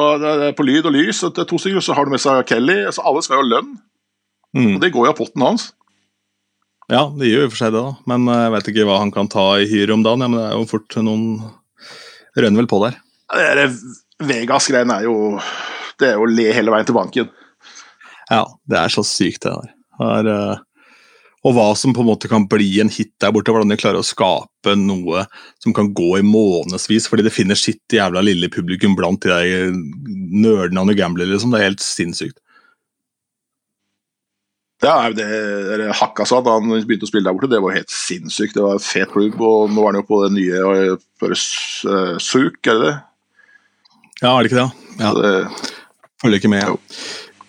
på 0.55 0.65
lyd 0.67 0.87
og 0.87 0.95
lys, 0.95 1.23
og 1.27 1.37
er 1.43 1.47
to 1.49 1.59
stykker, 1.59 1.83
så 1.83 1.95
har 1.97 2.07
du 2.07 2.13
med 2.15 2.23
seg 2.23 2.45
Kelly. 2.49 2.77
Så 2.95 3.03
alle 3.03 3.23
skal 3.25 3.39
jo 3.41 3.43
ha 3.45 3.51
lønn, 3.57 3.75
Mm. 4.55 4.77
og 4.77 4.81
det 4.85 4.93
går 4.95 5.03
jo 5.03 5.11
av 5.11 5.17
potten 5.17 5.43
hans. 5.43 5.63
Ja, 6.87 7.01
det 7.11 7.27
gjør 7.27 7.41
jo 7.43 7.47
i 7.49 7.51
for 7.51 7.59
seg 7.59 7.73
det, 7.75 7.81
da. 7.83 7.89
Men 8.07 8.29
jeg 8.31 8.51
vet 8.53 8.67
ikke 8.71 8.85
hva 8.87 8.99
han 9.01 9.09
kan 9.11 9.27
ta 9.27 9.43
i 9.59 9.65
hyre 9.67 9.91
om 9.97 10.03
dagen. 10.05 10.21
Ja, 10.23 10.29
men 10.31 10.39
det 10.39 10.45
er 10.47 10.53
jo 10.55 10.67
fort 10.69 10.95
noen 11.03 11.25
Rønner 12.39 12.61
vel 12.61 12.69
på 12.71 12.79
der. 12.85 12.95
Det 13.59 13.65
Vegas-greiene 14.23 14.95
er 15.01 15.09
jo 15.09 15.17
Det 16.01 16.11
er 16.11 16.21
å 16.21 16.29
le 16.29 16.51
hele 16.55 16.73
veien 16.73 16.87
til 16.87 16.97
banken. 16.97 17.33
Ja, 18.31 18.45
det 18.69 18.79
er 18.79 18.93
så 18.93 19.03
sykt, 19.05 19.45
det 19.45 19.53
der. 19.53 19.73
Her, 19.99 20.29
eh, 20.31 20.63
og 21.45 21.53
hva 21.53 21.67
som 21.77 21.93
på 21.93 22.01
en 22.01 22.09
måte 22.09 22.29
kan 22.29 22.47
bli 22.49 22.79
en 22.81 22.89
hit 22.89 23.11
der 23.21 23.33
borte. 23.33 23.53
Hvordan 23.53 23.69
de 23.69 23.77
klarer 23.77 24.01
å 24.01 24.05
skape 24.05 24.73
noe 24.79 25.27
som 25.61 25.75
kan 25.77 25.91
gå 25.93 26.15
i 26.17 26.25
månedsvis, 26.25 27.05
fordi 27.11 27.27
det 27.27 27.35
finner 27.35 27.59
sitt 27.59 27.93
jævla 27.93 28.23
lille 28.25 28.49
publikum 28.49 28.97
blant 28.97 29.21
de 29.21 29.29
der 29.29 29.75
nerdene 29.75 30.81
og 30.81 30.97
gamblere. 30.97 31.29
Liksom. 31.29 31.53
Det 31.53 31.61
er 31.61 31.69
helt 31.69 31.85
sinnssykt. 31.85 32.39
Ja, 34.83 35.09
det, 35.13 35.25
Hakkasan, 36.01 36.43
da 36.45 36.57
han 36.57 36.73
begynte 36.73 37.07
å 37.07 37.09
spille 37.09 37.29
der 37.29 37.37
borte, 37.37 37.49
det 37.53 37.61
var 37.63 37.77
helt 37.77 37.93
sinnssykt. 37.93 38.57
Det 38.57 38.65
var 38.65 38.79
en 38.79 38.83
fet 38.83 39.13
klubb, 39.13 39.37
og 39.39 39.71
nå 39.73 39.85
er 39.85 39.93
han 39.93 40.01
jo 40.01 40.07
på 40.09 40.19
det 40.25 40.33
nye 40.35 40.89
eh, 41.29 42.17
Suk, 42.21 42.59
er 42.65 42.81
det 42.81 42.89
det? 42.89 42.95
Ja, 44.23 44.33
er 44.33 44.41
det 44.41 44.49
ikke 44.49 44.63
det? 44.63 44.69
Ja. 44.99 45.13
Så 45.13 45.21
det 45.21 45.33
Følger 46.23 46.41
ikke 46.41 46.51
med. 46.51 46.89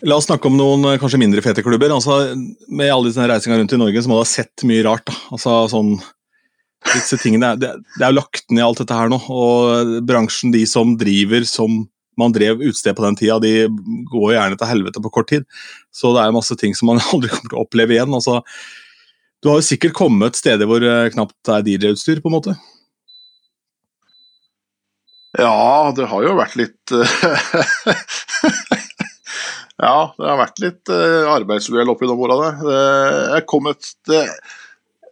La 0.07 0.19
oss 0.19 0.29
snakke 0.29 0.51
om 0.51 0.59
noen 0.59 0.85
eh, 0.91 0.99
kanskje 1.01 1.21
mindre 1.23 1.43
fete 1.45 1.65
klubber. 1.65 1.95
Altså, 1.95 2.37
med 2.69 2.93
alle 2.93 3.11
disse 3.11 3.25
reisinga 3.27 3.59
rundt 3.61 3.75
i 3.77 3.81
Norge 3.81 4.03
så 4.03 4.11
må 4.11 4.19
du 4.19 4.25
ha 4.25 4.29
sett 4.29 4.67
mye 4.69 4.85
rart. 4.87 5.07
Da. 5.09 5.17
Altså, 5.37 5.57
sånn, 5.73 5.95
disse 6.93 7.19
tingene, 7.23 7.55
det, 7.61 7.73
det 7.97 8.05
er 8.05 8.13
jo 8.13 8.21
lagt 8.21 8.51
ned 8.53 8.67
alt 8.67 8.83
dette 8.83 8.99
her 8.99 9.13
nå. 9.13 9.21
Og 9.33 10.01
bransjen, 10.07 10.55
de 10.55 10.65
som 10.69 10.97
driver 11.01 11.47
som 11.49 11.85
man 12.17 12.33
drev 12.33 12.63
utested 12.63 12.97
på 12.97 13.05
den 13.05 13.19
tida, 13.19 13.39
de 13.43 13.67
går 14.13 14.37
gjerne 14.37 14.57
til 14.57 14.71
helvete 14.71 15.03
på 15.05 15.13
kort 15.13 15.29
tid. 15.33 15.45
Så 15.93 16.15
det 16.17 16.25
er 16.25 16.37
masse 16.37 16.57
ting 16.61 16.77
som 16.77 16.91
man 16.93 17.03
aldri 17.13 17.33
kommer 17.33 17.53
til 17.53 17.59
å 17.59 17.67
oppleve 17.67 17.97
igjen. 17.97 18.15
Altså, 18.17 18.41
du 19.43 19.51
har 19.53 19.61
jo 19.61 19.69
sikkert 19.69 19.97
kommet 19.97 20.39
steder 20.39 20.69
hvor 20.69 20.81
det 20.83 21.13
knapt 21.15 21.53
er 21.53 21.65
DJ-utstyr, 21.67 22.23
på 22.25 22.33
en 22.33 22.39
måte. 22.39 22.57
Ja, 25.37 25.93
det 25.97 26.07
har 26.09 26.25
jo 26.25 26.37
vært 26.39 26.57
litt 26.57 26.93
eh, 26.97 27.07
Ja, 29.77 30.13
det 30.17 30.25
har 30.25 30.39
vært 30.41 30.61
litt 30.63 30.89
uh, 30.89 31.29
arbeidsuhell 31.35 31.91
oppi 31.93 32.09
de 32.09 32.15
åra. 32.17 32.55
Jeg 33.35 33.45
kom 33.51 33.69
et 33.69 33.91
det, 34.09 34.23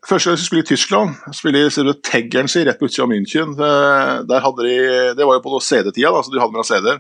Første 0.05 0.29
gang 0.29 0.37
jeg 0.37 0.45
skulle 0.45 0.63
i 0.65 0.69
Tyskland, 0.69 1.15
spille 1.33 1.63
i 1.65 1.93
Teggeren 2.05 2.49
si 2.53 2.61
rett 2.65 2.77
på 2.81 2.89
utsida 2.89 3.07
av 3.07 3.11
München. 3.13 3.55
eh, 3.57 4.23
Der 4.29 4.43
hadde 4.45 4.67
de, 4.67 4.75
det 5.17 5.25
var 5.25 5.39
jo 5.39 5.45
på 5.45 5.61
CD-tida, 5.65 6.11
da, 6.13 6.21
så 6.21 6.33
de 6.33 6.41
hadde 6.43 6.53
med 6.53 6.69
CD-er. 6.69 6.99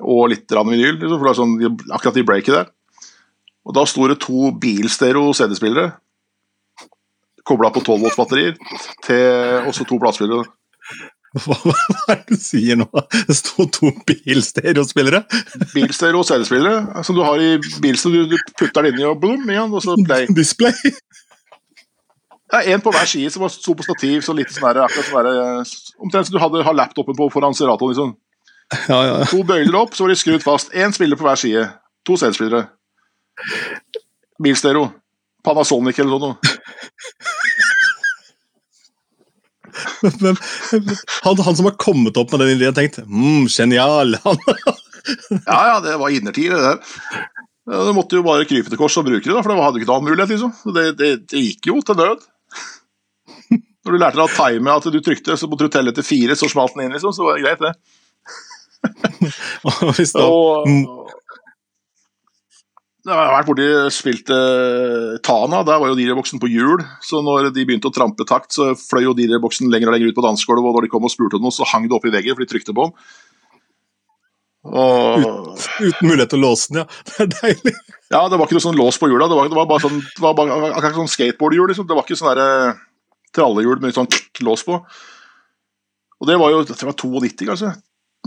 Og 0.00 0.28
litt 0.32 0.48
vinyl, 0.48 0.96
liksom, 0.96 1.18
for 1.18 1.26
det 1.26 1.32
var 1.32 1.40
sånn, 1.40 1.56
akkurat 1.92 2.20
i 2.20 2.24
breaket 2.24 2.54
der. 2.54 2.70
Og 3.68 3.74
Da 3.76 3.84
sto 3.84 4.08
det 4.08 4.20
to 4.24 4.52
bilstereo 4.56 5.34
CD-spillere 5.36 5.92
kobla 7.48 7.70
på 7.72 7.80
12 7.80 8.02
volts 8.02 8.16
batterier, 8.18 8.56
til 9.06 9.68
også 9.68 9.86
to 9.88 9.96
platespillere. 10.00 10.44
Hva, 11.44 11.56
hva 11.64 11.74
er 12.14 12.20
det 12.26 12.36
du 12.36 12.42
sier 12.42 12.78
nå? 12.80 12.86
Det 13.28 13.36
sto 13.38 13.66
to 13.74 13.90
bilstereospillere? 14.08 15.22
Bilstereo 15.74 16.22
CD-spillere 16.26 17.04
som 17.06 17.16
du 17.18 17.22
har 17.26 17.40
i 17.42 17.54
bilen 17.82 18.14
Du, 18.14 18.20
du 18.32 18.36
putter 18.58 18.84
den 18.88 18.94
inni 18.94 19.06
og 19.08 19.20
blom 19.22 19.44
igjen, 19.48 19.72
og 19.74 19.84
så 19.84 19.96
play. 20.06 20.26
Display? 20.38 20.74
Ja, 22.48 22.62
en 22.72 22.80
på 22.80 22.92
hver 22.94 23.04
side 23.08 23.30
som 23.34 23.42
var- 23.44 23.52
sto 23.52 23.74
på 23.76 23.84
stativ, 23.84 24.22
så 24.24 24.32
litt 24.36 24.50
sånn 24.54 24.64
akkurat 24.70 25.10
sånn 25.10 26.04
Omtrent 26.06 26.30
som 26.30 26.36
du 26.38 26.40
hadde 26.40 26.64
har 26.64 26.76
laptopen 26.76 27.16
på 27.18 27.28
foran 27.34 27.54
seratoen, 27.56 27.92
Liksom. 27.92 28.16
Ja, 28.88 28.98
ja. 29.06 29.24
To 29.30 29.42
bøyler 29.48 29.78
opp, 29.80 29.94
så 29.96 30.04
var 30.04 30.12
de 30.12 30.16
skrudd 30.20 30.42
fast. 30.44 30.72
Én 30.76 30.92
spiller 30.92 31.16
på 31.16 31.24
hver 31.24 31.38
side. 31.40 31.62
To 32.04 32.16
CD-spillere. 32.20 32.66
Bilstereo. 34.42 34.90
Panasonic 35.44 35.98
eller 36.02 36.20
noe. 36.20 36.36
Men, 40.22 40.38
han, 41.24 41.42
han 41.46 41.58
som 41.58 41.68
har 41.68 41.76
kommet 41.80 42.18
opp 42.20 42.32
med 42.32 42.44
den 42.44 42.54
ideen, 42.56 42.76
tenkte 42.76 43.04
mm, 43.06 43.48
genial. 43.52 44.16
Ja, 45.46 45.60
ja, 45.70 45.76
det 45.84 45.98
var 46.00 46.12
innertid, 46.12 46.52
det 46.52 46.60
der. 46.60 46.80
Du 47.68 47.92
måtte 47.96 48.16
jo 48.16 48.24
bare 48.24 48.46
krype 48.48 48.72
til 48.72 48.80
kors 48.80 48.96
og 49.00 49.06
bruke 49.06 49.24
det, 49.24 49.34
da, 49.34 49.42
for 49.44 49.52
det 49.52 49.60
hadde 49.60 49.76
du 49.76 49.82
ikke 49.82 49.90
noen 49.90 50.02
annen 50.02 50.10
mulighet. 50.10 50.34
liksom. 50.34 50.74
Det, 50.74 50.84
det, 50.98 51.10
det 51.28 51.44
gikk 51.44 51.68
jo 51.70 51.78
til 51.84 51.98
nød. 52.00 52.26
Når 53.52 53.94
du 53.94 54.00
lærte 54.00 54.18
deg 54.18 54.24
å 54.24 54.34
time 54.36 54.74
at 54.74 54.88
du 54.92 54.98
trykte, 55.04 55.36
så 55.36 55.48
måtte 55.48 55.68
du 55.68 55.72
telle 55.72 55.92
til 55.96 56.04
fire, 56.04 56.36
så 56.36 56.48
smalt 56.50 56.76
den 56.76 56.86
inn, 56.86 56.96
liksom. 56.96 57.14
Så 57.16 57.24
var 57.26 57.36
det 57.36 57.44
greit, 57.44 57.62
det. 57.64 57.72
og 59.68 59.96
hvis 59.96 60.14
da, 60.14 60.24
Og 60.24 61.12
jeg 63.08 63.28
har 63.28 63.34
vært 63.34 63.48
borti 63.48 63.66
spilt 63.94 64.30
eh, 64.34 65.14
Tana, 65.24 65.62
der 65.66 65.80
var 65.80 65.90
jo 65.90 65.96
DJ-boksen 65.98 66.40
på 66.42 66.50
hjul. 66.52 66.82
Så 67.04 67.22
når 67.24 67.50
de 67.54 67.64
begynte 67.64 67.90
å 67.90 67.94
trampe 67.94 68.26
takt, 68.28 68.52
så 68.54 68.74
fløy 68.78 69.06
jo 69.06 69.14
DJ-boksen 69.16 69.70
lenger 69.72 69.90
og 69.90 69.96
lenger 69.96 70.12
ut 70.12 70.18
på 70.18 70.24
dansegulvet. 70.26 70.68
Og 70.68 70.78
når 70.78 70.86
de 70.86 70.92
kom 70.92 71.08
og 71.08 71.12
spurte 71.12 71.40
om 71.40 71.46
noe, 71.46 71.54
så 71.54 71.66
hang 71.70 71.88
det 71.88 71.96
opp 71.96 72.06
i 72.08 72.12
veggen, 72.14 72.36
for 72.36 72.44
de 72.44 72.50
trykte 72.50 72.74
på 72.76 72.88
den. 72.88 72.94
Og 74.68 75.54
uten 75.80 76.04
mulighet 76.04 76.34
til 76.34 76.42
å 76.42 76.48
låse 76.50 76.72
den, 76.72 76.82
ja. 76.82 76.86
Det 77.08 77.24
er 77.24 77.32
deilig. 77.38 77.74
Ja, 78.08 78.22
det 78.28 78.38
var 78.40 78.48
ikke 78.48 78.56
noe 78.56 78.66
sånn 78.66 78.80
lås 78.80 78.98
på 79.00 79.08
hjula. 79.10 79.28
Det 79.30 79.36
var, 79.38 79.48
det 79.52 79.56
var 79.58 79.68
bare 79.70 79.84
sånn, 79.84 80.02
det 80.04 80.24
var 80.24 80.36
bare, 80.36 80.58
akkurat 80.72 80.96
sånn 80.96 81.12
skateboardhjul. 81.12 81.68
Liksom. 81.72 81.88
Det 81.88 81.96
var 81.96 82.06
ikke 82.06 82.18
sånn 82.18 82.32
derre 82.32 82.74
trallehjul 83.36 83.78
med 83.78 83.90
litt 83.90 83.98
sånn 83.98 84.46
lås 84.48 84.64
på. 84.66 84.78
Og 86.18 86.28
det 86.28 86.38
var 86.40 86.52
jo 86.54 86.62
det 86.66 86.78
var 86.82 86.96
92, 86.96 87.48
kanskje. 87.48 87.72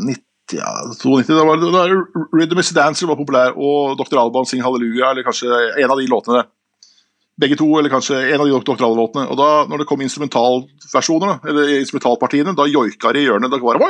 90, 0.02 0.26
ja, 0.54 0.72
92. 1.02 1.28
da 1.34 1.44
var, 1.46 1.62
var 1.74 1.94
Rhythm 2.36 2.60
is 2.60 2.72
Dancer 2.76 3.10
var 3.10 3.20
populær, 3.20 3.54
og 3.58 3.98
Dr. 4.00 4.20
Alban 4.22 4.48
Sing 4.50 4.64
Halleluja, 4.66 5.12
eller 5.12 5.26
kanskje 5.28 5.48
en 5.82 5.92
av 5.92 6.00
de 6.00 6.10
låtene. 6.12 6.44
Begge 7.42 7.58
to, 7.58 7.68
eller 7.80 7.90
kanskje 7.90 8.20
en 8.20 8.42
av 8.42 8.48
de 8.48 8.60
Dr. 8.60 8.76
Alban-låtene. 8.76 9.26
Og 9.32 9.40
da 9.40 9.50
når 9.70 9.82
det 9.82 9.88
kom 9.90 10.04
instrumentalversjoner, 10.06 11.32
da, 11.32 11.52
eller 11.52 11.76
instrumentalpartiene, 11.80 12.54
da 12.58 12.68
joika 12.70 13.14
de 13.16 13.24
i 13.24 13.30
hjørnet. 13.30 13.54
Da 13.54 13.62
var 13.64 13.80
det 13.80 13.86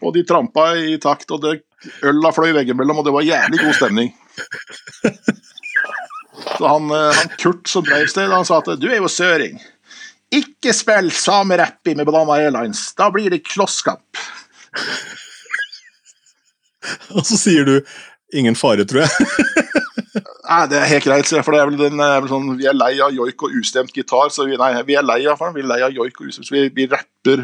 Og 0.00 0.14
de 0.16 0.24
trampa 0.24 0.70
i 0.80 0.96
takt, 1.02 1.28
og 1.34 1.42
det 1.44 1.58
øla 2.08 2.32
fløy 2.32 2.54
veggimellom, 2.56 3.02
og 3.02 3.08
det 3.08 3.14
var 3.16 3.26
jævlig 3.26 3.60
god 3.60 3.76
stemning. 3.76 4.14
Så 6.56 6.66
han, 6.68 6.90
eh, 6.90 7.12
han 7.16 7.28
Kurt 7.38 7.68
som 7.68 7.84
drev 7.84 8.06
stedet, 8.06 8.32
han 8.32 8.44
sa 8.48 8.60
at 8.60 8.72
du 8.80 8.88
er 8.88 9.00
jo 9.00 9.10
søring. 9.12 9.60
Ikke 10.30 10.70
spill 10.76 11.08
samerappi 11.14 11.96
med 11.98 12.06
Banana 12.06 12.36
Airlines, 12.38 12.92
da 12.98 13.08
blir 13.10 13.30
det 13.32 13.40
klosskamp. 13.48 14.20
Og 17.16 17.24
så 17.26 17.36
sier 17.36 17.64
du 17.66 17.74
ingen 18.38 18.54
fare, 18.58 18.84
tror 18.88 19.00
jeg. 19.04 19.10
Nei, 20.50 20.64
det 20.70 20.78
er 20.80 20.88
helt 20.90 21.04
greit, 21.06 21.28
for 21.46 21.52
det 21.54 21.60
er 21.62 21.68
vel, 21.70 21.78
den, 21.78 22.00
er 22.02 22.20
vel 22.24 22.30
sånn, 22.32 22.48
vi 22.58 22.66
er 22.66 22.74
lei 22.74 22.94
av 23.02 23.12
joik 23.14 23.42
og 23.46 23.52
ustemt 23.60 23.92
gitar, 23.94 24.28
så 24.34 24.40
vi, 24.48 24.54
nei, 24.58 24.70
vi 24.86 24.94
er 24.98 25.04
lei 25.06 25.20
av 25.30 25.38
vi 25.54 25.62
er 25.62 25.68
lei 25.70 25.80
av 25.86 25.92
joik 25.94 26.16
og 26.24 26.28
ustemt, 26.32 26.46
så 26.48 26.52
vi, 26.56 26.62
vi 26.74 26.84
rapper 26.90 27.38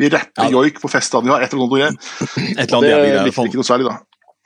vi 0.00 0.06
rapper 0.10 0.48
Ja. 0.48 0.52
joik 0.56 0.76
på 0.82 0.88
festene 0.90 1.28
vi 1.28 1.32
har, 1.34 1.40
et 1.44 1.52
eller 1.54 1.66
annet 1.68 1.72
greier. 2.72 3.12
Det 3.12 3.26
likte 3.28 3.44
ikke 3.46 3.60
noe 3.60 3.68
særlig, 3.68 3.86
da. 3.86 3.94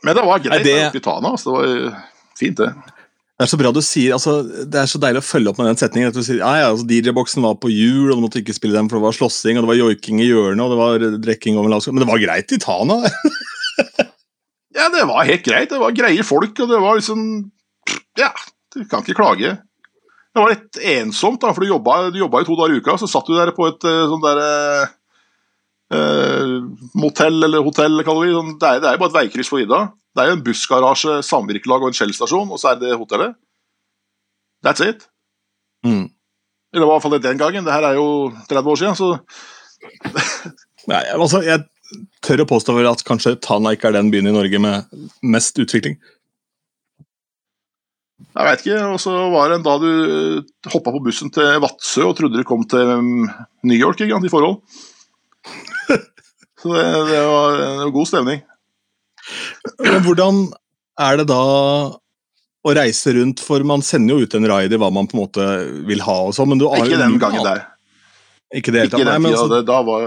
Men 0.05 0.13
det 0.19 0.25
var 0.27 0.39
greit 0.45 0.57
Nei, 0.59 0.67
det- 0.67 0.93
Pitana, 0.93 1.29
altså, 1.37 1.47
det 1.49 1.55
var 1.57 1.65
eh, 1.95 2.01
fint, 2.37 2.59
det. 2.61 2.71
Det 3.37 3.45
er 3.45 3.51
så 3.53 3.59
bra 3.61 3.69
du 3.75 3.83
sier, 3.85 4.15
altså, 4.17 4.39
det 4.65 4.79
er 4.81 4.89
så 4.89 4.97
deilig 5.01 5.21
å 5.21 5.27
følge 5.27 5.51
opp 5.51 5.59
med 5.61 5.67
den 5.69 5.77
setningen. 5.77 6.09
at 6.09 6.17
du 6.17 6.25
sier, 6.25 6.39
ja, 6.41 6.53
ja, 6.63 6.71
altså, 6.73 6.87
DJ-boksen 6.89 7.45
var 7.45 7.59
på 7.61 7.69
hjul, 7.69 8.09
og 8.09 8.17
du 8.17 8.25
måtte 8.25 8.41
ikke 8.41 8.57
spille 8.57 8.79
den, 8.79 8.89
for 8.89 8.97
det 8.97 9.05
var 9.05 9.17
slåssing, 9.19 9.59
og 9.59 9.67
det 9.67 9.73
var 9.75 9.81
joiking 9.83 10.23
i 10.25 10.31
hjørnet, 10.31 10.63
og 10.65 10.73
det 10.73 10.79
var 10.81 11.21
drikking 11.27 11.59
over 11.61 11.75
lavskap. 11.75 11.93
Men 11.93 12.07
det 12.07 12.13
var 12.15 12.23
greit 12.25 12.57
i 12.57 12.61
Tana. 12.63 13.03
Ja, 14.77 14.91
det 14.93 15.07
var 15.09 15.25
helt 15.25 15.45
greit. 15.45 15.71
Det 15.71 15.81
var 15.81 15.95
greie 15.97 16.25
folk, 16.27 16.59
og 16.61 16.69
det 16.69 16.81
var 16.83 16.99
liksom 16.99 17.21
Ja, 18.21 18.29
du 18.75 18.85
kan 18.85 19.05
ikke 19.05 19.17
klage. 19.17 19.55
Det 20.37 20.43
var 20.43 20.53
litt 20.53 20.79
ensomt, 20.99 21.41
da, 21.41 21.55
for 21.57 21.65
du 21.65 21.71
jobba, 21.71 22.11
du 22.13 22.19
jobba 22.21 22.43
i 22.43 22.49
to 22.49 22.57
dager 22.59 22.77
i 22.77 22.83
uka. 22.83 22.99
Så 23.01 23.09
satt 23.09 23.29
du 23.29 23.33
der 23.39 23.55
på 23.57 23.71
et 23.71 23.87
eh, 23.89 24.03
sånn 24.11 24.25
der 24.25 24.41
eh, 24.45 24.91
eh, 25.97 26.51
motell 27.01 27.49
eller 27.49 27.65
hotell, 27.65 28.03
kaller 28.05 28.27
vi 28.27 28.35
det. 28.35 28.37
Sånn, 28.37 28.59
det 28.61 28.73
er 28.75 28.99
jo 28.99 29.01
bare 29.01 29.13
et 29.15 29.19
veikryss 29.23 29.53
på 29.53 29.63
vidda. 29.63 29.81
Det 30.17 30.23
er 30.25 30.31
jo 30.31 30.37
en 30.39 30.45
bussgarasje, 30.47 31.19
samvirkelag 31.29 31.85
og 31.85 31.93
en 31.93 31.97
Shell-stasjon, 31.97 32.49
og 32.49 32.61
så 32.61 32.73
er 32.73 32.81
det 32.81 32.97
hotellet. 32.97 33.37
That's 34.65 34.81
it. 34.81 35.05
Mm. 35.85 36.09
Eller 36.73 36.87
i 36.87 36.91
hvert 36.91 37.05
fall 37.05 37.13
det 37.17 37.25
den 37.27 37.41
gangen. 37.41 37.67
Det 37.67 37.75
her 37.75 37.85
er 37.91 37.99
jo 37.99 38.33
30 38.49 38.73
år 38.73 38.81
siden, 38.81 38.97
så 38.97 39.13
Nei, 40.87 41.03
altså, 41.13 41.43
jeg 41.45 41.67
tør 42.25 42.43
å 42.43 42.49
påstå 42.49 42.75
vel 42.79 42.89
at 42.89 43.05
kanskje 43.07 43.37
Tana 43.43 43.75
ikke 43.77 43.91
er 43.91 43.99
den 43.99 44.11
byen 44.11 44.31
i 44.31 44.35
Norge 44.35 44.61
med 44.63 45.07
mest 45.27 45.59
utvikling. 45.63 45.99
Jeg 48.17 48.49
veit 48.49 48.65
ikke. 48.65 48.81
Og 48.95 48.99
så 49.03 49.15
var 49.33 49.51
det 49.51 49.61
en 49.61 49.67
da 49.67 49.77
du 49.83 49.91
hoppa 50.73 50.95
på 50.95 51.03
bussen 51.05 51.33
til 51.35 51.61
Vadsø 51.63 52.09
og 52.09 52.17
trodde 52.19 52.41
du 52.41 52.49
kom 52.49 52.65
til 52.69 52.97
um, 52.97 53.29
New 53.67 53.77
York 53.77 54.01
ikke 54.01 54.17
sant, 54.17 54.29
i 54.29 54.33
forhold. 54.33 54.61
Så 56.57 56.73
det, 56.73 56.85
det, 57.11 57.21
var, 57.29 57.59
var 57.83 57.93
god 57.95 58.09
stemning. 58.09 58.41
Hvordan 60.07 60.47
er 61.03 61.21
det 61.21 61.29
da 61.31 61.45
å 62.67 62.75
reise 62.75 63.15
rundt, 63.15 63.43
for 63.45 63.63
man 63.69 63.85
sender 63.87 64.17
jo 64.17 64.27
ut 64.27 64.35
en 64.35 64.49
rider 64.51 64.81
hva 64.83 64.91
man 64.91 65.07
på 65.07 65.17
en 65.17 65.23
måte 65.23 65.47
vil 65.87 66.03
ha 66.03 66.17
og 66.27 66.35
sånn, 66.35 66.51
men 66.51 66.61
du 66.61 66.67
Ikke 66.67 66.99
den 66.99 67.19
gangen 67.23 67.47
der. 67.47 67.65
Ikke 68.55 68.75
det 68.75 68.85
hele 68.85 68.93
tatt. 68.95 69.07
Nei, 69.07 69.19
men 69.23 69.35
altså, 69.35 69.49
Det, 69.53 69.63
da 69.69 69.81
var 69.87 70.07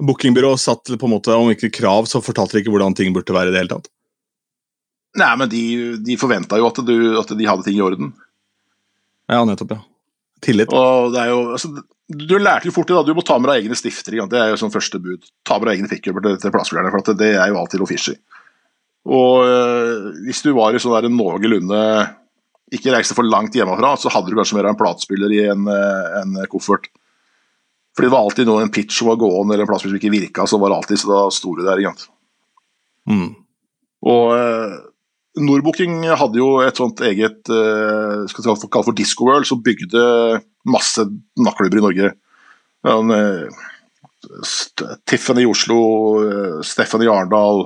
Bookingbyrå 0.00 0.54
satt 0.60 0.92
på 0.96 1.08
en 1.08 1.12
måte, 1.12 1.34
om 1.36 1.50
ikke 1.52 1.72
krav, 1.76 2.08
så 2.08 2.22
fortalte 2.24 2.56
de 2.56 2.64
ikke 2.64 2.72
hvordan 2.72 2.96
ting 2.96 3.12
burde 3.12 3.36
være 3.36 3.52
i 3.52 3.54
det 3.54 3.64
hele 3.64 3.74
tatt. 3.74 3.90
Nei, 5.20 5.30
men 5.36 5.50
de, 5.50 5.62
de 6.06 6.16
forventa 6.20 6.58
jo 6.60 6.68
at, 6.70 6.80
du, 6.86 6.96
at 7.20 7.32
de 7.36 7.48
hadde 7.48 7.66
ting 7.66 7.76
i 7.76 7.84
orden. 7.84 8.12
Ja, 9.30 9.42
nettopp, 9.46 9.74
ja. 9.76 9.82
Tillit. 10.40 10.72
Og 10.72 11.12
det 11.12 11.24
er 11.24 11.32
jo 11.34 11.40
altså, 11.56 11.72
Du 12.10 12.34
lærte 12.40 12.66
jo 12.66 12.74
fort 12.74 12.88
det, 12.90 12.96
da. 12.96 13.06
Du 13.06 13.14
må 13.14 13.22
ta 13.26 13.36
med 13.38 13.52
deg 13.52 13.64
egne 13.64 13.76
stifter. 13.78 14.16
Det 14.30 14.38
er 14.38 14.50
jo 14.50 14.58
sånn 14.58 14.72
første 14.74 14.98
bud. 15.02 15.28
Ta 15.46 15.60
med 15.60 15.68
deg 15.70 15.78
egne 15.78 15.90
pickuper 15.90 16.24
til, 16.24 16.38
til 16.42 16.54
plassspillerne, 16.54 16.90
for 16.90 17.04
at 17.04 17.18
det 17.20 17.34
er 17.36 17.52
jo 17.52 17.58
alltid 17.60 17.82
noe 17.82 17.90
fishy. 17.90 18.16
Og 19.10 19.44
øh, 19.46 20.08
hvis 20.26 20.42
du 20.44 20.50
var 20.56 20.74
i 20.74 20.80
sånn 20.82 20.92
der 20.92 21.08
noenlunde 21.08 21.78
Ikke 22.74 22.92
reiste 22.92 23.16
for 23.16 23.24
langt 23.24 23.54
hjemmefra, 23.56 23.94
så 23.96 24.12
hadde 24.12 24.28
du 24.28 24.36
kanskje 24.36 24.58
mer 24.58 24.68
av 24.68 24.74
en 24.74 24.80
platespiller 24.80 25.32
i 25.34 25.40
en, 25.54 25.64
øh, 25.70 26.18
en 26.20 26.36
koffert. 26.50 26.90
Fordi 27.96 28.06
det 28.06 28.14
var 28.14 28.26
alltid 28.26 28.46
noe, 28.46 28.62
en 28.62 28.74
pitch 28.74 29.00
som 29.00 29.10
var 29.10 29.18
gående, 29.18 29.54
eller 29.54 29.66
en 29.66 29.70
platespiller 29.70 29.96
som 29.96 30.02
ikke 30.02 30.14
virka, 30.14 30.46
så 30.46 30.60
var 30.60 30.70
det 30.70 30.78
alltid 30.78 31.00
så 31.00 31.10
da 31.10 31.22
sto 31.34 31.54
du 31.56 31.64
der. 31.66 31.82
sant? 31.88 32.04
Mm. 33.10 33.32
Og 34.10 34.36
eh, 34.36 34.76
Nordbooking 35.38 36.02
hadde 36.18 36.40
jo 36.40 36.56
et 36.64 36.78
sånt 36.80 37.00
eget 37.06 37.50
eh, 37.54 38.22
skal 38.30 38.44
vi 38.44 38.70
kalle 38.72 38.86
for 38.88 38.96
Disco 38.96 39.28
World, 39.28 39.46
som 39.46 39.62
bygde 39.62 40.02
masse 40.66 41.04
nattklubber 41.38 41.78
i 41.78 41.84
Norge. 41.84 42.10
En, 42.90 43.12
eh, 43.14 43.66
Tiffany 45.08 45.44
i 45.46 45.48
Oslo, 45.48 45.76
uh, 46.20 46.56
Steffen 46.66 47.00
i 47.00 47.08
Arendal 47.08 47.62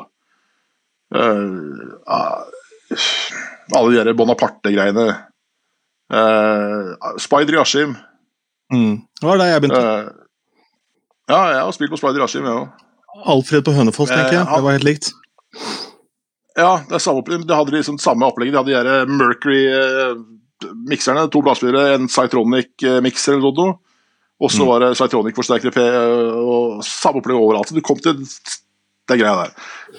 uh, 1.11 2.43
Alle 3.75 3.91
de 3.91 4.05
der 4.05 4.15
Bonaparte-greiene. 4.15 5.09
Spider 7.19 7.57
i 7.57 7.59
Askim. 7.59 7.97
Mm. 8.71 9.01
Det 9.19 9.27
var 9.27 9.41
der 9.41 9.51
jeg 9.51 9.65
begynte. 9.65 9.83
ja, 11.33 11.41
jeg 11.57 11.63
har 11.65 11.73
spilt 11.75 11.91
på 11.91 11.99
Spider 11.99 12.21
i 12.21 12.27
Askim, 12.29 12.45
jeg 12.47 12.53
ja. 12.53 12.61
òg. 12.61 12.85
Alfred 13.35 13.65
på 13.67 13.75
Hønefoss, 13.75 14.13
tenker 14.13 14.37
jeg. 14.37 14.47
Det 14.53 14.63
var 14.67 14.77
helt 14.77 14.87
likt. 14.87 15.11
Ja, 16.55 16.79
det, 16.87 16.95
er 16.95 17.03
samme, 17.03 17.23
det 17.27 17.57
hadde 17.57 17.75
liksom 17.75 17.99
samme 18.03 18.27
opplegget. 18.29 18.55
De 18.55 18.59
hadde 18.61 18.71
de 18.71 18.77
der 18.87 19.07
Mercury-mikserne, 19.11 21.31
to 21.33 21.39
bladspillere, 21.43 21.95
en 21.97 22.11
Cytronic-mikser 22.11 23.33
eller 23.39 23.53
noe. 23.59 23.73
Og 24.43 24.49
så 24.53 24.63
mm. 24.63 24.69
var 24.69 24.79
det 24.83 24.99
Cytronic-forsterkere 24.99 25.85
og 26.43 26.85
samme 26.87 27.19
opplegg 27.23 27.39
overalt. 27.39 27.69
Så 27.71 27.79
du 27.79 27.87
kom 27.87 27.99
til 28.03 28.15
det 28.23 29.21
greia 29.21 29.37
der. 29.43 29.51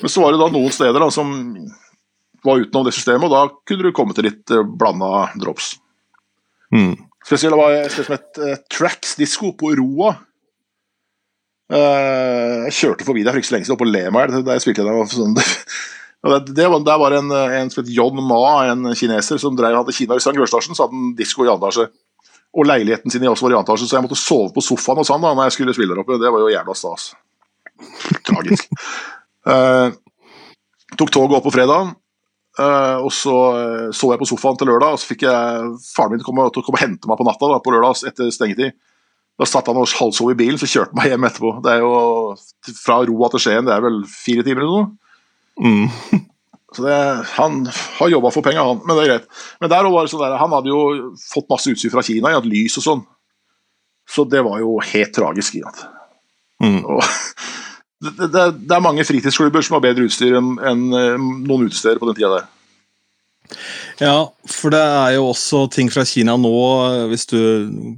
Men 0.02 0.10
så 0.12 0.20
var 0.24 0.30
det 0.34 0.42
da 0.42 0.54
noen 0.54 0.74
steder 0.74 1.00
da, 1.02 1.08
som 1.14 1.28
var 2.46 2.62
utenom 2.62 2.86
det 2.86 2.96
systemet, 2.96 3.28
og 3.28 3.34
da 3.34 3.42
kunne 3.68 3.88
du 3.88 3.96
komme 3.96 4.14
til 4.16 4.28
litt 4.30 4.48
blanda 4.78 5.10
drops. 5.42 5.68
Mm. 6.74 6.96
Spesielt 7.26 7.58
var 7.58 7.74
et 7.74 7.94
sted 7.94 8.06
som 8.06 8.18
het 8.18 8.42
uh, 8.42 8.58
Tracks 8.72 9.16
Disco 9.18 9.52
på 9.58 9.74
Roa. 9.80 10.12
Uh, 11.74 12.68
jeg 12.68 12.76
kjørte 12.78 13.08
forbi 13.08 13.24
der 13.26 13.34
for 13.34 13.42
ikke 13.42 13.50
så 13.50 13.56
lenge 13.56 13.66
siden, 13.66 13.78
oppe 13.78 13.88
på 13.88 13.96
Lemar, 13.96 14.34
der 14.36 14.60
jeg 14.60 14.66
spilte 14.66 14.86
der. 14.86 15.00
Sånn, 15.10 15.38
det, 16.34 16.56
det 16.58 16.68
var, 16.72 16.82
det, 16.82 16.98
var 16.98 17.14
en, 17.14 17.32
en 17.32 17.70
som 17.70 17.84
het 17.84 17.92
John 17.94 18.18
Ma, 18.26 18.66
en 18.72 18.96
kineser, 18.98 19.38
som 19.42 19.58
drev, 19.58 19.76
hadde 19.78 19.94
Kina 19.94 20.18
i 20.18 20.24
St. 20.24 20.34
Gørstasjen, 20.34 20.78
så 20.78 20.86
hadde 20.86 20.98
han 20.98 21.12
disko 21.18 21.46
i 21.46 21.52
andre 21.52 21.70
etasje. 21.70 21.90
Og 22.56 22.68
leiligheten 22.68 23.12
sin 23.12 23.24
i 23.24 23.28
også 23.28 23.46
var 23.46 23.54
i 23.54 23.58
annen 23.60 23.82
så 23.82 23.98
jeg 23.98 24.06
måtte 24.06 24.18
sove 24.20 24.54
på 24.56 24.64
sofaen 24.64 25.02
hos 25.02 25.12
han 25.12 25.24
da 25.24 25.34
når 25.36 25.50
jeg 25.50 25.58
skulle 25.58 25.76
spille 25.76 25.92
der 25.92 26.02
oppe. 26.02 26.18
Det 26.22 26.32
var 26.32 26.42
jo 26.42 26.54
jævla 26.54 26.76
stas. 26.78 27.12
Tragisk. 28.26 28.72
uh, 29.52 29.92
tok 31.00 31.12
toget 31.12 31.36
opp 31.36 31.48
på 31.50 31.54
fredag, 31.54 31.92
uh, 32.62 32.98
og 33.04 33.12
så 33.12 33.36
uh, 33.52 33.90
så 33.92 34.14
jeg 34.14 34.22
på 34.24 34.30
sofaen 34.32 34.60
til 34.62 34.72
lørdag. 34.72 34.96
og 34.96 35.04
Så 35.04 35.12
fikk 35.12 35.28
jeg 35.28 35.72
faren 35.92 36.16
min 36.16 36.24
til 36.24 36.30
å 36.30 36.32
komme, 36.32 36.48
til 36.56 36.64
å 36.64 36.68
komme 36.70 36.80
og 36.80 36.86
hente 36.86 37.12
meg 37.12 37.20
på 37.20 37.28
natta 37.28 37.52
da, 37.52 37.62
på 37.64 37.76
lørdag 37.76 38.06
etter 38.08 38.32
stengetid. 38.32 38.78
Da 39.36 39.48
satt 39.50 39.68
han 39.68 39.76
og 39.76 39.92
halvsov 39.92 40.32
i 40.32 40.40
bilen, 40.40 40.60
så 40.62 40.70
kjørte 40.70 40.96
han 40.96 41.02
meg 41.02 41.12
hjem 41.12 41.28
etterpå. 41.28 41.58
Det 41.66 41.74
er 41.74 41.84
jo 41.84 41.96
Fra 42.80 43.02
Roa 43.04 43.34
til 43.34 43.44
Skien, 43.44 43.68
det 43.68 43.76
er 43.76 43.84
vel 43.84 44.06
fire 44.08 44.48
timer 44.48 44.64
eller 44.64 44.78
noe? 44.78 44.94
Mm. 45.62 45.90
Så 46.76 46.84
det, 46.84 47.26
Han 47.38 47.70
har 48.00 48.10
jobba 48.10 48.32
for 48.36 48.44
penga, 48.44 48.64
han, 48.68 48.82
men 48.84 48.98
det 48.98 49.04
er 49.06 49.12
greit. 49.14 49.28
Men 49.64 49.72
der 49.72 49.88
var 49.88 50.04
det 50.04 50.12
sånn 50.12 50.24
der, 50.26 50.40
Han 50.42 50.56
hadde 50.58 50.72
jo 50.74 50.80
fått 51.22 51.48
masse 51.52 51.72
utstyr 51.72 51.94
fra 51.94 52.04
Kina, 52.04 52.32
i 52.32 52.38
hatt 52.38 52.50
lys 52.50 52.76
og 52.82 52.86
sånn. 52.86 53.06
Så 54.10 54.26
det 54.30 54.44
var 54.46 54.60
jo 54.62 54.76
helt 54.84 55.14
tragisk. 55.16 55.56
Mm. 56.64 56.82
Og, 56.84 57.00
det, 58.04 58.18
det, 58.20 58.44
det, 58.66 58.74
er 58.76 58.84
mange 58.84 59.08
fritidsklubber 59.08 59.64
som 59.66 59.80
har 59.80 59.88
bedre 59.88 60.10
utstyr 60.10 60.36
enn 60.38 60.52
en, 60.60 60.84
noen 60.92 61.70
utesteder 61.70 62.02
på 62.02 62.12
den 62.12 62.20
tida 62.20 62.36
der. 62.36 62.52
Ja, 64.02 64.28
for 64.50 64.74
det 64.74 64.82
er 64.82 65.14
jo 65.16 65.30
også 65.30 65.66
ting 65.72 65.88
fra 65.94 66.04
Kina 66.08 66.36
nå. 66.36 66.56
Hvis 67.12 67.28
du 67.32 67.40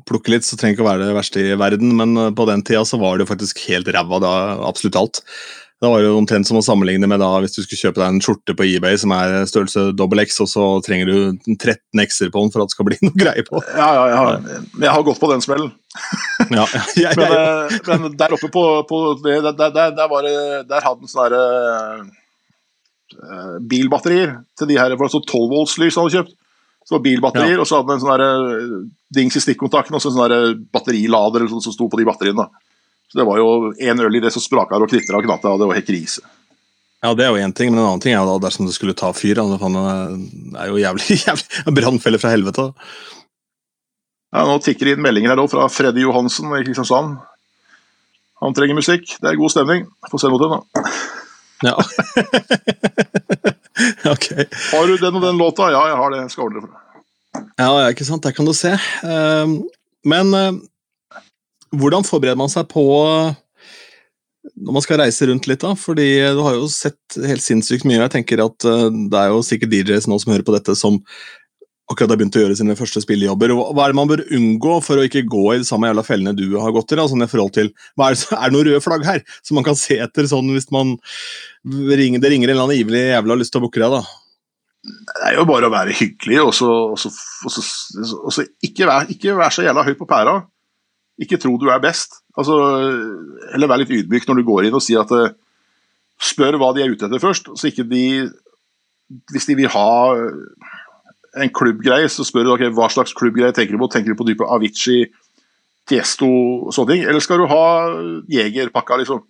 plukker 0.05 0.35
litt, 0.35 0.45
så 0.45 0.59
trenger 0.59 0.75
det 0.75 0.77
ikke 0.77 0.85
å 0.85 0.89
være 0.91 1.07
det 1.07 1.15
verste 1.17 1.41
i 1.41 1.55
verden, 1.57 1.95
men 1.97 2.35
på 2.37 2.45
den 2.49 2.61
tida 2.67 2.83
så 2.85 2.99
var 3.01 3.17
det 3.17 3.25
jo 3.25 3.31
faktisk 3.31 3.63
helt 3.71 3.89
ræva, 3.95 4.19
da 4.21 4.33
absolutt 4.67 4.99
alt. 4.99 5.23
Det 5.77 5.89
var 5.91 6.01
jo 6.01 6.15
omtrent 6.17 6.47
som 6.49 6.57
å 6.57 6.63
sammenligne 6.65 7.05
med 7.05 7.19
da, 7.21 7.27
hvis 7.43 7.53
du 7.53 7.59
skulle 7.61 7.77
kjøpe 7.77 8.01
deg 8.01 8.09
en 8.09 8.21
skjorte 8.23 8.55
på 8.57 8.65
eBay 8.65 8.97
som 8.97 9.11
er 9.13 9.43
størrelse 9.45 9.91
dobbel 9.97 10.23
X, 10.23 10.39
og 10.41 10.49
så 10.49 10.63
trenger 10.85 11.11
du 11.11 11.17
13 11.53 12.01
X-er 12.01 12.31
på 12.33 12.41
den 12.41 12.49
for 12.53 12.63
at 12.63 12.71
det 12.71 12.73
skal 12.73 12.87
bli 12.87 12.97
noe 13.03 13.13
greie 13.13 13.43
på. 13.45 13.61
Ja, 13.75 13.89
ja, 13.93 14.05
jeg 14.09 14.17
har, 14.17 14.39
jeg 14.73 14.93
har 14.95 15.05
gått 15.05 15.21
på 15.21 15.29
den 15.29 15.43
smellen. 15.45 15.69
ja, 16.49 16.65
jeg, 17.03 17.13
men, 17.21 17.35
eh, 17.37 17.77
men, 17.91 18.07
der 18.17 18.33
oppe 18.39 18.49
på, 18.53 18.63
på 18.89 19.03
det, 19.21 19.37
der, 19.51 19.53
der, 19.61 19.93
der, 19.99 20.09
var 20.09 20.25
det, 20.25 20.39
der 20.71 20.87
hadde 20.87 21.05
den 21.05 21.13
sånne 21.13 21.43
uh, 23.21 23.61
bilbatterier 23.61 24.39
til 24.57 24.73
de 24.73 24.81
her, 24.81 24.97
for 24.97 25.11
altså 25.11 25.21
12 25.21 25.45
volts-lys 25.53 26.01
hadde 26.01 26.15
kjøpt. 26.15 26.33
Så 26.87 26.95
det 26.95 26.97
var 26.97 27.05
bilbatterier, 27.05 27.59
ja. 27.59 27.61
og 27.61 27.69
så 27.69 27.83
hadde 27.83 27.93
den 27.93 28.01
en 28.01 28.07
sånn 28.07 28.89
dings 29.13 29.37
i 29.37 29.43
stikkontakten 29.45 29.93
og 29.93 30.01
så 30.01 30.09
en 30.09 30.17
sånn 30.17 30.65
batterilader 30.73 31.45
som 31.51 31.61
sto 31.69 31.85
på 31.85 32.01
de 32.01 32.07
batteriene. 32.07 32.47
da. 32.47 32.66
Så 33.07 33.19
Det 33.19 33.27
var 33.27 33.37
jo 33.39 33.73
én 33.79 34.01
øl 34.03 34.15
i 34.15 34.23
det 34.23 34.33
som 34.35 34.43
spraka 34.43 34.75
og 34.75 34.89
knitra 34.89 35.19
og 35.19 35.23
knatta, 35.23 35.53
og 35.53 35.59
det 35.61 35.67
var 35.69 35.79
helt 35.79 35.87
krise. 35.87 36.21
Ja, 37.03 37.13
det 37.13 37.27
er 37.27 37.29
jo 37.29 37.43
én 37.45 37.53
ting, 37.53 37.69
men 37.71 37.79
en 37.79 37.91
annen 37.91 38.01
ting 38.03 38.15
er 38.15 38.23
jo 38.23 38.33
da 38.33 38.47
dersom 38.47 38.65
det 38.67 38.75
skulle 38.75 38.97
ta 38.97 39.11
fyr. 39.13 39.37
Det 39.37 39.43
er 40.57 40.71
jo 40.71 40.81
jævlig, 40.81 41.19
jævlig 41.27 41.75
brannfelle 41.77 42.19
fra 42.19 42.33
helvete. 42.33 42.71
Ja, 44.33 44.43
Nå 44.43 44.57
tikker 44.59 44.89
det 44.89 44.97
inn 44.97 45.05
meldinger 45.05 45.31
her 45.31 45.39
også 45.39 45.55
fra 45.55 45.69
Freddy 45.71 46.01
Johansen 46.03 46.51
i 46.57 46.65
Kristiansand. 46.65 47.15
Han 48.41 48.55
trenger 48.57 48.75
musikk. 48.77 49.05
Det 49.21 49.29
er 49.29 49.39
god 49.39 49.53
stemning. 49.53 49.85
Få 50.11 50.19
se 50.21 50.29
mot 50.29 50.41
den, 50.41 50.57
da. 50.57 50.61
Ja. 51.65 51.73
ok. 54.13 54.25
Har 54.73 54.89
du 54.89 54.93
den 54.97 55.17
og 55.17 55.23
den 55.23 55.39
låta? 55.39 55.71
Ja, 55.73 55.81
jeg 55.89 55.97
har 56.01 56.09
det. 56.13 56.19
Jeg 56.25 56.31
skal 56.35 56.45
ordne 56.49 56.59
det 56.59 56.67
for 56.67 56.73
deg. 56.75 56.81
Ja, 57.57 57.69
ikke 57.89 58.05
sant. 58.05 58.25
Der 58.25 58.33
kan 58.37 58.45
du 58.45 58.53
se. 58.57 58.73
Ehm, 59.05 59.51
men 60.05 60.25
eh, 60.37 60.51
hvordan 61.75 62.05
forbereder 62.07 62.39
man 62.39 62.51
seg 62.51 62.69
på 62.71 62.85
når 64.55 64.77
man 64.77 64.83
skal 64.83 65.01
reise 65.01 65.27
rundt 65.27 65.47
litt, 65.49 65.61
da? 65.63 65.73
Fordi 65.77 66.07
du 66.33 66.39
har 66.45 66.55
jo 66.55 66.69
sett 66.71 67.17
helt 67.19 67.43
sinnssykt 67.43 67.85
mye. 67.87 67.99
Jeg 67.99 68.13
tenker 68.13 68.45
at 68.45 68.67
eh, 68.67 68.87
Det 69.11 69.19
er 69.19 69.33
jo 69.33 69.43
sikkert 69.45 69.73
DJs 69.73 70.07
nå 70.09 70.19
som 70.23 70.33
hører 70.33 70.45
på 70.47 70.55
dette, 70.55 70.75
som 70.79 71.01
akkurat 71.87 72.11
har 72.11 72.19
begynt 72.19 72.35
å 72.35 72.41
gjøre 72.41 72.55
sine 72.59 72.75
første 72.75 73.01
spillejobber. 73.03 73.53
Hva 73.55 73.85
er 73.85 73.93
det 73.93 73.97
man 73.99 74.09
bør 74.09 74.23
unngå 74.35 74.77
for 74.83 74.99
å 74.99 75.05
ikke 75.07 75.23
gå 75.29 75.43
i 75.53 75.59
de 75.61 75.67
samme 75.67 75.87
jævla 75.87 76.03
fellene 76.03 76.35
du 76.35 76.57
har 76.59 76.73
gått 76.75 76.91
i? 76.91 76.97
Da, 76.99 77.05
sånn 77.07 77.23
i 77.23 77.29
forhold 77.31 77.53
til, 77.55 77.71
er 77.71 78.17
det, 78.17 78.25
er, 78.27 78.41
det, 78.41 78.51
noen 78.55 78.67
røde 78.67 78.81
flagg 78.83 79.05
her 79.07 79.21
som 79.39 79.59
man 79.59 79.67
kan 79.67 79.77
se 79.79 79.99
etter 80.03 80.27
sånn 80.27 80.51
hvis 80.51 80.67
man 80.75 80.97
ringer, 81.63 82.19
det 82.23 82.33
ringer 82.33 82.51
en 82.51 82.57
eller 82.57 82.65
annen 82.67 82.81
ivrig 82.81 83.05
jævla 83.05 83.39
lyst 83.39 83.55
til 83.55 83.61
å 83.61 83.67
booke 83.67 83.79
deg? 83.79 83.95
da? 83.95 84.01
Det 84.87 85.23
er 85.29 85.39
jo 85.39 85.47
bare 85.47 85.67
å 85.67 85.73
være 85.73 85.95
hyggelig, 85.95 86.41
og 86.43 86.53
så 86.55 88.43
ikke, 88.63 88.99
ikke 89.15 89.39
være 89.39 89.55
så 89.55 89.65
jævla 89.65 89.87
høy 89.87 89.95
på 89.99 90.07
pæra. 90.07 90.41
Ikke 91.21 91.39
tro 91.41 91.55
du 91.57 91.67
er 91.73 91.81
best. 91.81 92.21
Altså, 92.37 92.55
eller 93.55 93.69
vær 93.69 93.81
litt 93.81 93.93
ydmyk 93.93 94.27
når 94.27 94.39
du 94.39 94.47
går 94.47 94.67
inn 94.67 94.77
og 94.77 94.83
sier 94.85 95.03
at 95.03 95.13
eh, 95.17 95.35
Spør 96.17 96.55
hva 96.57 96.71
de 96.73 96.81
er 96.81 96.89
ute 96.89 97.05
etter 97.05 97.21
først. 97.21 97.51
så 97.53 97.69
ikke 97.69 97.85
de 97.85 98.25
Hvis 99.31 99.45
de 99.45 99.55
vil 99.59 99.69
ha 99.69 99.89
en 101.37 101.51
klubbgreie, 101.53 102.09
så 102.09 102.25
spør 102.25 102.47
du 102.47 102.51
okay, 102.55 102.71
hva 102.73 102.87
slags 102.89 103.13
klubbgreie 103.13 103.53
tenker 103.53 103.75
du 103.75 103.81
på. 103.83 103.89
Tenker 103.93 104.13
du 104.13 104.17
på 104.17 104.25
type 104.25 104.47
Avicii, 104.49 105.05
Tiesto 105.87 106.27
og 106.27 106.73
sånne 106.73 106.95
ting? 106.95 107.03
Eller 107.05 107.21
skal 107.23 107.43
du 107.43 107.45
ha 107.51 107.65
Jegerpakka, 108.33 108.97
liksom? 109.03 109.21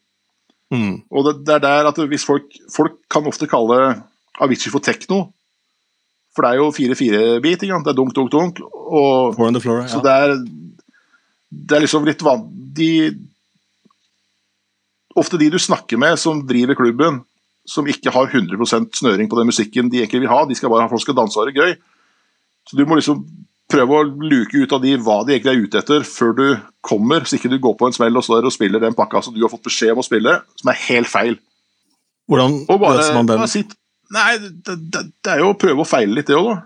Mm. 0.73 1.03
Og 1.11 1.27
det, 1.27 1.33
det, 1.47 1.57
er 1.57 1.65
der 1.65 1.89
at 1.91 1.99
hvis 2.11 2.25
folk, 2.27 2.47
folk 2.73 2.95
kan 3.11 3.27
ofte 3.27 3.49
kalle 3.51 3.97
Avicii 4.39 4.71
for 4.71 4.83
tekno. 4.83 5.25
For 6.35 6.45
det 6.45 6.53
er 6.53 6.61
jo 6.61 6.71
4-4-bit. 6.71 7.67
Det 7.67 7.91
er 7.91 7.97
dunk, 7.97 8.15
dunk, 8.15 8.31
dunk. 8.31 8.63
Og, 8.63 9.35
floor, 9.35 9.83
ja. 9.83 9.87
Så 9.91 10.01
det 10.05 10.13
er 10.13 10.35
det 11.49 11.77
er 11.77 11.85
liksom 11.85 12.05
litt 12.07 12.23
van... 12.25 12.45
De, 12.77 12.91
ofte 15.17 15.39
de 15.41 15.49
du 15.49 15.57
snakker 15.61 15.99
med 15.99 16.19
som 16.21 16.43
driver 16.47 16.77
klubben, 16.77 17.21
som 17.67 17.87
ikke 17.89 18.13
har 18.13 18.29
100% 18.29 18.99
snøring 18.99 19.29
på 19.29 19.39
den 19.39 19.49
musikken 19.49 19.91
de 19.91 20.03
egentlig 20.03 20.23
vil 20.23 20.31
ha, 20.31 20.43
de 20.47 20.55
skal 20.55 20.71
bare 20.71 20.85
ha 20.85 20.91
folk 20.91 21.03
skal 21.03 21.17
danse 21.17 21.39
og 21.39 21.45
ha 21.45 21.49
det 21.49 21.57
gøy. 21.57 21.75
Så 22.67 22.77
Du 22.77 22.85
må 22.87 22.99
liksom 22.99 23.25
prøve 23.67 23.97
å 23.97 24.05
luke 24.07 24.61
ut 24.61 24.73
av 24.75 24.83
de 24.83 24.93
hva 25.03 25.17
de 25.27 25.35
egentlig 25.35 25.53
er 25.53 25.65
ute 25.65 25.81
etter, 25.81 26.05
før 26.07 26.31
du 26.37 26.45
kommer, 26.85 27.25
så 27.27 27.35
ikke 27.35 27.51
du 27.51 27.57
går 27.63 27.75
på 27.79 27.89
en 27.89 27.95
smell 27.95 28.15
og 28.15 28.23
står 28.23 28.47
og 28.47 28.55
spiller 28.55 28.83
den 28.83 28.95
pakka 28.95 29.25
som 29.25 29.35
du 29.35 29.41
har 29.43 29.51
fått 29.51 29.65
beskjed 29.67 29.95
om 29.95 30.03
å 30.03 30.07
spille, 30.07 30.37
som 30.59 30.71
er 30.71 30.79
helt 30.85 31.11
feil. 31.11 31.35
Hvordan 32.31 32.61
løser 32.67 33.17
man 33.17 33.27
den? 33.27 33.43
Sitt, 33.51 33.75
nei, 34.13 34.37
det, 34.39 34.55
det, 34.63 35.03
det, 35.11 35.33
er 35.33 35.43
jo 35.43 35.51
å 35.51 35.59
prøve 35.59 35.83
å 35.83 35.87
feile 35.87 36.15
litt, 36.15 36.29
det 36.29 36.39
òg, 36.39 36.53
da. 36.53 36.57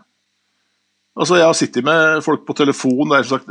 Altså, 1.21 1.35
Jeg 1.41 1.49
har 1.49 1.57
sittet 1.57 1.83
med 1.85 2.21
folk 2.23 2.45
på 2.47 2.55
telefon 2.55 3.09
der 3.11 3.25
som 3.25 3.41
sagt 3.41 3.49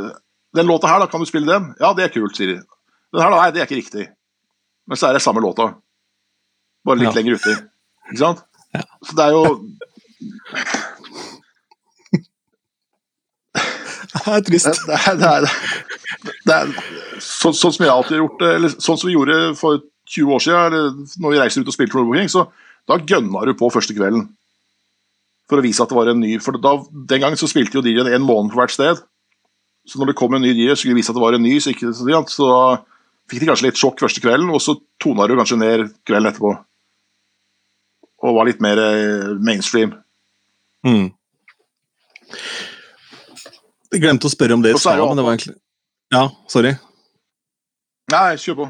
den 0.56 0.66
låta 0.66 0.90
her, 0.90 1.00
da, 1.02 1.06
kan 1.10 1.22
du 1.22 1.28
spille 1.28 1.46
den? 1.50 1.70
Ja, 1.80 1.92
det 1.94 2.08
er 2.08 2.14
kult, 2.14 2.36
sier 2.36 2.54
de. 2.54 2.60
Den 3.14 3.22
her, 3.22 3.30
da, 3.30 3.38
nei, 3.38 3.50
det 3.54 3.62
er 3.62 3.68
ikke 3.68 3.80
riktig. 3.80 4.08
Men 4.90 4.98
så 4.98 5.08
er 5.08 5.18
det 5.18 5.22
samme 5.22 5.42
låta. 5.44 5.72
Bare 6.86 6.98
litt 6.98 7.10
ja. 7.10 7.16
lenger 7.18 7.38
uti. 7.38 7.54
Ikke 8.10 8.22
sant? 8.22 8.42
Ja. 8.74 8.82
Så 9.06 9.16
det 9.18 9.26
er 9.26 9.32
jo 9.36 9.44
Det 14.10 14.26
er 14.26 14.42
trist. 14.46 14.66
Det, 14.86 14.98
det, 15.06 15.14
det 15.20 15.28
er, 15.30 15.46
det 16.46 16.56
er 16.56 16.72
så, 17.22 17.52
sånn 17.54 17.74
som 17.74 17.84
jeg 17.84 17.92
alltid 17.92 18.16
har 18.16 18.24
gjort 18.24 18.42
det, 18.42 18.50
eller 18.58 18.74
sånn 18.74 18.98
som 18.98 19.08
vi 19.08 19.14
gjorde 19.14 19.38
for 19.58 19.80
20 20.10 20.34
år 20.34 20.44
siden, 20.44 20.66
eller 20.66 21.22
når 21.22 21.34
vi 21.34 21.40
reiser 21.40 21.62
ut 21.62 21.70
og 21.70 21.76
spilte 21.76 21.96
for 21.96 22.08
Booking, 22.08 22.30
så 22.32 22.46
da 22.90 22.98
gønna 22.98 23.44
du 23.46 23.54
på 23.58 23.70
første 23.72 23.94
kvelden. 23.96 24.26
For 25.50 25.60
å 25.60 25.64
vise 25.64 25.82
at 25.82 25.90
det 25.90 25.98
var 25.98 26.06
en 26.12 26.20
ny 26.22 26.36
For 26.38 26.54
da, 26.62 26.76
den 27.10 27.22
gangen 27.22 27.38
så 27.38 27.48
spilte 27.50 27.78
jo 27.78 27.82
DJ-en 27.82 28.12
en 28.12 28.26
måned 28.26 28.52
på 28.52 28.60
hvert 28.60 28.74
sted. 28.74 29.00
Så 29.88 29.98
når 29.98 30.10
det 30.10 30.18
kom 30.18 30.34
en 30.36 30.42
ny 30.44 30.52
dyr, 30.54 30.74
skulle 30.78 30.96
vise 30.98 31.12
at 31.12 31.16
det 31.16 31.22
var 31.22 31.36
en 31.36 31.44
ny, 31.44 31.54
så, 31.62 31.72
ikke, 31.72 31.92
så, 31.96 32.20
så 32.30 32.48
fikk 33.30 33.42
de 33.42 33.48
kanskje 33.50 33.68
litt 33.68 33.80
sjokk 33.80 34.02
første 34.02 34.22
kvelden, 34.22 34.50
og 34.52 34.62
så 34.62 34.76
tona 35.02 35.28
det 35.28 35.38
kanskje 35.38 35.60
ned 35.60 35.86
kvelden 36.08 36.30
etterpå. 36.30 36.52
Og 38.20 38.36
var 38.36 38.48
litt 38.48 38.60
mer 38.62 38.80
eh, 38.82 39.30
mainstream. 39.40 39.94
Mm. 40.86 41.08
Jeg 43.90 44.02
glemte 44.04 44.28
å 44.28 44.32
spørre 44.32 44.56
om 44.56 44.62
det 44.64 44.74
i 44.74 44.80
stad, 44.80 45.00
men 45.02 45.18
det 45.18 45.24
var 45.26 45.36
egentlig 45.36 45.56
Ja, 46.14 46.26
sorry. 46.50 46.74
Nei, 48.10 48.28
kjør 48.42 48.58
på. 48.60 48.68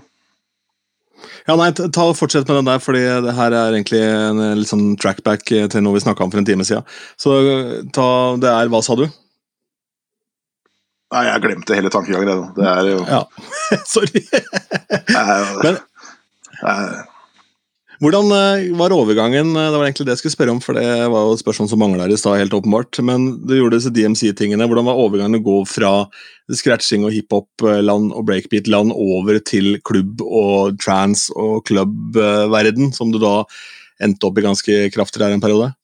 Ja, 1.48 1.56
nei, 1.58 1.68
ta 1.76 2.04
og 2.06 2.16
Fortsett 2.16 2.48
med 2.48 2.60
den 2.60 2.68
der, 2.68 2.80
fordi 2.80 3.02
det 3.26 3.34
her 3.36 3.52
er 3.56 3.74
egentlig 3.74 4.00
en 4.00 4.40
litt 4.56 4.70
sånn 4.70 4.94
trackback 5.00 5.44
til 5.44 5.84
noe 5.84 5.96
vi 5.96 6.04
snakka 6.04 6.24
om 6.24 6.32
for 6.32 6.40
en 6.40 6.48
time 6.48 6.64
siden. 6.64 6.86
Så 7.20 7.34
ta, 7.96 8.06
det 8.40 8.52
er 8.52 8.70
Hva 8.72 8.80
sa 8.84 8.96
du? 8.96 9.06
Nei, 11.10 11.24
jeg 11.26 11.42
glemte 11.42 11.74
hele 11.74 11.90
tankegangen. 11.90 12.50
Det 12.54 12.66
er 12.70 12.90
jo 12.92 13.00
Ja, 13.08 13.24
sorry. 13.94 14.22
Men 15.60 15.80
hvordan 18.00 18.30
var 18.78 18.94
overgangen? 18.96 19.50
Det 19.52 19.74
var 19.74 19.84
egentlig 19.84 20.06
det 20.08 20.14
jeg 20.14 20.20
skulle 20.22 20.36
spørre 20.36 20.54
om, 20.54 20.60
for 20.64 20.78
det 20.78 20.86
var 21.12 21.26
jo 21.26 21.34
et 21.34 21.42
spørsmål 21.42 21.68
som 21.68 21.82
mangla 21.82 22.06
i 22.08 22.16
stad, 22.16 22.38
helt 22.40 22.54
åpenbart. 22.56 23.02
Men 23.04 23.26
du 23.44 23.56
gjorde 23.58 23.76
disse 23.76 23.92
DMC-tingene. 23.92 24.64
Hvordan 24.70 24.88
var 24.88 25.02
overgangen 25.02 25.36
å 25.36 25.44
gå 25.44 25.58
fra 25.68 25.90
scratching 26.48 27.04
og 27.04 27.12
hiphop-land 27.12 28.14
og 28.14 28.24
breakbeat-land 28.30 28.94
over 28.94 29.42
til 29.44 29.76
klubb 29.84 30.22
og 30.24 30.78
trans 30.80 31.26
og 31.34 31.60
klubb-verden, 31.68 32.94
som 32.96 33.12
du 33.12 33.20
da 33.20 33.42
endte 34.00 34.30
opp 34.30 34.40
i 34.40 34.46
ganske 34.46 34.80
kraftig 34.94 35.20
der 35.20 35.36
en 35.36 35.44
periode? 35.44 35.74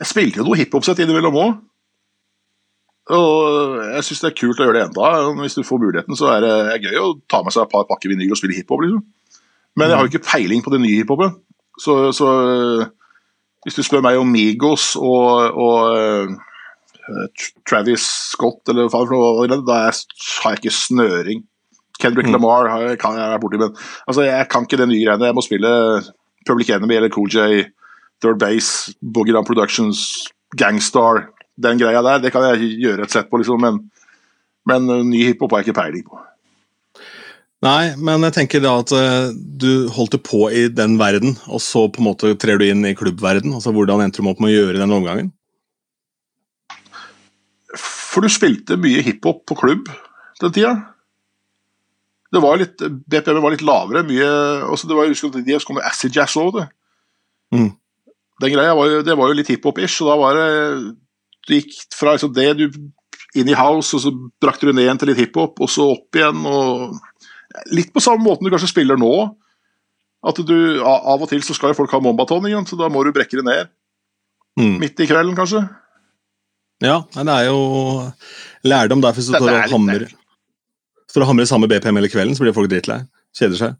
Jeg 0.00 0.14
spilte 0.14 0.40
jo 0.40 0.48
noe 0.48 0.62
hiphop-sett 0.62 1.02
innimellom 1.04 1.42
òg. 1.42 1.56
Og 3.14 3.76
jeg 3.94 4.02
syns 4.06 4.22
det 4.24 4.30
er 4.32 4.38
kult 4.40 4.60
å 4.60 4.66
gjøre 4.66 4.80
det 4.80 4.86
enda. 4.88 5.10
Hvis 5.38 5.54
du 5.54 5.62
får 5.66 5.82
muligheten, 5.82 6.18
så 6.18 6.32
er 6.34 6.42
det 6.42 6.88
gøy 6.88 6.98
å 6.98 7.12
ta 7.30 7.42
med 7.46 7.54
seg 7.54 7.66
et 7.66 7.72
par 7.74 7.86
pakker 7.86 8.10
vinyl 8.10 8.34
og 8.34 8.40
spille 8.40 8.56
hiphop. 8.56 8.82
Liksom. 8.82 9.04
Men 9.78 9.92
jeg 9.92 9.98
har 9.98 10.06
jo 10.06 10.10
ikke 10.10 10.26
peiling 10.26 10.64
på 10.64 10.72
det 10.74 10.80
nye 10.82 11.02
hiphopen. 11.02 11.36
Så, 11.78 11.94
så, 12.16 12.28
hvis 13.62 13.78
du 13.78 13.84
spør 13.86 14.02
meg 14.02 14.18
om 14.18 14.30
Migos 14.32 14.94
og, 14.98 15.58
og 15.60 16.32
uh, 17.06 17.28
Travis 17.68 18.06
Scott 18.32 18.72
eller 18.72 18.88
hva 18.90 19.04
noe, 19.06 19.46
da 19.52 19.82
har 19.84 20.56
jeg 20.56 20.62
ikke 20.62 20.74
snøring. 20.74 21.44
Kendrick 22.00 22.26
mm. 22.26 22.34
Lamar 22.34 22.72
har 22.72 22.88
jeg, 22.88 22.98
kan 23.00 23.14
jeg 23.16 23.30
være 23.30 23.42
borti, 23.44 23.60
men 23.60 23.76
altså, 24.08 24.26
jeg 24.26 24.50
kan 24.52 24.66
ikke 24.66 24.80
det 24.82 24.88
nye 24.90 25.04
greiene. 25.04 25.30
Jeg 25.30 25.36
må 25.36 25.46
spille 25.46 25.70
Public 26.48 26.74
Enemy 26.74 26.98
eller 26.98 27.12
Cool 27.12 27.30
J, 27.30 27.68
Third 28.24 28.42
Base, 28.42 28.96
Boogie 28.98 29.36
Down 29.36 29.46
Productions, 29.46 30.26
Gangstar 30.58 31.28
den 31.56 31.80
greia 31.80 32.02
der, 32.04 32.22
det 32.22 32.32
kan 32.34 32.44
jeg 32.50 32.76
gjøre 32.82 33.06
et 33.06 33.12
sett 33.14 33.30
på, 33.30 33.40
liksom, 33.40 33.62
men, 33.62 33.82
men 34.68 34.88
ny 35.08 35.24
hiphop 35.30 35.54
har 35.54 35.62
jeg 35.62 35.70
ikke 35.70 35.80
peiling 35.80 36.06
på. 36.06 36.20
Nei, 37.64 37.94
men 37.96 38.26
jeg 38.28 38.34
tenker 38.36 38.60
da 38.60 38.74
at 38.82 38.92
uh, 38.92 39.30
du 39.32 39.88
holdt 39.96 40.18
det 40.18 40.22
på 40.26 40.44
i 40.52 40.66
den 40.68 40.98
verden, 41.00 41.38
og 41.48 41.62
så 41.64 41.86
på 41.88 42.02
en 42.02 42.10
måte 42.10 42.34
trer 42.38 42.60
du 42.60 42.66
inn 42.68 42.84
i 42.84 42.94
klubbverden. 42.96 43.54
altså 43.56 43.72
Hvordan 43.74 44.04
endte 44.04 44.20
du 44.20 44.28
opp 44.28 44.42
med 44.44 44.52
å 44.52 44.58
gjøre 44.58 44.82
den 44.82 44.92
omgangen? 44.92 45.32
For 47.76 48.24
du 48.24 48.32
spilte 48.32 48.78
mye 48.80 49.02
hiphop 49.04 49.42
på 49.48 49.56
klubb 49.58 49.88
den 50.40 50.52
tida. 50.52 50.74
Det 52.32 52.42
var 52.42 52.60
litt, 52.60 52.82
BPM 53.08 53.40
var 53.40 53.54
litt 53.54 53.64
lavere. 53.64 54.04
mye, 54.04 54.28
også 54.68 54.88
det 54.88 54.96
var, 54.96 55.06
jeg 55.06 55.16
husker 55.16 55.40
de 55.40 55.58
kom 55.64 55.78
med 55.78 55.88
acid 55.88 56.16
jazz 56.16 56.36
òg. 56.40 56.60
Mm. 57.54 57.70
Den 58.42 58.52
greia 58.52 58.74
var 58.76 58.90
jo, 58.90 59.02
det 59.06 59.16
var 59.16 59.30
jo 59.30 59.36
litt 59.38 59.48
hiphop-ish, 59.48 60.02
og 60.04 60.10
da 60.10 60.16
var 60.20 60.36
det 60.36 60.48
du 61.46 61.56
gikk 61.56 61.74
fra 61.94 62.16
liksom 62.16 62.34
det 62.36 62.50
du 62.58 62.66
inn 63.36 63.50
i 63.50 63.56
house, 63.56 63.94
og 63.96 64.02
så 64.02 64.12
brakte 64.42 64.68
du 64.68 64.72
ned 64.72 64.86
igjen 64.86 65.00
til 65.00 65.10
litt 65.12 65.20
hiphop, 65.20 65.60
og 65.60 65.70
så 65.70 65.90
opp 65.94 66.18
igjen. 66.18 66.44
og 66.48 66.96
Litt 67.72 67.92
på 67.94 68.02
samme 68.04 68.24
måten 68.24 68.46
du 68.46 68.52
kanskje 68.52 68.72
spiller 68.72 69.00
nå. 69.00 69.12
At 70.26 70.40
du 70.42 70.56
Av 70.82 71.20
og 71.22 71.28
til 71.30 71.44
så 71.44 71.54
skal 71.56 71.72
jo 71.72 71.78
folk 71.78 71.92
ha 71.94 72.02
mombaton, 72.02 72.48
så 72.66 72.78
da 72.78 72.90
må 72.92 73.04
du 73.04 73.12
brekke 73.14 73.38
det 73.38 73.46
ned. 73.46 73.72
Mm. 74.58 74.78
Midt 74.80 75.00
i 75.00 75.08
kvelden, 75.08 75.36
kanskje. 75.36 75.62
Ja, 76.84 77.00
det 77.14 77.32
er 77.32 77.48
jo 77.48 77.58
lærdom 78.66 79.02
der. 79.04 79.16
Hvis 79.16 79.30
du 79.30 79.36
står 79.36 81.24
og 81.24 81.28
hamrer 81.30 81.48
samme 81.48 81.68
BPM 81.70 82.00
hele 82.00 82.12
kvelden, 82.12 82.36
så 82.36 82.44
blir 82.44 82.56
folk 82.56 82.72
dritlei. 82.72 83.02
Kjeder 83.36 83.60
seg. 83.60 83.76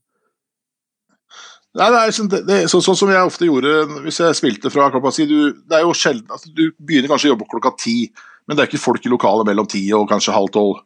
Nei, 1.76 1.86
det 1.92 1.98
er 2.00 2.14
sånn, 2.14 2.28
det, 2.32 2.38
det, 2.48 2.58
så, 2.72 2.80
sånn 2.80 2.96
som 2.96 3.10
jeg 3.12 3.28
ofte 3.28 3.46
gjorde 3.48 3.72
hvis 4.06 4.20
jeg 4.22 4.36
spilte 4.38 4.70
fra 4.72 4.88
klokka 4.92 5.12
ti. 5.12 5.26
Det 5.28 5.76
er 5.76 5.84
jo 5.84 5.96
sjelden 5.96 6.32
altså, 6.32 6.48
Du 6.56 6.70
begynner 6.78 7.10
kanskje 7.12 7.28
å 7.28 7.34
jobbe 7.34 7.48
klokka 7.52 7.74
ti, 7.82 7.96
men 8.46 8.56
det 8.56 8.64
er 8.64 8.70
ikke 8.70 8.80
folk 8.80 9.04
i 9.04 9.12
lokalet 9.12 9.48
mellom 9.50 9.68
ti 9.68 9.82
og 9.96 10.06
kanskje 10.08 10.34
halv 10.36 10.52
tolv. 10.54 10.80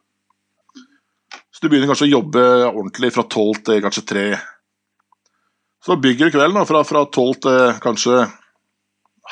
Så 1.55 1.62
du 1.62 1.69
begynner 1.69 1.91
kanskje 1.91 2.09
å 2.09 2.15
jobbe 2.17 2.43
ordentlig 2.73 3.12
fra 3.15 3.27
tolv 3.31 3.62
til 3.69 3.83
kanskje 3.85 4.07
tre. 4.09 4.27
Så 5.85 5.97
bygger 6.01 6.29
du 6.29 6.35
kvelden 6.35 6.67
fra, 6.69 7.05
tolv 7.07 7.39
til 7.45 7.75
kanskje 7.85 8.25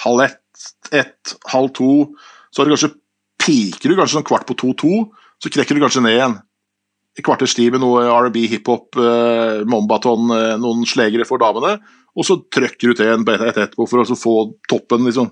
halv 0.04 0.26
ett, 0.28 0.66
ett, 0.94 1.34
halv 1.50 1.74
to. 1.74 1.92
Så 2.52 2.62
er 2.62 2.68
det 2.68 2.76
kanskje, 2.76 2.94
piker 3.42 3.90
du 3.90 3.98
kanskje 3.98 4.20
sånn 4.20 4.28
kvart 4.28 4.46
på 4.46 4.56
to-to, 4.60 5.08
så 5.42 5.50
knekker 5.50 5.74
du 5.74 5.82
kanskje 5.82 6.04
ned 6.06 6.20
igjen 6.20 6.38
kvarters 7.24 7.54
tid 7.56 7.74
med 7.74 7.82
noe 7.82 8.04
R&B, 8.06 8.44
hiphop, 8.50 8.96
eh, 9.00 9.64
mombaton, 9.68 10.30
eh, 10.34 10.54
noen 10.60 10.84
slegere 10.88 11.26
for 11.28 11.40
damene. 11.42 11.78
Og 12.18 12.26
så 12.26 12.38
trøkker 12.50 12.90
du 12.90 12.98
til 12.98 13.12
en 13.12 13.26
beta 13.26 13.50
etterpå 13.52 13.86
for 13.88 14.02
å 14.02 14.18
få 14.18 14.36
toppen, 14.70 15.06
liksom. 15.06 15.30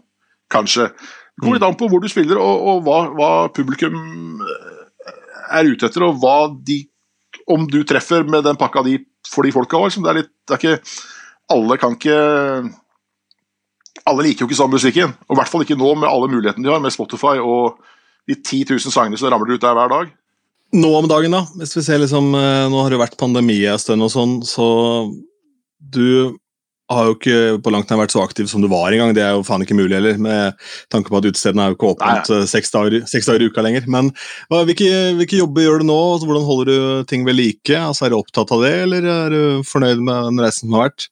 Kanskje. 0.52 0.88
Det 1.36 1.44
går 1.44 1.56
litt 1.56 1.66
an 1.66 1.76
på 1.78 1.88
hvor 1.90 2.00
du 2.00 2.08
spiller, 2.08 2.38
og, 2.38 2.66
og 2.70 2.84
hva, 2.86 2.98
hva, 3.16 3.30
publikum 3.54 3.96
eh, 4.40 5.16
er 5.58 5.70
ute 5.70 5.88
etter, 5.88 6.06
og 6.06 6.20
hva 6.22 6.38
de 6.66 6.84
Om 7.46 7.66
du 7.70 7.84
treffer 7.84 8.24
med 8.26 8.42
den 8.42 8.56
pakka 8.58 8.80
di 8.82 8.96
for 9.28 9.46
de 9.46 9.52
folka 9.54 9.76
òg. 9.76 9.90
Liksom. 9.90 10.02
Det 10.02 10.10
er 10.10 10.18
litt 10.18 10.30
det 10.48 10.54
er 10.54 10.62
ikke, 10.62 10.94
Alle 11.52 11.76
kan 11.78 11.94
ikke 11.94 12.16
Alle 14.08 14.24
liker 14.24 14.42
jo 14.42 14.48
ikke 14.48 14.58
samme 14.58 14.78
musikken. 14.80 15.12
Og 15.28 15.36
i 15.36 15.38
hvert 15.38 15.52
fall 15.52 15.62
ikke 15.62 15.78
nå, 15.78 15.92
med 15.94 16.08
alle 16.08 16.30
mulighetene 16.32 16.66
de 16.66 16.72
har, 16.72 16.80
med 16.82 16.94
Spotify 16.94 17.36
og 17.38 17.78
de 18.26 18.34
10 18.34 18.64
000 18.72 18.90
sangene 18.90 19.20
som 19.20 19.30
ramler 19.30 19.54
ut 19.54 19.62
der 19.62 19.76
hver 19.76 19.92
dag. 19.92 20.10
Nå 20.74 20.88
om 20.98 21.06
dagen, 21.08 21.34
da, 21.34 21.44
hvis 21.60 21.76
vi 21.76 21.84
ser 21.86 22.00
liksom 22.02 22.32
eh, 22.34 22.64
Nå 22.72 22.80
har 22.82 22.90
det 22.90 22.98
vært 22.98 23.20
pandemi 23.20 23.60
en 23.70 23.78
stund 23.78 24.02
og 24.02 24.10
sånn, 24.12 24.40
så 24.46 24.66
du 25.78 26.34
har 26.90 27.08
jo 27.08 27.16
ikke 27.16 27.38
på 27.64 27.72
langt 27.74 27.90
nær 27.90 27.98
vært 27.98 28.14
så 28.14 28.22
aktiv 28.22 28.46
som 28.50 28.62
du 28.62 28.68
var 28.70 28.94
engang. 28.94 29.10
Det 29.14 29.24
er 29.24 29.34
jo 29.34 29.42
faen 29.46 29.64
ikke 29.64 29.74
mulig 29.78 29.96
heller, 29.96 30.18
med 30.22 30.54
tanke 30.92 31.10
på 31.10 31.18
at 31.18 31.26
utestedene 31.26 31.64
er 31.64 31.72
jo 31.72 31.78
ikke 31.78 31.90
åpent 31.96 32.30
eh, 32.34 32.44
seks 32.50 32.70
dager, 32.74 33.00
seks 33.10 33.26
dager, 33.26 33.42
i 33.42 33.50
uka 33.50 33.64
lenger. 33.66 33.88
Men 33.90 34.12
hva, 34.50 34.62
hvilke, 34.68 34.90
hvilke, 35.18 35.40
jobber 35.40 35.66
gjør 35.66 35.82
du 35.82 35.88
nå? 35.90 35.98
Hvordan 36.22 36.46
holder 36.46 36.70
du 36.70 37.10
ting 37.10 37.26
ved 37.26 37.38
like? 37.38 37.74
Altså, 37.74 38.06
er 38.06 38.14
du 38.14 38.20
opptatt 38.20 38.54
av 38.54 38.62
det, 38.62 38.74
eller 38.86 39.10
er 39.16 39.34
du 39.34 39.66
fornøyd 39.66 40.02
med 40.02 40.30
den 40.30 40.42
reisen 40.46 40.68
som 40.68 40.78
har 40.78 40.88
vært? 40.88 41.10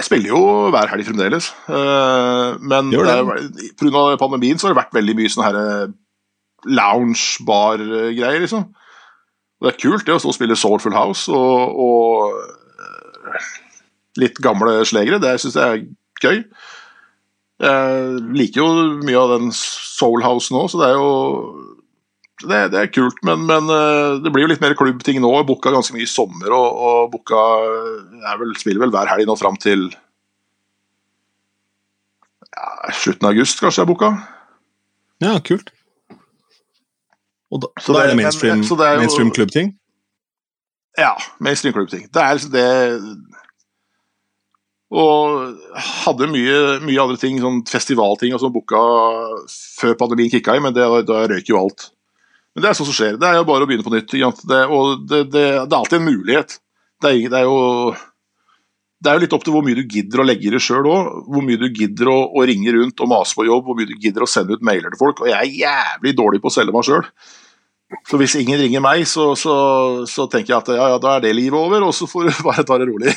Jeg 0.00 0.08
spiller 0.08 0.32
jo 0.32 0.42
hver 0.72 0.88
helg 0.88 1.04
fremdeles, 1.04 1.50
uh, 1.68 2.56
men 2.64 2.88
pga. 2.96 4.16
pandemien 4.16 4.56
så 4.56 4.66
har 4.66 4.72
det 4.72 4.80
vært 4.80 4.96
veldig 4.96 5.14
mye 5.18 5.32
sånn 5.34 5.44
herre 5.44 5.66
lounge-bar-greier, 6.68 8.40
liksom. 8.44 8.68
Det 9.62 9.70
er 9.70 9.78
kult 9.78 10.06
det 10.06 10.14
å 10.16 10.20
stå 10.22 10.32
og 10.32 10.36
spille 10.36 10.58
Soulful 10.58 10.94
House 10.96 11.30
og, 11.30 11.76
og 11.78 12.32
litt 14.18 14.40
gamle 14.42 14.80
slegere. 14.88 15.20
Det 15.22 15.36
syns 15.40 15.58
jeg 15.58 15.68
er 15.68 15.84
gøy. 16.22 16.42
Jeg 17.62 18.22
liker 18.34 18.58
jo 18.58 18.70
mye 19.06 19.20
av 19.20 19.36
den 19.36 19.52
Soul 19.54 20.24
House 20.24 20.50
nå, 20.54 20.64
så 20.70 20.80
det 20.80 20.88
er 20.90 20.96
jo 20.98 21.10
det, 22.42 22.62
det 22.72 22.80
er 22.80 22.88
kult, 22.90 23.20
men, 23.22 23.44
men, 23.46 23.68
eh, 23.70 24.16
det 24.22 24.32
blir 24.34 24.42
jo 24.42 24.50
litt 24.50 24.62
mer 24.62 24.74
klubbting 24.74 25.20
nå. 25.22 25.30
Jeg 25.36 25.46
booka 25.46 25.70
ganske 25.70 25.94
mye 25.94 26.08
i 26.08 26.10
sommer, 26.10 26.50
og, 26.56 26.80
og 26.88 27.12
booka 27.12 27.42
Jeg 28.18 28.40
vel, 28.40 28.56
spiller 28.58 28.82
vel 28.82 28.94
hver 28.94 29.10
helg 29.12 29.28
nå 29.28 29.36
fram 29.38 29.58
til 29.62 29.86
ja, 32.50 32.66
slutten 32.98 33.28
av 33.28 33.36
august, 33.36 33.62
kanskje 33.62 33.84
jeg 33.84 33.90
booka. 33.92 34.10
Ja, 35.22 35.36
kult. 35.46 35.70
Og 37.52 37.62
da, 37.62 37.68
så, 37.80 37.92
da 37.92 38.06
er 38.06 38.12
det 38.12 38.18
mainstream, 38.22 38.64
mainstream 39.00 39.30
klubbting? 39.34 39.74
Ja, 40.98 41.12
mainstream 41.40 41.74
klubbting. 41.76 42.06
Det 42.12 42.22
er 42.22 42.36
liksom 42.36 42.52
det 42.52 42.66
Og 44.92 45.56
hadde 46.04 46.28
mye, 46.28 46.56
mye 46.84 47.00
andre 47.00 47.16
ting, 47.20 47.38
sånn 47.40 47.62
festivalting 47.68 48.34
og 48.36 48.42
sånn 48.42 48.52
booka 48.52 48.80
før 49.80 49.96
pandemien 50.00 50.32
kicka 50.32 50.56
i, 50.56 50.60
men 50.64 50.74
det, 50.76 50.84
da 51.08 51.24
røyk 51.30 51.48
jo 51.48 51.60
alt. 51.60 51.90
Men 52.52 52.64
det 52.64 52.70
er 52.70 52.76
sånn 52.76 52.88
som 52.90 52.96
skjer. 52.96 53.16
Det 53.20 53.28
er 53.28 53.38
jo 53.38 53.48
bare 53.48 53.64
å 53.64 53.68
begynne 53.68 53.86
på 53.86 53.92
nytt. 53.94 54.12
Det, 54.12 54.62
og 54.68 55.06
det, 55.08 55.22
det, 55.32 55.44
det, 55.64 55.72
er 55.72 55.78
alltid 55.78 56.00
en 56.00 56.08
mulighet. 56.08 56.58
Det 57.00 57.08
er, 57.12 57.28
det 57.32 57.40
er 57.40 57.48
jo 57.48 57.94
det 59.02 59.10
er 59.10 59.16
jo 59.16 59.22
litt 59.24 59.32
opp 59.34 59.42
til 59.42 59.54
hvor 59.56 59.64
mye 59.66 59.74
du 59.74 59.82
gidder 59.90 60.20
å 60.22 60.26
legge 60.28 60.46
i 60.46 60.52
det 60.52 60.60
sjøl 60.62 60.86
òg. 60.86 61.14
Hvor 61.32 61.42
mye 61.42 61.58
du 61.58 61.66
gidder 61.72 62.10
å, 62.12 62.18
å, 62.28 62.44
ringe 62.46 62.74
rundt 62.76 63.00
og 63.02 63.08
mase 63.10 63.34
på 63.34 63.48
jobb, 63.48 63.64
hvor 63.66 63.78
mye 63.78 63.88
du 63.88 63.96
gidder 63.96 64.26
å 64.26 64.30
sende 64.30 64.54
ut 64.54 64.62
mailer 64.62 64.92
til 64.92 65.00
folk. 65.00 65.24
Og 65.24 65.30
jeg 65.32 65.40
er 65.40 65.56
jævlig 65.64 66.12
dårlig 66.20 66.42
på 66.44 66.52
å 66.52 66.54
selge 66.54 66.74
meg 66.76 66.86
sjøl. 66.86 67.08
Så 68.08 68.18
hvis 68.20 68.34
ingen 68.40 68.60
ringer 68.60 68.82
meg, 68.84 69.04
så, 69.08 69.32
så, 69.38 69.54
så, 70.08 70.26
tenker 70.30 70.54
jeg 70.54 70.58
at 70.62 70.72
ja, 70.76 70.88
ja, 70.94 70.98
da 71.02 71.16
er 71.16 71.24
det 71.26 71.34
livet 71.36 71.58
over, 71.58 71.84
og 71.86 71.94
så 71.96 72.08
får 72.08 72.28
du 72.28 72.42
bare 72.48 72.64
ta 72.68 72.78
det 72.80 72.88
rolig. 72.90 73.14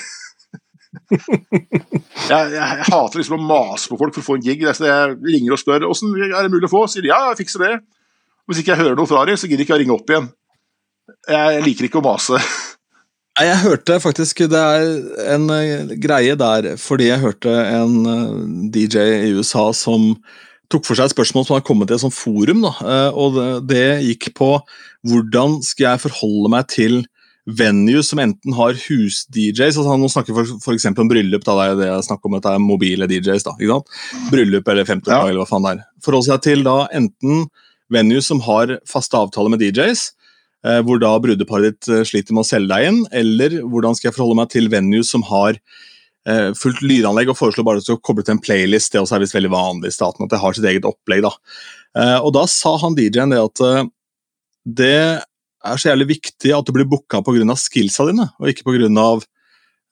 jeg, 1.11 1.21
jeg, 2.31 2.53
jeg, 2.55 2.85
hater 2.89 3.21
liksom 3.21 3.39
å 3.39 3.47
mase 3.47 3.91
på 3.91 3.99
folk 3.99 4.15
for 4.15 4.23
å 4.23 4.29
få 4.29 4.39
en 4.39 4.45
gig. 4.45 4.65
Så 4.75 4.87
jeg 4.87 5.17
ringer 5.23 5.55
og 5.55 5.61
spør 5.61 5.89
åssen 5.89 6.15
er 6.19 6.37
det 6.37 6.53
mulig 6.53 6.69
å 6.69 6.75
få. 6.75 6.85
Sier 6.91 7.05
de 7.05 7.13
ja, 7.13 7.21
jeg 7.31 7.43
fikser 7.43 7.67
det. 7.67 7.75
Hvis 8.45 8.61
ikke 8.61 8.75
jeg 8.75 8.83
hører 8.83 8.99
noe 8.99 9.09
fra 9.09 9.25
dem, 9.27 9.37
så 9.39 9.49
gidder 9.49 9.63
jeg 9.63 9.69
ikke 9.69 9.77
å 9.77 9.81
ringe 9.81 9.97
opp 9.97 10.11
igjen. 10.13 10.31
Jeg 11.29 11.65
liker 11.65 11.87
ikke 11.87 12.01
å 12.01 12.05
mase. 12.05 12.39
Jeg 13.35 13.57
hørte 13.65 13.97
faktisk 13.99 14.45
Det 14.47 14.59
er 14.59 14.85
en 15.33 15.49
eh, 15.51 15.95
greie 16.01 16.37
der, 16.39 16.69
fordi 16.79 17.09
jeg 17.09 17.23
hørte 17.23 17.51
en 17.51 17.95
eh, 18.07 18.37
DJ 18.71 19.03
i 19.27 19.33
USA 19.35 19.67
som 19.75 20.13
tok 20.71 20.85
for 20.87 20.97
seg 20.97 21.09
et 21.09 21.15
spørsmål 21.15 21.45
som 21.47 21.55
har 21.57 21.65
kommet 21.67 21.91
i 21.91 21.95
et 21.97 22.01
sånt 22.03 22.15
forum. 22.15 22.63
Da. 22.65 22.71
Eh, 22.81 23.17
og 23.19 23.37
det, 23.69 23.83
gikk 24.07 24.31
på 24.37 24.51
hvordan 25.05 25.59
skal 25.65 25.91
jeg 25.93 26.03
forholde 26.07 26.51
meg 26.53 26.67
til 26.73 27.03
venues 27.45 28.07
som 28.09 28.17
enten 28.23 28.55
har 28.57 28.73
hus-DJs 28.73 29.75
altså 29.77 29.93
Nå 30.01 30.07
snakker 30.09 30.33
vi 30.33 30.45
for, 30.47 30.73
f.eks. 30.73 30.87
om 30.97 31.09
bryllup. 31.11 31.43
da, 31.45 31.53
Det 31.59 31.65
er 31.75 31.75
det 31.83 31.89
jeg 31.91 32.07
snakker 32.07 32.25
om, 32.31 32.37
dette 32.39 32.53
er 32.55 32.63
mobile 32.63 33.05
DJs. 33.11 33.43
da, 33.45 33.53
ikke 33.59 33.75
sant? 33.75 34.31
Bryllup 34.31 34.67
eller 34.73 34.87
50 34.89 35.11
Ja. 35.13 35.19
eller 35.27 35.43
hva 35.43 35.49
faen 35.51 35.67
det 35.67 35.73
er. 35.75 35.83
Forholde 36.01 36.25
seg 36.31 36.41
til 36.41 36.63
da 36.65 36.87
enten 36.91 37.45
venues 37.93 38.25
som 38.25 38.39
har 38.41 38.79
faste 38.89 39.13
avtaler 39.13 39.53
med 39.53 39.61
DJs, 39.61 40.07
eh, 40.65 40.81
hvor 40.81 40.97
da 40.99 41.13
brudeparet 41.21 41.75
ditt 41.77 41.89
eh, 41.93 42.01
sliter 42.09 42.33
med 42.33 42.41
å 42.41 42.49
selge 42.49 42.73
deg 42.73 42.87
inn, 42.89 43.03
eller 43.13 43.59
hvordan 43.61 43.93
skal 43.93 44.09
jeg 44.09 44.17
forholde 44.17 44.39
meg 44.41 44.49
til 44.49 44.67
venues 44.73 45.11
som 45.13 45.21
har 45.29 45.59
fullt 46.57 46.79
lydanlegg 46.81 47.29
og 47.29 47.37
foreslår 47.37 47.65
bare 47.67 47.83
å 47.93 47.99
koble 48.01 48.23
til 48.25 48.33
en 48.33 48.41
playlist. 48.41 48.93
Det 48.93 49.01
også 49.01 49.17
er 49.17 49.21
visst 49.21 49.35
veldig 49.37 49.51
vanlig 49.53 49.91
i 49.91 49.95
staten 49.95 50.25
at 50.25 50.31
det 50.33 50.39
har 50.41 50.55
sitt 50.57 50.65
eget 50.65 50.87
opplegg. 50.89 51.21
da. 51.25 51.31
Eh, 51.99 52.17
og 52.17 52.33
da 52.35 52.45
sa 52.49 52.75
han 52.81 52.97
DJ-en 52.97 53.35
det 53.35 53.43
at 53.43 53.63
eh, 53.63 53.85
det 54.65 54.97
er 55.65 55.79
så 55.79 55.91
jævlig 55.91 56.09
viktig 56.15 56.51
at 56.55 56.65
du 56.65 56.73
blir 56.75 56.89
booka 56.89 57.21
pga. 57.25 57.57
skillsa 57.59 58.07
dine, 58.09 58.29
og 58.39 58.51
ikke 58.51 58.65
pga. 58.67 58.89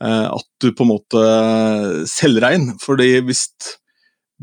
Eh, 0.04 0.28
at 0.34 0.50
du 0.62 0.72
på 0.74 0.84
en 0.84 0.92
måte 0.92 1.22
eh, 1.22 2.04
selger 2.10 2.48
deg 2.48 2.58
inn. 2.58 2.70
Fordi 2.82 3.10
hvis 3.24 3.48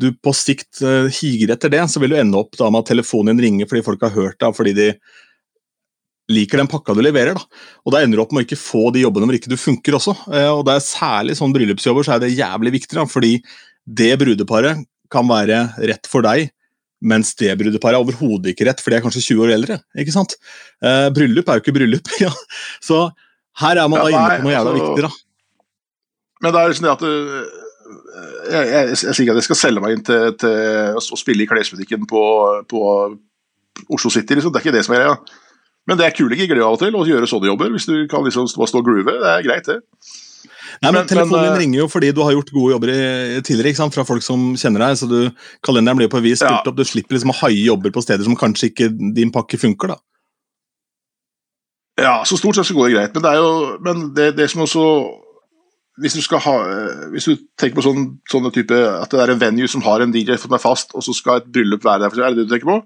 du 0.00 0.12
på 0.16 0.32
sikt 0.36 0.80
eh, 0.86 1.10
higer 1.20 1.52
etter 1.54 1.72
det, 1.72 1.82
så 1.90 2.00
vil 2.00 2.14
du 2.14 2.20
ende 2.20 2.40
opp 2.40 2.56
da 2.56 2.70
med 2.70 2.84
at 2.84 2.92
telefonen 2.94 3.36
din 3.36 3.44
ringer 3.44 3.68
fordi 3.68 3.84
folk 3.84 4.06
har 4.06 4.14
hørt 4.14 4.38
deg, 4.40 4.56
fordi 4.56 4.76
de 4.78 4.88
liker 6.30 6.60
den 6.62 6.70
pakka 6.70 6.94
du 6.96 7.02
leverer. 7.04 7.34
da. 7.38 7.64
Og 7.84 7.94
da 7.94 8.02
ender 8.04 8.20
du 8.20 8.22
opp 8.24 8.32
med 8.34 8.44
å 8.44 8.46
ikke 8.48 8.60
få 8.60 8.88
de 8.94 9.02
jobbene 9.04 9.28
hvor 9.28 9.38
ikke 9.38 9.52
du 9.52 9.58
funker 9.60 9.96
også. 9.98 10.14
Eh, 10.30 10.48
og 10.52 10.64
det 10.68 10.76
er 10.76 10.86
særlig 10.86 11.36
sånn 11.38 11.54
bryllupsjobber 11.56 12.06
så 12.06 12.16
er 12.16 12.24
det 12.24 12.32
jævlig 12.36 12.74
viktig, 12.78 12.96
da, 12.98 13.06
fordi 13.10 13.34
det 14.00 14.12
brudeparet 14.20 14.84
kan 15.10 15.26
være 15.26 15.64
rett 15.90 16.06
for 16.10 16.22
deg, 16.22 16.52
mens 17.00 17.32
det 17.40 17.54
brudeparet 17.58 17.96
er 17.98 18.04
overhodet 18.04 18.52
ikke 18.52 18.68
rett, 18.68 18.82
for 18.82 18.92
de 18.92 18.98
er 19.00 19.02
kanskje 19.04 19.24
20 19.32 19.46
år 19.46 19.54
eldre. 19.56 19.80
ikke 19.98 20.14
sant? 20.14 20.36
Eh, 20.84 21.08
bryllup 21.16 21.48
er 21.48 21.58
jo 21.58 21.64
ikke 21.64 21.76
bryllup. 21.78 22.12
ja. 22.26 22.30
Så 22.84 23.08
her 23.62 23.80
er 23.80 23.88
man 23.90 24.04
Ja, 24.04 24.04
da 24.04 24.12
inne 24.14 24.36
på 24.38 24.46
noe 24.46 24.54
jævla 24.54 24.74
altså- 24.74 24.92
viktig. 24.92 25.08
da. 25.08 25.12
Men 26.40 26.54
det 26.54 26.60
er 26.60 26.70
liksom 26.72 26.86
det 26.86 26.92
at 26.94 27.02
du 27.04 27.10
jeg, 28.50 28.68
jeg, 28.70 28.86
jeg 28.90 28.96
sier 29.00 29.24
ikke 29.24 29.34
at 29.34 29.38
jeg 29.40 29.46
skal 29.48 29.58
selge 29.60 29.82
meg 29.82 29.92
inn 29.96 30.04
til, 30.06 30.30
til 30.40 30.96
å 30.96 31.18
spille 31.18 31.44
i 31.44 31.48
klesbutikken 31.50 32.06
på, 32.08 32.22
på 32.70 32.82
Oslo 33.92 34.10
City, 34.12 34.36
liksom. 34.36 34.52
det 34.52 34.60
er 34.60 34.64
ikke 34.66 34.76
det 34.76 34.84
som 34.86 34.94
er 34.96 35.02
greia. 35.04 35.16
Men 35.90 35.98
det 35.98 36.06
er 36.06 36.14
kule 36.14 36.36
gigger 36.38 36.60
av 36.62 36.76
og 36.76 36.82
til, 36.84 36.94
å 36.94 37.02
gjøre 37.02 37.26
sånne 37.26 37.50
jobber. 37.50 37.72
Hvis 37.74 37.88
du 37.90 37.94
kan 38.10 38.22
liksom 38.22 38.46
stå, 38.46 38.68
og 38.78 38.84
groove, 38.86 39.10
det 39.10 39.30
er 39.34 39.42
greit, 39.42 39.66
det. 39.66 39.80
Nei, 40.80 40.92
men, 40.92 41.00
Men- 41.02 41.08
Telefonen 41.10 41.42
din 41.48 41.52
eh, 41.56 41.58
ringer 41.64 41.80
jo 41.82 41.86
fordi 41.90 42.12
du 42.14 42.20
har 42.22 42.32
gjort 42.36 42.52
gode 42.54 42.72
jobber 42.76 42.92
i, 42.94 43.40
tidligere 43.42 43.72
ikke 43.74 43.80
sant? 43.82 43.96
fra 43.98 44.04
folk 44.06 44.22
som 44.22 44.52
kjenner 44.56 44.84
deg. 44.86 45.00
så 45.00 45.08
du, 45.10 45.18
Kalenderen 45.66 45.98
blir 45.98 46.08
på 46.12 46.20
et 46.22 46.28
vis 46.30 46.44
Ja. 46.46 46.60
opp. 46.62 46.70
Du 46.76 46.84
slipper 46.86 47.18
liksom 47.18 47.34
å 47.34 47.38
haie 47.42 47.64
jobber 47.66 47.90
på 47.90 48.02
steder 48.06 48.24
som 48.24 48.36
kanskje 48.38 48.70
ikke 48.70 48.88
din 49.18 49.32
pakke 49.34 49.58
funker. 49.58 49.88
da. 49.88 49.98
Ja, 52.00 52.22
så 52.24 52.38
stort 52.38 52.56
sett 52.56 52.70
så 52.70 52.74
går 52.78 52.88
det 52.88 52.94
greit. 52.96 53.14
Men 53.18 53.22
det 53.26 53.32
er 53.34 53.40
jo 53.42 53.78
men 53.84 54.14
det, 54.14 54.28
det 54.38 54.48
som 54.50 54.62
også 54.62 54.84
hvis 56.00 56.14
du, 56.16 56.22
skal 56.24 56.40
ha, 56.40 56.54
øh, 56.64 57.10
hvis 57.12 57.26
du 57.28 57.34
tenker 57.60 57.76
på 57.76 57.82
sånn, 57.84 58.06
sånne 58.30 58.48
type 58.54 58.72
At 58.72 59.10
det 59.12 59.20
er 59.20 59.34
en 59.34 59.40
venue 59.42 59.68
som 59.68 59.82
har 59.84 60.00
en 60.00 60.12
DJ 60.14 60.38
som 60.40 60.54
er 60.56 60.62
fast, 60.62 60.94
og 60.96 61.02
så 61.04 61.12
skal 61.12 61.42
et 61.42 61.50
bryllup 61.52 61.84
være 61.84 62.06
der, 62.06 62.24
er 62.24 62.30
det 62.32 62.38
det 62.38 62.46
du 62.48 62.54
tenker 62.54 62.70
på? 62.70 62.78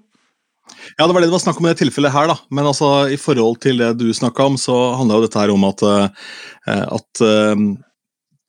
Ja, 0.97 1.05
det 1.05 1.13
var 1.13 1.21
det 1.21 1.29
det 1.29 1.35
var 1.35 1.43
snakk 1.43 1.59
om 1.59 1.67
i 1.67 1.73
det 1.73 1.81
tilfellet 1.83 2.13
her, 2.13 2.29
da. 2.31 2.37
Men 2.53 2.69
altså, 2.69 2.91
i 3.11 3.17
forhold 3.19 3.59
til 3.63 3.81
det 3.81 3.95
du 3.99 4.07
snakka 4.13 4.47
om, 4.51 4.55
så 4.59 4.75
handler 4.99 5.19
jo 5.19 5.27
dette 5.27 5.41
her 5.41 5.53
om 5.53 5.67
at, 5.67 5.83
eh, 5.85 6.85
at 6.85 7.25
eh, 7.25 7.65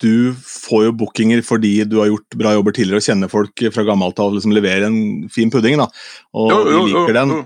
du 0.04 0.36
får 0.44 0.86
jo 0.88 0.94
bookinger 1.00 1.42
fordi 1.44 1.78
du 1.88 1.98
har 2.02 2.10
gjort 2.10 2.36
bra 2.36 2.52
jobber 2.56 2.74
tidligere 2.76 3.00
og 3.00 3.06
kjenner 3.06 3.32
folk 3.32 3.66
fra 3.72 3.84
gammelt 3.88 4.18
av 4.20 4.30
og 4.30 4.38
liksom 4.38 4.54
leverer 4.56 4.88
en 4.88 5.28
fin 5.32 5.52
pudding. 5.52 5.78
da, 5.80 5.88
Og 6.36 6.50
Jo, 6.52 6.58
jo, 6.58 6.64
de 6.66 6.76
jo, 6.76 6.88
liker 6.92 7.16
den. 7.16 7.36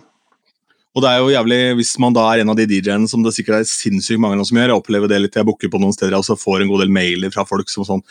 Og 0.90 1.04
det 1.04 1.10
er 1.10 1.20
jo 1.22 1.30
jævlig, 1.30 1.58
Hvis 1.78 1.92
man 2.02 2.14
da 2.16 2.24
er 2.26 2.42
en 2.42 2.50
av 2.50 2.56
de 2.58 2.66
DJ-ene 2.66 3.06
som 3.08 3.22
det 3.22 3.32
sikkert 3.36 3.60
er 3.60 3.68
sinnssykt 3.70 4.18
mange 4.18 4.42
som 4.44 4.58
gjør, 4.58 4.72
jeg 4.72 4.82
opplever 4.82 5.08
det 5.10 5.20
litt, 5.22 5.36
jeg 5.38 5.46
booker 5.46 5.70
på 5.70 5.78
noen 5.78 5.94
steder 5.94 6.18
og 6.18 6.26
så 6.26 6.34
får 6.34 6.64
en 6.64 6.72
god 6.72 6.82
del 6.82 6.90
mailer 6.90 7.30
fra 7.30 7.46
folk 7.46 7.70
som 7.70 7.86
sånn 7.86 8.02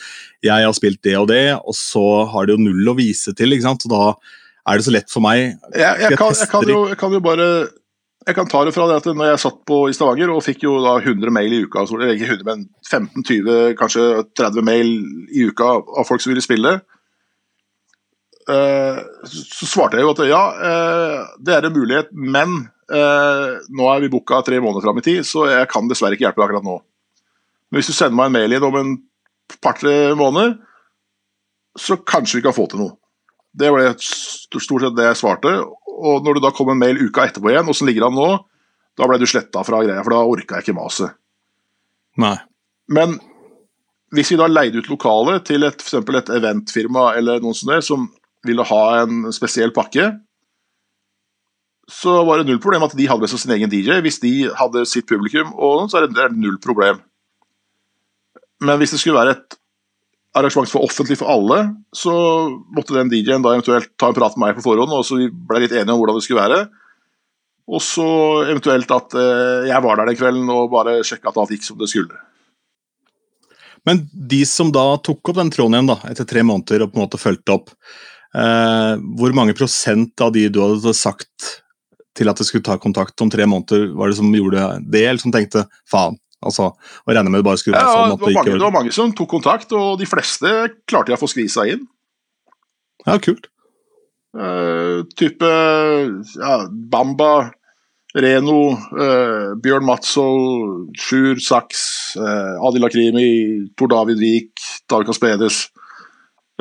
Jeg 0.41 0.63
har 0.63 0.75
spilt 0.77 1.03
det 1.03 1.17
og 1.19 1.27
det, 1.27 1.59
og 1.59 1.75
så 1.75 2.23
har 2.31 2.47
de 2.47 2.55
jo 2.55 2.63
null 2.63 2.87
å 2.87 2.95
vise 2.95 3.35
til. 3.35 3.51
ikke 3.51 3.67
sant? 3.67 3.83
Og 3.83 3.91
da 3.91 4.05
er 4.67 4.79
det 4.79 4.85
så 4.85 4.93
lett 4.93 5.11
for 5.11 5.23
meg 5.23 5.39
Jeg, 5.73 5.93
jeg, 6.03 6.17
kan, 6.19 6.33
jeg, 6.35 6.49
kan 6.51 6.67
jo, 6.67 6.81
jeg 6.91 6.99
kan 6.99 7.13
jo 7.15 7.21
bare 7.23 7.49
jeg 8.27 8.35
kan 8.37 8.49
ta 8.51 8.61
det 8.67 8.75
fra 8.75 8.85
det 8.89 8.99
at 8.99 9.07
når 9.09 9.31
jeg 9.31 9.41
satt 9.41 9.59
på 9.67 9.77
i 9.89 9.95
Stavanger 9.95 10.31
og 10.33 10.43
fikk 10.45 10.65
jo 10.67 10.75
da 10.83 10.97
100 10.99 11.31
mail 11.33 11.55
i 11.55 11.61
uka, 11.65 11.85
eller 11.87 12.13
ikke 12.13 12.27
100, 12.35 12.45
men 12.45 12.65
15-20, 12.85 13.77
kanskje 13.79 14.05
30 14.37 14.65
mail 14.67 14.91
i 15.33 15.47
uka 15.49 15.69
av 15.79 16.05
folk 16.07 16.21
som 16.21 16.33
ville 16.33 16.43
spille, 16.43 16.75
eh, 18.53 18.99
så 19.31 19.69
svarte 19.71 19.97
jeg 19.97 20.05
jo 20.05 20.13
at 20.13 20.21
ja, 20.29 20.43
eh, 20.69 21.31
det 21.41 21.55
er 21.55 21.69
en 21.69 21.77
mulighet, 21.77 22.11
men 22.11 22.59
eh, 22.91 23.57
nå 23.71 23.89
er 23.89 24.03
vi 24.03 24.11
booka 24.13 24.43
tre 24.45 24.59
måneder 24.61 24.85
fram 24.85 25.01
i 25.01 25.05
tid, 25.05 25.23
så 25.25 25.47
jeg 25.49 25.71
kan 25.71 25.89
dessverre 25.89 26.19
ikke 26.19 26.27
hjelpe 26.27 26.43
deg 26.43 26.49
akkurat 26.49 26.69
nå. 26.69 26.79
Men 27.69 27.81
hvis 27.81 27.91
du 27.93 27.97
sender 27.97 28.17
meg 28.19 28.29
en 28.29 28.37
mail 28.37 28.57
inn 28.57 28.67
om 28.67 28.79
en 28.81 28.95
par-tre 29.63 29.95
måneder, 30.19 30.57
så 31.79 31.97
kanskje 32.03 32.39
vi 32.39 32.45
kan 32.45 32.57
få 32.57 32.67
til 32.69 32.83
noe. 32.83 32.97
Det 33.57 33.69
st- 33.97 34.59
stort 34.61 34.83
sett 34.85 34.95
det 34.97 35.07
jeg 35.07 35.19
svarte. 35.19 35.55
Og 35.99 36.23
når 36.25 36.37
det 36.37 36.45
da 36.45 36.51
kom 36.55 36.69
en 36.71 36.79
mail 36.79 36.99
uka 37.01 37.25
etterpå 37.27 37.51
igjen, 37.51 37.69
åssen 37.71 37.89
ligger 37.89 38.07
han 38.07 38.15
nå? 38.17 38.29
Da 38.99 39.07
ble 39.07 39.17
du 39.19 39.25
sletta 39.29 39.63
fra 39.65 39.81
greia, 39.83 40.03
for 40.03 40.13
da 40.15 40.21
orka 40.27 40.59
jeg 40.59 40.67
ikke 40.67 40.77
maset. 40.77 41.15
Nei. 42.19 42.35
Men 42.91 43.17
hvis 44.15 44.31
vi 44.33 44.39
da 44.39 44.47
leide 44.49 44.81
ut 44.81 44.89
lokalet 44.91 45.45
til 45.47 45.63
et, 45.67 45.81
for 45.81 45.99
eksempel 45.99 46.19
et 46.19 46.31
eventfirma 46.33 47.11
eller 47.19 47.43
noen 47.43 47.57
sånne 47.57 47.79
som 47.85 48.07
ville 48.47 48.65
ha 48.65 48.81
en 49.03 49.27
spesiell 49.35 49.73
pakke, 49.75 50.07
så 51.89 52.19
var 52.27 52.39
det 52.39 52.49
null 52.49 52.61
problem 52.61 52.85
at 52.85 52.95
de 52.97 53.07
hadde 53.09 53.23
med 53.25 53.31
seg 53.31 53.41
sin 53.43 53.53
egen 53.55 53.71
DJ. 53.71 53.99
Hvis 54.05 54.19
de 54.21 54.33
hadde 54.57 54.85
sitt 54.89 55.07
publikum, 55.09 55.51
og 55.57 55.89
så 55.89 56.03
er 56.03 56.09
det, 56.09 56.27
null 56.37 56.59
problem. 56.61 57.01
Men 58.61 58.77
hvis 58.81 58.93
det 58.93 59.01
skulle 59.01 59.17
være 59.17 59.37
et 59.37 59.58
arrangement 60.39 60.71
for 60.71 60.85
offentlig 60.87 61.19
for 61.19 61.31
alle, 61.31 61.59
så 61.95 62.13
måtte 62.75 62.95
den 62.95 63.11
DJ-en 63.11 63.45
da 63.45 63.53
eventuelt 63.55 63.91
ta 63.99 64.09
en 64.09 64.17
prat 64.17 64.37
med 64.37 64.47
meg 64.47 64.59
på 64.59 64.65
forhånd, 64.65 64.93
og 64.95 65.05
så 65.07 65.19
vi 65.19 65.29
ble 65.29 65.63
litt 65.65 65.75
enige 65.75 65.93
om 65.93 66.01
hvordan 66.01 66.19
det 66.19 66.25
skulle 66.25 66.43
være. 66.43 66.59
Og 67.69 67.83
så 67.85 68.07
eventuelt 68.47 68.89
at 68.95 69.15
eh, 69.19 69.69
jeg 69.69 69.85
var 69.85 69.99
der 69.99 70.09
den 70.09 70.17
kvelden 70.17 70.49
og 70.53 70.71
bare 70.73 70.99
sjekka 71.05 71.29
at 71.29 71.37
alt 71.37 71.53
gikk 71.53 71.67
som 71.67 71.77
det 71.81 71.91
skulle. 71.91 72.17
Men 73.87 74.03
de 74.11 74.41
som 74.49 74.71
da 74.73 74.85
tok 75.05 75.31
opp 75.31 75.37
den 75.39 75.51
tråden 75.53 75.77
igjen 75.77 75.91
da, 75.91 75.99
etter 76.09 76.27
tre 76.27 76.43
måneder 76.45 76.83
og 76.83 76.91
på 76.91 76.99
en 76.99 77.05
måte 77.05 77.21
fulgte 77.21 77.55
opp, 77.55 77.69
eh, 78.35 78.93
hvor 79.19 79.35
mange 79.37 79.55
prosent 79.57 80.25
av 80.25 80.33
de 80.35 80.47
du 80.49 80.59
hadde 80.63 80.95
sagt 80.97 81.53
til 82.17 82.31
at 82.31 82.41
de 82.41 82.47
skulle 82.47 82.65
ta 82.65 82.75
kontakt 82.81 83.21
om 83.23 83.29
tre 83.31 83.45
måneder, 83.47 83.91
var 83.95 84.09
det 84.09 84.17
som 84.19 84.33
gjorde 84.33 84.65
det, 84.89 85.05
eller 85.05 85.21
som 85.21 85.33
tenkte 85.35 85.67
faen? 85.89 86.17
Altså, 86.39 86.69
og 86.71 87.11
regner 87.11 87.31
med 87.33 87.41
det 87.41 87.49
bare 87.49 87.59
skulle 87.59 87.75
være 87.75 87.87
Ja, 87.87 87.93
sånn 87.95 88.15
det, 88.15 88.23
var 88.23 88.35
mange, 88.37 88.55
det 88.55 88.63
var 88.63 88.75
mange 88.75 88.95
som 88.95 89.13
tok 89.15 89.31
kontakt, 89.33 89.73
og 89.75 89.99
de 89.99 90.07
fleste 90.07 90.51
klarte 90.87 91.11
jeg 91.11 91.19
å 91.19 91.23
få 91.23 91.31
skvisa 91.33 91.65
inn. 91.67 91.83
Ja, 93.05 93.17
kult. 93.23 93.49
Uh, 94.37 95.03
type 95.17 95.49
ja, 95.49 96.53
Bamba, 96.69 97.49
Reno, 98.15 98.77
uh, 98.93 99.55
Bjørn 99.61 99.85
Matzold, 99.85 100.93
Sjur 100.97 101.41
Saks, 101.43 102.15
uh, 102.17 102.55
Adil 102.69 102.87
Akrimi, 102.87 103.29
Tor 103.77 103.91
David 103.91 104.21
Vik, 104.21 104.53
David 104.89 105.09
Kaspedes 105.09 105.59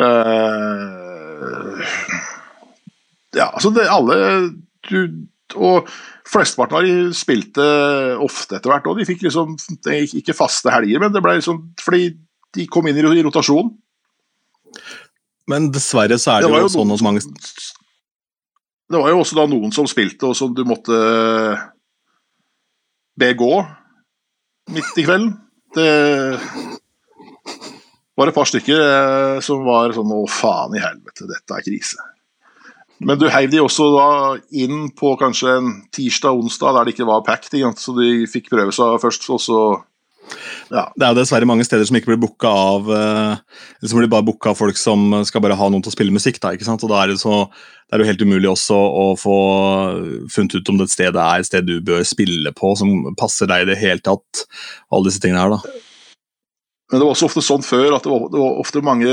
uh, 0.00 1.78
Ja, 3.36 3.48
altså 3.52 3.72
det 3.76 3.86
alle 3.92 4.18
du, 4.88 5.28
Og 5.56 5.88
flesteparten 6.28 6.76
av 6.76 6.84
de 6.84 7.16
spilte 7.16 7.64
ofte 8.24 8.58
etter 8.58 8.72
hvert, 8.72 8.88
og 8.90 8.98
de 8.98 9.06
fikk 9.08 9.24
liksom 9.24 9.56
Ikke 10.20 10.36
faste 10.36 10.72
helger, 10.74 11.00
men 11.00 11.14
det 11.14 11.22
ble 11.24 11.38
liksom 11.38 11.62
Fordi 11.80 12.10
de 12.56 12.66
kom 12.68 12.88
inn 12.88 12.98
i 12.98 13.24
rotasjon. 13.24 13.70
Men 15.48 15.70
dessverre 15.72 16.18
så 16.20 16.36
er 16.36 16.44
det, 16.44 16.52
Det 16.52 16.60
jo, 16.60 16.66
jo 16.66 16.72
sånn 16.72 16.92
hos 16.92 17.04
mange 17.04 17.24
Det 17.24 18.96
var 18.96 19.12
jo 19.12 19.20
også 19.22 19.36
da 19.38 19.46
noen 19.48 19.72
som 19.74 19.88
spilte, 19.88 20.28
og 20.28 20.36
som 20.36 20.54
du 20.56 20.64
måtte 20.68 20.96
be 23.18 23.32
gå 23.34 23.52
midt 24.72 25.00
i 25.00 25.04
kvelden. 25.04 25.32
Det 25.74 25.88
var 28.18 28.30
et 28.30 28.36
par 28.36 28.48
stykker 28.48 28.80
eh, 28.84 29.40
som 29.44 29.64
var 29.66 29.92
sånn 29.96 30.12
Å, 30.14 30.22
faen 30.30 30.76
i 30.76 30.82
helvete, 30.82 31.28
dette 31.28 31.56
er 31.56 31.66
krise. 31.66 32.08
Men 33.04 33.18
du 33.18 33.28
heiv 33.30 33.50
de 33.52 33.60
også 33.62 33.86
da 33.94 34.08
inn 34.58 34.88
på 34.96 35.12
kanskje 35.20 35.52
en 35.58 35.70
tirsdag-onsdag 35.94 36.74
der 36.74 36.88
det 36.88 36.96
ikke 36.96 37.06
var 37.08 37.26
packed, 37.26 37.54
så 37.78 37.94
de 37.98 38.26
fikk 38.30 38.50
prøve 38.50 38.74
seg 38.74 38.98
først, 39.02 39.30
og 39.34 39.42
så 39.44 39.60
Ja. 40.68 40.90
Det 40.92 41.06
er 41.06 41.14
dessverre 41.16 41.46
mange 41.48 41.64
steder 41.64 41.86
som 41.88 41.96
ikke 41.96 42.10
blir 42.10 42.20
booka 42.20 42.50
av 42.52 42.90
eh, 42.92 43.38
som 43.80 43.96
blir 43.96 44.10
bare 44.12 44.34
av 44.50 44.58
folk 44.58 44.76
som 44.76 45.24
skal 45.24 45.40
bare 45.40 45.56
ha 45.56 45.68
noen 45.70 45.80
til 45.80 45.88
å 45.88 45.94
spille 45.94 46.12
musikk. 46.12 46.36
da, 46.42 46.52
ikke 46.52 46.66
sant? 46.66 46.84
Og 46.84 46.90
da 46.92 46.98
er 47.00 47.08
det, 47.08 47.16
så, 47.22 47.46
det 47.88 47.96
er 47.96 48.04
jo 48.04 48.10
helt 48.10 48.24
umulig 48.26 48.50
også 48.50 48.76
å 48.76 49.06
få 49.16 49.38
funnet 50.28 50.58
ut 50.58 50.68
om 50.68 50.76
det 50.76 50.90
stedet 50.92 51.16
er 51.16 51.40
et 51.40 51.48
sted 51.48 51.64
du 51.64 51.80
bør 51.80 52.04
spille 52.04 52.52
på, 52.52 52.74
som 52.76 53.14
passer 53.16 53.48
deg 53.48 53.64
i 53.64 53.70
det 53.70 53.78
hele 53.80 54.04
tatt. 54.04 54.44
Alle 54.92 55.08
disse 55.08 55.22
tingene 55.24 55.46
her, 55.46 55.56
da. 55.56 55.87
Men 56.88 57.00
det 57.00 57.04
var 57.04 57.12
også 57.12 57.28
ofte 57.28 57.44
sånn 57.44 57.64
før 57.64 57.98
at 57.98 58.06
det 58.06 58.10
var, 58.10 58.28
det 58.32 58.40
var 58.40 58.60
ofte 58.62 58.80
mange 58.84 59.08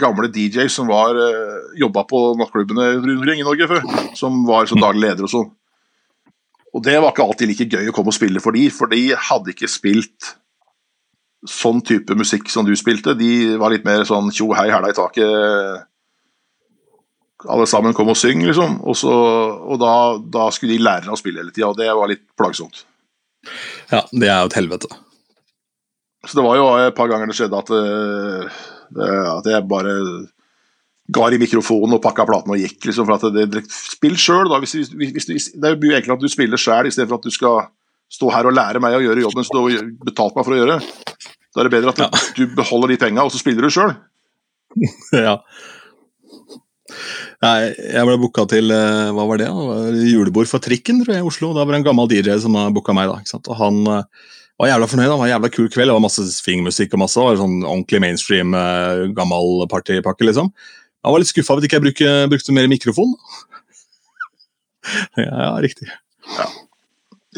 gamle 0.00 0.30
DJs 0.32 0.78
som 0.78 0.88
var 0.88 1.18
eh, 1.20 1.72
jobba 1.80 2.06
på 2.08 2.20
nattklubbene 2.40 2.86
rundt 2.96 3.16
omkring 3.18 3.42
i 3.42 3.44
Norge 3.44 3.68
før, 3.68 3.88
som 4.16 4.38
var 4.48 4.70
som 4.70 4.80
daglig 4.80 5.04
leder 5.04 5.28
og 5.28 5.32
sånn. 5.32 5.50
Og 6.70 6.84
det 6.86 6.96
var 7.02 7.12
ikke 7.12 7.26
alltid 7.26 7.50
like 7.50 7.66
gøy 7.68 7.90
å 7.90 7.94
komme 7.94 8.12
og 8.12 8.16
spille 8.16 8.40
for 8.40 8.56
de, 8.56 8.68
for 8.72 8.92
de 8.92 9.10
hadde 9.28 9.52
ikke 9.52 9.68
spilt 9.68 10.34
sånn 11.48 11.82
type 11.84 12.16
musikk 12.16 12.48
som 12.52 12.64
du 12.64 12.72
spilte. 12.78 13.16
De 13.18 13.56
var 13.60 13.74
litt 13.74 13.84
mer 13.84 14.06
sånn 14.08 14.32
tjo 14.32 14.50
hei 14.56 14.68
hæla 14.70 14.92
i 14.92 14.96
taket. 14.96 15.86
Alle 17.50 17.66
sammen 17.68 17.96
kom 17.96 18.12
og 18.12 18.18
syng, 18.20 18.44
liksom. 18.46 18.78
Og, 18.84 18.96
så, 19.00 19.12
og 19.12 19.80
da, 19.80 19.92
da, 20.20 20.48
skulle 20.54 20.76
de 20.76 20.84
lære 20.84 21.12
å 21.12 21.20
spille 21.20 21.40
hele 21.42 21.52
tida, 21.52 21.72
og 21.72 21.78
det 21.80 21.88
var 21.88 22.12
litt 22.12 22.26
plagsomt. 22.38 22.84
Ja, 23.90 24.04
det 24.12 24.28
er 24.28 24.42
jo 24.44 24.50
et 24.50 24.58
helvete. 24.60 24.92
Så 26.26 26.36
det 26.36 26.44
var 26.44 26.58
jo 26.58 26.66
et 26.76 26.96
par 26.96 27.08
ganger 27.08 27.30
det 27.30 27.36
skjedde 27.38 27.60
at, 27.62 27.72
eh, 27.72 28.60
at 29.30 29.48
jeg 29.48 29.68
bare 29.70 29.94
ga 31.10 31.26
i 31.32 31.40
mikrofonen 31.40 31.96
og 31.96 32.02
pakka 32.04 32.26
platene 32.28 32.56
og 32.56 32.62
gikk. 32.62 32.84
liksom, 32.86 33.08
for 33.08 33.16
at 33.16 33.34
det, 33.34 33.46
det, 33.54 33.64
Spill 33.72 34.16
sjøl, 34.20 34.50
da. 34.52 34.60
Hvis, 34.62 34.76
hvis, 34.92 35.14
hvis, 35.16 35.50
det 35.56 35.66
er 35.66 35.74
jo 35.74 35.92
egentlig 35.94 36.14
at 36.14 36.22
du 36.22 36.30
spiller 36.30 36.60
sjæl, 36.60 36.90
istedenfor 36.90 37.18
at 37.18 37.26
du 37.26 37.34
skal 37.34 37.66
stå 38.10 38.30
her 38.34 38.50
og 38.50 38.56
lære 38.56 38.82
meg 38.82 38.98
å 38.98 39.02
gjøre 39.02 39.24
jobben 39.24 39.46
som 39.46 39.56
du 39.56 39.62
har 39.64 39.90
betalt 40.06 40.36
meg 40.36 40.46
for 40.46 40.56
å 40.56 40.60
gjøre. 40.60 40.78
Da 41.50 41.62
er 41.62 41.66
det 41.66 41.74
bedre 41.74 41.94
at 41.94 42.02
ja. 42.04 42.08
du 42.36 42.44
beholder 42.54 42.92
de 42.92 43.00
penga, 43.00 43.26
og 43.26 43.34
så 43.34 43.40
spiller 43.40 43.66
du 43.66 43.74
sjøl. 43.74 43.94
ja. 45.26 45.38
Nei, 47.40 47.56
jeg 47.70 48.06
ble 48.06 48.18
booka 48.20 48.44
til 48.50 48.70
eh, 48.74 49.10
hva 49.14 49.24
var 49.30 49.40
det? 49.40 49.48
julebord 50.10 50.50
for 50.50 50.62
trikken 50.62 51.00
tror 51.00 51.16
jeg, 51.16 51.24
i 51.24 51.30
Oslo. 51.30 51.54
Da 51.56 51.64
var 51.64 51.74
det 51.74 51.80
en 51.80 51.88
gammel 51.88 52.10
DJ 52.10 52.36
som 52.42 52.58
booka 52.74 52.94
meg. 52.94 53.10
da, 53.10 53.22
ikke 53.22 53.32
sant? 53.32 53.50
Og 53.50 53.58
Han 53.62 53.80
eh, 53.88 54.28
var 54.60 54.70
jævla 54.70 54.88
fornøyd. 54.90 55.08
Det 55.08 55.16
var 55.16 55.26
en 55.26 55.32
jævla 55.32 55.50
kul 55.54 55.68
kveld. 55.72 55.88
Det 55.88 55.96
var 55.96 56.04
masse 56.04 56.26
swingmusikk 56.36 56.96
og 56.96 57.02
masse. 57.04 57.20
Det 57.20 57.28
var 57.30 57.40
sånn 57.40 57.58
Ordentlig 57.64 58.02
mainstream, 58.04 58.54
eh, 58.54 59.08
gammel 59.16 59.64
partypakke. 59.72 60.28
liksom. 60.28 60.52
Jeg 61.00 61.12
var 61.12 61.22
litt 61.22 61.32
skuffa 61.32 61.54
over 61.54 61.64
at 61.64 61.70
jeg 61.70 61.80
ikke 61.80 62.28
brukte, 62.28 62.52
mer 62.52 62.68
mikrofon. 62.68 63.14
ja, 65.16 65.56
riktig. 65.64 65.88
Ja. 66.36 66.48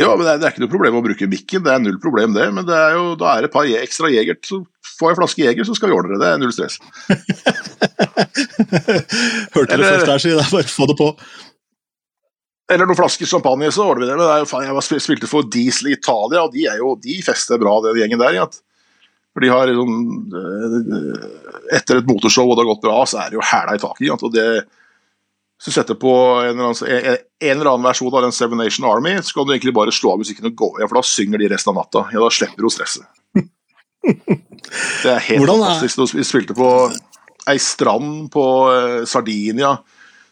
Jo, 0.01 0.15
men 0.16 0.24
det 0.24 0.31
er, 0.32 0.39
det 0.40 0.47
er, 0.47 0.53
ikke 0.55 0.65
noe 0.65 0.73
problem 0.73 0.94
å 0.97 1.05
bruke 1.05 1.27
mikken, 1.28 1.65
det 1.66 1.73
er 1.73 1.81
null 1.82 1.99
problem 2.01 2.32
det. 2.32 2.47
Men 2.57 2.65
det 2.66 2.74
er 2.74 2.94
jo, 2.97 3.15
da 3.20 3.35
er 3.35 3.40
det 3.44 3.51
et 3.51 3.55
par 3.55 3.66
ekstra 3.69 4.09
jeger, 4.11 4.36
så 4.49 4.65
får 4.99 5.12
jeg 5.12 5.19
flaske 5.20 5.43
jeger, 5.44 5.65
så 5.69 5.74
skal 5.77 5.93
vi 5.93 5.97
ordne 5.99 6.16
det. 6.16 6.23
Det 6.23 6.31
er 6.32 6.40
null 6.40 6.55
stress. 6.57 6.81
Hørte 9.53 9.69
Eller, 9.69 9.85
det 9.85 9.93
først 9.93 10.09
der, 10.09 10.19
si. 10.24 10.32
Det 10.32 10.40
er 10.40 10.57
bare 10.57 10.73
få 10.73 10.89
det 10.90 10.97
på. 10.99 11.09
Eller 12.73 12.89
noen 12.89 12.99
flasker 12.99 13.28
champagne, 13.28 13.69
så 13.74 13.85
ordner 13.85 14.07
vi 14.07 14.11
det. 14.11 14.19
Det 14.19 14.28
er 14.32 14.43
jo, 14.43 14.82
jeg 14.97 15.05
spilte 15.05 15.31
for 15.31 15.49
Diesel 15.53 15.90
i 15.90 15.97
Italia, 15.99 16.44
og 16.47 16.55
de, 16.55 16.66
er 16.70 16.81
jo, 16.81 16.94
de 17.01 17.19
fester 17.24 17.61
bra, 17.61 17.74
den 17.85 18.01
gjengen 18.01 18.23
der. 18.23 18.39
Ja. 18.40 18.47
For 19.32 19.44
de 19.44 19.49
har 19.53 19.69
liksom 19.69 20.32
Etter 21.73 22.03
et 22.03 22.09
motorshow 22.09 22.51
og 22.51 22.57
det 22.57 22.65
har 22.65 22.73
gått 22.74 22.85
bra, 22.85 22.99
så 23.09 23.23
er 23.23 23.32
det 23.32 23.39
jo 23.39 23.44
hæla 23.49 23.77
i 23.77 23.81
taket. 23.81 24.24
Og 24.27 24.32
det, 24.35 24.47
hvis 25.57 25.70
du 25.70 25.77
setter 25.77 25.97
på 26.01 26.12
en 26.43 26.51
eller, 26.51 26.73
annen, 26.73 27.23
en 27.40 27.55
eller, 27.55 27.70
annen, 27.70 27.86
versjon 27.86 28.12
av 28.12 28.27
den 28.27 28.35
Seven 28.36 28.61
Nation 28.61 28.89
Army, 28.89 29.15
så 29.23 29.39
kan 29.39 29.49
du 29.49 29.55
egentlig 29.55 29.77
bare 29.77 29.94
slå 29.94 30.15
av 30.15 30.20
musikken 30.20 30.51
og 30.51 30.59
gå 30.59 30.70
hjem, 30.81 30.90
for 30.90 31.01
da 31.01 31.05
synger 31.07 31.40
de 31.40 31.53
resten 31.55 31.73
av 31.73 31.81
natta. 31.81 32.05
Ja, 32.12 32.20
Da 32.24 32.32
slipper 32.35 32.66
du 32.66 32.73
stresset. 32.73 33.09
Det 34.03 35.11
er 35.12 35.20
helt 35.28 35.43
Hvordan 35.44 35.62
fantastisk. 35.62 36.16
Vi 36.16 36.24
spilte 36.27 36.57
på 36.59 36.69
ei 37.47 37.59
strand 37.62 38.31
på 38.35 38.44
eh, 38.73 39.01
Sardinia. 39.09 39.77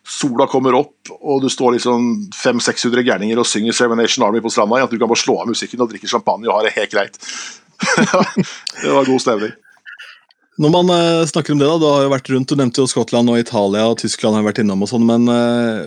Sola 0.07 0.47
kommer 0.51 0.75
opp, 0.79 1.11
og 1.21 1.43
du 1.45 1.49
står 1.53 1.77
liksom 1.77 2.07
500-600 2.35 3.05
gærninger 3.07 3.41
og 3.41 3.49
synger 3.49 3.77
Seven 3.77 4.01
Nation 4.01 4.25
Army 4.27 4.41
på 4.43 4.53
stranda. 4.53 4.83
At 4.85 4.93
du 4.93 4.99
kan 4.99 5.11
bare 5.11 5.21
slå 5.21 5.39
av 5.43 5.51
musikken 5.51 5.83
og 5.85 5.91
drikke 5.93 6.11
champagne 6.11 6.49
og 6.49 6.57
ha 6.57 6.63
det 6.67 6.77
helt 6.79 6.95
greit. 6.95 7.19
det 8.83 8.95
var 8.95 9.09
god 9.09 9.21
stemning. 9.23 9.53
Når 10.61 10.73
man 10.75 10.93
uh, 10.93 11.27
snakker 11.29 11.55
om 11.55 11.61
det, 11.61 11.69
da, 11.69 11.77
du 11.81 11.87
har 11.89 12.05
jo 12.05 12.13
vært 12.13 12.31
rundt, 12.33 12.51
du 12.51 12.59
nevnte 12.59 12.83
jo 12.83 12.89
Skottland 12.91 13.33
og 13.33 13.41
Italia 13.41 13.87
og 13.89 14.01
Tyskland, 14.01 14.37
har 14.37 14.45
vært 14.45 14.61
innom 14.61 14.83
og 14.85 14.91
sånn, 14.91 15.07
men 15.09 15.31
uh, 15.31 15.87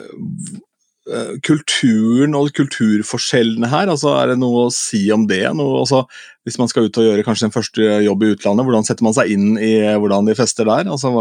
kulturen 1.44 2.34
og 2.40 2.54
kulturforskjellene 2.56 3.70
her, 3.70 3.92
altså 3.92 4.16
er 4.16 4.32
det 4.32 4.38
noe 4.42 4.66
å 4.66 4.74
si 4.74 5.04
om 5.14 5.28
det? 5.30 5.44
Noe, 5.58 5.82
altså, 5.84 6.06
hvis 6.48 6.58
man 6.62 6.72
skal 6.72 6.88
ut 6.88 7.00
og 7.02 7.10
gjøre 7.10 7.26
kanskje 7.28 7.50
en 7.50 7.56
første 7.56 7.90
jobb 8.06 8.24
i 8.24 8.32
utlandet, 8.34 8.66
hvordan 8.66 8.88
setter 8.88 9.06
man 9.06 9.18
seg 9.18 9.34
inn 9.36 9.58
i 9.60 9.74
hvordan 10.00 10.30
de 10.30 10.38
fester 10.38 10.70
der? 10.70 10.88
Altså, 10.90 11.12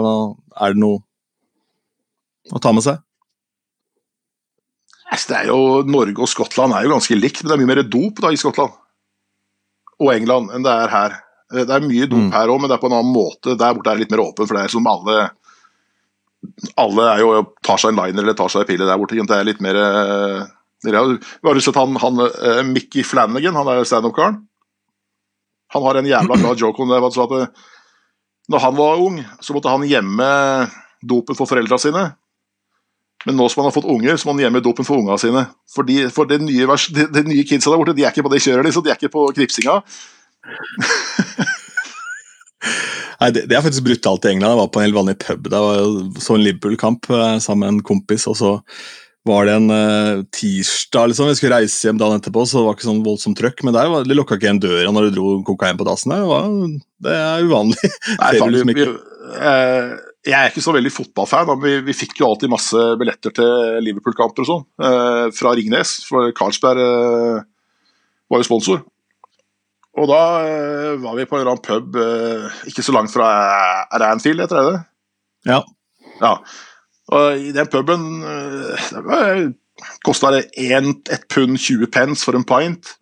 er 0.55 0.77
det 0.77 0.81
noe 0.85 1.03
å 2.53 2.61
ta 2.63 2.75
med 2.77 2.85
seg? 2.87 3.01
Det 5.13 5.37
er 5.37 5.51
jo, 5.51 5.83
Norge 5.85 6.25
og 6.25 6.31
Skottland 6.31 6.73
er 6.73 6.87
jo 6.87 6.95
ganske 6.95 7.17
likt, 7.19 7.43
men 7.43 7.51
det 7.51 7.57
er 7.57 7.61
mye 7.61 7.71
mer 7.75 7.83
dop 7.85 8.21
da 8.25 8.31
i 8.33 8.39
Skottland 8.41 8.73
og 10.03 10.11
England 10.15 10.55
enn 10.55 10.65
det 10.65 10.73
er 10.73 10.93
her. 10.93 11.15
Eh, 11.53 11.67
det 11.69 11.77
er 11.77 11.85
mye 11.85 12.09
dop 12.11 12.27
mm. 12.27 12.33
her 12.35 12.53
òg, 12.53 12.63
men 12.63 12.71
det 12.71 12.77
er 12.77 12.83
på 12.83 12.91
en 12.91 12.99
annen 12.99 13.15
måte. 13.15 13.57
Der 13.59 13.77
borte 13.77 13.93
er 13.93 13.99
det 13.99 14.07
litt 14.07 14.15
mer 14.15 14.25
åpen, 14.25 14.49
for 14.49 14.59
det 14.59 14.67
er 14.67 14.75
som 14.75 14.91
alle 14.91 15.21
Alle 16.75 17.05
er 17.07 17.21
jo, 17.23 17.29
tar 17.63 17.79
seg 17.79 17.93
en 17.93 18.01
liner 18.01 18.25
eller 18.25 18.35
tar 18.35 18.51
seg 18.51 18.65
en 18.65 18.71
pille 18.73 18.87
der 18.89 18.99
borte. 18.99 19.15
Det 19.15 19.37
er 19.37 19.47
litt 19.47 19.61
mer 19.63 19.77
eh, 19.79 20.41
Vi 20.83 20.95
har 20.97 21.61
sett 21.63 21.79
han, 21.79 21.95
han 22.03 22.19
uh, 22.19 22.63
Mickey 22.67 23.05
Flanagan, 23.07 23.55
han 23.55 23.69
er 23.71 23.85
standup-karen. 23.87 24.41
Han 25.73 25.85
har 25.87 26.01
en 26.01 26.09
jævla 26.09 26.41
bra 26.41 26.57
joke 26.59 26.83
om 26.83 26.91
det. 26.91 26.99
At, 26.99 27.63
når 28.51 28.65
han 28.65 28.75
var 28.75 29.05
ung, 29.05 29.21
så 29.41 29.55
måtte 29.55 29.71
han 29.71 29.87
gjemme 29.87 30.27
dopen 30.99 31.39
for 31.39 31.47
foreldra 31.47 31.79
sine. 31.79 32.03
Men 33.27 33.39
nå 33.39 33.49
som 33.51 33.63
han 33.63 33.69
har 33.71 33.77
fått 33.77 33.91
unger, 33.91 34.17
så 34.19 34.29
må 34.29 34.35
han 34.37 34.45
gjemme 34.47 34.63
dopen 34.65 34.87
for 34.87 34.99
ungene 34.99 35.19
sine. 35.21 35.45
For, 35.71 35.87
de, 35.87 36.09
for 36.15 36.29
de, 36.31 36.41
nye, 36.43 36.67
de, 36.97 37.07
de 37.15 37.23
nye 37.29 37.45
kidsa 37.47 37.71
der 37.71 37.81
borte, 37.81 37.95
de 37.99 38.07
er 38.07 38.15
ikke 38.15 38.27
på 38.27 38.33
det 38.33 38.43
kjøret, 38.43 38.67
liksom. 38.67 38.85
De 38.87 38.93
er 38.93 38.99
ikke 38.99 39.15
på 39.15 39.27
knipsinga. 39.37 39.75
Nei, 43.23 43.31
det, 43.31 43.45
det, 43.47 43.55
er 43.55 43.63
faktisk 43.63 43.87
brutalt 43.87 44.27
i 44.27 44.33
England. 44.33 44.51
Jeg 44.51 44.61
var 44.63 44.73
på 44.75 44.81
en 44.81 44.87
helt 44.89 44.99
vanlig 44.99 45.17
pub. 45.23 45.47
Det 45.51 45.63
var 45.63 45.79
så 46.25 46.35
en 46.35 46.43
Liverpool-kamp 46.43 47.07
eh, 47.15 47.39
sammen 47.45 47.63
med 47.63 47.71
en 47.77 47.87
kompis. 47.87 48.27
og 48.31 48.37
så 48.41 48.57
var 49.29 49.47
det 49.47 49.53
en 49.55 49.71
uh, 49.71 50.23
tirsdag 50.35 51.13
liksom, 51.13 51.29
vi 51.31 51.37
skulle 51.39 51.59
reise 51.61 51.87
hjem 51.87 51.99
dagen 52.01 52.19
etterpå, 52.19 52.43
så 52.43 52.59
det 52.59 52.67
var 52.67 52.75
ikke 52.75 52.89
sånn 52.89 53.05
voldsomt 53.07 53.39
trøkk. 53.39 53.63
Men 53.63 53.77
der 53.77 53.91
var, 53.93 54.07
det 54.07 54.17
lukka 54.19 54.35
ikke 54.39 54.49
igjen 54.49 54.63
døra 54.63 54.95
når 54.95 55.07
du 55.07 55.19
dro 55.19 55.35
kokain 55.47 55.79
på 55.79 55.87
dassen. 55.87 56.15
Det, 56.15 56.25
var, 56.27 56.49
det 57.07 57.15
er 57.21 57.47
uvanlig. 57.47 57.93
Nei, 58.17 58.33
faen, 58.41 58.57
vi, 58.57 58.75
vi, 58.81 58.89
uh, 59.39 59.93
jeg 60.23 60.39
er 60.39 60.53
ikke 60.53 60.63
så 60.63 60.75
veldig 60.75 60.93
fotballfan, 60.95 61.49
men 61.51 61.63
vi, 61.65 61.73
vi 61.89 61.97
fikk 61.97 62.21
jo 62.21 62.29
alltid 62.29 62.53
masse 62.53 62.83
billetter 63.01 63.35
til 63.35 63.81
Liverpool-kamper 63.83 64.45
og 64.45 64.49
sånn 64.49 64.65
eh, 64.87 65.27
fra 65.35 65.55
Ringnes. 65.59 65.97
For 66.07 66.31
Carlsberg 66.39 66.83
var 68.33 68.41
jo 68.41 68.47
sponsor. 68.47 68.85
Og 70.01 70.09
da 70.09 70.21
eh, 70.47 70.93
var 71.03 71.17
vi 71.19 71.27
på 71.29 71.37
en 71.37 71.43
eller 71.43 71.53
annen 71.53 71.67
pub 71.67 71.99
uh, 72.01 72.61
ikke 72.71 72.85
så 72.85 72.95
langt 72.97 73.13
fra 73.13 73.29
Ranfield, 73.93 74.09
Anfield, 74.09 74.45
heter 74.45 74.59
det 74.59 74.71
det? 74.71 74.81
Ja. 75.51 75.59
ja. 76.23 76.33
Og 77.13 77.45
i 77.45 77.53
den 77.53 77.69
puben 77.69 78.07
eh, 78.25 79.45
kosta 80.07 80.33
det 80.33 80.47
1 80.57 81.13
pund 81.33 81.59
20 81.59 81.91
pence 81.93 82.25
for 82.25 82.39
en 82.39 82.47
pint. 82.49 82.95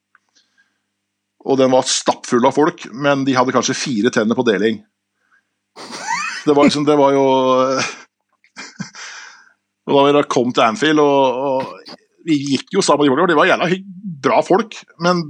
Og 1.47 1.61
den 1.61 1.71
var 1.73 1.87
stappfull 1.89 2.45
av 2.49 2.57
folk, 2.59 2.89
men 2.93 3.23
de 3.25 3.37
hadde 3.39 3.55
kanskje 3.55 3.79
fire 3.79 4.11
tenner 4.13 4.37
på 4.37 4.45
deling. 4.49 4.83
Det 6.45 6.55
var 6.57 6.65
liksom 6.67 6.87
Det 6.89 6.97
var 6.99 7.13
jo 7.17 7.25
Og 9.91 9.97
da 9.97 10.05
vi 10.07 10.15
da 10.15 10.23
kom 10.31 10.53
til 10.55 10.63
Anfield, 10.63 11.01
og, 11.03 11.39
og 11.51 12.27
vi 12.29 12.37
gikk 12.53 12.77
jo 12.77 12.83
sammen, 12.85 13.09
de 13.09 13.35
var 13.35 13.49
jævla 13.49 13.67
bra 14.23 14.39
folk, 14.45 14.77
men 15.03 15.23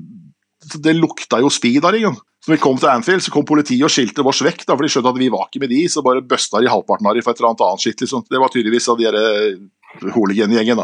det 0.85 0.93
lukta 0.99 1.39
jo 1.41 1.49
speed 1.53 1.81
der 1.87 1.97
igjen. 1.97 2.19
Så 2.45 2.55
vi 2.55 2.61
kom 2.61 2.79
til 2.81 2.89
Anfield, 2.89 3.23
så 3.25 3.33
kom 3.33 3.45
politiet 3.49 3.85
og 3.85 3.93
skilte 3.93 4.25
oss 4.25 4.41
vekk, 4.45 4.63
da, 4.65 4.75
for 4.75 4.85
de 4.85 4.93
skjønte 4.93 5.13
at 5.13 5.21
vi 5.21 5.29
var 5.33 5.49
ikke 5.49 5.61
med 5.63 5.73
de, 5.73 5.81
så 5.93 6.03
bare 6.05 6.25
busta 6.25 6.61
de 6.63 6.71
halvparten 6.73 7.09
av 7.09 7.17
de 7.17 7.25
for 7.25 7.33
et 7.33 7.41
eller 7.41 7.51
annet 7.53 7.65
annet 7.67 7.85
skitt. 7.85 8.05
Liksom. 8.05 8.25
Det 8.29 8.41
var 8.41 8.53
tydeligvis 8.53 8.89
av 8.89 9.01
de 9.01 9.09
derre 9.09 10.13
hooligan-gjengen. 10.15 10.81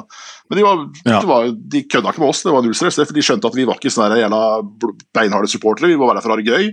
Men 0.51 0.59
de, 0.59 0.65
var, 0.67 0.83
ja. 1.07 1.21
var, 1.29 1.49
de 1.57 1.83
kødda 1.87 2.13
ikke 2.13 2.25
med 2.25 2.33
oss, 2.33 2.43
det 2.45 2.53
var 2.53 2.65
null 2.67 2.77
stress, 2.77 3.01
for 3.01 3.17
de 3.17 3.25
skjønte 3.25 3.49
at 3.49 3.57
vi 3.57 3.65
var 3.69 3.81
ikke 3.81 3.93
sånne 3.95 4.21
jævla 4.21 4.43
beinharde 5.17 5.53
supportere, 5.53 5.93
vi 5.93 6.01
var 6.01 6.11
bare 6.11 6.21
der 6.21 6.27
for 6.27 6.35
å 6.35 6.37
ha 6.37 6.43
det 6.43 6.53
gøy. 6.53 6.71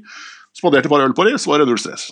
Spanderte 0.57 0.91
bare 0.91 1.07
øl 1.07 1.15
på 1.17 1.27
dem, 1.29 1.39
så 1.39 1.53
var 1.53 1.63
det 1.63 1.69
null 1.71 1.81
stress. 1.81 2.09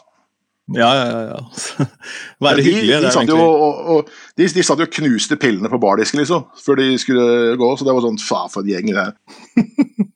Ja, 0.72 0.90
ja, 0.96 1.22
ja. 1.32 1.88
Være 2.46 2.64
hyggelig. 2.64 2.94
De, 2.94 3.06
de, 3.06 3.12
satt 3.12 3.30
jo, 3.32 3.38
og, 3.42 3.82
og, 3.96 4.12
de, 4.38 4.48
de 4.48 4.64
satt 4.64 4.80
jo 4.80 4.88
og 4.88 4.96
knuste 4.96 5.38
pillene 5.42 5.72
på 5.72 5.82
bardisken, 5.82 6.22
liksom, 6.22 6.48
før 6.64 6.80
de 6.80 6.90
skulle 7.02 7.58
gå, 7.60 7.72
så 7.76 7.88
det 7.88 7.96
var 7.98 8.06
sånn 8.06 8.22
faen 8.22 8.54
for 8.54 8.64
en 8.64 8.72
gjeng, 8.72 8.94
det 8.94 9.08
her. 9.08 10.10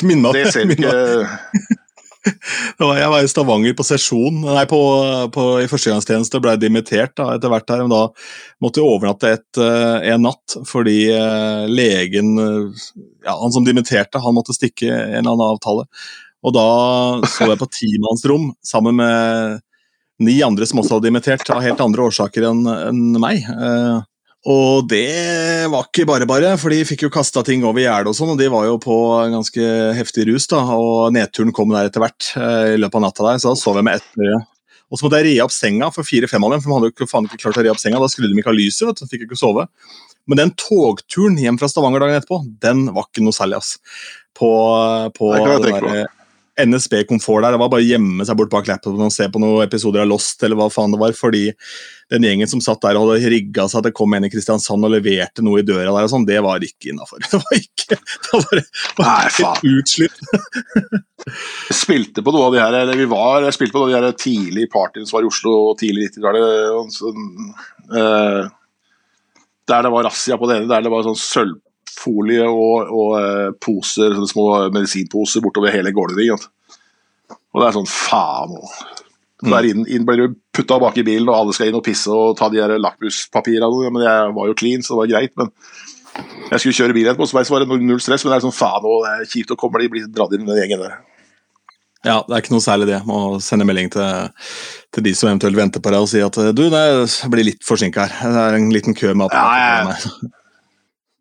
Minna 0.06 0.32
Det 0.32 0.48
ser 0.54 0.70
ikke 0.70 0.92
Jeg 2.80 3.08
var 3.08 3.24
i 3.24 3.28
Stavanger 3.30 3.74
på 3.76 3.84
sesjon 3.86 4.42
nei, 4.44 4.64
på, 4.68 4.78
på, 5.32 5.44
i 5.62 5.68
førstegangstjeneste 5.70 6.40
ble 6.44 6.52
dimittert 6.60 7.14
da, 7.16 7.30
etter 7.36 7.52
hvert 7.52 7.72
her. 7.72 7.84
Men 7.84 7.94
da 7.94 8.00
måtte 8.60 8.82
jeg 8.82 8.88
overnatte 8.88 9.30
et, 9.38 9.48
uh, 9.60 10.00
en 10.04 10.26
natt 10.28 10.56
fordi 10.68 10.98
uh, 11.14 11.64
legen 11.70 12.34
uh, 12.36 12.82
ja, 13.24 13.38
Han 13.40 13.54
som 13.56 13.64
dimitterte, 13.64 14.20
han 14.20 14.36
måtte 14.36 14.56
stikke 14.56 14.90
en 14.90 15.22
eller 15.22 15.32
annen 15.32 15.46
avtale. 15.48 15.86
Og 16.40 16.54
da 16.56 16.68
så 17.28 17.50
jeg 17.50 17.60
på 17.60 17.68
timannsrom 17.74 18.50
sammen 18.64 18.96
med 19.00 19.60
ni 20.20 20.38
andre 20.44 20.68
som 20.68 20.80
også 20.80 20.98
hadde 20.98 21.10
invitert 21.10 21.48
av 21.52 21.62
helt 21.64 21.80
andre 21.84 22.06
årsaker 22.08 22.46
enn 22.50 22.64
en 22.68 23.02
meg. 23.20 23.44
Og 24.48 24.86
det 24.88 25.68
var 25.68 25.84
ikke 25.84 26.06
bare 26.08 26.28
bare, 26.28 26.54
for 26.60 26.72
de 26.72 26.80
fikk 26.88 27.04
jo 27.04 27.12
kasta 27.12 27.42
ting 27.44 27.64
over 27.68 27.82
gjerdet 27.82 28.08
og 28.08 28.16
sånn, 28.16 28.32
og 28.32 28.38
de 28.40 28.48
var 28.52 28.64
jo 28.70 28.78
på 28.80 28.94
en 29.18 29.36
ganske 29.36 29.66
heftig 29.98 30.24
rus, 30.30 30.46
da, 30.48 30.62
og 30.72 31.12
nedturen 31.12 31.52
kom 31.56 31.72
der 31.74 31.90
etter 31.90 32.00
hvert 32.00 32.30
eh, 32.40 32.70
i 32.72 32.78
løpet 32.80 32.96
av 32.96 33.04
natta 33.04 33.26
der, 33.26 33.42
så 33.42 33.52
da 33.52 33.60
sov 33.60 33.76
jeg 33.76 33.88
med 33.88 34.00
ett 34.00 34.16
øye. 34.16 34.38
Og 34.90 34.98
så 34.98 35.06
måtte 35.06 35.20
jeg 35.20 35.26
re 35.28 35.34
opp 35.44 35.52
senga 35.54 35.90
for 35.92 36.08
fire-fem 36.08 36.46
av 36.46 36.54
dem, 36.54 36.62
for 36.64 36.72
de 36.72 36.78
hadde 36.78 37.04
jo 37.04 37.10
faen 37.10 37.28
ikke 37.28 37.42
klart 37.44 37.60
å 37.60 37.66
re 37.66 37.74
opp 37.74 37.82
senga. 37.82 38.00
Da 38.02 38.08
skrudde 38.10 38.32
de 38.32 38.40
ikke 38.40 38.50
av 38.50 38.56
lyset, 38.56 38.86
vet 38.88 39.02
du, 39.02 39.10
fikk 39.12 39.26
ikke 39.26 39.38
sove. 39.38 39.66
Men 40.26 40.40
den 40.40 40.54
togturen 40.58 41.36
hjem 41.38 41.60
fra 41.60 41.68
Stavanger 41.70 42.02
dagen 42.02 42.16
etterpå, 42.18 42.40
den 42.64 42.88
var 42.96 43.06
ikke 43.06 43.22
noe 43.26 43.36
særlig, 43.36 43.60
ass. 43.60 43.76
På, 44.34 44.50
på 45.14 45.30
Det 45.36 45.44
kan 45.44 45.54
jeg 45.54 45.66
tenke 45.68 45.84
der, 45.84 46.10
NSB 46.66 47.04
Komfort 47.08 47.44
der. 47.44 47.54
Det 47.54 47.60
var 47.62 47.70
bare 47.72 47.84
å 47.84 47.88
gjemme 47.88 48.26
seg 48.26 48.36
bort 48.38 48.50
bak 48.52 48.68
laptopen 48.68 49.06
og 49.06 49.14
se 49.14 49.28
på 49.32 49.40
noen 49.42 49.64
episoder 49.64 50.04
av 50.04 50.10
Lost, 50.10 50.42
eller 50.44 50.58
hva 50.58 50.68
faen 50.72 50.94
det 50.94 51.00
var. 51.00 51.14
Fordi 51.16 51.44
den 52.10 52.26
gjengen 52.26 52.50
som 52.50 52.62
satt 52.64 52.82
der 52.82 52.98
og 52.98 53.12
hadde 53.12 53.30
rigga 53.32 53.68
seg 53.70 53.80
at 53.80 53.88
det 53.88 53.94
kom 53.96 54.14
en 54.16 54.26
i 54.26 54.30
Kristiansand 54.32 54.86
og 54.86 54.94
leverte 54.94 55.44
noe 55.46 55.62
i 55.62 55.66
døra 55.66 55.92
der, 55.92 56.08
og 56.08 56.12
sånn, 56.12 56.26
det 56.28 56.40
var 56.44 56.64
ikke 56.66 56.92
innafor. 56.92 57.22
Det 57.30 57.38
var 57.38 57.56
ikke 57.56 57.98
Det 58.00 59.04
var 59.04 59.30
helt 59.36 59.64
utslitt. 59.66 60.20
Spilte 61.82 62.24
på 62.26 62.34
noe 62.34 62.48
av 62.48 62.54
de 62.56 62.62
her, 62.62 62.76
eller 62.82 62.98
vi 62.98 63.08
var, 63.10 63.46
spilte 63.54 63.76
på 63.76 63.82
noe 63.82 63.90
av 63.90 64.04
de 64.04 64.10
her 64.10 64.18
tidlige 64.18 64.70
partyene 64.72 65.06
som 65.06 65.18
var 65.18 65.26
i 65.26 65.30
Oslo 65.30 65.56
tidlig 65.78 66.10
90-tallet. 66.10 66.46
og 66.74 66.92
sånn, 66.94 67.26
eh, 67.94 68.44
Der 69.70 69.84
det 69.86 69.92
var 69.94 70.08
razzia 70.08 70.38
på 70.40 70.48
det 70.50 70.60
ene, 70.60 70.70
der 70.70 70.86
det 70.86 70.92
var 70.92 71.06
sånn 71.06 71.18
sølvfolie 71.90 72.46
og, 72.48 72.90
og 72.90 73.12
eh, 73.20 73.50
poser, 73.60 74.14
sånne 74.14 74.30
små 74.30 74.46
medisinposer 74.72 75.42
bortover 75.44 75.72
hele 75.74 75.92
gulvet. 75.92 76.48
Og 77.52 77.60
det 77.60 77.68
er 77.68 77.76
sånn 77.76 77.90
faen 77.90 78.56
òg. 78.56 78.72
Der 79.40 79.64
inn, 79.64 79.86
inn 79.88 80.04
blir 80.04 80.20
du 80.20 80.34
putta 80.52 80.78
bak 80.78 80.98
i 81.00 81.04
bilen, 81.04 81.28
og 81.28 81.36
alle 81.36 81.54
skal 81.56 81.70
inn 81.70 81.78
og 81.78 81.84
pisse 81.84 82.10
og 82.12 82.36
ta 82.36 82.50
de 82.52 82.60
lakmuspapirene. 82.60 83.84
Ja, 83.84 83.90
men 83.90 84.02
jeg 84.04 84.34
var 84.36 84.50
jo 84.50 84.56
clean, 84.58 84.82
så 84.84 84.94
det 84.94 85.00
var 85.00 85.12
greit. 85.14 85.32
Men 85.40 85.48
jeg 86.50 86.60
skulle 86.60 86.76
kjøre 86.76 86.96
bil 86.96 87.08
etterpå, 87.08 87.28
så 87.30 87.40
var 87.40 87.64
det 87.64 87.78
null 87.80 88.02
stress. 88.04 88.24
Men 88.24 88.34
det 88.34 88.40
er 88.40 88.44
sånn 88.44 88.58
faen, 88.58 88.84
og 88.84 89.06
det 89.06 89.14
er 89.14 89.30
kjipt 89.32 89.54
å 89.54 89.58
komme 89.60 89.80
de 89.80 89.88
bli 89.92 90.04
dratt 90.12 90.36
inn 90.36 90.44
i 90.44 90.50
den 90.50 90.60
gjengen 90.60 90.84
der. 90.84 90.98
Ja, 92.04 92.20
det 92.24 92.32
er 92.32 92.40
ikke 92.40 92.54
noe 92.54 92.64
særlig 92.64 92.88
det 92.88 93.00
å 93.12 93.22
sende 93.44 93.66
melding 93.68 93.90
til, 93.92 94.28
til 94.92 95.04
de 95.04 95.12
som 95.16 95.28
eventuelt 95.28 95.58
venter 95.58 95.82
på 95.84 95.92
deg 95.92 96.04
og 96.04 96.08
si 96.08 96.22
at 96.24 96.36
du, 96.56 96.62
det 96.72 96.84
blir 97.32 97.48
litt 97.48 97.64
forsinka 97.64 98.06
her. 98.06 98.36
Det 98.36 98.44
er 98.44 98.56
en 98.56 98.70
liten 98.72 98.96
kø 98.96 99.12
med 99.12 99.32
Ja, 99.36 99.48
ja, 99.56 99.96
ja. 99.96 100.30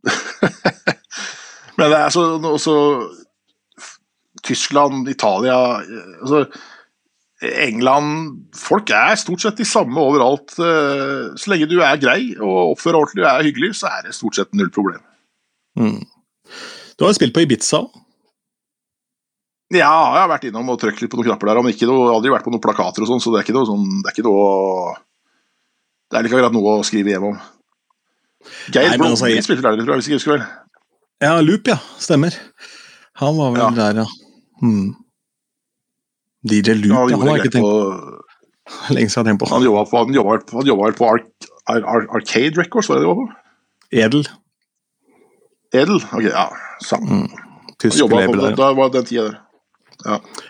Men 1.79 1.91
det 1.93 1.99
er 1.99 2.11
så 2.13 2.25
også 2.37 2.75
Tyskland, 4.43 5.07
Italia 5.11 5.57
altså, 5.79 6.45
England 7.39 8.49
Folk 8.57 8.91
er 8.91 9.15
stort 9.19 9.43
sett 9.43 9.59
de 9.59 9.67
samme 9.67 9.99
overalt. 10.01 10.55
Eh, 10.59 11.29
Så 11.39 11.51
lenge 11.51 11.69
du 11.71 11.77
er 11.79 11.99
grei 12.01 12.33
og 12.35 12.73
oppfører 12.73 12.99
ordentlig 12.99 13.23
og 13.23 13.31
er 13.31 13.47
hyggelig, 13.47 13.73
så 13.79 13.91
er 13.93 14.07
det 14.07 14.15
stort 14.17 14.39
sett 14.39 14.55
null 14.57 14.71
problem. 14.75 15.01
Mm. 15.79 16.03
Du 16.99 17.05
har 17.05 17.15
spilt 17.15 17.35
på 17.35 17.45
Ibiza. 17.45 17.85
Ja, 19.69 19.85
jeg 19.85 20.23
har 20.23 20.31
vært 20.31 20.47
innom 20.49 20.71
og 20.73 20.79
trykt 20.81 21.03
litt 21.03 21.11
på 21.13 21.19
noen 21.19 21.29
knapper 21.29 21.51
der, 21.51 21.61
men 21.61 21.75
ikke 21.75 21.87
noe, 21.87 22.09
aldri 22.11 22.31
vært 22.33 22.47
på 22.47 22.51
noen 22.51 22.63
plakater 22.63 23.05
og 23.05 23.11
sånn, 23.11 23.21
så 23.21 23.31
det 23.31 23.39
er 23.39 23.45
ikke 23.45 23.53
noe 23.53 23.69
sånn 23.69 23.83
Det 24.01 24.09
er 24.09 24.15
ikke 24.15 24.25
noe 24.25 24.95
Det 26.09 26.17
er 26.17 26.25
ikke 26.25 26.39
akkurat 26.39 26.55
noe 26.57 26.73
å 26.79 26.87
skrive 26.87 27.13
hjem 27.13 27.27
om. 27.29 27.37
Geir 28.71 28.87
Nei, 28.89 28.97
Blom 28.97 29.11
altså, 29.11 29.27
jeg- 29.29 29.43
spilte 29.43 29.61
der, 29.65 29.77
tror 29.83 29.93
jeg, 29.95 30.01
hvis 30.01 30.07
jeg 30.09 30.17
husker 30.19 30.31
vel. 30.37 30.45
Ja, 31.21 31.39
Loop, 31.41 31.67
ja. 31.67 31.77
Stemmer. 31.99 32.35
Han 33.19 33.35
var 33.37 33.51
vel 33.51 33.61
Ja. 33.61 33.69
der, 33.75 34.01
ja. 34.03 34.05
Hmm. 34.61 34.95
DJ 36.47 36.73
Loop, 36.79 36.95
Han 36.95 37.09
ja, 37.09 37.17
han 37.17 37.19
gjorde 37.19 37.29
har 37.29 37.37
ikke 37.43 37.51
tenkt 37.51 37.67
på 37.67 38.93
lenge 38.95 39.09
siden 39.09 39.25
jeg 39.25 39.25
har 39.25 39.29
tenkt 39.31 39.41
på. 39.43 39.49
Han 39.51 39.63
jobba, 39.63 39.83
på, 39.89 39.97
han 40.05 40.13
jobba, 40.15 40.39
han 40.51 40.65
jobba 40.69 40.91
på 40.95 41.09
Ark, 41.09 41.27
Ar, 41.67 41.81
Ar, 41.83 42.07
Arcade 42.15 42.55
Records, 42.61 42.87
var 42.89 42.95
det 42.95 43.03
det 43.03 43.11
var 43.11 43.19
på? 43.19 43.27
Edel. 43.91 44.23
Edel? 45.73 45.99
Ok, 46.13 46.23
ja. 46.29 46.47
Samme. 46.85 47.09
Mm. 47.25 47.29
Tysk 47.79 47.99
label 48.09 48.39
der. 48.39 48.55
da 48.55 48.73
var 48.73 48.89
den 48.93 49.05
tida 49.05 49.27
der. 49.29 49.37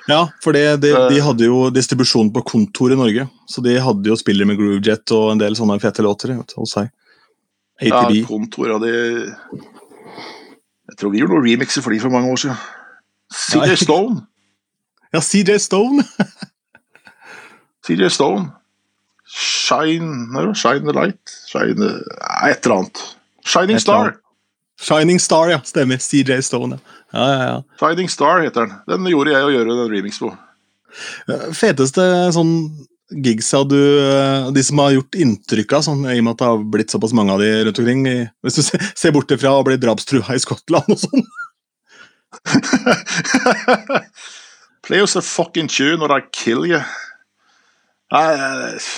Ja, 0.07 0.27
for 0.43 0.53
det, 0.53 0.81
det, 0.81 0.93
de 1.09 1.17
Eh. 1.17 1.23
hadde 1.25 1.45
jo 1.47 1.69
distribusjon 1.73 2.29
på 2.33 2.43
kontor 2.45 2.91
i 2.93 2.95
Norge. 2.95 3.27
Så 3.49 3.63
de 3.65 3.79
hadde 3.81 4.05
jo 4.05 4.15
spillere 4.15 4.45
med 4.45 4.57
Groovejet 4.59 5.11
og 5.11 5.31
en 5.31 5.39
del 5.41 5.55
sånne 5.57 5.79
fete 5.81 6.03
låter 6.05 6.35
vet 6.37 6.47
du, 6.53 6.59
hos 6.61 6.73
seg. 6.77 6.91
Ja, 7.81 8.01
ATB. 8.05 8.25
kontor 8.27 8.73
av 8.75 8.81
de 8.83 8.91
Jeg 10.89 10.97
tror 10.99 11.11
vi 11.13 11.21
gjorde 11.21 11.37
noen 11.37 11.45
remixer 11.47 11.81
for 11.85 11.93
de 11.95 11.99
for 12.03 12.11
mange 12.11 12.31
år 12.33 12.41
siden. 12.43 12.57
CJ. 13.33 13.75
Stone. 13.85 14.25
Ja, 15.13 15.19
CJ 15.25 15.55
Stone! 15.63 16.03
CJ 17.87 18.09
Stone. 18.13 18.51
Shine 19.25 20.53
Shine 20.53 20.85
the 20.85 20.93
Light? 20.93 21.31
Shine 21.49 21.87
Et 22.45 22.65
eller 22.65 22.75
annet. 22.75 23.01
Shining 23.45 23.75
Et 23.77 23.81
Star. 23.81 24.03
annet. 24.03 24.19
Shining 24.81 25.19
Star, 25.19 25.49
ja. 25.49 25.59
Stemmer. 25.65 25.97
CJ 25.97 26.41
Stone, 26.45 26.77
ja. 26.77 26.79
Ja, 27.13 27.25
ja, 27.31 27.43
ja. 27.49 27.63
Shining 27.79 28.09
Star 28.09 28.41
heter 28.41 28.67
den. 28.67 28.75
Den 28.87 29.09
gjorde 29.09 29.33
jeg 29.33 29.47
å 29.47 29.49
gjøre 29.49 29.77
den 29.79 29.89
remix 29.95 30.19
på. 30.21 30.29
Feteste 31.57 32.05
sånn 32.35 32.53
gigsa 33.09 33.63
du 33.65 33.79
eh, 33.79 34.51
De 34.53 34.63
som 34.63 34.79
har 34.83 34.93
gjort 34.93 35.17
inntrykk 35.17 35.73
av, 35.77 35.85
sånn, 35.85 36.05
i 36.05 36.19
og 36.19 36.25
med 36.25 36.33
at 36.35 36.41
det 36.41 36.49
har 36.49 36.65
blitt 36.75 36.93
såpass 36.93 37.13
mange 37.17 37.33
av 37.33 37.41
de 37.41 37.49
rundt 37.65 37.81
omkring 37.81 38.05
Hvis 38.45 38.59
du 38.59 38.63
ser, 39.01 39.13
bort 39.15 39.31
ifra 39.33 39.55
å 39.57 39.65
bli 39.65 39.77
drapstrua 39.81 40.35
i 40.35 40.43
Skottland 40.43 40.89
og 40.93 40.99
sånn. 41.01 41.25
Play 44.85 45.01
us 45.01 45.17
a 45.17 45.21
fucking 45.25 45.67
tune 45.67 46.05
or 46.05 46.13
I 46.13 46.21
kill 46.31 46.65
you. 46.69 46.81
Nei, 48.13 48.27
eh, 48.33 48.91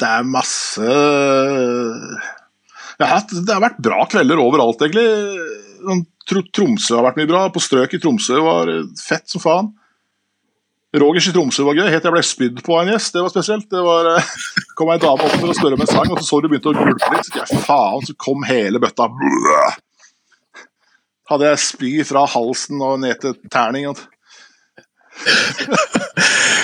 Det 0.00 0.08
er 0.08 0.24
masse 0.26 0.88
hatt, 3.02 3.30
Det 3.32 3.52
har 3.52 3.62
vært 3.62 3.82
bra 3.82 4.04
kvelder 4.10 4.40
overalt, 4.40 4.82
egentlig. 4.82 5.06
Sånn, 5.82 6.04
Tromsø 6.54 6.98
har 6.98 7.06
vært 7.08 7.18
mye 7.20 7.30
bra. 7.30 7.46
På 7.52 7.62
strøk 7.62 7.96
i 7.96 8.00
Tromsø 8.02 8.40
var 8.44 8.70
eh, 8.70 8.84
fett 9.00 9.28
som 9.30 9.42
faen. 9.42 9.72
Rogers 11.00 11.26
i 11.30 11.32
Tromsø 11.32 11.64
var 11.64 11.78
gøy. 11.78 11.86
Helt 11.88 12.02
til 12.04 12.10
jeg 12.10 12.16
ble 12.18 12.22
spydd 12.26 12.58
på 12.66 12.74
av 12.76 12.82
en 12.84 12.90
gjest. 12.92 13.14
Det 13.14 13.22
var 13.24 13.30
spesielt. 13.32 13.68
Det 13.72 13.80
var, 13.86 14.08
eh, 14.16 14.26
kom 14.78 14.90
ei 14.92 14.98
dame 15.00 15.24
opp 15.24 15.36
for 15.38 15.48
å 15.52 15.56
spørre 15.56 15.78
om 15.78 15.84
en 15.86 15.88
sang, 15.92 16.10
og 16.12 16.20
så 16.20 16.26
så 16.28 16.40
du 16.44 16.48
begynte 16.52 16.72
å 16.72 16.76
gulpe 16.76 17.12
litt. 17.14 17.28
Så 17.30 17.38
jeg, 17.40 17.62
faen, 17.64 18.04
så 18.08 18.12
kom 18.20 18.44
hele 18.48 18.80
bøtta. 18.82 19.06
Hadde 21.32 21.48
jeg 21.48 21.62
spy 21.64 21.92
fra 22.04 22.26
halsen 22.28 22.82
og 22.84 22.98
ned 23.04 23.16
til 23.24 23.38
terning. 23.52 23.88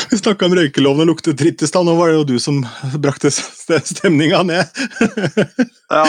Vi 0.08 0.16
snakka 0.16 0.46
om 0.48 0.54
røykeloven 0.56 1.02
og 1.04 1.10
luktet 1.10 1.36
dritt 1.40 1.62
i 1.64 1.68
stad. 1.68 1.84
Nå 1.88 1.94
var 1.98 2.08
det 2.12 2.16
jo 2.18 2.26
du 2.30 2.38
som 2.42 2.60
brakte 3.00 3.28
st- 3.32 3.80
stemninga 3.94 4.42
ned. 4.48 4.64
Ja, 5.88 6.04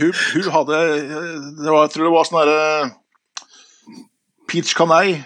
hun, 0.00 0.12
hun 0.16 0.46
hadde 0.48 0.76
det 0.80 1.68
var, 1.68 1.82
Jeg 1.84 1.90
tror 1.92 2.06
det 2.06 2.12
var 2.14 2.24
sånn 2.24 2.38
derre 2.40 2.60
Peach 4.48 4.72
canai. 4.78 5.18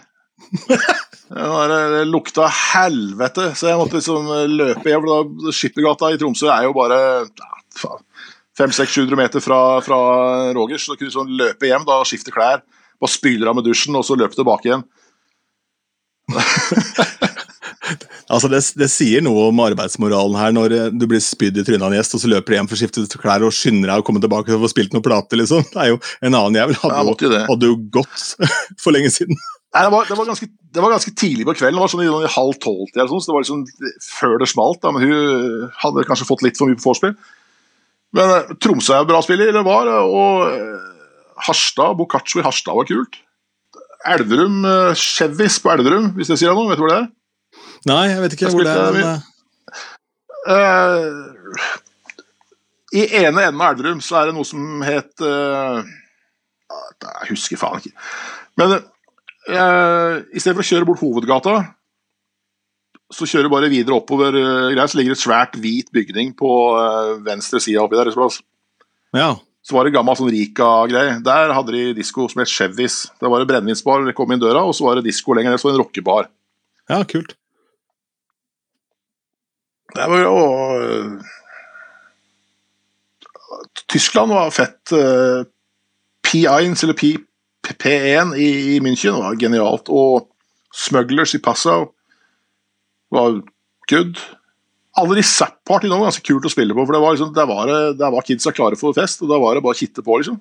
Det, 1.35 2.05
lukta 2.07 2.47
helvete, 2.47 3.49
så 3.59 3.73
jeg 3.73 3.79
måtte 3.81 3.99
liksom 3.99 4.29
løpe 4.55 4.91
hjem. 4.93 5.03
for 5.03 5.11
da 5.11 5.55
Skippergata 5.57 6.13
i 6.15 6.19
Tromsø 6.21 6.47
er 6.53 6.69
jo 6.69 6.75
bare 6.77 6.99
ja, 7.27 7.51
faen, 7.75 8.05
500-600 8.59 9.19
meter 9.19 9.43
fra, 9.43 9.61
fra 9.83 9.99
Rogers. 10.55 10.85
Så 10.87 10.95
da 10.95 11.01
kunne 11.01 11.11
du 11.11 11.17
sånn 11.17 11.35
løpe 11.41 11.67
hjem, 11.71 11.87
da 11.89 11.99
skifte 12.07 12.35
klær, 12.35 12.63
bare 13.03 13.11
spyler 13.11 13.51
av 13.51 13.59
med 13.59 13.67
dusjen, 13.67 13.97
og 13.99 14.07
så 14.07 14.19
løpe 14.19 14.39
tilbake 14.39 14.71
igjen. 14.71 14.87
Altså, 18.33 18.49
det, 18.49 18.61
det 18.81 18.87
sier 18.89 19.21
noe 19.25 19.51
om 19.51 19.59
arbeidsmoralen 19.61 20.39
her 20.41 20.55
når 20.57 20.75
eh, 20.75 20.87
du 20.97 21.05
blir 21.11 21.21
spydd 21.23 21.59
i 21.61 21.65
trynet 21.67 21.85
av 21.85 21.93
en 21.93 21.99
gjest, 21.99 22.15
og 22.17 22.23
så 22.23 22.31
løper 22.33 22.55
du 22.55 22.57
hjem 22.57 22.71
for 22.71 22.79
å 22.79 22.81
skifte 22.81 23.21
klær 23.21 23.45
og 23.45 23.53
skynder 23.55 23.91
deg 23.93 24.01
å 24.01 24.07
komme 24.07 24.23
tilbake 24.25 24.55
og 24.55 24.65
få 24.65 24.71
spilt 24.73 24.97
noen 24.97 25.05
plater, 25.05 25.37
liksom. 25.43 25.67
Det 25.69 25.83
er 25.83 25.91
jo 25.93 25.99
en 26.25 26.39
annen. 26.39 26.57
Ja, 26.57 26.65
Hadde, 26.81 27.03
jeg 27.05 27.29
jo 27.29 27.33
det. 27.35 27.43
hadde 27.51 27.71
jo 27.71 27.77
gått 27.99 28.49
for 28.83 28.97
lenge 28.97 29.13
siden. 29.13 29.37
Nei, 29.75 29.83
det 29.83 29.91
var, 29.91 30.07
det, 30.07 30.17
var 30.19 30.29
ganske, 30.29 30.47
det 30.77 30.83
var 30.85 30.93
ganske 30.95 31.13
tidlig 31.19 31.47
på 31.49 31.57
kvelden. 31.59 31.75
Det 31.75 31.83
var 31.83 31.91
sånn 31.91 32.05
i, 32.05 32.11
sånn 32.11 32.29
i 32.29 32.35
halv 32.37 32.59
tolv 32.63 32.93
til, 32.95 33.09
så 33.11 33.19
det 33.27 33.35
var 33.35 33.43
liksom 33.43 33.65
før 34.07 34.37
det 34.39 34.51
smalt. 34.53 34.81
Da, 34.85 34.93
men 34.95 35.03
hun 35.03 35.73
hadde 35.83 36.07
kanskje 36.07 36.29
fått 36.29 36.45
litt 36.47 36.61
for 36.61 36.71
mye 36.71 36.79
på 36.79 36.87
vorspiel. 36.93 37.17
Men 38.15 38.33
eh, 38.37 38.55
Tromsø 38.63 38.95
er 39.01 39.09
bra 39.09 39.19
spiller, 39.27 39.51
det 39.57 39.65
var, 39.67 39.91
og 40.07 40.47
eh, 40.47 41.11
Harstad, 41.49 41.99
Boccaccio 41.99 42.39
i 42.39 42.47
Harstad 42.47 42.79
var 42.79 42.87
kult. 42.87 43.19
Elverum, 44.15 44.63
Chevis 45.01 45.57
på 45.65 45.73
Elverum, 45.73 46.11
hvis 46.15 46.31
det 46.31 46.37
sier 46.39 46.55
noe, 46.55 46.69
vet 46.71 46.79
du 46.79 46.85
hvor 46.85 46.93
det 46.93 46.99
er? 47.01 47.07
Nei, 47.89 48.03
jeg 48.13 48.21
vet 48.21 48.35
ikke 48.37 48.47
Jeg 48.47 48.55
hvor 48.55 48.67
det 48.69 48.75
er. 48.79 48.99
Men, 48.99 49.23
Uh, 50.45 51.25
I 52.93 53.07
ene 53.25 53.47
enden 53.47 53.63
av 53.63 53.73
Elverum 53.73 54.03
så 54.05 54.19
er 54.21 54.29
det 54.29 54.35
noe 54.37 54.45
som 54.45 54.83
het 54.85 55.23
uh, 55.25 55.81
Jeg 56.69 57.31
husker 57.31 57.61
faen 57.61 57.81
ikke. 57.81 57.95
Men 58.61 58.77
uh, 59.51 60.21
i 60.33 60.41
stedet 60.41 60.57
for 60.57 60.65
å 60.65 60.69
kjøre 60.69 60.89
bort 60.89 61.03
hovedgata, 61.03 61.57
så 63.15 63.29
kjører 63.29 63.47
du 63.47 63.53
bare 63.53 63.71
videre 63.73 63.99
oppover 63.99 64.37
uh, 64.39 64.71
greia, 64.73 64.87
så 64.89 64.99
ligger 64.99 65.15
det 65.15 65.19
et 65.19 65.25
svært 65.25 65.59
hvit 65.61 65.91
bygning 65.95 66.33
på 66.39 66.51
eh, 66.81 67.11
venstre 67.27 67.61
side 67.63 67.83
oppi 67.83 67.99
der. 67.99 68.11
Så 68.15 68.27
ja. 69.15 69.29
var 69.77 69.87
det 69.87 69.95
gammel 69.95 70.19
sånn 70.19 70.33
Rika-greie. 70.33 71.21
Der 71.25 71.55
hadde 71.55 71.77
de 71.77 71.85
disko 72.01 72.27
som 72.31 72.43
het 72.43 72.51
Chevis. 72.51 73.05
Det 73.21 73.31
var 73.31 73.45
en 73.45 73.51
brennevinsbar, 73.51 74.09
kom 74.17 74.35
inn 74.35 74.43
døra, 74.43 74.65
og 74.65 74.75
så 74.77 74.89
var 74.89 74.99
det 74.99 75.07
disko 75.11 75.37
lenger 75.37 75.55
ned, 75.55 75.63
så 75.63 75.69
var 75.69 75.77
det 75.77 75.81
en 75.81 75.85
rockebar. 75.85 76.31
ja, 76.91 77.01
kult. 77.09 77.37
Det 79.95 80.07
var 80.11 80.25
jo 80.25 80.39
Tyskland 83.87 84.33
var 84.35 84.51
fett. 84.51 84.81
Uh, 84.91 85.45
P1 86.25 86.83
eller 86.83 86.97
P, 86.99 87.15
P1 87.73 88.37
i, 88.37 88.49
i 88.75 88.81
München 88.85 89.17
var 89.17 89.37
genialt. 89.41 89.89
Og 89.89 90.29
Smugglers 90.75 91.35
i 91.35 91.41
Passau 91.43 91.93
var 93.15 93.41
good. 93.91 94.19
alle 94.99 95.17
de 95.19 95.23
Zapp-party 95.27 95.89
var 95.91 96.05
ganske 96.07 96.23
kult 96.27 96.45
å 96.47 96.51
spille 96.53 96.75
på, 96.75 96.85
for 96.87 96.95
det 96.95 97.01
var, 97.03 97.15
liksom, 97.17 97.33
der 97.35 97.47
var, 97.51 97.71
var 97.99 98.27
kidsa 98.27 98.53
klare 98.55 98.77
for 98.79 98.95
fest, 98.95 99.23
og 99.23 99.31
da 99.33 99.39
var 99.43 99.55
det 99.57 99.63
bare 99.65 99.75
å 99.75 99.79
kitte 99.79 100.05
på, 100.07 100.19
liksom. 100.21 100.37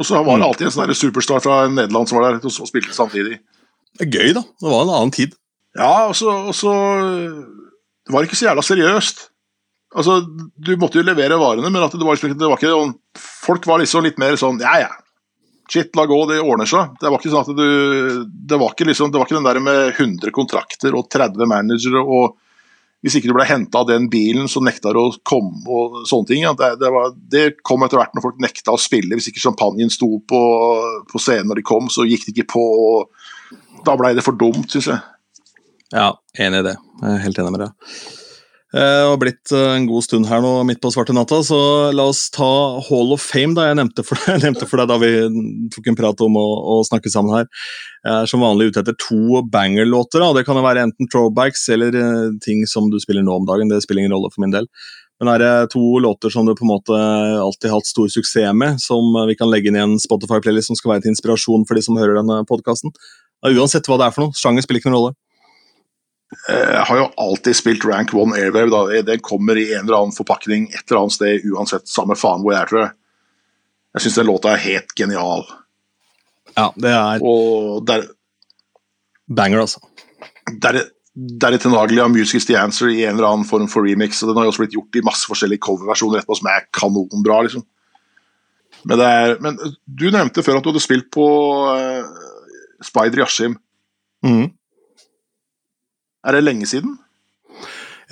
Og 0.00 0.06
så 0.08 0.22
var 0.24 0.40
det 0.40 0.46
alltid 0.46 0.66
en 0.66 0.74
sånn 0.74 0.94
superstar 0.96 1.42
fra 1.44 1.66
Nederland 1.68 2.08
som 2.08 2.18
var 2.18 2.32
der 2.32 2.46
og 2.48 2.68
spilte 2.70 2.94
samtidig. 2.96 3.36
Det 3.98 4.06
er 4.06 4.14
gøy, 4.16 4.30
da. 4.38 4.42
Det 4.42 4.70
var 4.70 4.86
en 4.86 4.94
annen 4.96 5.12
tid. 5.14 5.36
Ja, 5.76 6.08
og 6.08 6.16
så, 6.16 6.72
Det 8.02 8.12
var 8.12 8.24
ikke 8.26 8.36
så 8.36 8.48
jævla 8.48 8.64
seriøst. 8.64 9.28
Altså, 9.96 10.22
Du 10.56 10.72
måtte 10.80 11.00
jo 11.00 11.04
levere 11.04 11.36
varene, 11.40 11.68
men 11.68 11.76
det 11.76 12.00
var, 12.00 12.16
liksom, 12.16 12.32
det 12.40 12.48
var 12.48 12.56
ikke 12.56 12.72
sånn 12.72 12.94
Folk 13.44 13.66
var 13.68 13.82
liksom 13.82 14.04
litt 14.06 14.18
mer 14.20 14.36
sånn 14.40 14.60
Ja, 14.64 14.78
ja. 14.80 14.92
Shit, 15.72 15.94
la 15.96 16.04
gå, 16.04 16.18
det 16.28 16.42
ordner 16.42 16.68
seg. 16.68 16.96
Det 17.00 17.08
var 17.08 17.20
ikke 17.20 17.32
sånn 17.32 17.46
at 17.46 17.56
du 17.56 18.24
Det 18.28 18.58
var 18.60 18.74
ikke, 18.74 18.86
liksom, 18.90 19.12
det 19.12 19.20
var 19.20 19.28
ikke 19.28 19.38
den 19.38 19.48
der 19.48 19.60
med 19.64 19.94
100 19.94 20.34
kontrakter 20.36 20.96
og 20.98 21.08
30 21.12 21.48
managere 21.48 22.02
og 22.02 22.38
hvis 23.02 23.16
ikke 23.18 23.32
du 23.32 23.34
ble 23.34 23.46
henta 23.48 23.80
av 23.82 23.88
den 23.88 24.04
bilen, 24.10 24.46
så 24.46 24.60
nekta 24.62 24.92
du 24.94 25.00
å 25.00 25.08
komme 25.26 25.64
og 25.66 26.04
sånne 26.06 26.28
ting. 26.28 26.44
Ja. 26.44 26.52
Det, 26.54 26.68
det, 26.78 26.90
var, 26.94 27.10
det 27.34 27.42
kom 27.66 27.82
etter 27.82 27.98
hvert 27.98 28.14
når 28.14 28.22
folk 28.28 28.38
nekta 28.42 28.76
å 28.76 28.78
spille. 28.78 29.18
Hvis 29.18 29.26
ikke 29.32 29.42
champagnen 29.42 29.90
sto 29.90 30.06
på, 30.22 30.42
på 31.10 31.22
scenen 31.22 31.50
når 31.50 31.58
de 31.58 31.66
kom, 31.66 31.90
så 31.90 32.06
gikk 32.06 32.28
de 32.28 32.36
ikke 32.36 32.52
på. 32.54 32.62
og 32.62 33.82
Da 33.82 33.96
blei 33.98 34.12
det 34.14 34.22
for 34.22 34.38
dumt, 34.38 34.70
syns 34.70 34.92
jeg. 34.92 35.02
Ja, 35.90 36.12
enig 36.38 36.62
i 36.62 36.68
det. 36.70 36.76
Jeg 37.02 37.16
er 37.16 37.24
helt 37.26 37.42
enig 37.42 37.56
med 37.56 37.64
deg. 37.66 37.90
Eh, 38.72 38.80
Det 38.80 39.08
har 39.10 39.18
blitt 39.20 39.52
eh, 39.52 39.74
en 39.76 39.86
god 39.86 40.04
stund 40.06 40.26
her 40.30 40.40
nå 40.40 40.52
midt 40.64 40.80
på 40.80 40.88
svarte 40.94 41.12
natta, 41.12 41.42
så 41.44 41.58
la 41.92 42.06
oss 42.08 42.30
ta 42.32 42.80
Hall 42.88 43.12
of 43.12 43.20
Fame, 43.20 43.52
da 43.58 43.66
jeg 43.68 43.76
nevnte 43.76 44.04
for, 44.06 44.16
deg, 44.24 44.40
nevnte 44.46 44.68
for 44.68 44.80
deg 44.80 44.88
da 44.88 44.96
vi 45.02 45.10
tok 45.74 45.90
en 45.92 45.98
prat 45.98 46.24
om 46.24 46.38
å, 46.40 46.46
å 46.72 46.78
snakke 46.88 47.12
sammen 47.12 47.36
her. 47.36 47.50
Jeg 48.00 48.14
er 48.22 48.30
som 48.32 48.40
vanlig 48.44 48.70
ute 48.70 48.80
etter 48.80 48.96
to 48.96 49.42
banger-låter. 49.52 50.24
Det 50.38 50.46
kan 50.48 50.56
jo 50.56 50.64
være 50.64 50.86
enten 50.88 51.10
throwbacks 51.12 51.66
eller 51.74 51.98
eh, 52.00 52.32
ting 52.44 52.64
som 52.70 52.88
du 52.88 52.96
spiller 53.02 53.26
nå 53.26 53.42
om 53.42 53.48
dagen. 53.48 53.68
Det 53.68 53.82
spiller 53.84 54.06
ingen 54.06 54.16
rolle 54.16 54.32
for 54.32 54.44
min 54.46 54.54
del. 54.56 54.70
Men 55.22 55.28
er 55.34 55.38
det 55.38 55.50
to 55.70 56.00
låter 56.02 56.32
som 56.34 56.48
du 56.48 56.54
på 56.58 56.64
en 56.64 56.72
måte 56.72 56.96
alltid 56.96 57.68
har 57.70 57.76
hatt 57.78 57.86
stor 57.86 58.08
suksess 58.10 58.56
med, 58.56 58.80
som 58.82 59.12
eh, 59.20 59.28
vi 59.30 59.36
kan 59.38 59.52
legge 59.52 59.68
inn 59.68 59.76
i 59.76 59.84
en 59.84 59.98
Spotify-playlist 60.00 60.72
som 60.72 60.80
skal 60.80 60.96
være 60.96 61.04
til 61.04 61.12
inspirasjon 61.12 61.68
for 61.68 61.78
de 61.78 61.84
som 61.84 62.00
hører 62.00 62.18
denne 62.18 62.40
podkasten? 62.48 62.90
Uansett 63.52 63.86
hva 63.90 64.00
det 64.00 64.08
er 64.08 64.16
for 64.16 64.24
noe. 64.24 64.38
Sjanger 64.38 64.64
spiller 64.64 64.80
ikke 64.80 64.90
noen 64.90 64.98
rolle. 64.98 65.14
Eh, 66.48 66.72
Jeg 66.72 66.84
har 66.88 66.96
jo 66.98 67.10
alltid 67.20 67.56
spilt 67.58 67.84
Rank 67.84 68.14
One 68.14 68.36
Airwave. 68.38 68.70
Da. 68.72 69.02
Den 69.12 69.20
kommer 69.24 69.58
i 69.60 69.68
en 69.74 69.84
eller 69.86 69.98
annen 70.00 70.16
forpakning 70.16 70.70
et 70.72 70.84
eller 70.88 71.02
annet 71.04 71.16
sted, 71.18 71.46
uansett 71.52 71.88
samme 71.90 72.16
faen 72.18 72.42
hvor 72.44 72.54
jeg 72.54 72.62
er, 72.62 72.70
tror 72.70 72.84
jeg. 72.86 72.92
Jeg 73.92 74.06
syns 74.06 74.18
den 74.22 74.30
låta 74.30 74.54
er 74.54 74.64
helt 74.64 74.94
genial. 74.96 75.44
Ja, 76.56 76.70
det 76.76 76.90
er 76.92 77.22
Og 77.24 77.84
der, 77.88 78.06
banger, 79.28 79.60
altså. 79.64 79.80
der, 80.60 80.82
der 81.14 81.52
er 81.52 81.60
Tenaglia 81.60 82.08
Music 82.08 82.40
is 82.40 82.46
the 82.48 82.56
answer 82.56 82.88
i 82.88 83.04
en 83.04 83.16
eller 83.16 83.28
annen 83.28 83.48
form 83.48 83.68
for 83.68 83.84
remix. 83.84 84.22
Og 84.22 84.30
den 84.32 84.40
har 84.40 84.48
jo 84.48 84.52
også 84.54 84.64
blitt 84.64 84.76
gjort 84.76 84.96
i 84.96 85.04
masse 85.04 85.28
forskjellige 85.28 85.64
coverversjoner 85.68 86.20
etterpå 86.20 86.38
som 86.40 86.48
er 86.52 86.66
kanonbra. 86.72 87.42
liksom. 87.44 87.64
Men, 88.88 88.98
det 88.98 89.06
er, 89.06 89.36
men 89.44 89.60
du 89.86 90.08
nevnte 90.10 90.42
før 90.42 90.58
at 90.58 90.64
du 90.64 90.72
hadde 90.72 90.82
spilt 90.82 91.10
på 91.14 91.26
uh, 91.68 92.08
Spider 92.82 93.22
Yashim. 93.22 93.58
Mhm. 94.24 94.50
Er 96.24 96.36
det 96.36 96.44
lenge 96.44 96.66
siden? 96.70 96.98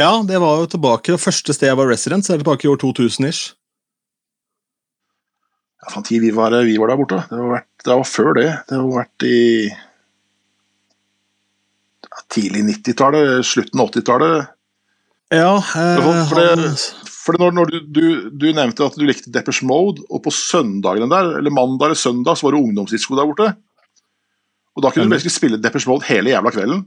Ja, 0.01 0.11
det 0.27 0.39
var 0.41 0.63
jo 0.63 0.69
tilbake 0.73 1.13
det 1.15 1.21
første 1.23 1.53
stedet 1.55 1.71
jeg 1.71 1.79
var 1.79 1.91
resident, 1.93 2.25
så 2.25 2.33
er 2.35 2.39
det 2.41 2.45
tilbake 2.47 2.67
i 2.67 2.71
år 2.73 2.79
2000-ish. 2.83 3.53
Ja, 5.81 5.91
faen, 5.95 6.05
tid 6.09 6.21
vi 6.25 6.31
var, 6.37 6.55
vi 6.67 6.77
var 6.81 6.91
der 6.93 6.99
borte. 7.01 7.21
Det 7.31 7.37
var, 7.39 7.53
vært, 7.59 7.69
det 7.85 7.95
var 8.01 8.09
før 8.09 8.33
det. 8.37 8.49
Det 8.69 8.77
har 8.81 8.89
vært 8.97 9.27
i 9.29 9.39
tidlig 12.31 12.63
90-tallet, 12.69 13.45
slutten 13.47 13.81
av 13.83 13.91
80-tallet. 13.93 14.51
Ja, 15.35 15.53
eh, 15.57 16.27
For 16.29 16.41
det- 16.41 17.07
For 17.21 17.37
når, 17.39 17.53
når 17.53 17.67
du, 17.71 17.81
du, 17.93 18.31
du 18.33 18.47
nevnte 18.57 18.87
at 18.87 18.95
du 18.97 19.05
likte 19.05 19.31
Deppers 19.31 19.61
Mode, 19.63 20.01
og 20.11 20.23
på 20.25 20.31
søndagen 20.33 21.11
der, 21.13 21.37
eller 21.39 21.53
mandag 21.53 21.91
eller 21.91 21.95
søndag, 22.01 22.39
så 22.41 22.47
var 22.49 22.53
det 22.57 22.63
ungdomsdisko 22.65 23.15
der 23.19 23.29
borte. 23.29 23.51
Og 24.75 24.83
da 24.83 24.91
kunne 24.91 25.19
du 25.21 25.29
spille 25.31 25.59
Deppers 25.61 25.87
Mode 25.87 26.07
hele 26.09 26.33
jævla 26.33 26.51
kvelden. 26.55 26.81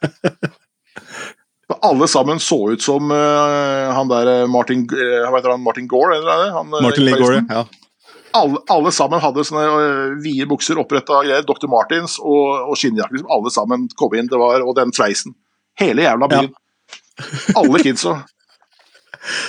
Alle 1.80 2.08
sammen 2.10 2.40
så 2.42 2.70
ut 2.72 2.82
som 2.82 3.10
uh, 3.10 3.92
han 3.94 4.08
der 4.10 4.26
eh, 4.26 4.46
Martin, 4.50 4.82
uh, 4.90 5.36
heter 5.36 5.52
han, 5.52 5.62
Martin 5.62 5.86
Gore, 5.88 6.16
eller 6.16 6.32
er 6.32 6.42
det? 6.44 6.50
Han, 6.56 6.66
Martin 6.70 7.04
Lee 7.06 7.18
Gore, 7.20 7.44
ja. 7.48 7.62
alle, 8.34 8.58
alle 8.74 8.90
sammen 8.92 9.22
hadde 9.22 9.44
sånne 9.46 9.66
uh, 9.70 10.16
vide 10.24 10.48
bukser, 10.50 10.80
oppretta 10.82 11.20
greier. 11.22 11.46
Dr. 11.46 11.68
Martins 11.70 12.18
og, 12.18 12.72
og 12.72 12.74
skinnjakker. 12.80 13.20
Liksom. 13.20 13.30
Alle 13.36 13.54
sammen 13.54 13.86
kom 13.94 14.18
inn, 14.18 14.28
det 14.32 14.40
var, 14.42 14.66
og 14.66 14.74
den 14.80 14.90
sveisen. 14.96 15.36
Hele 15.78 16.02
jævla 16.08 16.28
byen. 16.34 16.50
Alle 17.54 17.82
kidsa. 17.86 18.18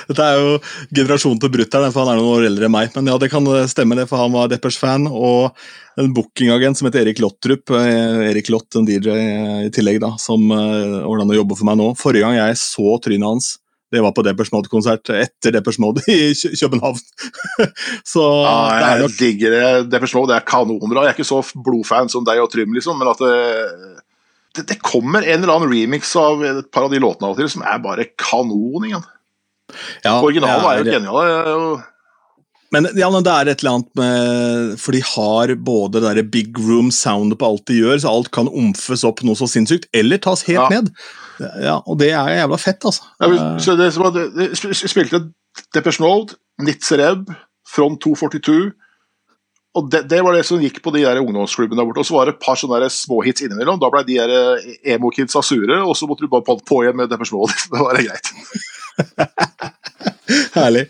Dette 0.09 0.25
er 0.25 0.39
jo 0.39 0.57
generasjonen 0.91 1.39
til 1.41 1.53
brutter'n, 1.53 1.91
for 1.93 2.03
han 2.03 2.13
er 2.13 2.19
noen 2.21 2.35
år 2.35 2.47
eldre 2.49 2.67
enn 2.67 2.75
meg. 2.75 2.91
Men 2.97 3.11
ja, 3.11 3.17
det 3.21 3.31
kan 3.31 3.47
stemme, 3.71 3.97
det, 3.99 4.07
for 4.09 4.21
han 4.21 4.35
var 4.35 4.51
Deppers-fan. 4.51 5.07
Og 5.07 5.55
en 5.99 6.13
bookingagent 6.15 6.79
som 6.79 6.87
heter 6.87 7.05
Erik 7.05 7.21
Lottrup, 7.23 7.73
eh, 7.77 8.27
Erik 8.29 8.51
Lott, 8.53 8.69
en 8.75 8.87
DJ 8.87 9.15
i 9.67 9.71
tillegg, 9.73 10.01
da, 10.03 10.13
som 10.21 10.43
uh, 10.51 11.01
ordna 11.07 11.33
å 11.33 11.41
jobbe 11.41 11.57
for 11.59 11.69
meg 11.69 11.79
nå. 11.79 11.91
Forrige 11.99 12.27
gang 12.27 12.37
jeg 12.39 12.59
så 12.61 12.95
trynet 13.03 13.27
hans, 13.27 13.51
det 13.91 13.99
var 13.99 14.13
på 14.15 14.23
Deppers 14.23 14.53
Mode-konsert 14.53 15.09
etter 15.11 15.51
Deppers 15.51 15.79
Mode 15.83 16.03
i 16.07 16.31
København. 16.31 16.99
så 18.13 18.23
Ja, 18.45 18.53
det 18.55 18.85
er 18.85 18.93
jeg 18.93 19.01
nok 19.03 19.17
digger 19.19 19.55
det. 19.55 19.65
Deppers 19.91 20.13
Mode 20.15 20.31
det 20.31 20.37
er 20.37 20.47
kanonbra. 20.47 21.03
Jeg 21.03 21.11
er 21.11 21.17
ikke 21.17 21.27
så 21.27 21.41
blodfan 21.65 22.11
som 22.11 22.27
deg 22.27 22.39
og 22.39 22.47
Trym, 22.53 22.71
liksom, 22.77 23.01
men 23.01 23.11
at 23.11 23.19
det, 23.19 23.97
det, 24.55 24.67
det 24.71 24.79
kommer 24.79 25.27
en 25.27 25.41
eller 25.41 25.57
annen 25.57 25.73
remix 25.73 26.15
av 26.19 26.45
et 26.47 26.71
par 26.71 26.87
av 26.87 26.95
de 26.95 27.01
låtene 27.03 27.27
av 27.27 27.35
og 27.35 27.41
til 27.41 27.51
som 27.51 27.67
er 27.67 27.83
bare 27.83 28.07
kanon. 28.15 28.87
Igjen. 28.87 29.03
Ja, 30.05 30.17
Originalen 30.21 30.65
er 30.71 30.83
jo 30.83 30.91
genial. 30.91 31.23
er 31.25 31.49
jo- 31.51 31.81
Men, 32.71 32.87
ja, 32.95 33.09
men 33.11 33.23
det 33.23 33.31
er 33.33 33.49
et 33.51 33.59
eller 33.63 33.73
annet 33.75 33.95
med 33.99 34.77
For 34.79 34.91
de 34.95 35.01
har 35.03 35.55
både 35.55 35.91
det 35.99 36.15
der 36.15 36.23
big 36.23 36.53
room-soundet 36.57 37.37
på 37.37 37.45
alt 37.49 37.65
de 37.67 37.73
gjør, 37.81 37.97
så 37.99 38.09
alt 38.13 38.31
kan 38.31 38.47
omfes 38.47 39.03
opp 39.03 39.23
noe 39.27 39.35
så 39.35 39.47
sinnssykt, 39.51 39.89
eller 39.93 40.17
tas 40.17 40.43
helt 40.47 40.59
Ja. 40.59 40.69
ned. 40.69 40.91
Ja, 41.61 41.81
Og 41.87 41.97
det 41.99 42.11
er 42.11 42.27
jævla 42.29 42.57
fett, 42.59 42.79
altså. 42.85 43.01
Ja, 43.19 43.57
så 43.57 43.75
det 43.75 43.91
det, 44.13 44.35
det, 44.35 44.49
sp- 44.55 44.71
sp- 44.71 44.87
spilte 44.87 45.31
Depeche 45.73 45.99
Mode, 45.99 46.35
Nitzereb, 46.61 47.27
Front 47.67 47.99
242 48.01 48.71
og 49.77 49.87
det, 49.91 50.01
det 50.11 50.19
var 50.25 50.35
det 50.35 50.43
som 50.43 50.59
gikk 50.59 50.81
på 50.83 50.91
de 50.91 51.05
der 51.05 51.21
ungdomsklubbene 51.21 51.79
der 51.79 51.87
borte. 51.87 52.03
Og 52.03 52.07
så 52.09 52.17
var 52.17 52.27
det 52.27 52.35
et 52.35 52.43
par 52.43 52.59
sånne 52.59 52.81
der 52.83 52.91
småhits 52.91 53.45
innimellom. 53.45 53.79
Da 53.79 53.91
ble 53.93 54.03
de 54.07 54.17
der 54.19 54.33
eh, 54.35 54.73
emo-kidsa 54.95 55.43
sure, 55.45 55.77
og 55.85 55.95
så 55.95 56.09
måtte 56.09 56.27
du 56.27 56.31
bare 56.31 56.43
på, 56.43 56.81
igjen 56.83 56.97
med 56.99 57.11
Depeche 57.11 57.37
Mode. 57.37 57.55
Da 57.71 57.85
var 57.85 57.95
det 57.95 58.09
greit. 58.09 58.27
Herlig. 60.57 60.83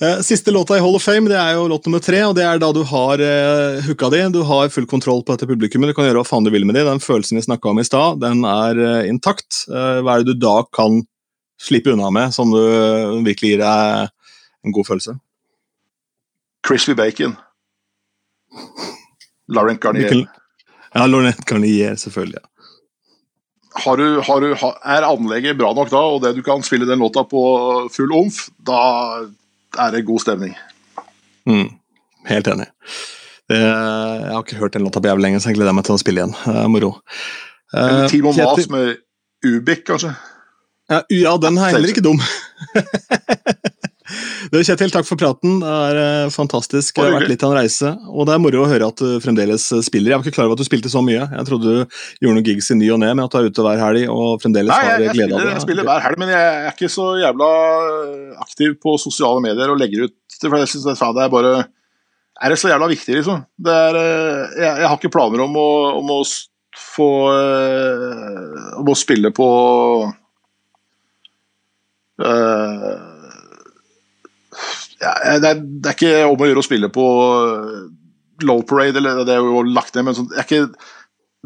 Eh, 0.00 0.20
Siste 0.24 0.54
låta 0.54 0.78
i 0.78 0.80
Hall 0.80 0.96
of 0.96 1.02
Fame 1.04 1.28
det 1.28 1.36
er 1.36 1.58
jo 1.58 1.66
låt 1.68 1.84
nummer 1.84 2.00
tre, 2.00 2.22
og 2.24 2.36
det 2.38 2.46
er 2.46 2.60
da 2.62 2.70
du 2.72 2.80
har 2.86 3.20
uh, 3.20 3.84
hooka 3.84 4.08
di. 4.14 4.22
Du 4.32 4.40
har 4.46 4.72
full 4.72 4.86
kontroll 4.88 5.20
på 5.20 5.34
dette 5.34 5.48
publikummet, 5.50 5.90
du 5.92 5.96
kan 5.98 6.08
gjøre 6.08 6.22
hva 6.22 6.28
faen 6.28 6.46
du 6.46 6.52
vil 6.54 6.64
med 6.68 6.78
det. 6.78 6.86
Den 6.88 7.02
følelsen 7.04 7.36
vi 7.36 7.44
snakka 7.44 7.72
om 7.74 7.82
i 7.82 7.86
stad, 7.86 8.22
den 8.24 8.40
er 8.48 8.78
eh, 8.78 9.08
intakt. 9.10 9.66
Eh, 9.68 9.98
hva 10.00 10.16
er 10.16 10.24
det 10.24 10.38
du 10.38 10.46
da 10.46 10.62
kan 10.72 11.02
slippe 11.60 11.92
unna 11.92 12.08
med, 12.14 12.32
som 12.32 12.54
du 12.54 12.62
eh, 12.62 13.18
virkelig 13.26 13.52
gir 13.52 13.64
deg 13.66 14.14
en 14.64 14.76
god 14.78 14.88
følelse? 14.88 15.18
Crispy 16.64 16.96
Bacon. 16.96 17.36
Laurent 19.48 19.80
Garnier. 19.80 20.08
Hvilken- 20.08 20.28
Ja, 20.94 21.06
Laurent 21.06 21.44
Garnier, 21.46 21.94
selvfølgelig. 22.00 22.40
Har 23.84 23.96
du, 24.00 24.20
har 24.24 24.40
du, 24.40 24.46
er 24.84 25.04
anlegget 25.06 25.58
bra 25.58 25.72
nok 25.76 25.90
da, 25.92 25.96
og 26.00 26.22
det 26.24 26.32
du 26.36 26.42
kan 26.42 26.62
spille 26.66 26.86
den 26.88 26.98
låta 26.98 27.22
på 27.28 27.42
full 27.94 28.12
omf, 28.16 28.48
da 28.66 28.78
er 29.78 29.90
det 29.94 30.04
god 30.08 30.20
stemning. 30.24 30.54
Mm, 31.46 31.68
helt 32.26 32.48
enig. 32.48 32.66
Det, 33.48 33.58
jeg 33.60 34.32
har 34.32 34.42
ikke 34.42 34.58
hørt 34.60 34.72
den 34.74 34.82
låta 34.88 35.00
på 35.00 35.08
jævlig 35.08 35.22
lenge, 35.28 35.40
så 35.40 35.48
jeg 35.52 35.56
gleder 35.60 35.76
meg 35.76 35.84
til 35.86 35.94
å 35.94 36.00
spille 36.02 36.24
igjen. 36.24 36.34
Det 36.44 36.56
er 36.64 36.68
moro. 36.72 36.90
En 37.76 38.08
Timo 38.10 38.32
Kjetil- 38.32 38.66
Mas 38.66 38.70
med 38.72 38.96
Ubik, 39.46 39.84
kanskje? 39.86 40.16
Ja, 40.90 41.02
ja, 41.12 41.36
den 41.36 41.58
er 41.60 41.70
heller 41.76 41.88
ikke 41.92 42.02
dum. 42.04 42.18
Du, 44.52 44.58
Kjetil, 44.62 44.90
takk 44.94 45.06
for 45.08 45.18
praten. 45.18 45.58
Det 45.62 45.70
er 45.90 45.98
eh, 46.00 46.30
fantastisk. 46.32 46.96
Det 46.96 47.04
har 47.04 47.14
vært 47.16 47.30
litt 47.32 47.44
av 47.44 47.52
en 47.52 47.58
reise. 47.58 47.90
Og 48.12 48.28
det 48.28 48.34
er 48.34 48.42
moro 48.42 48.62
å 48.64 48.68
høre 48.70 48.88
at 48.92 49.00
du 49.00 49.18
fremdeles 49.22 49.64
eh, 49.74 49.82
spiller. 49.84 50.12
Jeg 50.12 50.20
var 50.20 50.26
ikke 50.26 50.36
klar 50.36 50.48
over 50.48 50.58
at 50.58 50.62
du 50.62 50.68
spilte 50.68 50.92
så 50.92 51.02
mye. 51.04 51.24
Jeg 51.24 51.48
trodde 51.48 51.72
du 51.72 51.96
gjorde 52.22 52.36
noen 52.36 52.46
gigs 52.46 52.70
i 52.72 52.78
ny 52.78 52.90
og 52.94 53.00
ne, 53.02 53.10
men 53.14 53.24
at 53.24 53.34
du 53.34 53.40
er 53.40 53.48
ute 53.50 53.64
hver 53.66 53.82
helg 53.82 54.12
og 54.14 54.42
fremdeles 54.44 54.70
Nei, 54.70 54.84
jeg, 54.84 54.92
jeg, 54.92 55.08
jeg, 55.08 55.16
glede 55.18 55.34
av 55.34 55.42
det. 55.42 55.54
jeg 55.56 55.64
spiller 55.66 55.88
hver 55.88 56.04
helg, 56.06 56.20
men 56.22 56.32
jeg 56.34 56.52
er 56.52 56.70
ikke 56.76 56.92
så 56.92 57.08
jævla 57.22 57.50
aktiv 58.44 58.78
på 58.84 58.94
sosiale 59.02 59.42
medier 59.44 59.74
og 59.74 59.82
legger 59.82 60.06
ut 60.06 60.38
for 60.38 60.60
jeg 60.60 60.70
synes 60.70 60.86
det, 60.86 61.24
er 61.24 61.32
bare 61.32 61.52
Er 62.38 62.52
det 62.52 62.60
så 62.62 62.70
jævla 62.70 62.86
viktig, 62.92 63.16
liksom? 63.18 63.42
Det 63.58 63.74
er, 63.74 63.98
eh, 63.98 64.56
jeg, 64.62 64.70
jeg 64.84 64.86
har 64.86 64.96
ikke 65.00 65.14
planer 65.14 65.42
om 65.42 65.58
å, 65.58 65.68
om 65.98 66.14
å 66.14 66.22
få 66.78 67.10
Om 68.78 68.90
å 68.92 68.98
spille 68.98 69.32
på 69.34 69.48
eh, 72.22 73.07
ja, 75.02 75.14
det, 75.38 75.50
er, 75.52 75.62
det 75.62 75.90
er 75.90 75.96
ikke 75.96 76.12
om 76.26 76.42
å 76.42 76.50
gjøre 76.50 76.62
å 76.62 76.66
spille 76.66 76.90
på 76.92 77.06
eh, 77.38 77.80
Low 78.48 78.62
Parade, 78.66 79.00
eller 79.00 79.24
det 79.26 79.34
er 79.34 79.42
jo 79.42 79.64
lagt 79.66 79.94
ned, 79.94 80.06
men 80.08 80.16
sånn, 80.16 80.30
det 80.32 80.42
er 80.42 80.48
ikke 80.48 80.64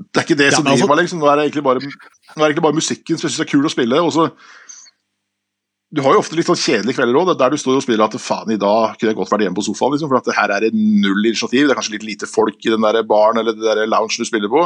det 0.03 0.19
er 0.19 0.24
ikke 0.24 0.39
det 0.41 0.49
som 0.55 0.65
ja, 0.65 0.73
altså- 0.73 0.87
driver 0.87 0.95
meg. 0.95 1.05
liksom. 1.05 1.20
Nå 1.20 1.29
er 1.29 1.37
det 1.37 1.45
egentlig 1.47 1.65
bare, 1.66 1.81
nå 1.85 1.89
er 1.93 2.41
det 2.41 2.49
egentlig 2.49 2.65
bare 2.65 2.81
musikken 2.81 3.19
som 3.19 3.29
jeg 3.29 3.35
syns 3.35 3.45
er 3.45 3.51
kul 3.51 3.69
å 3.69 3.73
spille. 3.73 4.01
Og 4.01 4.12
så 4.15 4.29
du 5.93 6.01
har 6.01 6.15
jo 6.15 6.23
ofte 6.23 6.39
litt 6.39 6.49
sånn 6.49 6.57
kjedelige 6.57 6.97
kvelder 6.97 7.19
òg, 7.20 7.35
der 7.37 7.53
du 7.53 7.61
står 7.61 7.77
og 7.77 7.85
spiller 7.85 8.07
at 8.07 8.16
faen, 8.16 8.55
i 8.55 8.61
dag 8.61 8.95
kunne 8.97 9.11
jeg 9.11 9.19
godt 9.19 9.33
vært 9.35 9.45
hjemme 9.45 9.59
på 9.59 9.66
sofaen, 9.66 9.93
liksom, 9.93 10.09
for 10.09 10.23
at 10.23 10.31
her 10.39 10.55
er 10.57 10.65
det 10.65 10.73
null 10.73 11.20
initiativ. 11.20 11.66
Det 11.66 11.74
er 11.74 11.79
kanskje 11.79 11.99
litt 11.99 12.07
lite 12.09 12.29
folk 12.31 12.57
i 12.65 12.73
den 12.73 12.87
der 12.87 13.03
baren 13.05 13.43
eller 13.43 13.53
den 13.53 13.66
der 13.66 13.85
loungen 13.85 14.24
du 14.24 14.24
spiller 14.24 14.49
på. 14.53 14.65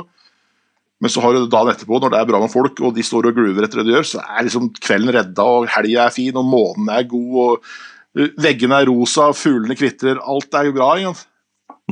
Men 1.02 1.12
så 1.12 1.20
har 1.20 1.34
du 1.34 1.48
dagen 1.50 1.74
etterpå, 1.74 1.98
når 2.00 2.14
det 2.14 2.20
er 2.20 2.28
bra 2.30 2.38
med 2.40 2.52
folk, 2.52 2.78
og 2.80 2.94
de 2.96 3.04
står 3.04 3.28
og 3.28 3.36
groover 3.36 3.66
etter 3.66 3.82
det 3.82 3.88
du 3.88 3.92
gjør, 3.96 4.06
så 4.06 4.22
er 4.22 4.46
liksom 4.46 4.70
kvelden 4.78 5.12
redda, 5.18 5.44
og 5.44 5.66
helga 5.74 6.06
er 6.06 6.14
fin, 6.14 6.38
og 6.38 6.46
månen 6.46 6.88
er 6.94 7.10
god, 7.10 7.34
og 7.42 7.66
veggene 8.40 8.80
er 8.80 8.90
rosa, 8.90 9.30
fuglene 9.36 9.76
kvitrer, 9.78 10.20
alt 10.22 10.54
er 10.56 10.70
jo 10.70 10.76
bra. 10.76 10.90
Ikke? 11.00 11.14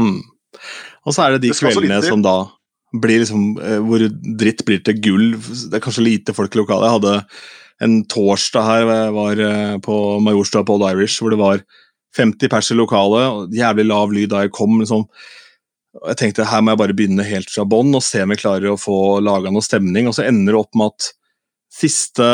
Mm. 0.00 0.20
Og 1.04 1.14
så 1.16 1.26
er 1.26 1.34
det 1.34 1.44
de 1.44 1.52
Det 1.52 1.60
kveldene 1.60 2.00
som 2.04 2.24
da 2.24 2.38
blir 2.94 3.20
liksom 3.24 3.56
eh, 3.58 3.80
Hvor 3.82 4.02
dritt 4.38 4.64
blir 4.66 4.82
til 4.86 5.00
gull. 5.02 5.28
Det 5.34 5.78
er 5.78 5.84
kanskje 5.84 6.06
lite 6.06 6.34
folk 6.36 6.54
i 6.54 6.60
lokalet. 6.60 6.88
Jeg 6.88 6.98
hadde 6.98 7.14
en 7.84 7.96
torsdag 8.06 8.68
her 8.68 8.84
jeg 8.86 9.14
var 9.16 9.40
eh, 9.42 9.78
på 9.82 9.96
Majorstua 10.22 10.64
på 10.66 10.76
Old 10.78 10.86
Irish, 10.92 11.18
hvor 11.20 11.34
det 11.34 11.40
var 11.40 11.64
50 12.16 12.52
pers 12.52 12.70
i 12.70 12.78
lokalet. 12.78 13.24
og 13.26 13.56
Jævlig 13.56 13.88
lav 13.88 14.14
lyd 14.14 14.30
da 14.32 14.44
jeg 14.44 14.54
kom. 14.54 14.78
liksom 14.80 15.08
jeg 15.94 16.18
tenkte 16.18 16.46
her 16.50 16.62
må 16.62 16.72
jeg 16.72 16.80
bare 16.80 16.94
begynne 16.96 17.26
helt 17.26 17.50
fra 17.50 17.62
bånn 17.70 17.94
og 17.94 18.02
se 18.02 18.24
om 18.24 18.32
jeg 18.34 18.40
klarer 18.40 18.72
å 18.72 18.80
få 18.80 19.20
laga 19.22 19.52
noe 19.54 19.62
stemning. 19.62 20.08
Og 20.10 20.16
så 20.16 20.26
ender 20.26 20.54
det 20.54 20.62
opp 20.62 20.78
med 20.78 20.90
at 20.94 21.10
siste 21.74 22.26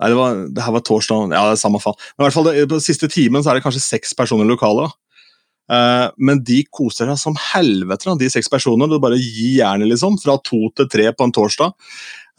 Nei, 0.00 0.08
det, 0.08 0.16
var, 0.16 0.42
det 0.48 0.64
her 0.64 0.72
var 0.72 0.84
torsdag, 0.86 1.28
ja 1.36 1.44
det 1.44 1.58
er 1.58 1.60
samme 1.60 1.80
faen. 1.82 1.98
Men 2.16 2.24
i 2.24 2.28
hvert 2.28 2.38
fall 2.38 2.48
det, 2.48 2.66
på 2.70 2.80
siste 2.80 3.08
timen 3.12 3.44
så 3.44 3.52
er 3.52 3.58
det 3.58 3.66
kanskje 3.66 3.84
seks 3.84 4.16
personer 4.16 4.48
i 4.48 4.52
lokalet. 4.52 4.88
da. 4.88 5.10
Eh, 5.70 6.06
men 6.18 6.40
de 6.46 6.62
koser 6.72 7.06
seg 7.10 7.20
som 7.20 7.36
helvete, 7.52 8.08
da, 8.08 8.16
de 8.18 8.30
seks 8.32 8.50
personene. 8.50 8.88
Du 8.90 8.98
bare 9.02 9.20
gir 9.20 9.60
jernet, 9.60 9.90
liksom. 9.92 10.18
Fra 10.22 10.38
to 10.46 10.70
til 10.74 10.88
tre 10.90 11.10
på 11.14 11.28
en 11.28 11.34
torsdag. 11.36 11.76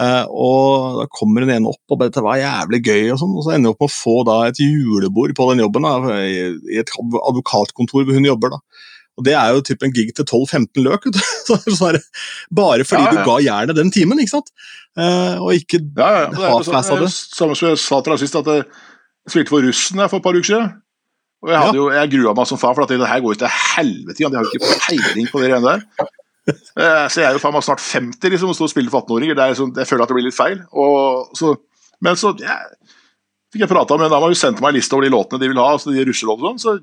Uh, 0.01 0.25
og 0.33 0.95
da 0.97 1.03
kommer 1.13 1.43
den 1.43 1.51
ene 1.53 1.69
opp 1.69 1.93
og 1.93 1.99
bare 2.01 2.09
'det 2.09 2.23
var 2.25 2.39
jævlig 2.39 2.79
gøy', 2.87 3.11
og 3.13 3.19
sånn. 3.21 3.35
Og 3.37 3.43
så 3.45 3.51
ender 3.53 3.69
hun 3.69 3.75
opp 3.75 3.83
med 3.83 3.91
å 3.91 3.99
få 4.01 4.15
da 4.25 4.37
et 4.47 4.57
julebord 4.57 5.35
på 5.37 5.45
den 5.51 5.61
jobben, 5.61 5.85
da, 5.85 5.93
i 6.25 6.57
i 6.73 6.79
et 6.81 6.89
advokatkontor 6.97 8.07
hvor 8.07 8.17
hun 8.17 8.25
jobber. 8.25 8.49
da. 8.49 8.59
Og 9.21 9.25
det 9.27 9.35
er 9.37 9.53
jo 9.53 9.61
typ 9.69 9.83
en 9.85 9.93
gig 9.93 10.09
til 10.17 10.25
12-15 10.25 10.81
løk. 10.87 11.05
sånn 11.77 11.99
bare 12.57 12.85
fordi 12.89 13.03
Ja, 13.05 13.11
ja. 13.11 13.17
du 13.21 13.27
ga 13.29 13.35
jernet 13.45 13.77
den 13.77 13.91
timen, 13.93 14.19
ikke 14.23 14.33
sant? 14.39 14.49
Eh, 14.97 15.35
og 15.37 15.53
ikke 15.55 15.79
Ja, 15.95 16.07
ja, 16.25 16.29
det 16.33 16.41
er 16.41 16.63
sånn, 16.65 17.03
det. 17.05 17.11
samme 17.13 17.55
som 17.59 17.69
jeg 17.69 17.77
sa 17.83 18.01
til 18.01 18.15
deg 18.15 18.23
sist, 18.25 18.39
at 18.41 18.49
jeg 18.49 18.65
spilte 19.29 19.53
for 19.53 19.61
russen 19.67 20.01
for 20.09 20.17
et 20.17 20.25
par 20.25 20.39
uker 20.39 20.49
siden. 20.49 20.71
Og 21.41 21.49
jeg, 21.49 21.57
hadde 21.57 21.77
jo, 21.79 21.85
jeg 21.93 22.09
grua 22.15 22.33
meg 22.37 22.49
som 22.49 22.59
faen, 22.61 22.75
for 22.77 22.85
at 22.85 22.91
det 22.93 23.07
her 23.09 23.21
går 23.23 23.33
jo 23.33 23.39
til 23.41 23.53
helvete. 23.57 24.17
De 24.19 24.25
har 24.27 24.43
jo 24.45 24.51
ikke 24.51 24.75
peiling 24.87 25.29
på 25.31 25.39
det 25.41 25.47
greiene 25.53 25.71
der. 25.71 26.09
Eh, 26.51 27.05
Så 27.09 27.21
jeg 27.21 27.27
er 27.29 27.37
jo 27.37 27.41
faen 27.41 27.53
meg 27.55 27.63
snart 27.65 27.81
50 27.81 28.33
liksom, 28.35 28.51
og 28.51 28.57
står 28.57 28.67
og 28.69 28.73
spiller 28.75 28.93
for 28.93 29.05
18-åringer. 29.05 29.37
Er 29.37 29.53
liksom- 29.55 29.73
Jeg 29.77 29.87
føler 29.89 30.03
at 30.05 30.09
det 30.11 30.17
blir 30.19 30.27
litt 30.29 30.37
feil. 30.37 30.61
Og 30.73 31.31
så, 31.37 31.55
men 32.01 32.17
så 32.17 32.33
ja, 32.41 32.57
fikk 33.53 33.65
jeg 33.65 33.69
prata 33.73 33.97
med 33.97 34.05
en 34.09 34.13
dame, 34.13 34.25
hun 34.29 34.35
jo 34.35 34.41
sendt 34.41 34.61
meg 34.61 34.69
en 34.73 34.77
liste 34.77 34.93
over 34.93 35.05
de 35.07 35.13
låtene 35.15 35.39
de 35.41 35.49
vil 35.49 35.57
ha. 35.61 35.69
altså 35.73 35.91
de 35.93 36.05
russelåtene 36.05 36.53
sånn, 36.57 36.61
så 36.61 36.77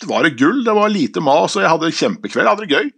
det 0.00 0.08
var 0.10 0.26
det 0.26 0.36
gull. 0.38 0.62
Det 0.64 0.74
var 0.76 0.92
lite 0.92 1.22
mas, 1.24 1.56
og 1.56 1.64
jeg 1.64 1.72
hadde 1.72 1.92
kjempekveld. 1.98 2.44
Jeg 2.44 2.52
hadde 2.52 2.66
det 2.66 2.76
gøy. 2.76 2.90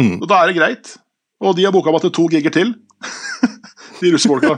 Mm. 0.00 0.16
Og 0.20 0.26
da 0.30 0.40
er 0.40 0.50
det 0.50 0.58
greit. 0.58 0.96
Og 1.44 1.56
de 1.56 1.66
har 1.66 1.74
booka 1.74 1.92
meg 1.92 2.04
til 2.04 2.14
to 2.16 2.26
gigger 2.32 2.52
til, 2.54 2.72
de 4.00 4.12
russefolka. 4.14 4.56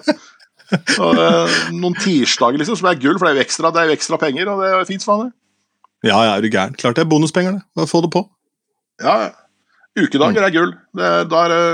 Og, 1.01 1.19
eh, 1.19 1.59
noen 1.75 1.97
tirsdager 1.97 2.61
liksom, 2.61 2.77
som 2.79 2.91
er 2.91 3.01
gull, 3.01 3.19
for 3.19 3.27
det 3.27 3.33
er 3.33 3.41
jo 3.41 3.47
ekstra, 3.47 3.73
det 3.75 3.83
er 3.83 3.91
jo 3.91 3.97
ekstra 3.99 4.19
penger, 4.21 4.51
og 4.53 4.63
det 4.63 4.69
er 4.71 4.89
fint 4.89 5.07
meg. 5.09 5.25
det. 5.25 6.11
Ja, 6.11 6.19
ja, 6.23 6.37
er 6.37 6.45
du 6.45 6.51
gæren. 6.53 6.77
Klart 6.79 6.99
det 6.99 7.03
er 7.03 7.11
bonuspenger, 7.11 7.59
det. 7.59 7.89
Få 7.91 8.03
det 8.05 8.13
på. 8.15 8.23
Ja. 9.03 9.33
Ukedager 9.99 10.47
er 10.47 10.55
gull. 10.55 10.77
Det, 10.95 11.11
da 11.33 11.43
er 11.47 11.55
det 11.55 11.65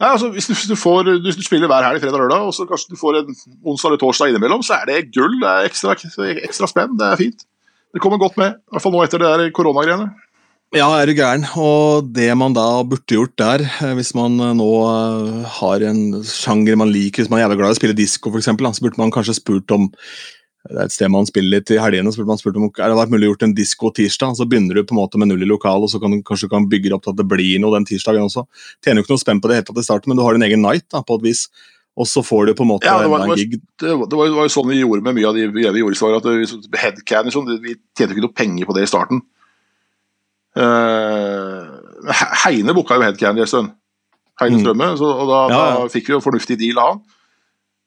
Nei, 0.00 0.08
altså, 0.14 0.30
hvis 0.32 0.46
du, 0.48 0.54
du 0.70 0.78
får, 0.80 1.02
du, 1.04 1.26
du 1.28 1.42
spiller 1.44 1.68
hver 1.68 1.84
helg, 1.84 2.00
fredag 2.00 2.16
og 2.16 2.22
lørdag, 2.22 2.46
og 2.48 2.54
så 2.56 2.64
kanskje 2.64 2.94
du 2.94 2.96
får 2.96 3.18
en 3.18 3.34
onsdag 3.68 3.90
eller 3.90 4.00
torsdag 4.00 4.30
innimellom, 4.32 4.62
så 4.64 4.78
er 4.78 4.86
det 4.88 5.10
gull. 5.12 5.34
Det 5.42 5.50
er 5.50 5.68
ekstra, 5.68 5.92
ekstra 6.40 6.68
spenn. 6.70 6.94
Det 6.96 7.04
er 7.04 7.20
fint. 7.20 7.44
Det 7.94 8.02
kommer 8.02 8.20
godt 8.22 8.36
med. 8.38 8.58
I 8.58 8.74
hvert 8.74 8.84
fall 8.84 8.94
nå 8.94 9.04
etter 9.04 9.22
det 9.22 9.30
der 9.30 9.54
koronagreiene. 9.54 10.10
Ja, 10.70 10.86
er 10.94 11.10
du 11.10 11.16
gæren. 11.18 11.42
Og 11.58 12.12
det 12.14 12.28
man 12.38 12.54
da 12.54 12.84
burde 12.86 13.16
gjort 13.16 13.34
der, 13.40 13.64
eh, 13.66 13.94
hvis 13.98 14.12
man 14.14 14.38
eh, 14.38 14.52
nå 14.54 14.68
eh, 14.86 15.48
har 15.58 15.82
en 15.82 16.20
sjanger 16.22 16.78
man 16.78 16.92
liker, 16.94 17.24
hvis 17.24 17.30
man 17.32 17.40
er 17.40 17.48
jævlig 17.48 17.58
glad 17.58 17.72
i 17.72 17.74
å 17.74 17.80
spille 17.80 17.98
disko 17.98 18.30
f.eks., 18.30 18.46
så 18.46 18.84
burde 18.84 19.02
man 19.02 19.10
kanskje 19.10 19.40
spurt 19.40 19.74
om 19.74 19.88
det 20.68 20.76
er 20.76 20.84
et 20.84 20.94
sted 20.94 21.08
man 21.08 21.26
spiller 21.26 21.56
litt 21.56 21.70
i 21.72 21.80
helgene, 21.80 22.12
så 22.12 22.20
burde 22.20 22.34
man 22.34 22.38
spurt 22.38 22.58
om 22.60 22.68
er 22.68 22.92
det 22.92 22.98
vært 22.98 23.12
mulig 23.14 23.26
å 23.26 23.32
gjort 23.32 23.44
en 23.46 23.56
disko 23.56 23.90
tirsdag. 23.96 24.36
Så 24.36 24.46
begynner 24.46 24.76
du 24.76 24.84
på 24.84 24.92
en 24.94 25.00
måte 25.00 25.18
med 25.18 25.30
null 25.32 25.42
i 25.42 25.48
lokal, 25.48 25.82
og 25.82 25.90
så 25.90 25.98
kan 25.98 26.12
du 26.12 26.20
kanskje 26.22 26.50
kan 26.52 26.68
bygge 26.70 26.92
opp 26.94 27.06
til 27.06 27.14
at 27.14 27.18
det 27.18 27.26
blir 27.32 27.58
noe 27.64 27.74
den 27.78 27.88
tirsdagen 27.88 28.28
også. 28.28 28.44
Tjener 28.84 29.00
jo 29.00 29.08
ikke 29.08 29.16
noe 29.16 29.24
spenn 29.24 29.40
på 29.40 29.50
det 29.50 29.56
helt 29.58 29.72
i 29.72 29.86
starten, 29.88 30.12
men 30.12 30.20
du 30.20 30.22
har 30.26 30.36
din 30.36 30.44
egen 30.46 30.62
night 30.62 30.86
da, 30.92 31.00
på 31.02 31.16
et 31.16 31.26
vis. 31.30 31.46
Og 31.98 32.06
så 32.06 32.22
får 32.24 32.46
du 32.46 32.54
på 32.54 32.62
en 32.62 32.68
måte 32.70 32.86
Ja, 32.86 32.98
det 33.02 33.10
var- 33.10 33.24
en 33.26 33.34
gig. 33.36 33.56
Det, 33.78 33.90
var- 33.98 34.06
det, 34.06 34.16
var, 34.16 34.26
det 34.30 34.36
var 34.36 34.46
jo 34.46 34.52
sånn 34.54 34.68
vi 34.70 34.78
gjorde 34.80 35.02
med 35.02 35.14
mye 35.16 35.26
av 35.28 35.34
de 35.34 35.48
greiene 35.50 35.72
vi 35.74 35.80
gjorde 35.82 35.96
i 35.96 36.00
Svar. 36.00 36.16
at 36.16 36.24
vi- 36.24 36.78
Headcan 36.78 37.30
sånn, 37.34 37.60
Vi 37.60 37.74
tjente 37.98 38.14
ikke 38.14 38.22
noe 38.24 38.32
penger 38.32 38.64
på 38.66 38.74
det 38.74 38.82
i 38.86 38.90
starten. 38.92 39.20
Uh, 40.56 41.66
Heine 42.44 42.72
booka 42.74 42.94
jo 42.96 43.02
Headcandy 43.02 43.40
en 43.42 43.46
stund. 43.46 43.72
Heine 44.40 44.56
Mm. 44.56 44.62
Strømme. 44.64 44.96
Så, 44.98 45.04
og 45.04 45.28
da, 45.28 45.40
Ja, 45.54 45.78
da 45.78 45.88
fikk 45.88 46.06
vi 46.06 46.14
jo 46.14 46.20
fornuftig 46.20 46.56
deal 46.58 46.78
av 46.78 46.88
han. 46.94 47.02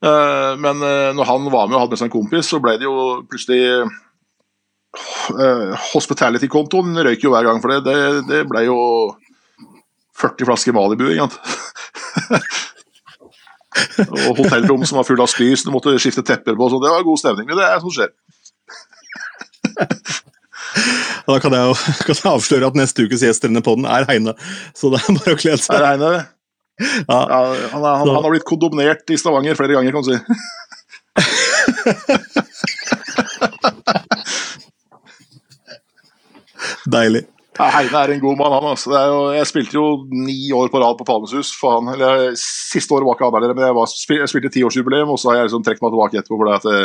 Uh, 0.04 0.56
men 0.60 0.76
uh, 0.84 1.14
når 1.16 1.26
han 1.26 1.50
var 1.50 1.68
med 1.68 1.76
og 1.76 1.82
hadde 1.82 1.90
med 1.96 2.00
seg 2.00 2.10
en 2.12 2.18
kompis, 2.22 2.46
så 2.52 2.60
ble 2.62 2.78
det 2.78 2.84
jo 2.84 3.24
plutselig 3.24 3.90
Hospitality-kontoen 5.94 6.94
røyk 7.06 7.24
jo 7.24 7.32
hver 7.34 7.46
gang 7.48 7.62
for 7.64 7.72
det. 7.74 7.84
Det, 7.88 8.28
det 8.30 8.42
ble 8.50 8.66
jo 8.68 8.78
40 10.20 10.46
flasker 10.46 10.76
Malibu. 10.76 11.08
Ikke 11.10 11.30
sant? 11.30 12.44
og 14.06 14.38
hotellrom 14.42 14.84
som 14.88 14.98
var 15.00 15.06
full 15.08 15.22
av 15.24 15.30
spy, 15.32 15.48
så 15.58 15.64
du 15.70 15.74
måtte 15.76 16.00
skifte 16.02 16.24
tepper 16.26 16.56
på. 16.60 16.66
Så 16.70 16.76
det 16.84 16.92
var 16.94 17.08
god 17.08 17.20
stemning. 17.22 17.48
Men 17.50 17.58
det 17.60 17.66
er 17.68 17.78
sånn 17.82 17.92
som 17.92 17.98
skjer. 18.02 18.12
Da 21.24 21.38
kan 21.40 21.54
jeg, 21.54 21.62
jo, 21.70 21.74
kan 22.08 22.16
jeg 22.18 22.32
avsløre 22.34 22.68
at 22.68 22.76
neste 22.76 23.04
ukes 23.06 23.22
gjest 23.24 23.42
på 23.44 23.48
denne 23.48 23.62
podden 23.64 23.86
er 23.88 24.04
Heine. 24.10 24.34
Så 24.76 24.90
det 24.92 24.98
er 25.00 25.08
bare 25.20 25.34
å 25.36 25.38
glede 25.40 25.58
Er 25.60 25.62
seg. 25.62 25.78
det 25.78 25.86
Heine? 25.92 26.10
Ja. 26.18 26.22
Ja, 27.06 27.20
han, 27.30 27.54
er, 27.54 27.70
han, 27.70 27.84
han 28.10 28.24
har 28.26 28.32
blitt 28.34 28.48
kondomnert 28.50 29.06
i 29.14 29.18
Stavanger 29.22 29.56
flere 29.60 29.76
ganger, 29.78 29.94
kan 29.94 30.04
du 30.04 30.10
si. 30.10 30.18
Deilig. 36.90 37.24
Ja, 37.54 37.68
Heine 37.70 38.00
er 38.00 38.14
en 38.16 38.22
god 38.24 38.40
mann, 38.40 38.56
han. 38.56 38.72
Altså. 38.72 38.90
Det 38.94 39.02
jo, 39.12 39.20
jeg 39.38 39.50
spilte 39.50 39.78
jo 39.78 39.86
ni 40.10 40.38
år 40.58 40.72
på 40.74 40.82
rad 40.82 40.98
på 40.98 41.06
Palmesus. 41.06 41.54
For 41.60 41.78
han, 41.78 41.94
eller, 41.94 42.34
siste 42.40 42.96
året 42.96 43.06
var 43.06 43.18
ikke 43.18 43.30
han 43.30 43.36
der, 43.38 43.54
men 43.54 43.68
jeg, 43.68 43.78
var, 43.78 43.94
jeg 44.18 44.32
spilte 44.32 44.54
tiårsjubileum, 44.56 45.14
og 45.14 45.22
så 45.22 45.32
har 45.32 45.42
jeg 45.42 45.52
liksom 45.52 45.66
trukket 45.68 45.86
meg 45.86 45.94
tilbake 45.94 46.22
etterpå. 46.22 46.40
For 46.42 46.50
det 46.50 46.58
at 46.58 46.68
det 46.70 46.82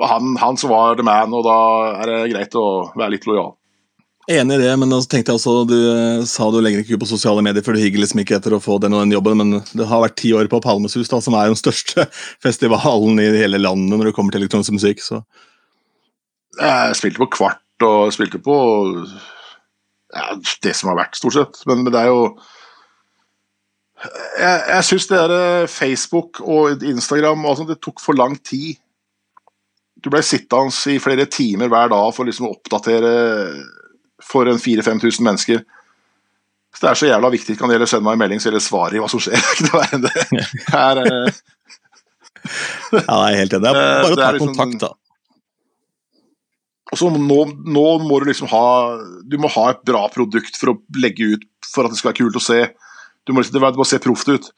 var 0.00 0.14
han, 0.14 0.36
han 0.40 0.60
som 0.60 0.72
var 0.72 1.00
the 1.00 1.06
man, 1.06 1.32
og 1.36 1.44
da 1.46 1.58
er 2.02 2.10
det 2.10 2.20
greit 2.34 2.56
å 2.60 2.68
være 2.92 3.14
litt 3.16 3.28
lojal. 3.28 3.54
Enig 4.30 4.54
i 4.54 4.62
det, 4.62 4.70
men 4.78 4.92
altså, 4.94 5.10
tenkte 5.10 5.32
jeg 5.32 5.40
også, 5.40 5.54
du 5.66 5.78
eh, 5.80 6.24
sa 6.30 6.46
du 6.52 6.60
legger 6.62 6.84
ikke 6.84 6.94
ut 6.94 7.02
på 7.02 7.10
sosiale 7.10 7.42
medier, 7.42 7.64
for 7.66 7.74
du 7.74 7.82
hygger 7.82 8.04
liksom 8.04 8.20
ikke 8.22 8.36
etter 8.38 8.54
å 8.54 8.60
få 8.62 8.76
den 8.82 8.94
og 8.94 9.02
den 9.02 9.16
jobben, 9.16 9.40
men 9.40 9.64
det 9.74 9.88
har 9.90 10.04
vært 10.04 10.20
ti 10.20 10.30
år 10.36 10.46
på 10.52 10.60
Palmesus, 10.62 11.10
da, 11.10 11.18
som 11.24 11.34
er 11.34 11.50
den 11.50 11.58
største 11.58 12.06
festivalen 12.44 13.18
i 13.18 13.32
hele 13.40 13.58
landet 13.58 13.98
når 13.98 14.10
det 14.10 14.14
kommer 14.16 14.34
til 14.34 14.44
elektronisk 14.44 14.76
musikk. 14.76 15.02
så 15.02 15.24
Jeg 16.60 17.00
spilte 17.00 17.24
på 17.24 17.32
Kvart, 17.34 17.64
og 17.82 18.14
spilte 18.14 18.38
på 18.38 18.56
ja, 20.12 20.26
det 20.64 20.74
som 20.76 20.90
har 20.92 20.98
vært, 21.02 21.16
stort 21.18 21.36
sett. 21.38 21.62
Men, 21.68 21.84
men 21.84 21.92
det 21.94 22.02
er 22.02 22.10
jo 22.12 22.22
Jeg, 24.02 24.62
jeg 24.68 24.84
syns 24.88 25.06
det 25.10 25.18
der 25.20 25.34
eh, 25.36 25.68
Facebook 25.70 26.40
og 26.42 26.82
Instagram 26.82 27.44
og 27.46 27.60
sånt, 27.60 27.70
det 27.70 27.80
tok 27.84 28.00
for 28.02 28.18
lang 28.18 28.34
tid. 28.42 28.80
Du 30.02 30.10
ble 30.10 30.22
sittende 30.26 30.74
i 30.90 30.98
flere 30.98 31.28
timer 31.30 31.70
hver 31.70 31.92
dag 31.92 32.08
for 32.16 32.26
liksom 32.26 32.48
å 32.48 32.56
oppdatere 32.56 33.12
for 34.22 34.50
en 34.50 34.58
4000-5000 34.58 35.22
mennesker. 35.28 35.62
Så 36.72 36.80
Det 36.82 36.90
er 36.90 36.98
så 36.98 37.06
jævla 37.10 37.30
viktig. 37.30 37.54
Kan 37.60 37.70
dere 37.70 37.86
sende 37.86 38.06
meg 38.08 38.16
en 38.16 38.22
melding, 38.24 38.40
så 38.42 38.50
dere 38.50 38.64
svarer 38.64 38.96
i 38.96 39.02
hva 39.02 39.10
som 39.12 39.22
skjer? 39.22 39.38
det 39.68 39.82
er, 39.84 40.02
det. 40.08 40.46
Her, 40.74 41.02
eh, 41.04 41.42
Ja, 42.92 43.18
jeg 43.28 43.36
er 43.36 43.40
helt 43.44 43.54
enig. 43.60 43.68
Er 43.72 43.76
bare 44.02 44.16
å 44.16 44.18
ta 44.18 44.28
er 44.32 44.38
liksom- 44.40 44.56
kontakt, 44.56 44.80
da. 44.82 44.92
Og 46.92 47.00
så 47.00 47.08
nå, 47.08 47.38
nå 47.72 47.86
må 48.04 48.18
du 48.20 48.26
liksom 48.28 48.50
ha 48.52 48.64
Du 49.24 49.38
må 49.40 49.48
ha 49.54 49.70
et 49.72 49.80
bra 49.88 50.04
produkt 50.12 50.58
for 50.60 50.74
å 50.74 50.78
legge 51.00 51.34
ut 51.34 51.46
for 51.72 51.86
at 51.86 51.94
det 51.94 52.00
skal 52.00 52.10
være 52.10 52.20
kult 52.20 52.36
å 52.36 52.44
se. 52.44 52.60
Du 53.24 53.32
må, 53.32 53.40
liksom, 53.40 53.56
det 53.62 53.80
må 53.80 53.86
se 53.88 54.00
proft 54.02 54.28
ut. 54.28 54.50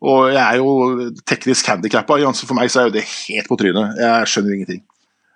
Og 0.00 0.30
jeg 0.32 0.40
er 0.40 0.58
jo 0.60 1.10
teknisk 1.28 1.68
handikappa, 1.70 2.18
for 2.36 2.56
meg 2.56 2.72
så 2.72 2.82
er 2.82 2.88
jo 2.88 2.96
det 2.98 3.04
helt 3.06 3.48
på 3.48 3.56
trynet. 3.60 3.96
Jeg 4.00 4.28
skjønner 4.32 4.56
ingenting. 4.56 4.82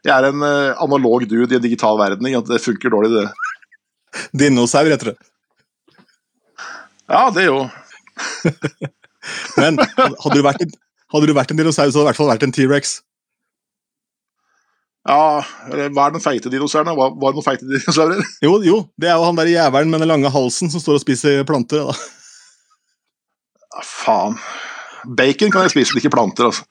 Jeg 0.04 0.12
er 0.12 0.28
en 0.28 0.44
eh, 0.44 0.82
analog 0.84 1.24
dude 1.28 1.52
i 1.52 1.56
en 1.56 1.64
digital 1.64 1.96
verden. 2.00 2.28
Det 2.48 2.60
funker 2.60 2.92
dårlig, 2.92 3.12
det. 3.14 4.24
Dinosaur 4.36 4.90
heter 4.90 5.12
det. 5.12 5.16
Ja, 7.08 7.28
det 7.32 7.46
jo. 7.46 7.64
Men 9.60 9.80
hadde 9.80 10.36
du 10.36 10.44
vært 10.44 10.64
en, 10.64 10.76
hadde 11.14 11.28
du 11.28 11.36
vært 11.36 11.52
en 11.52 11.60
dinosaur, 11.60 11.88
så 11.88 12.00
hadde 12.00 12.02
du 12.02 12.04
i 12.04 12.10
hvert 12.10 12.20
fall 12.20 12.32
vært 12.32 12.46
en 12.48 12.54
T-rex. 12.56 12.98
Ja, 15.05 15.44
eller 15.68 15.90
hva 15.93 16.06
er 16.09 16.14
den 16.14 16.22
feite 16.24 16.48
dinosauren? 16.52 16.94
Hva, 16.97 17.10
var 17.12 17.32
det 17.32 17.36
noen 17.36 17.44
feite 17.44 17.66
dinosaurer? 17.68 18.22
Jo, 18.44 18.56
jo, 18.64 18.78
det 18.97 19.10
er 19.10 19.18
jo 19.18 19.26
han 19.26 19.36
der 19.36 19.51
jævelen 19.52 19.93
med 19.93 20.01
den 20.01 20.09
lange 20.09 20.32
halsen 20.32 20.72
som 20.72 20.81
står 20.81 20.97
og 20.97 21.02
spiser 21.05 21.44
planter. 21.48 21.90
da. 21.90 21.97
Ja, 23.74 23.85
faen. 23.85 24.39
Bacon 25.05 25.52
kan 25.52 25.66
jeg 25.66 25.74
spise, 25.74 25.93
men 25.93 26.01
ikke 26.01 26.14
planter, 26.14 26.48
altså. 26.48 26.64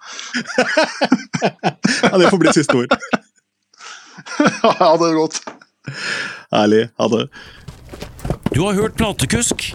ja, 2.07 2.15
det 2.17 2.31
får 2.33 2.41
bli 2.41 2.55
siste 2.57 2.79
ord. 2.83 2.97
Ja, 4.63 4.87
det 4.97 5.07
er 5.09 5.15
godt. 5.17 5.39
Herlig. 6.53 6.83
Ha 6.97 7.07
det. 7.11 7.23
Du 8.53 8.63
har 8.63 8.77
hørt 8.77 8.97
Platekusk, 8.97 9.67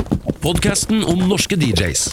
podkasten 0.43 1.05
om 1.05 1.27
norske 1.31 1.59
DJs. 1.59 2.09